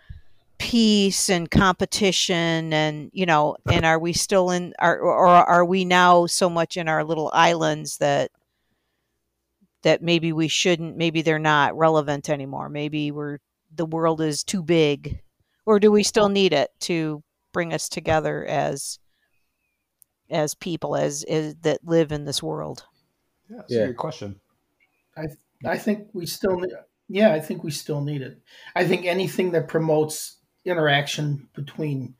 peace 0.58 1.28
and 1.28 1.50
competition 1.50 2.72
and 2.72 3.10
you 3.12 3.26
know 3.26 3.56
and 3.70 3.84
are 3.84 3.98
we 3.98 4.12
still 4.12 4.50
in 4.50 4.72
are 4.78 4.98
or 4.98 5.26
are 5.26 5.64
we 5.64 5.84
now 5.84 6.26
so 6.26 6.48
much 6.48 6.76
in 6.76 6.88
our 6.88 7.04
little 7.04 7.30
islands 7.34 7.98
that 7.98 8.30
that 9.82 10.02
maybe 10.02 10.32
we 10.32 10.48
shouldn't 10.48 10.96
maybe 10.96 11.20
they're 11.20 11.38
not 11.38 11.76
relevant 11.76 12.30
anymore 12.30 12.68
maybe 12.68 13.10
we're 13.10 13.38
the 13.74 13.86
world 13.86 14.20
is 14.20 14.42
too 14.42 14.62
big 14.62 15.20
or 15.66 15.78
do 15.78 15.92
we 15.92 16.02
still 16.02 16.30
need 16.30 16.52
it 16.54 16.70
to 16.80 17.22
bring 17.52 17.74
us 17.74 17.88
together 17.88 18.44
as 18.46 18.98
as 20.30 20.54
people 20.54 20.96
as, 20.96 21.24
as 21.24 21.54
that 21.62 21.84
live 21.84 22.12
in 22.12 22.24
this 22.24 22.42
world? 22.42 22.86
Yeah, 23.48 23.56
that's 23.58 23.72
Yeah. 23.72 23.82
a 23.82 23.86
good 23.88 23.96
question. 23.96 24.40
I 25.16 25.26
I 25.64 25.78
think 25.78 26.08
we 26.12 26.26
still 26.26 26.58
need. 26.58 26.72
Yeah, 27.08 27.32
I 27.32 27.40
think 27.40 27.62
we 27.64 27.70
still 27.70 28.02
need 28.02 28.22
it. 28.22 28.40
I 28.74 28.86
think 28.86 29.06
anything 29.06 29.52
that 29.52 29.68
promotes 29.68 30.38
interaction 30.64 31.48
between 31.54 32.16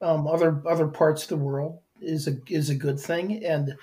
um, 0.00 0.26
other 0.26 0.62
other 0.66 0.88
parts 0.88 1.24
of 1.24 1.28
the 1.30 1.36
world 1.44 1.82
is 2.00 2.28
a 2.28 2.38
is 2.48 2.70
a 2.70 2.74
good 2.74 2.98
thing. 3.00 3.44
And 3.44 3.74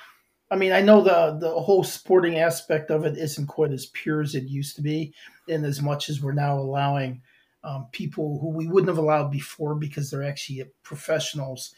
I 0.50 0.56
mean, 0.56 0.72
I 0.72 0.82
know 0.82 1.02
the 1.02 1.38
the 1.40 1.52
whole 1.62 1.84
sporting 1.84 2.40
aspect 2.40 2.90
of 2.92 3.06
it 3.06 3.18
isn't 3.18 3.48
quite 3.48 3.72
as 3.72 3.88
pure 3.88 4.22
as 4.22 4.36
it 4.36 4.44
used 4.46 4.76
to 4.78 4.82
be, 4.82 5.14
in 5.48 5.66
as 5.66 5.82
much 5.82 6.10
as 6.10 6.22
we're 6.22 6.34
now 6.34 6.58
allowing 6.58 7.22
um, 7.64 7.88
people 7.92 8.40
who 8.40 8.50
we 8.50 8.68
wouldn't 8.68 8.90
have 8.90 8.98
allowed 8.98 9.32
before 9.32 9.76
because 9.76 10.10
they're 10.10 10.24
actually 10.24 10.64
professionals. 10.84 11.74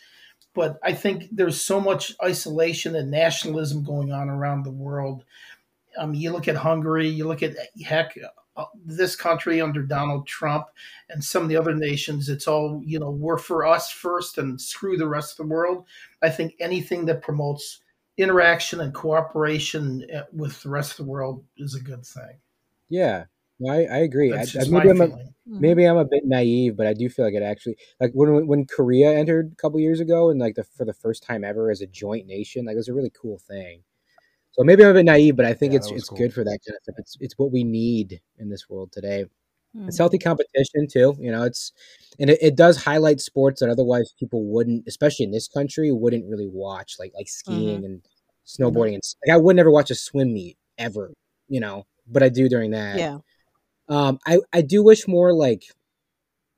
But 0.60 0.78
I 0.84 0.92
think 0.92 1.30
there's 1.32 1.62
so 1.62 1.80
much 1.80 2.14
isolation 2.22 2.98
and 2.98 3.10
nationalism 3.10 3.82
going 3.82 4.12
on 4.12 4.28
around 4.28 4.64
the 4.64 4.72
world. 4.72 5.24
Um, 5.98 6.14
you 6.14 6.34
look 6.34 6.50
at 6.50 6.58
Hungary, 6.58 7.08
you 7.08 7.26
look 7.26 7.42
at 7.42 7.56
heck, 7.82 8.18
uh, 8.58 8.66
this 8.86 9.16
country 9.16 9.62
under 9.62 9.82
Donald 9.82 10.28
Trump, 10.28 10.66
and 11.10 11.24
some 11.24 11.44
of 11.44 11.48
the 11.48 11.56
other 11.56 11.74
nations. 11.74 12.28
It's 12.28 12.46
all 12.46 12.82
you 12.86 13.00
know, 13.00 13.10
we're 13.10 13.38
for 13.38 13.66
us 13.66 13.90
first, 13.90 14.38
and 14.38 14.60
screw 14.60 14.98
the 14.98 15.08
rest 15.08 15.40
of 15.40 15.48
the 15.48 15.54
world. 15.54 15.86
I 16.22 16.30
think 16.30 16.56
anything 16.60 17.06
that 17.06 17.22
promotes 17.22 17.80
interaction 18.18 18.82
and 18.82 18.94
cooperation 18.94 20.06
uh, 20.14 20.24
with 20.34 20.62
the 20.62 20.70
rest 20.70 20.92
of 20.92 21.06
the 21.06 21.10
world 21.10 21.42
is 21.56 21.76
a 21.76 21.80
good 21.80 22.06
thing. 22.06 22.38
Yeah, 22.90 23.28
I, 23.68 23.86
I 23.86 23.98
agree. 24.00 24.34
I, 24.34 24.42
I- 24.42 24.70
maybe 24.70 24.90
I'm 24.90 25.02
a, 25.02 25.18
maybe 25.46 25.86
I'm 25.86 25.98
a 25.98 26.06
bit 26.06 26.24
naive, 26.26 26.78
but 26.78 26.88
I 26.88 26.94
do 26.94 27.10
feel 27.10 27.26
like 27.26 27.34
it 27.34 27.44
actually 27.44 27.78
like 28.00 28.12
when 28.14 28.48
when 28.48 28.66
Korea 28.66 29.12
entered 29.12 29.52
a 29.52 29.56
couple 29.56 29.80
years 29.80 30.00
ago 30.00 30.30
and 30.30 30.40
like 30.40 30.56
the 30.56 30.64
for 30.64 30.86
the 30.86 30.94
first 30.94 31.24
time 31.24 31.44
ever 31.44 31.70
as 31.72 31.82
a 31.82 31.88
joint 31.88 32.28
nation, 32.28 32.66
like 32.66 32.74
it 32.74 32.78
was 32.78 32.88
a 32.88 32.94
really 32.94 33.12
cool 33.20 33.40
thing. 33.40 33.84
So 34.52 34.64
maybe 34.64 34.84
I'm 34.84 34.92
a 34.92 34.94
bit 34.94 35.06
naive, 35.06 35.36
but 35.36 35.46
I 35.46 35.54
think 35.54 35.74
Yeah, 35.74 35.78
it's 35.78 35.92
it's 35.92 36.10
cool. 36.10 36.18
good 36.18 36.34
for 36.34 36.44
that 36.44 36.60
kind 36.66 36.76
of 36.76 36.84
stuff. 36.84 36.96
It's 36.98 37.18
it's 37.20 37.38
what 37.38 37.52
we 37.52 37.64
need 37.64 38.22
in 38.38 38.50
this 38.50 38.70
world 38.70 38.92
today. 38.92 39.26
Mm. 39.76 39.88
It's 39.88 39.98
healthy 39.98 40.18
competition 40.18 40.88
too. 40.92 41.16
You 41.20 41.32
know, 41.32 41.44
it's 41.44 41.72
and 42.20 42.30
it, 42.30 42.40
it 42.42 42.56
does 42.56 42.78
highlight 42.84 43.20
sports 43.22 43.60
that 43.62 43.70
otherwise 43.70 44.14
people 44.20 44.46
wouldn't, 44.46 44.86
especially 44.88 45.26
in 45.26 45.32
this 45.32 45.48
country, 45.48 45.92
wouldn't 45.92 46.26
really 46.30 46.48
watch, 46.48 46.96
like 47.00 47.12
like 47.16 47.28
skiing 47.28 47.86
and 47.86 48.02
snowboarding 48.48 48.96
and 48.96 49.04
like 49.26 49.34
I 49.34 49.38
would 49.38 49.56
never 49.56 49.70
watch 49.70 49.92
a 49.92 49.96
swim 49.96 50.34
meet 50.34 50.58
ever. 50.78 51.14
You 51.48 51.60
know, 51.60 51.86
but 52.08 52.24
I 52.24 52.30
do 52.30 52.50
during 52.50 52.72
that. 52.72 52.98
Yeah. 52.98 53.20
Um, 53.90 54.20
I 54.26 54.40
I 54.54 54.62
do 54.62 54.84
wish 54.84 55.08
more 55.08 55.34
like 55.34 55.64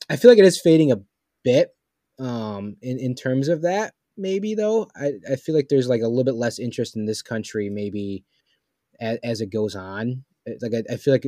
I 0.09 0.15
feel 0.15 0.32
like 0.32 0.39
it 0.39 0.45
is 0.45 0.59
fading 0.59 0.91
a 0.91 1.01
bit 1.43 1.75
um 2.19 2.75
in 2.82 2.99
in 2.99 3.15
terms 3.15 3.47
of 3.47 3.61
that 3.63 3.93
maybe 4.17 4.55
though. 4.55 4.89
I 4.95 5.13
I 5.32 5.36
feel 5.38 5.55
like 5.55 5.69
there's 5.69 5.89
like 5.89 6.01
a 6.01 6.07
little 6.07 6.23
bit 6.23 6.36
less 6.36 6.59
interest 6.59 6.95
in 6.95 7.05
this 7.05 7.21
country 7.21 7.69
maybe 7.69 8.23
as, 9.01 9.19
as 9.23 9.41
it 9.41 9.47
goes 9.51 9.75
on. 9.75 10.25
It's 10.45 10.63
like 10.63 10.73
I, 10.75 10.93
I 10.93 10.97
feel 10.97 11.13
like 11.13 11.27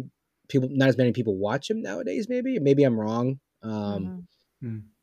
people 0.49 0.69
not 0.71 0.89
as 0.89 0.97
many 0.97 1.13
people 1.13 1.37
watch 1.37 1.69
him 1.71 1.81
nowadays 1.81 2.27
maybe. 2.29 2.59
Maybe 2.59 2.83
I'm 2.83 2.99
wrong 2.99 3.39
um 3.63 4.13
Mhm. 4.61 4.93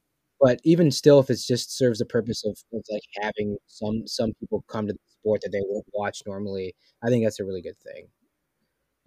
but 0.40 0.60
even 0.64 0.90
still 0.90 1.20
if 1.20 1.30
it 1.30 1.38
just 1.46 1.76
serves 1.76 1.98
the 1.98 2.06
purpose 2.06 2.44
of, 2.44 2.56
of 2.72 2.82
like 2.90 3.02
having 3.20 3.56
some 3.66 4.06
some 4.06 4.32
people 4.40 4.64
come 4.68 4.86
to 4.86 4.92
the 4.92 4.98
sport 5.20 5.40
that 5.42 5.50
they 5.52 5.60
won't 5.64 5.86
watch 5.92 6.22
normally 6.26 6.74
I 7.02 7.08
think 7.08 7.24
that's 7.24 7.40
a 7.40 7.44
really 7.44 7.62
good 7.62 7.78
thing. 7.80 8.08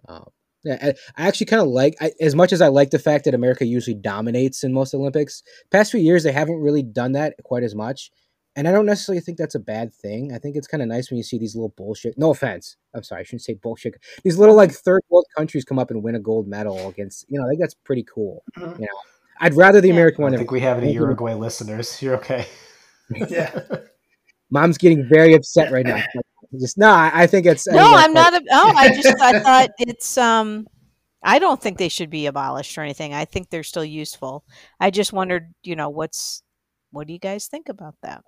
Um 0.08 0.24
yeah, 0.24 0.43
I, 0.66 0.94
I 1.16 1.26
actually 1.28 1.46
kind 1.46 1.62
of 1.62 1.68
like 1.68 1.94
I, 2.00 2.12
as 2.20 2.34
much 2.34 2.52
as 2.52 2.60
I 2.60 2.68
like 2.68 2.90
the 2.90 2.98
fact 2.98 3.24
that 3.24 3.34
America 3.34 3.64
usually 3.66 3.94
dominates 3.94 4.64
in 4.64 4.72
most 4.72 4.94
Olympics. 4.94 5.42
Past 5.70 5.90
few 5.92 6.00
years, 6.00 6.22
they 6.22 6.32
haven't 6.32 6.60
really 6.60 6.82
done 6.82 7.12
that 7.12 7.34
quite 7.44 7.62
as 7.62 7.74
much, 7.74 8.10
and 8.56 8.66
I 8.68 8.72
don't 8.72 8.86
necessarily 8.86 9.20
think 9.20 9.38
that's 9.38 9.54
a 9.54 9.60
bad 9.60 9.92
thing. 9.92 10.32
I 10.32 10.38
think 10.38 10.56
it's 10.56 10.66
kind 10.66 10.82
of 10.82 10.88
nice 10.88 11.10
when 11.10 11.18
you 11.18 11.22
see 11.24 11.38
these 11.38 11.54
little 11.54 11.74
bullshit. 11.76 12.16
No 12.16 12.30
offense, 12.30 12.76
I'm 12.94 13.02
sorry, 13.02 13.20
I 13.20 13.24
shouldn't 13.24 13.42
say 13.42 13.54
bullshit. 13.54 13.94
These 14.22 14.38
little 14.38 14.54
like 14.54 14.72
third 14.72 15.02
world 15.10 15.26
countries 15.36 15.64
come 15.64 15.78
up 15.78 15.90
and 15.90 16.02
win 16.02 16.14
a 16.14 16.20
gold 16.20 16.48
medal 16.48 16.88
against. 16.88 17.26
You 17.28 17.38
know, 17.40 17.46
I 17.46 17.48
think 17.50 17.60
that's 17.60 17.74
pretty 17.74 18.04
cool. 18.04 18.42
Mhm. 18.58 18.78
You 18.78 18.82
know, 18.86 18.98
I'd 19.40 19.54
rather 19.54 19.80
the 19.80 19.88
Yeah. 19.88 19.94
American 19.94 20.22
one. 20.22 20.32
don't 20.32 20.38
think 20.38 20.50
we 20.50 20.60
have 20.60 20.78
any 20.78 20.92
Uruguay 20.92 21.34
listeners. 21.34 22.00
You're 22.00 22.16
okay. 22.16 22.46
Yeah. 23.28 23.60
Mom's 24.50 24.78
getting 24.78 25.06
very 25.08 25.34
upset 25.34 25.72
right 25.72 25.84
now. 25.84 26.02
Just 26.60 26.78
no, 26.78 26.88
I, 26.88 27.10
I 27.14 27.26
think 27.26 27.46
it's. 27.46 27.66
No, 27.66 27.94
I'm 27.94 28.12
not. 28.12 28.34
A, 28.34 28.42
oh, 28.52 28.72
I 28.76 28.88
just 28.94 29.20
I 29.20 29.38
thought 29.40 29.70
it's. 29.78 30.18
Um, 30.18 30.66
I 31.24 31.38
don't 31.38 31.60
think 31.60 31.78
they 31.78 31.88
should 31.88 32.10
be 32.10 32.26
abolished 32.26 32.76
or 32.76 32.82
anything. 32.82 33.14
I 33.14 33.24
think 33.24 33.48
they're 33.48 33.62
still 33.62 33.84
useful. 33.84 34.44
I 34.78 34.90
just 34.90 35.12
wondered, 35.12 35.54
you 35.62 35.74
know, 35.74 35.88
what's 35.88 36.42
what 36.90 37.06
do 37.06 37.12
you 37.12 37.18
guys 37.18 37.46
think 37.46 37.68
about 37.68 37.94
that? 38.02 38.22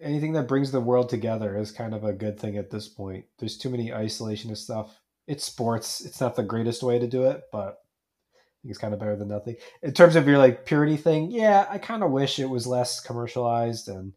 Anything 0.00 0.32
that 0.34 0.48
brings 0.48 0.70
the 0.70 0.80
world 0.80 1.08
together 1.08 1.56
is 1.56 1.72
kind 1.72 1.94
of 1.94 2.04
a 2.04 2.12
good 2.12 2.38
thing 2.38 2.56
at 2.56 2.70
this 2.70 2.88
point. 2.88 3.24
There's 3.38 3.58
too 3.58 3.70
many 3.70 3.90
isolationist 3.90 4.58
stuff. 4.58 5.00
It's 5.26 5.44
sports. 5.44 6.04
It's 6.04 6.20
not 6.20 6.36
the 6.36 6.42
greatest 6.42 6.82
way 6.82 6.98
to 6.98 7.06
do 7.06 7.24
it, 7.24 7.42
but 7.52 7.68
I 7.68 8.56
think 8.62 8.70
it's 8.70 8.78
kind 8.78 8.94
of 8.94 9.00
better 9.00 9.16
than 9.16 9.28
nothing. 9.28 9.56
In 9.82 9.92
terms 9.92 10.16
of 10.16 10.26
your 10.28 10.38
like 10.38 10.66
purity 10.66 10.96
thing, 10.96 11.30
yeah, 11.30 11.66
I 11.68 11.78
kind 11.78 12.02
of 12.02 12.10
wish 12.10 12.38
it 12.38 12.48
was 12.48 12.66
less 12.66 13.00
commercialized 13.00 13.88
and 13.88 14.12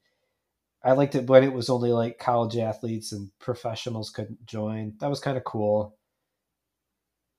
I 0.84 0.94
liked 0.94 1.16
it 1.16 1.28
when 1.28 1.44
it 1.44 1.54
was 1.54 1.70
only 1.70 1.92
like 1.92 2.20
college 2.20 2.58
athletes 2.58 3.12
and 3.12 3.32
professionals 3.40 4.10
couldn't 4.10 4.46
join. 4.46 4.94
That 5.00 5.10
was 5.10 5.20
kind 5.20 5.38
of 5.38 5.44
cool. 5.44 5.98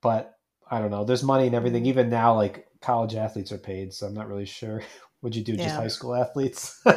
But 0.03 0.35
I 0.71 0.81
don't 0.81 0.91
know. 0.91 1.05
There's 1.05 1.23
money 1.23 1.47
and 1.47 1.55
everything. 1.55 1.87
Even 1.87 2.11
now, 2.11 2.35
like 2.35 2.67
college 2.81 3.15
athletes 3.15 3.53
are 3.53 3.59
paid, 3.59 3.93
so 3.93 4.07
I'm 4.07 4.15
not 4.15 4.29
really 4.29 4.47
sure. 4.47 4.83
Would 5.23 5.35
you 5.35 5.43
do 5.45 5.57
just 5.57 5.77
high 5.77 5.89
school 5.89 6.15
athletes? 6.15 6.81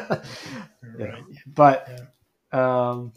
Yeah. 0.98 1.06
Right. 1.08 1.24
But 1.46 1.88
um, 2.52 3.14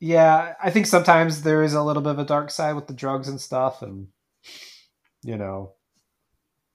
yeah, 0.00 0.54
I 0.62 0.70
think 0.70 0.86
sometimes 0.86 1.42
there 1.42 1.62
is 1.62 1.74
a 1.74 1.82
little 1.82 2.02
bit 2.02 2.12
of 2.12 2.18
a 2.18 2.24
dark 2.24 2.50
side 2.50 2.74
with 2.74 2.86
the 2.86 2.94
drugs 2.94 3.28
and 3.28 3.40
stuff, 3.40 3.82
and 3.82 4.08
you 5.22 5.36
know. 5.36 5.74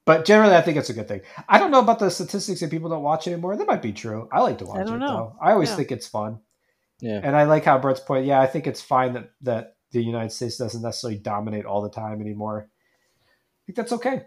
But 0.05 0.23
generally, 0.25 0.55
I 0.55 0.61
think 0.61 0.77
it's 0.77 0.91
a 0.91 0.93
good 0.93 1.07
thing. 1.07 1.21
I 1.49 1.57
don't 1.57 1.71
know 1.71 1.79
about 1.79 1.97
the 1.97 2.11
statistics 2.11 2.59
that 2.59 2.69
people 2.69 2.89
don't 2.89 3.01
watch 3.01 3.27
anymore. 3.27 3.57
That 3.57 3.67
might 3.67 3.81
be 3.81 3.91
true. 3.91 4.29
I 4.31 4.41
like 4.41 4.59
to 4.59 4.65
watch 4.65 4.85
don't 4.85 4.97
it 4.97 4.99
know. 4.99 5.07
though. 5.07 5.35
I 5.41 5.51
always 5.51 5.69
Yeah. 5.69 5.75
think 5.77 5.91
it's 5.91 6.07
fun, 6.07 6.39
Yeah. 6.99 7.21
and 7.23 7.35
I 7.35 7.43
like 7.45 7.65
how 7.65 7.79
Brett's 7.79 7.99
point. 7.99 8.25
Yeah, 8.25 8.39
I 8.39 8.47
think 8.47 8.67
it's 8.67 8.81
fine 8.81 9.13
that 9.13 9.31
that 9.41 9.77
the 9.91 10.03
United 10.03 10.31
States 10.31 10.57
doesn't 10.57 10.81
necessarily 10.81 11.19
dominate 11.19 11.65
all 11.65 11.81
the 11.81 11.89
time 11.89 12.21
anymore. 12.21 12.69
I 12.69 13.61
think 13.65 13.77
that's 13.77 13.93
okay. 13.93 14.25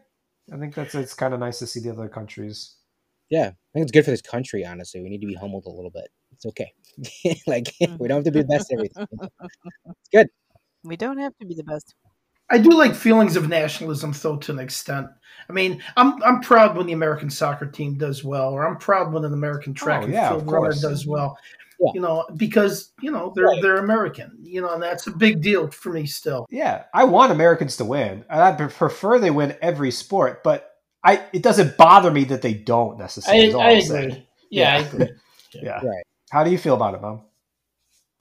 I 0.52 0.56
think 0.56 0.74
that's 0.74 0.94
it's 0.94 1.14
kind 1.14 1.32
of 1.34 1.40
nice 1.40 1.58
to 1.60 1.66
see 1.66 1.80
the 1.80 1.90
other 1.90 2.08
countries. 2.08 2.76
Yeah, 3.30 3.48
I 3.48 3.70
think 3.72 3.82
it's 3.84 3.92
good 3.92 4.04
for 4.04 4.10
this 4.10 4.22
country. 4.22 4.64
Honestly, 4.64 5.00
we 5.00 5.10
need 5.10 5.20
to 5.20 5.26
be 5.26 5.34
humbled 5.34 5.66
a 5.66 5.70
little 5.70 5.90
bit. 5.90 6.08
It's 6.32 6.46
okay. 6.46 6.72
like 7.46 7.74
we 7.80 7.86
mm-hmm. 7.86 8.06
don't 8.06 8.10
have 8.10 8.24
to 8.24 8.30
be 8.30 8.42
the 8.42 8.48
best 8.48 8.72
at 8.72 8.78
everything. 8.78 9.06
It's 9.86 10.08
good. 10.12 10.28
We 10.82 10.96
don't 10.96 11.18
have 11.18 11.36
to 11.38 11.46
be 11.46 11.54
the 11.54 11.64
best. 11.64 11.94
I 12.50 12.58
do 12.58 12.70
like 12.70 12.94
feelings 12.94 13.36
of 13.36 13.48
nationalism, 13.48 14.12
though, 14.20 14.36
to 14.36 14.52
an 14.52 14.58
extent. 14.58 15.08
I 15.48 15.52
mean, 15.52 15.82
I'm 15.96 16.22
I'm 16.22 16.40
proud 16.40 16.76
when 16.76 16.86
the 16.86 16.92
American 16.92 17.30
soccer 17.30 17.66
team 17.66 17.96
does 17.96 18.24
well, 18.24 18.50
or 18.50 18.66
I'm 18.66 18.76
proud 18.76 19.12
when 19.12 19.24
an 19.24 19.32
American 19.32 19.72
oh, 19.72 19.74
track 19.74 20.00
Oh, 20.00 20.04
and 20.04 20.12
yeah, 20.12 20.28
field 20.30 20.42
of 20.42 20.48
runner 20.48 20.72
does 20.80 21.06
well. 21.06 21.38
Yeah. 21.80 21.90
You 21.94 22.00
know, 22.00 22.24
because 22.36 22.92
you 23.00 23.10
know 23.10 23.32
they're 23.36 23.44
Right. 23.46 23.62
they're 23.62 23.76
American. 23.78 24.36
You 24.42 24.62
know, 24.62 24.74
and 24.74 24.82
that's 24.82 25.06
a 25.06 25.10
big 25.12 25.40
deal 25.42 25.70
for 25.70 25.92
me 25.92 26.06
still. 26.06 26.46
Yeah, 26.50 26.84
I 26.92 27.04
want 27.04 27.32
Americans 27.32 27.76
to 27.76 27.84
win, 27.84 28.24
and 28.28 28.40
I 28.42 28.52
prefer 28.66 29.18
they 29.18 29.30
win 29.30 29.56
every 29.62 29.90
sport. 29.90 30.42
But 30.42 30.72
I, 31.04 31.24
it 31.32 31.42
doesn't 31.42 31.76
bother 31.76 32.10
me 32.10 32.24
that 32.24 32.42
they 32.42 32.54
don't 32.54 32.98
necessarily. 32.98 33.46
is 33.46 33.54
all 33.54 33.62
I'm 33.62 33.80
saying. 33.80 34.26
Yeah, 34.50 34.74
I 34.74 34.78
Yeah. 34.78 34.86
agree. 34.86 35.08
Yeah. 35.54 35.80
Right. 35.82 36.04
How 36.30 36.44
do 36.44 36.50
you 36.50 36.58
feel 36.58 36.74
about 36.74 36.94
it, 36.94 37.00
Mom? 37.00 37.22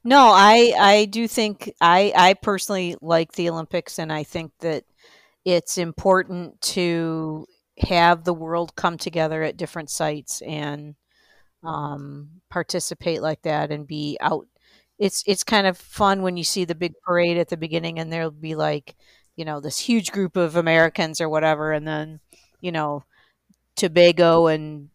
No, 0.08 0.30
I 0.34 0.74
I 0.80 1.05
do 1.05 1.28
think 1.28 1.70
I 1.82 2.14
I 2.16 2.34
personally 2.36 2.95
like 3.01 3.34
the 3.34 3.49
Olympics 3.49 3.99
and 3.99 4.12
I 4.12 4.24
think 4.24 4.51
that 4.60 4.86
it's 5.45 5.78
important 5.78 6.62
to 6.62 7.45
have 7.80 8.24
the 8.24 8.34
world 8.34 8.76
come 8.76 8.97
together 8.97 9.43
at 9.43 9.58
different 9.58 9.89
sites 9.89 10.41
and 10.43 10.95
um, 11.64 12.30
participate 12.49 13.22
like 13.22 13.41
that 13.43 13.72
and 13.72 13.88
be 13.88 14.18
out. 14.22 14.47
It's 14.99 15.24
it's 15.28 15.43
kind 15.43 15.68
of 15.68 15.78
fun 15.78 16.24
when 16.24 16.38
you 16.38 16.43
see 16.45 16.66
the 16.66 16.76
big 16.76 16.93
parade 17.05 17.38
at 17.38 17.49
the 17.49 17.58
beginning 17.58 17.99
and 17.99 18.12
there'll 18.14 18.32
be 18.32 18.55
like 18.55 18.95
you 19.38 19.45
know 19.45 19.60
this 19.62 19.80
huge 19.80 20.12
group 20.14 20.38
of 20.38 20.55
Americans 20.58 21.22
or 21.22 21.30
whatever 21.30 21.74
and 21.74 21.88
then 21.88 22.20
you 22.62 22.72
know 22.74 23.05
Tobago 23.76 24.47
and 24.47 24.89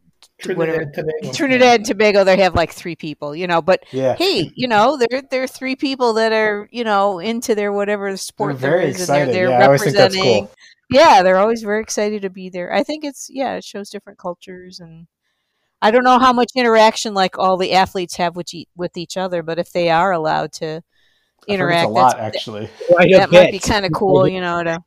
whatever 0.47 0.85
Trinidad, 0.85 0.95
Tobago. 0.95 1.33
Trinidad 1.33 1.75
and 1.81 1.87
Tobago 1.87 2.25
they 2.25 2.37
have 2.39 2.55
like 2.55 2.73
three 2.73 2.97
people 2.97 3.35
you 3.35 3.47
know 3.47 3.63
but 3.63 3.85
Yeah, 3.93 4.15
hey, 4.17 4.51
you 4.55 4.69
know, 4.69 4.97
there 4.97 5.23
there 5.31 5.43
are 5.43 5.47
three 5.49 5.77
people 5.77 6.13
that 6.15 6.33
are, 6.33 6.69
you 6.73 6.85
know, 6.85 7.19
into 7.19 7.55
their 7.55 7.73
whatever 7.73 8.17
sport 8.17 8.59
They're 8.59 8.71
very 8.71 8.85
is, 8.91 9.01
excited. 9.01 9.29
and 9.29 9.35
they're, 9.37 9.49
Yeah, 9.51 9.59
I 9.59 9.65
always 9.67 9.83
think 9.83 9.97
that's 9.97 10.15
representing. 10.15 10.47
cool. 10.47 10.55
Yeah, 10.91 11.23
they're 11.23 11.39
always 11.39 11.63
very 11.63 11.81
excited 11.81 12.23
to 12.23 12.31
be 12.31 12.51
there. 12.51 12.73
I 12.73 12.83
think 12.83 13.05
it's 13.05 13.29
yeah, 13.31 13.55
it 13.55 13.65
shows 13.65 13.89
different 13.91 14.19
cultures, 14.19 14.79
and 14.81 15.07
I 15.81 15.91
don't 15.91 16.05
know 16.05 16.19
how 16.19 16.33
much 16.33 16.51
interaction 16.55 17.15
like 17.15 17.39
all 17.39 17.57
the 17.57 17.73
athletes 17.73 18.17
have 18.17 18.37
with 18.37 18.53
each, 18.53 18.69
with 18.77 18.97
each 18.97 19.17
other, 19.17 19.43
but 19.43 19.59
if 19.59 19.73
they 19.73 19.89
are 19.91 20.13
allowed 20.13 20.53
to 20.55 20.67
I've 20.77 20.83
interact, 21.55 21.83
it's 21.85 21.91
a 21.91 21.93
lot 21.93 22.17
that's- 22.17 22.35
actually. 22.37 22.69
Quite 22.89 23.11
a 23.11 23.17
that 23.19 23.33
might 23.33 23.53
be 23.53 23.59
kind 23.59 23.85
of 23.87 23.93
cool, 23.95 24.29
you 24.29 24.41
know. 24.41 24.63
To 24.63 24.79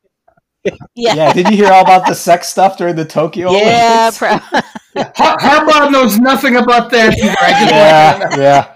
Yeah. 0.95 1.13
Yeah, 1.13 1.33
did 1.33 1.49
you 1.49 1.57
hear 1.57 1.71
all 1.71 1.83
about 1.83 2.07
the 2.07 2.15
sex 2.15 2.47
stuff 2.47 2.77
during 2.77 2.95
the 2.95 3.05
Tokyo 3.05 3.51
Yeah, 3.51 4.09
Olympics? 4.11 4.17
pro- 4.17 5.03
Har- 5.15 5.37
Harbaugh 5.37 5.91
knows 5.91 6.17
nothing 6.19 6.55
about 6.55 6.89
that 6.91 7.17
either. 7.17 7.35
I 7.39 7.51
just 7.51 8.29
want 8.31 8.39
yeah, 8.41 8.73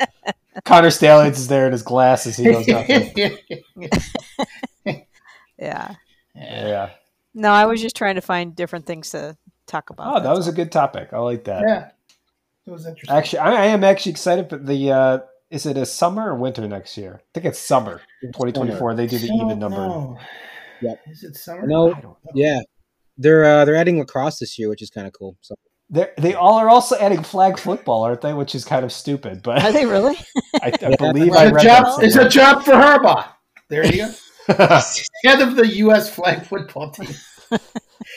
yeah. 0.00 0.60
Connor 0.64 0.90
Stalions 0.90 1.38
is 1.38 1.48
there 1.48 1.66
in 1.66 1.72
his 1.72 1.82
glasses. 1.82 2.36
He 2.36 2.44
knows 2.44 2.66
nothing. 2.66 3.12
you 3.16 3.38
to 3.40 3.90
know. 4.86 5.00
yeah. 5.58 5.94
Yeah. 6.34 6.90
No, 7.34 7.50
I 7.52 7.66
was 7.66 7.80
just 7.80 7.96
trying 7.96 8.16
to 8.16 8.20
find 8.20 8.54
different 8.56 8.86
things 8.86 9.10
to 9.10 9.36
talk 9.66 9.90
about. 9.90 10.06
Oh, 10.08 10.14
that 10.20 10.22
that's 10.28 10.36
was 10.38 10.48
a 10.48 10.52
good 10.52 10.72
topic. 10.72 11.10
I 11.12 11.18
like 11.18 11.44
that. 11.44 11.62
yeah, 11.66 11.90
it 12.66 12.70
was 12.70 12.86
interesting. 12.86 13.16
Actually, 13.16 13.38
I, 13.40 13.52
I 13.52 13.66
am 13.66 13.84
actually 13.84 14.10
excited. 14.12 14.48
But 14.48 14.66
the 14.66 14.90
uh, 14.92 15.18
is 15.50 15.66
it 15.66 15.76
a 15.76 15.86
summer 15.86 16.30
or 16.30 16.34
winter 16.34 16.66
next 16.66 16.96
year? 16.96 17.20
I 17.20 17.24
think 17.34 17.46
it's 17.46 17.58
summer, 17.58 18.00
2024. 18.22 18.94
They 18.94 19.06
do 19.06 19.18
the 19.18 19.26
even 19.26 19.58
number. 19.58 20.16
Know. 20.82 20.88
Yep. 20.90 21.00
Is 21.08 21.24
it 21.24 21.36
summer? 21.36 21.66
No, 21.66 21.94
I 21.94 22.00
don't. 22.00 22.16
yeah, 22.34 22.60
they're 23.16 23.44
uh, 23.44 23.64
they're 23.64 23.76
adding 23.76 23.98
lacrosse 23.98 24.38
this 24.38 24.58
year, 24.58 24.68
which 24.68 24.82
is 24.82 24.90
kind 24.90 25.06
of 25.06 25.12
cool. 25.12 25.36
So 25.40 25.54
They're, 25.90 26.12
they 26.18 26.34
all 26.34 26.54
are 26.58 26.68
also 26.68 26.96
adding 26.98 27.22
flag 27.22 27.58
football, 27.58 28.02
aren't 28.02 28.20
they? 28.20 28.32
Which 28.34 28.54
is 28.54 28.64
kind 28.64 28.84
of 28.84 28.92
stupid, 28.92 29.42
but 29.42 29.62
Are 29.64 29.72
they 29.72 29.86
really? 29.86 30.16
I, 30.62 30.72
I 30.82 30.96
believe 30.98 31.32
I 31.32 31.44
It's 31.46 31.50
a 31.50 31.54
read 31.54 31.62
job. 31.64 32.00
that 32.00 32.06
It's 32.06 32.16
a 32.16 32.28
job 32.28 32.62
for 32.64 32.72
Harbaugh. 32.72 33.26
There 33.68 33.84
you 33.86 34.06
go. 34.06 34.10
somewhere. 34.46 34.80
Head 35.24 35.40
of 35.42 35.56
the 35.56 35.66
U.S. 35.78 36.14
flag 36.14 36.44
football 36.46 36.90
team. 36.90 37.08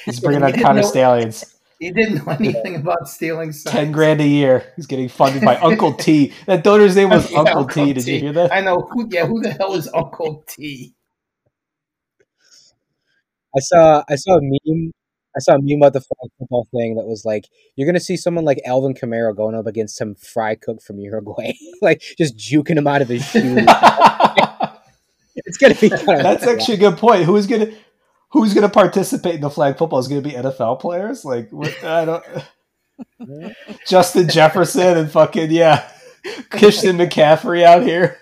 He's 0.05 0.19
bringing 0.19 0.43
on 0.43 0.49
He 0.49 0.53
didn't 0.53 0.65
Connor 0.65 0.83
Stalions. 0.83 1.57
He 1.79 1.91
didn't 1.91 2.23
know 2.25 2.31
anything 2.33 2.75
about 2.75 3.09
stealing 3.09 3.51
signs. 3.51 3.73
Ten 3.75 3.91
grand 3.91 4.21
a 4.21 4.27
year. 4.27 4.71
He's 4.75 4.85
getting 4.85 5.09
funded 5.09 5.41
by 5.43 5.55
Uncle 5.57 5.93
T. 5.93 6.31
That 6.45 6.63
donor's 6.63 6.95
name 6.95 7.09
was 7.09 7.29
Yeah, 7.31 7.39
Uncle 7.39 7.65
T. 7.67 7.91
Did 7.93 8.05
you 8.05 8.19
hear 8.19 8.33
that? 8.33 8.53
I 8.53 8.61
know. 8.61 8.81
Who, 8.91 9.07
yeah, 9.09 9.25
who 9.25 9.41
the 9.41 9.51
hell 9.51 9.73
is 9.73 9.89
Uncle 9.93 10.43
T? 10.47 10.93
I 13.55 13.59
saw 13.59 14.03
I 14.09 14.15
saw 14.15 14.37
a 14.37 14.41
meme. 14.41 14.91
I 15.35 15.39
saw 15.39 15.55
a 15.55 15.59
meme 15.61 15.77
about 15.77 15.93
the 15.93 16.01
flag 16.01 16.31
football 16.37 16.67
thing 16.71 16.95
that 16.95 17.05
was 17.05 17.23
like, 17.23 17.47
you're 17.75 17.85
gonna 17.85 17.99
see 17.99 18.17
someone 18.17 18.45
like 18.45 18.61
Alvin 18.65 18.93
Kamara 18.93 19.35
going 19.35 19.55
up 19.55 19.67
against 19.67 19.95
some 19.97 20.15
fry 20.15 20.55
cook 20.55 20.81
from 20.81 20.99
Uruguay, 20.99 21.53
like 21.81 22.01
just 22.17 22.37
juking 22.37 22.77
him 22.77 22.87
out 22.87 23.01
of 23.01 23.09
his 23.09 23.25
shoes. 23.25 23.63
it's 25.35 25.57
gonna 25.57 25.75
be 25.75 25.89
That's 25.89 26.47
actually 26.47 26.75
a 26.75 26.77
good 26.77 26.97
point. 26.97 27.23
Who's 27.23 27.47
gonna 27.47 27.71
Who's 28.31 28.53
gonna 28.53 28.69
participate 28.69 29.35
in 29.35 29.41
the 29.41 29.49
flag 29.49 29.77
football? 29.77 29.99
Is 29.99 30.07
gonna 30.07 30.21
be 30.21 30.31
NFL 30.31 30.79
players? 30.79 31.25
Like 31.25 31.49
what, 31.51 31.83
I 31.83 32.05
don't. 32.05 33.55
Justin 33.87 34.29
Jefferson 34.29 34.97
and 34.97 35.11
fucking 35.11 35.51
yeah, 35.51 35.89
Christian 36.49 36.97
McCaffrey 36.97 37.63
out 37.63 37.83
here 37.83 38.19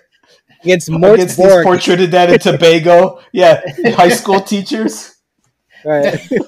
against 0.64 0.90
Mort 0.90 1.14
against 1.14 1.36
these 1.36 1.46
Borg. 1.46 1.64
poor 1.64 1.78
Trinidad 1.78 2.30
and 2.30 2.40
Tobago, 2.40 3.20
yeah, 3.32 3.60
high 3.94 4.08
school 4.08 4.40
teachers. 4.40 5.14
Right. 5.84 6.20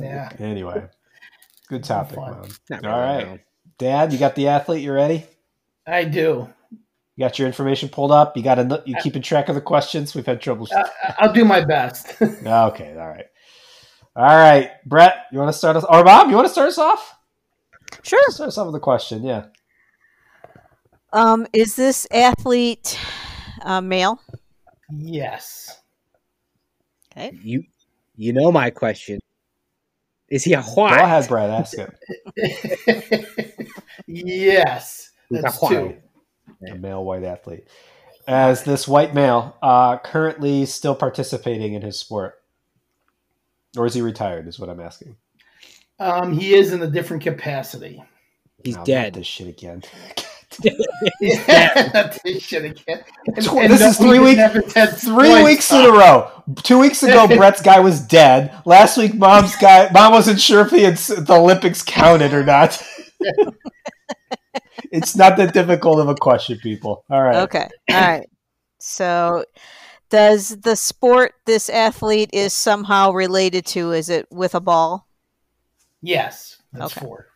Yeah. 0.00 0.30
Anyway, 0.38 0.88
good 1.68 1.84
topic, 1.84 2.16
Fun. 2.16 2.48
man. 2.70 2.80
Really, 2.82 2.88
right. 2.94 3.26
no. 3.26 3.38
Dad, 3.78 4.12
you 4.12 4.18
got 4.18 4.34
the 4.34 4.48
athlete. 4.48 4.82
You 4.82 4.92
ready? 4.92 5.26
I 5.86 6.04
do. 6.04 6.48
You 6.70 7.24
got 7.24 7.38
your 7.38 7.46
information 7.48 7.88
pulled 7.88 8.12
up. 8.12 8.36
You 8.36 8.42
got 8.42 8.58
a, 8.58 8.82
you 8.86 8.94
keeping 9.02 9.22
track 9.22 9.48
of 9.48 9.54
the 9.54 9.60
questions. 9.60 10.14
We've 10.14 10.26
had 10.26 10.40
trouble. 10.40 10.68
I, 10.72 11.14
I'll 11.18 11.32
do 11.32 11.44
my 11.44 11.64
best. 11.64 12.14
Okay, 12.20 12.92
all 12.92 13.08
right, 13.08 13.26
all 14.14 14.24
right. 14.24 14.70
Brett, 14.84 15.26
you 15.32 15.38
want 15.38 15.52
to 15.52 15.58
start 15.58 15.76
us, 15.76 15.84
or 15.88 16.04
Bob, 16.04 16.28
you 16.28 16.36
want 16.36 16.46
to 16.46 16.52
start 16.52 16.68
us 16.68 16.78
off? 16.78 17.14
Sure. 18.02 18.30
Start 18.30 18.48
us 18.48 18.58
off 18.58 18.66
with 18.66 18.76
a 18.76 18.80
question. 18.80 19.24
Yeah. 19.24 19.46
Um, 21.12 21.46
is 21.52 21.76
this 21.76 22.06
athlete 22.10 22.98
uh, 23.62 23.80
male? 23.80 24.20
Yes. 24.90 25.80
Okay. 27.16 27.32
You 27.42 27.64
you 28.16 28.32
know 28.32 28.50
my 28.52 28.70
question. 28.70 29.20
Is 30.28 30.42
he 30.44 30.54
a 30.54 30.62
Go 30.62 30.68
white? 30.74 31.00
ahead, 31.00 31.28
Brett. 31.28 31.50
Ask 31.50 31.78
it. 31.78 33.28
yes. 34.06 35.10
That's 35.30 35.58
two. 35.60 35.96
A 36.68 36.74
male 36.74 37.04
white 37.04 37.22
athlete. 37.24 37.68
As 38.26 38.64
this 38.64 38.88
white 38.88 39.14
male, 39.14 39.56
uh, 39.62 39.98
currently 39.98 40.66
still 40.66 40.96
participating 40.96 41.74
in 41.74 41.82
his 41.82 41.96
sport, 41.98 42.42
or 43.76 43.86
is 43.86 43.94
he 43.94 44.00
retired? 44.02 44.48
Is 44.48 44.58
what 44.58 44.68
I'm 44.68 44.80
asking. 44.80 45.16
Um, 46.00 46.32
he 46.36 46.54
is 46.54 46.72
in 46.72 46.82
a 46.82 46.88
different 46.88 47.22
capacity. 47.22 48.02
He's 48.64 48.74
Oh, 48.74 48.78
not 48.78 48.86
dead. 48.86 49.14
This 49.14 49.26
shit 49.28 49.46
again. 49.46 49.84
Yeah, 51.20 52.16
this 52.24 52.42
shit 52.42 52.64
again. 52.64 53.04
And- 53.26 53.46
and 53.46 53.72
this 53.72 53.80
is 53.82 53.96
three 53.98 54.18
weeks- 54.18 55.02
Three 55.02 55.42
weeks 55.44 55.70
in 55.72 55.84
a 55.84 55.90
row. 55.92 56.30
Two 56.62 56.78
weeks 56.78 57.02
ago, 57.02 57.26
Brett's 57.36 57.60
guy 57.62 57.80
was 57.80 58.00
dead. 58.00 58.54
Last 58.64 58.96
week, 58.96 59.14
mom's 59.14 59.56
guy, 59.56 59.90
mom 59.92 60.12
wasn't 60.12 60.40
sure 60.40 60.60
if 60.62 60.70
he 60.70 60.82
had, 60.82 60.96
the 60.96 61.34
Olympics 61.34 61.82
counted 61.82 62.32
or 62.32 62.44
not. 62.44 62.80
it's 64.92 65.16
not 65.16 65.36
that 65.36 65.52
difficult 65.52 65.98
of 66.00 66.08
a 66.08 66.14
question, 66.14 66.58
people. 66.62 67.04
All 67.10 67.22
right. 67.22 67.36
Okay. 67.36 67.68
All 67.90 67.96
right. 68.00 68.28
So, 68.78 69.44
does 70.10 70.56
the 70.60 70.76
sport 70.76 71.34
this 71.46 71.68
athlete 71.68 72.30
is 72.32 72.52
somehow 72.52 73.10
related 73.12 73.66
to? 73.66 73.92
Is 73.92 74.08
it 74.08 74.26
with 74.30 74.54
a 74.54 74.60
ball? 74.60 75.08
Yes, 76.02 76.60
that's 76.72 76.96
Okay. 76.96 77.04
four. 77.04 77.26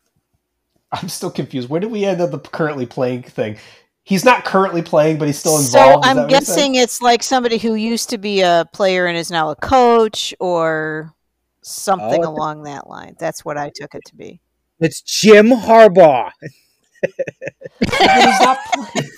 I'm 0.92 1.08
still 1.08 1.30
confused. 1.30 1.68
Where 1.68 1.80
did 1.80 1.90
we 1.90 2.04
end 2.04 2.20
up 2.20 2.30
the 2.30 2.38
currently 2.38 2.86
playing 2.86 3.22
thing? 3.24 3.56
He's 4.04 4.24
not 4.24 4.44
currently 4.44 4.82
playing, 4.82 5.18
but 5.18 5.26
he's 5.26 5.38
still 5.38 5.56
So 5.56 5.78
involved. 5.78 6.06
Is 6.06 6.14
that 6.14 6.22
I'm 6.22 6.22
what 6.22 6.30
you're 6.32 6.40
saying? 6.40 6.58
guessing 6.58 6.74
it's 6.76 7.00
like 7.02 7.22
somebody 7.22 7.58
who 7.58 7.74
used 7.74 8.10
to 8.10 8.18
be 8.18 8.40
a 8.40 8.66
player 8.72 9.06
and 9.06 9.16
is 9.16 9.30
now 9.30 9.50
a 9.50 9.56
coach, 9.56 10.34
or 10.40 11.14
something 11.62 12.24
Oh, 12.24 12.28
along 12.28 12.64
that 12.64 12.88
line. 12.88 13.14
That's 13.18 13.44
what 13.44 13.56
I 13.56 13.70
took 13.74 13.94
it 13.94 14.04
to 14.06 14.16
be. 14.16 14.40
It's 14.80 15.02
Jim 15.02 15.48
Harbaugh. 15.50 16.30
He's 17.02 18.40
not 18.40 18.58
playing. 18.72 19.10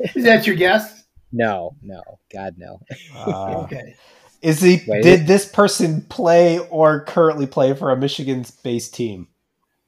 Is 0.14 0.24
that 0.24 0.46
your 0.46 0.56
guess? 0.56 1.04
No, 1.32 1.76
no, 1.82 2.02
God 2.32 2.54
no. 2.58 2.80
Uh, 3.14 3.62
Okay. 3.64 3.94
is 4.42 4.60
he? 4.60 4.82
Wait. 4.86 5.02
Did 5.02 5.26
this 5.26 5.46
person 5.48 6.02
play 6.02 6.58
or 6.58 7.00
currently 7.04 7.46
play 7.46 7.72
for 7.74 7.90
a 7.90 7.96
Michigan-based 7.96 8.94
team? 8.94 9.28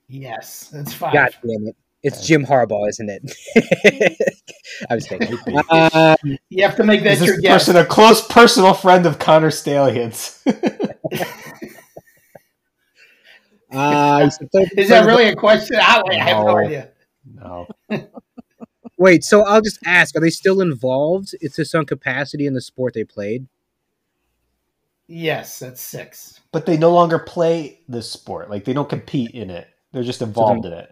Yes, 0.09 0.69
that's 0.73 0.93
five. 0.95 1.13
God 1.13 1.31
damn 1.43 1.67
it. 1.69 1.77
It's 2.03 2.25
Jim 2.27 2.47
Harbaugh, 2.47 2.89
isn't 2.89 3.11
it? 3.11 4.17
I 4.89 4.95
was 4.95 5.07
thinking. 5.09 5.37
Um, 5.69 6.39
You 6.49 6.63
have 6.63 6.77
to 6.77 6.85
make 6.85 7.03
that 7.03 7.15
Is 7.15 7.27
your 7.27 7.35
this 7.37 7.43
guess. 7.43 7.65
person 7.65 7.77
a 7.77 7.85
close 7.85 8.25
personal 8.27 8.73
friend 8.73 9.05
of 9.05 9.19
Connor 9.19 9.51
Stalions. 9.51 10.41
uh, 13.73 14.25
he's 14.25 14.39
the 14.39 14.49
third- 14.53 14.69
Is 14.79 14.89
that 14.89 15.07
really 15.07 15.29
a 15.29 15.37
question? 15.37 15.77
I, 15.81 16.03
I 16.11 16.15
have 16.15 16.39
no 16.45 16.53
No. 16.53 16.59
idea. 16.59 16.91
no. 17.35 17.67
Wait, 18.99 19.23
so 19.25 19.45
I'll 19.45 19.61
just 19.61 19.79
ask: 19.85 20.17
Are 20.17 20.21
they 20.21 20.31
still 20.31 20.61
involved? 20.61 21.35
It's 21.41 21.57
just 21.57 21.71
some 21.71 21.85
capacity 21.85 22.47
in 22.47 22.55
the 22.55 22.61
sport 22.61 22.95
they 22.95 23.05
played. 23.05 23.47
Yes, 25.07 25.59
that's 25.61 25.81
six. 25.81 26.41
But 26.53 26.67
they 26.67 26.77
no 26.77 26.93
longer 26.93 27.19
play 27.19 27.81
this 27.89 28.11
sport. 28.11 28.51
Like 28.51 28.65
they 28.65 28.73
don't 28.73 28.89
compete 28.89 29.31
in 29.33 29.51
it. 29.51 29.69
They're 29.99 30.05
just 30.05 30.23
involved 30.23 30.65
in 30.65 30.73
it. 30.73 30.91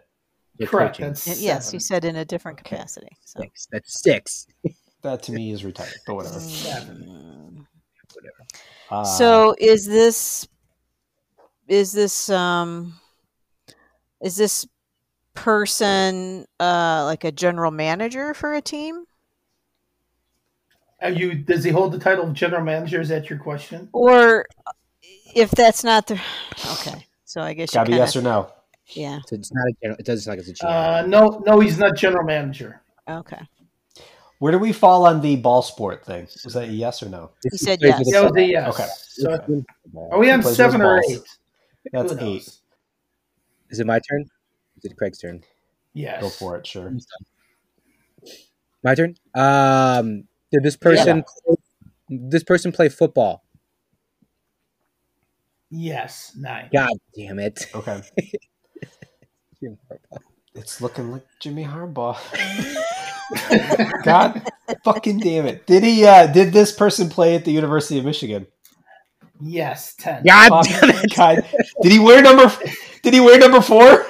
They're 0.58 0.66
Correct. 0.66 0.96
coaching. 0.96 1.06
That's 1.06 1.40
yes, 1.40 1.66
seven. 1.66 1.76
you 1.76 1.78
said 1.78 2.04
in 2.04 2.16
a 2.16 2.24
different 2.24 2.58
capacity. 2.58 3.06
So. 3.24 3.40
six. 3.40 3.68
That's 3.70 4.02
six. 4.02 4.46
That 5.02 5.22
to 5.24 5.32
me 5.32 5.52
is 5.52 5.64
retired. 5.64 5.94
But 6.08 6.16
whatever. 6.16 6.40
Seven. 6.40 7.64
Uh, 8.90 9.04
So 9.04 9.54
is 9.60 9.86
this 9.86 10.48
is 11.68 11.92
this 11.92 12.28
um 12.30 12.98
is 14.20 14.34
this 14.34 14.66
person 15.34 16.46
uh 16.58 17.04
like 17.04 17.22
a 17.22 17.30
general 17.30 17.70
manager 17.70 18.34
for 18.34 18.54
a 18.54 18.60
team 18.60 19.04
Are 21.00 21.10
you? 21.10 21.34
Does 21.34 21.62
he 21.62 21.70
hold 21.70 21.92
the 21.92 22.00
title 22.00 22.24
of 22.24 22.32
general 22.32 22.64
manager? 22.64 23.00
Is 23.00 23.10
that 23.10 23.30
your 23.30 23.38
question? 23.38 23.88
or 23.92 24.46
if 25.36 25.52
that's 25.52 25.84
not 25.84 26.08
the 26.08 26.20
okay 26.72 27.06
so 27.24 27.40
i 27.42 27.52
guess 27.52 27.72
you 27.72 27.76
gotta 27.76 27.86
be 27.86 27.92
kinda, 27.92 28.02
yes 28.02 28.16
or 28.16 28.22
no. 28.22 28.50
Yeah 28.88 29.20
So 29.26 29.36
it's 29.36 29.52
not 29.52 29.66
a 29.68 29.72
general. 29.82 29.98
It 29.98 30.06
doesn't 30.06 30.22
sound 30.22 30.38
like 30.38 30.48
it's 30.48 30.60
a 30.60 30.64
GM. 30.64 31.04
Uh, 31.04 31.06
no, 31.06 31.42
no, 31.46 31.60
he's 31.60 31.78
not 31.78 31.96
general 31.96 32.24
manager. 32.24 32.82
okay 33.08 33.40
Where 34.38 34.52
do 34.52 34.58
we 34.58 34.72
fall 34.72 35.06
on 35.06 35.20
the 35.20 35.36
ball 35.36 35.62
sport 35.62 36.04
thing? 36.04 36.28
Was 36.44 36.54
that 36.54 36.64
a 36.68 36.72
yes 36.72 37.02
or 37.02 37.08
no? 37.08 37.30
This 37.42 37.60
he 37.60 37.66
said 37.66 37.78
plays 37.80 37.90
yes. 37.90 37.98
with 37.98 38.12
That 38.12 38.24
was 38.24 38.36
a 38.36 38.46
yes. 38.46 38.74
Okay. 38.74 38.88
So 38.98 39.64
are 40.10 40.18
we 40.18 40.30
on 40.30 40.42
seven 40.42 40.82
or 40.82 41.00
balls. 41.00 41.12
eight? 41.12 41.38
That's 41.92 42.12
Who 42.12 42.18
knows? 42.18 42.28
eight. 42.28 42.50
Is 43.70 43.80
it 43.80 43.86
my 43.86 43.98
turn? 43.98 44.22
Is 44.76 44.84
it 44.84 44.96
Craig's 44.96 45.18
turn? 45.18 45.42
Yes. 45.94 46.20
Go 46.22 46.28
for 46.28 46.56
it, 46.58 46.66
sure. 46.66 46.92
My 48.84 48.94
turn. 48.94 49.16
Um, 49.34 50.24
did 50.52 50.62
this 50.62 50.76
person 50.76 51.24
this 52.08 52.44
person 52.44 52.70
play 52.72 52.88
football? 52.88 53.42
Yes. 55.70 56.32
Nine. 56.38 56.68
God 56.72 56.92
damn 57.16 57.38
it! 57.38 57.66
Okay. 57.74 58.02
Jim 59.62 59.78
Harbaugh. 59.90 60.18
It's 60.54 60.80
looking 60.80 61.12
like 61.12 61.26
Jimmy 61.40 61.64
Harbaugh. 61.64 62.16
God 64.04 64.42
fucking 64.84 65.18
damn 65.18 65.46
it! 65.46 65.66
Did 65.66 65.82
he? 65.82 66.04
uh 66.06 66.26
Did 66.26 66.52
this 66.52 66.72
person 66.72 67.08
play 67.08 67.34
at 67.34 67.44
the 67.44 67.52
University 67.52 67.98
of 67.98 68.04
Michigan? 68.04 68.46
Yes, 69.40 69.94
ten. 69.96 70.22
God 70.24 70.48
Fuck, 70.48 70.80
damn 70.80 70.90
it. 70.90 71.14
God. 71.14 71.46
Did 71.82 71.92
he 71.92 71.98
wear 71.98 72.22
number? 72.22 72.50
Did 73.02 73.14
he 73.14 73.20
wear 73.20 73.38
number 73.38 73.60
four? 73.60 74.06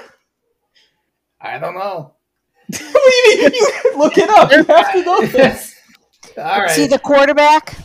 I 1.41 1.59
don't 1.59 1.75
know. 1.75 2.15
what 2.69 2.79
do 2.79 3.31
you 3.31 3.43
mean? 3.43 3.53
You 3.55 3.99
look 3.99 4.19
it 4.19 4.29
up. 4.29 4.51
You 4.51 4.65
have 4.65 4.93
to 4.93 5.03
know 5.05 5.27
this. 5.27 5.75
All 6.39 6.61
right. 6.61 6.71
See 6.71 6.87
the 6.87 6.99
quarterback? 6.99 7.77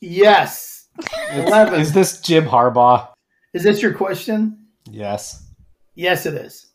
yes. 0.00 0.88
Eleven. 1.32 1.80
Is 1.80 1.92
this 1.92 2.20
Jim 2.20 2.44
Harbaugh? 2.44 3.08
Is 3.54 3.62
this 3.64 3.80
your 3.82 3.94
question? 3.94 4.66
Yes. 4.90 5.48
Yes, 5.94 6.26
it 6.26 6.34
is. 6.34 6.71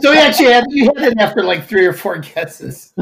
So 0.00 0.12
you 0.12 0.18
actually 0.18 0.52
had 0.52 0.64
you 0.68 0.86
had 0.86 1.12
it 1.12 1.18
after 1.18 1.42
like 1.44 1.66
three 1.66 1.86
or 1.86 1.92
four 1.92 2.18
guesses. 2.18 2.92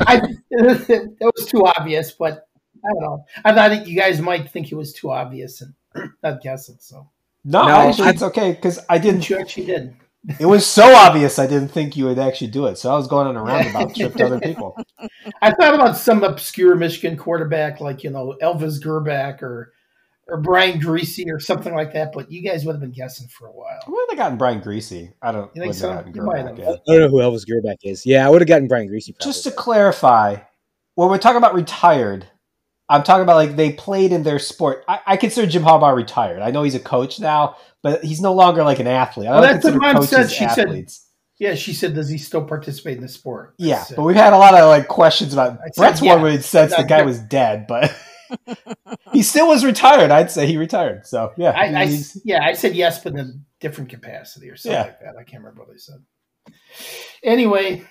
I 0.00 0.20
that 0.50 1.32
was 1.36 1.46
too 1.46 1.64
obvious, 1.66 2.12
but 2.12 2.48
I 2.84 2.88
don't 2.92 3.02
know. 3.02 3.24
I 3.44 3.54
thought 3.54 3.86
you 3.86 3.96
guys 3.98 4.20
might 4.20 4.50
think 4.50 4.70
it 4.72 4.74
was 4.74 4.92
too 4.92 5.10
obvious 5.10 5.62
and 5.62 5.74
not 6.22 6.40
guess 6.42 6.68
it. 6.68 6.82
So 6.82 7.08
no, 7.44 7.66
No, 7.66 7.74
actually, 7.74 8.08
I- 8.08 8.10
it's 8.10 8.22
okay 8.22 8.52
because 8.52 8.78
I 8.88 8.98
didn't. 8.98 9.28
you 9.28 9.38
actually 9.38 9.66
did. 9.66 9.94
It 10.38 10.44
was 10.44 10.66
so 10.66 10.94
obvious 10.94 11.38
I 11.38 11.46
didn't 11.46 11.68
think 11.68 11.96
you 11.96 12.04
would 12.04 12.18
actually 12.18 12.48
do 12.50 12.66
it. 12.66 12.76
So 12.76 12.92
I 12.92 12.96
was 12.96 13.06
going 13.06 13.26
on 13.26 13.36
a 13.38 13.42
roundabout 13.42 13.94
trip 13.94 14.14
to 14.16 14.26
other 14.26 14.38
people. 14.38 14.76
I 15.40 15.50
thought 15.50 15.74
about 15.74 15.96
some 15.96 16.22
obscure 16.24 16.74
Michigan 16.76 17.16
quarterback 17.16 17.80
like 17.80 18.04
you 18.04 18.10
know 18.10 18.36
Elvis 18.42 18.78
Grbac 18.82 19.42
or 19.42 19.72
or 20.30 20.40
Brian 20.40 20.80
Griese 20.80 21.24
or 21.32 21.40
something 21.40 21.74
like 21.74 21.92
that, 21.94 22.12
but 22.12 22.30
you 22.30 22.42
guys 22.42 22.64
would 22.64 22.72
have 22.72 22.80
been 22.80 22.92
guessing 22.92 23.28
for 23.28 23.48
a 23.48 23.52
while. 23.52 23.80
I 23.86 23.90
would 23.90 24.06
have 24.10 24.18
gotten 24.18 24.38
Brian 24.38 24.60
Griese. 24.60 25.12
I 25.20 25.32
don't. 25.32 25.50
You 25.54 25.62
think 25.62 25.74
so? 25.74 26.04
You 26.14 26.22
might 26.22 26.46
have. 26.46 26.58
I 26.58 26.62
don't 26.86 26.86
know 26.86 27.08
who 27.08 27.16
Elvis 27.18 27.44
Grbac 27.48 27.76
is. 27.82 28.06
Yeah, 28.06 28.26
I 28.26 28.30
would 28.30 28.40
have 28.40 28.48
gotten 28.48 28.68
Brian 28.68 28.88
Griese. 28.88 29.06
Probably. 29.14 29.24
Just 29.32 29.44
to 29.44 29.50
clarify, 29.50 30.36
when 30.94 31.08
we're 31.08 31.18
talking 31.18 31.38
about 31.38 31.54
retired, 31.54 32.26
I'm 32.88 33.02
talking 33.02 33.22
about 33.22 33.36
like 33.36 33.56
they 33.56 33.72
played 33.72 34.12
in 34.12 34.22
their 34.22 34.38
sport. 34.38 34.84
I, 34.88 35.00
I 35.06 35.16
consider 35.16 35.46
Jim 35.46 35.62
Harbaugh 35.62 35.94
retired. 35.94 36.40
I 36.42 36.50
know 36.50 36.62
he's 36.62 36.74
a 36.74 36.80
coach 36.80 37.20
now, 37.20 37.56
but 37.82 38.04
he's 38.04 38.20
no 38.20 38.32
longer 38.34 38.62
like 38.64 38.78
an 38.80 38.86
athlete. 38.86 39.28
I 39.28 39.32
Well, 39.32 39.42
don't 39.42 39.52
that's 39.60 39.64
what 39.64 39.94
Mom 39.94 40.02
said. 40.04 40.30
She 40.30 40.48
said- 40.48 40.88
Yeah, 41.38 41.54
she 41.54 41.72
said, 41.72 41.94
"Does 41.94 42.08
he 42.08 42.18
still 42.18 42.44
participate 42.44 42.96
in 42.96 43.02
the 43.02 43.08
sport?" 43.08 43.54
I 43.60 43.64
yeah, 43.64 43.82
said, 43.84 43.96
but 43.96 44.02
we've 44.02 44.16
had 44.16 44.32
a 44.32 44.36
lot 44.38 44.54
of 44.54 44.68
like 44.68 44.88
questions 44.88 45.32
about 45.32 45.52
I 45.52 45.70
said 45.70 45.74
Brett's 45.76 46.02
yeah. 46.02 46.14
one 46.16 46.24
made 46.24 46.44
sense. 46.44 46.76
The 46.76 46.82
guy 46.82 47.02
was 47.02 47.18
dead, 47.18 47.66
but 47.66 47.94
he 49.12 49.22
still 49.22 49.48
was 49.48 49.64
retired. 49.64 50.10
I'd 50.10 50.30
say 50.30 50.46
he 50.46 50.56
retired. 50.56 51.06
So 51.06 51.32
yeah, 51.36 51.50
I, 51.50 51.82
I, 51.84 51.98
yeah, 52.24 52.44
I 52.44 52.52
said 52.54 52.74
yes, 52.74 53.02
but 53.02 53.12
in 53.14 53.18
a 53.18 53.32
different 53.60 53.90
capacity 53.90 54.48
or 54.50 54.56
something 54.56 54.76
Yeah. 54.78 54.82
like 54.84 55.00
that. 55.00 55.16
I 55.18 55.24
can't 55.24 55.42
remember 55.42 55.64
what 55.64 55.74
I 55.74 55.78
said. 55.78 56.54
Anyway, 57.22 57.84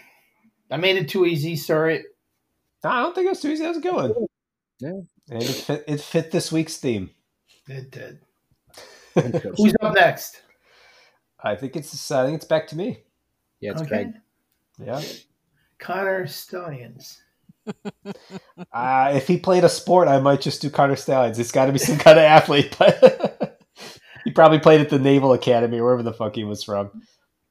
I 0.72 0.78
made 0.78 0.98
it 0.98 1.10
too 1.10 1.26
easy. 1.26 1.56
Sorry. 1.56 2.04
I 2.84 3.02
don't 3.02 3.14
think 3.14 3.26
it 3.26 3.30
was 3.30 3.42
too 3.42 3.50
easy. 3.52 3.64
That 3.64 3.70
was 3.70 3.78
a 3.78 3.82
good 3.82 3.94
one. 3.96 4.14
Yeah. 4.80 5.02
And 5.32 5.44
it 5.44 5.48
fit, 5.48 5.84
it 5.88 6.02
fit 6.02 6.32
this 6.32 6.52
week's 6.52 6.78
theme. 6.78 7.12
It 7.68 7.92
did. 7.92 8.20
Who's 9.58 9.76
up 9.82 9.94
next? 9.94 10.42
I 11.44 11.56
think 11.56 11.76
it's. 11.76 12.10
Uh, 12.12 12.22
I 12.22 12.26
think 12.26 12.38
it's 12.38 12.46
back 12.46 12.68
to 12.70 12.78
me. 12.78 13.04
Yeah, 13.60 13.72
it's 13.72 13.82
okay. 13.82 13.90
Craig. 13.90 14.14
Yeah. 14.84 15.02
Connor 15.78 16.26
Stalions. 16.28 17.22
Uh, 18.74 19.14
if 19.16 19.28
he 19.28 19.38
played 19.38 19.64
a 19.64 19.70
sport, 19.70 20.08
I 20.08 20.20
might 20.20 20.42
just 20.42 20.62
do 20.62 20.70
Carter 20.70 20.96
Stallions. 20.96 21.40
It's 21.40 21.52
got 21.52 21.68
to 21.68 21.72
be 21.72 21.80
some 21.80 21.98
kind 21.98 22.18
of 22.18 22.24
athlete, 22.24 22.76
but 22.78 23.60
he 24.24 24.32
probably 24.32 24.60
played 24.60 24.82
at 24.82 24.90
the 24.90 25.00
Naval 25.00 25.34
Academy 25.34 25.80
or 25.80 25.86
wherever 25.86 26.04
the 26.04 26.14
fuck 26.14 26.36
he 26.36 26.44
was 26.44 26.64
from. 26.64 26.92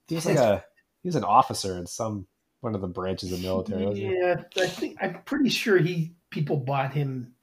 He 0.07 0.15
was 0.15 0.27
like 0.27 0.37
a 0.37 0.65
he 1.03 1.09
was 1.09 1.17
an 1.17 1.25
officer 1.25 1.77
in 1.77 1.87
some 1.87 2.27
one 2.61 2.75
of 2.75 2.81
the 2.81 2.89
branches 2.89 3.33
of 3.33 3.41
military. 3.41 3.87
Wasn't 3.87 4.07
he? 4.07 4.15
Yeah, 4.15 4.43
I 4.57 4.67
think 4.67 4.99
I'm 5.01 5.23
pretty 5.25 5.49
sure 5.49 5.79
he 5.79 6.15
people 6.31 6.59
bought 6.59 6.93
him 6.93 7.35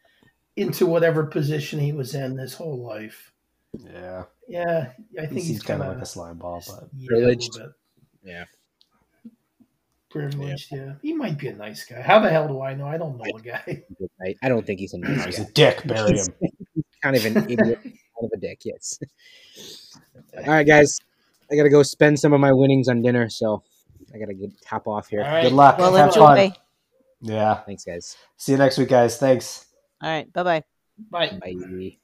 into 0.55 0.85
whatever 0.85 1.25
position 1.25 1.79
he 1.79 1.91
was 1.91 2.15
in 2.15 2.37
his 2.37 2.53
whole 2.53 2.83
life. 2.83 3.31
Yeah, 3.77 4.23
Yeah, 4.47 4.91
I 5.17 5.25
think 5.25 5.41
seems 5.41 5.47
he's 5.47 5.63
kind 5.63 5.81
kind 5.81 5.91
of 5.91 5.97
like 5.97 6.03
a 6.03 6.07
slime 6.07 6.37
ball, 6.37 6.63
but 6.67 6.89
Privileged. 7.05 7.59
Yeah. 8.23 8.45
Privileged. 10.15 10.71
Yeah. 10.71 10.93
he 11.01 11.13
might 11.13 11.37
be 11.37 11.47
a 11.49 11.55
nice 11.55 11.83
guy. 11.85 12.01
How 12.01 12.19
the 12.19 12.29
hell 12.29 12.47
do 12.47 12.61
I 12.61 12.73
know? 12.73 12.87
I 12.87 12.97
don't 12.97 13.17
know 13.17 13.35
a 13.35 13.41
guy. 13.41 13.83
I, 14.21 14.35
I 14.41 14.49
don't 14.49 14.65
think 14.65 14.79
he's 14.79 14.93
a 14.93 14.97
nice 14.97 15.25
he's 15.25 15.37
guy. 15.37 15.43
a 15.43 15.51
dick. 15.51 15.83
Bury 15.85 16.17
him. 16.17 16.27
kind 17.01 17.15
of 17.15 17.25
an 17.25 17.37
idiot, 17.49 17.79
kind 17.83 17.93
of 18.23 18.31
a 18.33 18.37
dick. 18.37 18.61
Yes. 18.63 18.99
All 20.37 20.43
right, 20.53 20.65
guys, 20.65 20.99
I 21.51 21.55
gotta 21.55 21.69
go 21.69 21.83
spend 21.83 22.19
some 22.19 22.33
of 22.33 22.39
my 22.39 22.51
winnings 22.51 22.87
on 22.87 23.01
dinner, 23.01 23.29
so 23.29 23.63
I 24.13 24.17
gotta 24.19 24.33
get 24.33 24.49
top 24.61 24.87
off 24.87 25.09
here. 25.09 25.21
All 25.23 25.27
right. 25.27 25.43
Good 25.43 25.53
luck. 25.53 25.77
Well, 25.77 25.93
Have 25.95 26.07
enjoy. 26.09 26.49
fun. 26.49 26.53
Yeah. 27.21 27.55
Thanks, 27.63 27.83
guys. 27.83 28.17
See 28.37 28.51
you 28.53 28.57
next 28.57 28.77
week, 28.77 28.89
guys. 28.89 29.17
Thanks. 29.17 29.65
All 30.01 30.09
right. 30.09 30.31
Bye-bye. 30.31 30.63
bye. 31.09 31.39
Bye. 31.41 31.97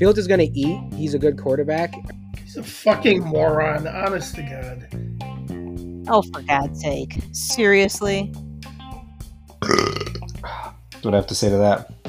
Fields 0.00 0.18
is 0.18 0.26
gonna 0.26 0.48
eat. 0.54 0.80
He's 0.94 1.12
a 1.12 1.18
good 1.18 1.38
quarterback. 1.38 1.94
He's 2.42 2.56
a 2.56 2.62
fucking 2.62 3.22
moron. 3.22 3.86
Honest 3.86 4.34
to 4.36 4.42
God. 4.42 4.88
Oh, 6.08 6.22
for 6.22 6.40
God's 6.40 6.80
sake. 6.80 7.18
Seriously? 7.32 8.32
What 9.60 11.02
do 11.02 11.12
I 11.12 11.16
have 11.16 11.26
to 11.26 11.34
say 11.34 11.50
to 11.50 11.58
that? 11.58 11.99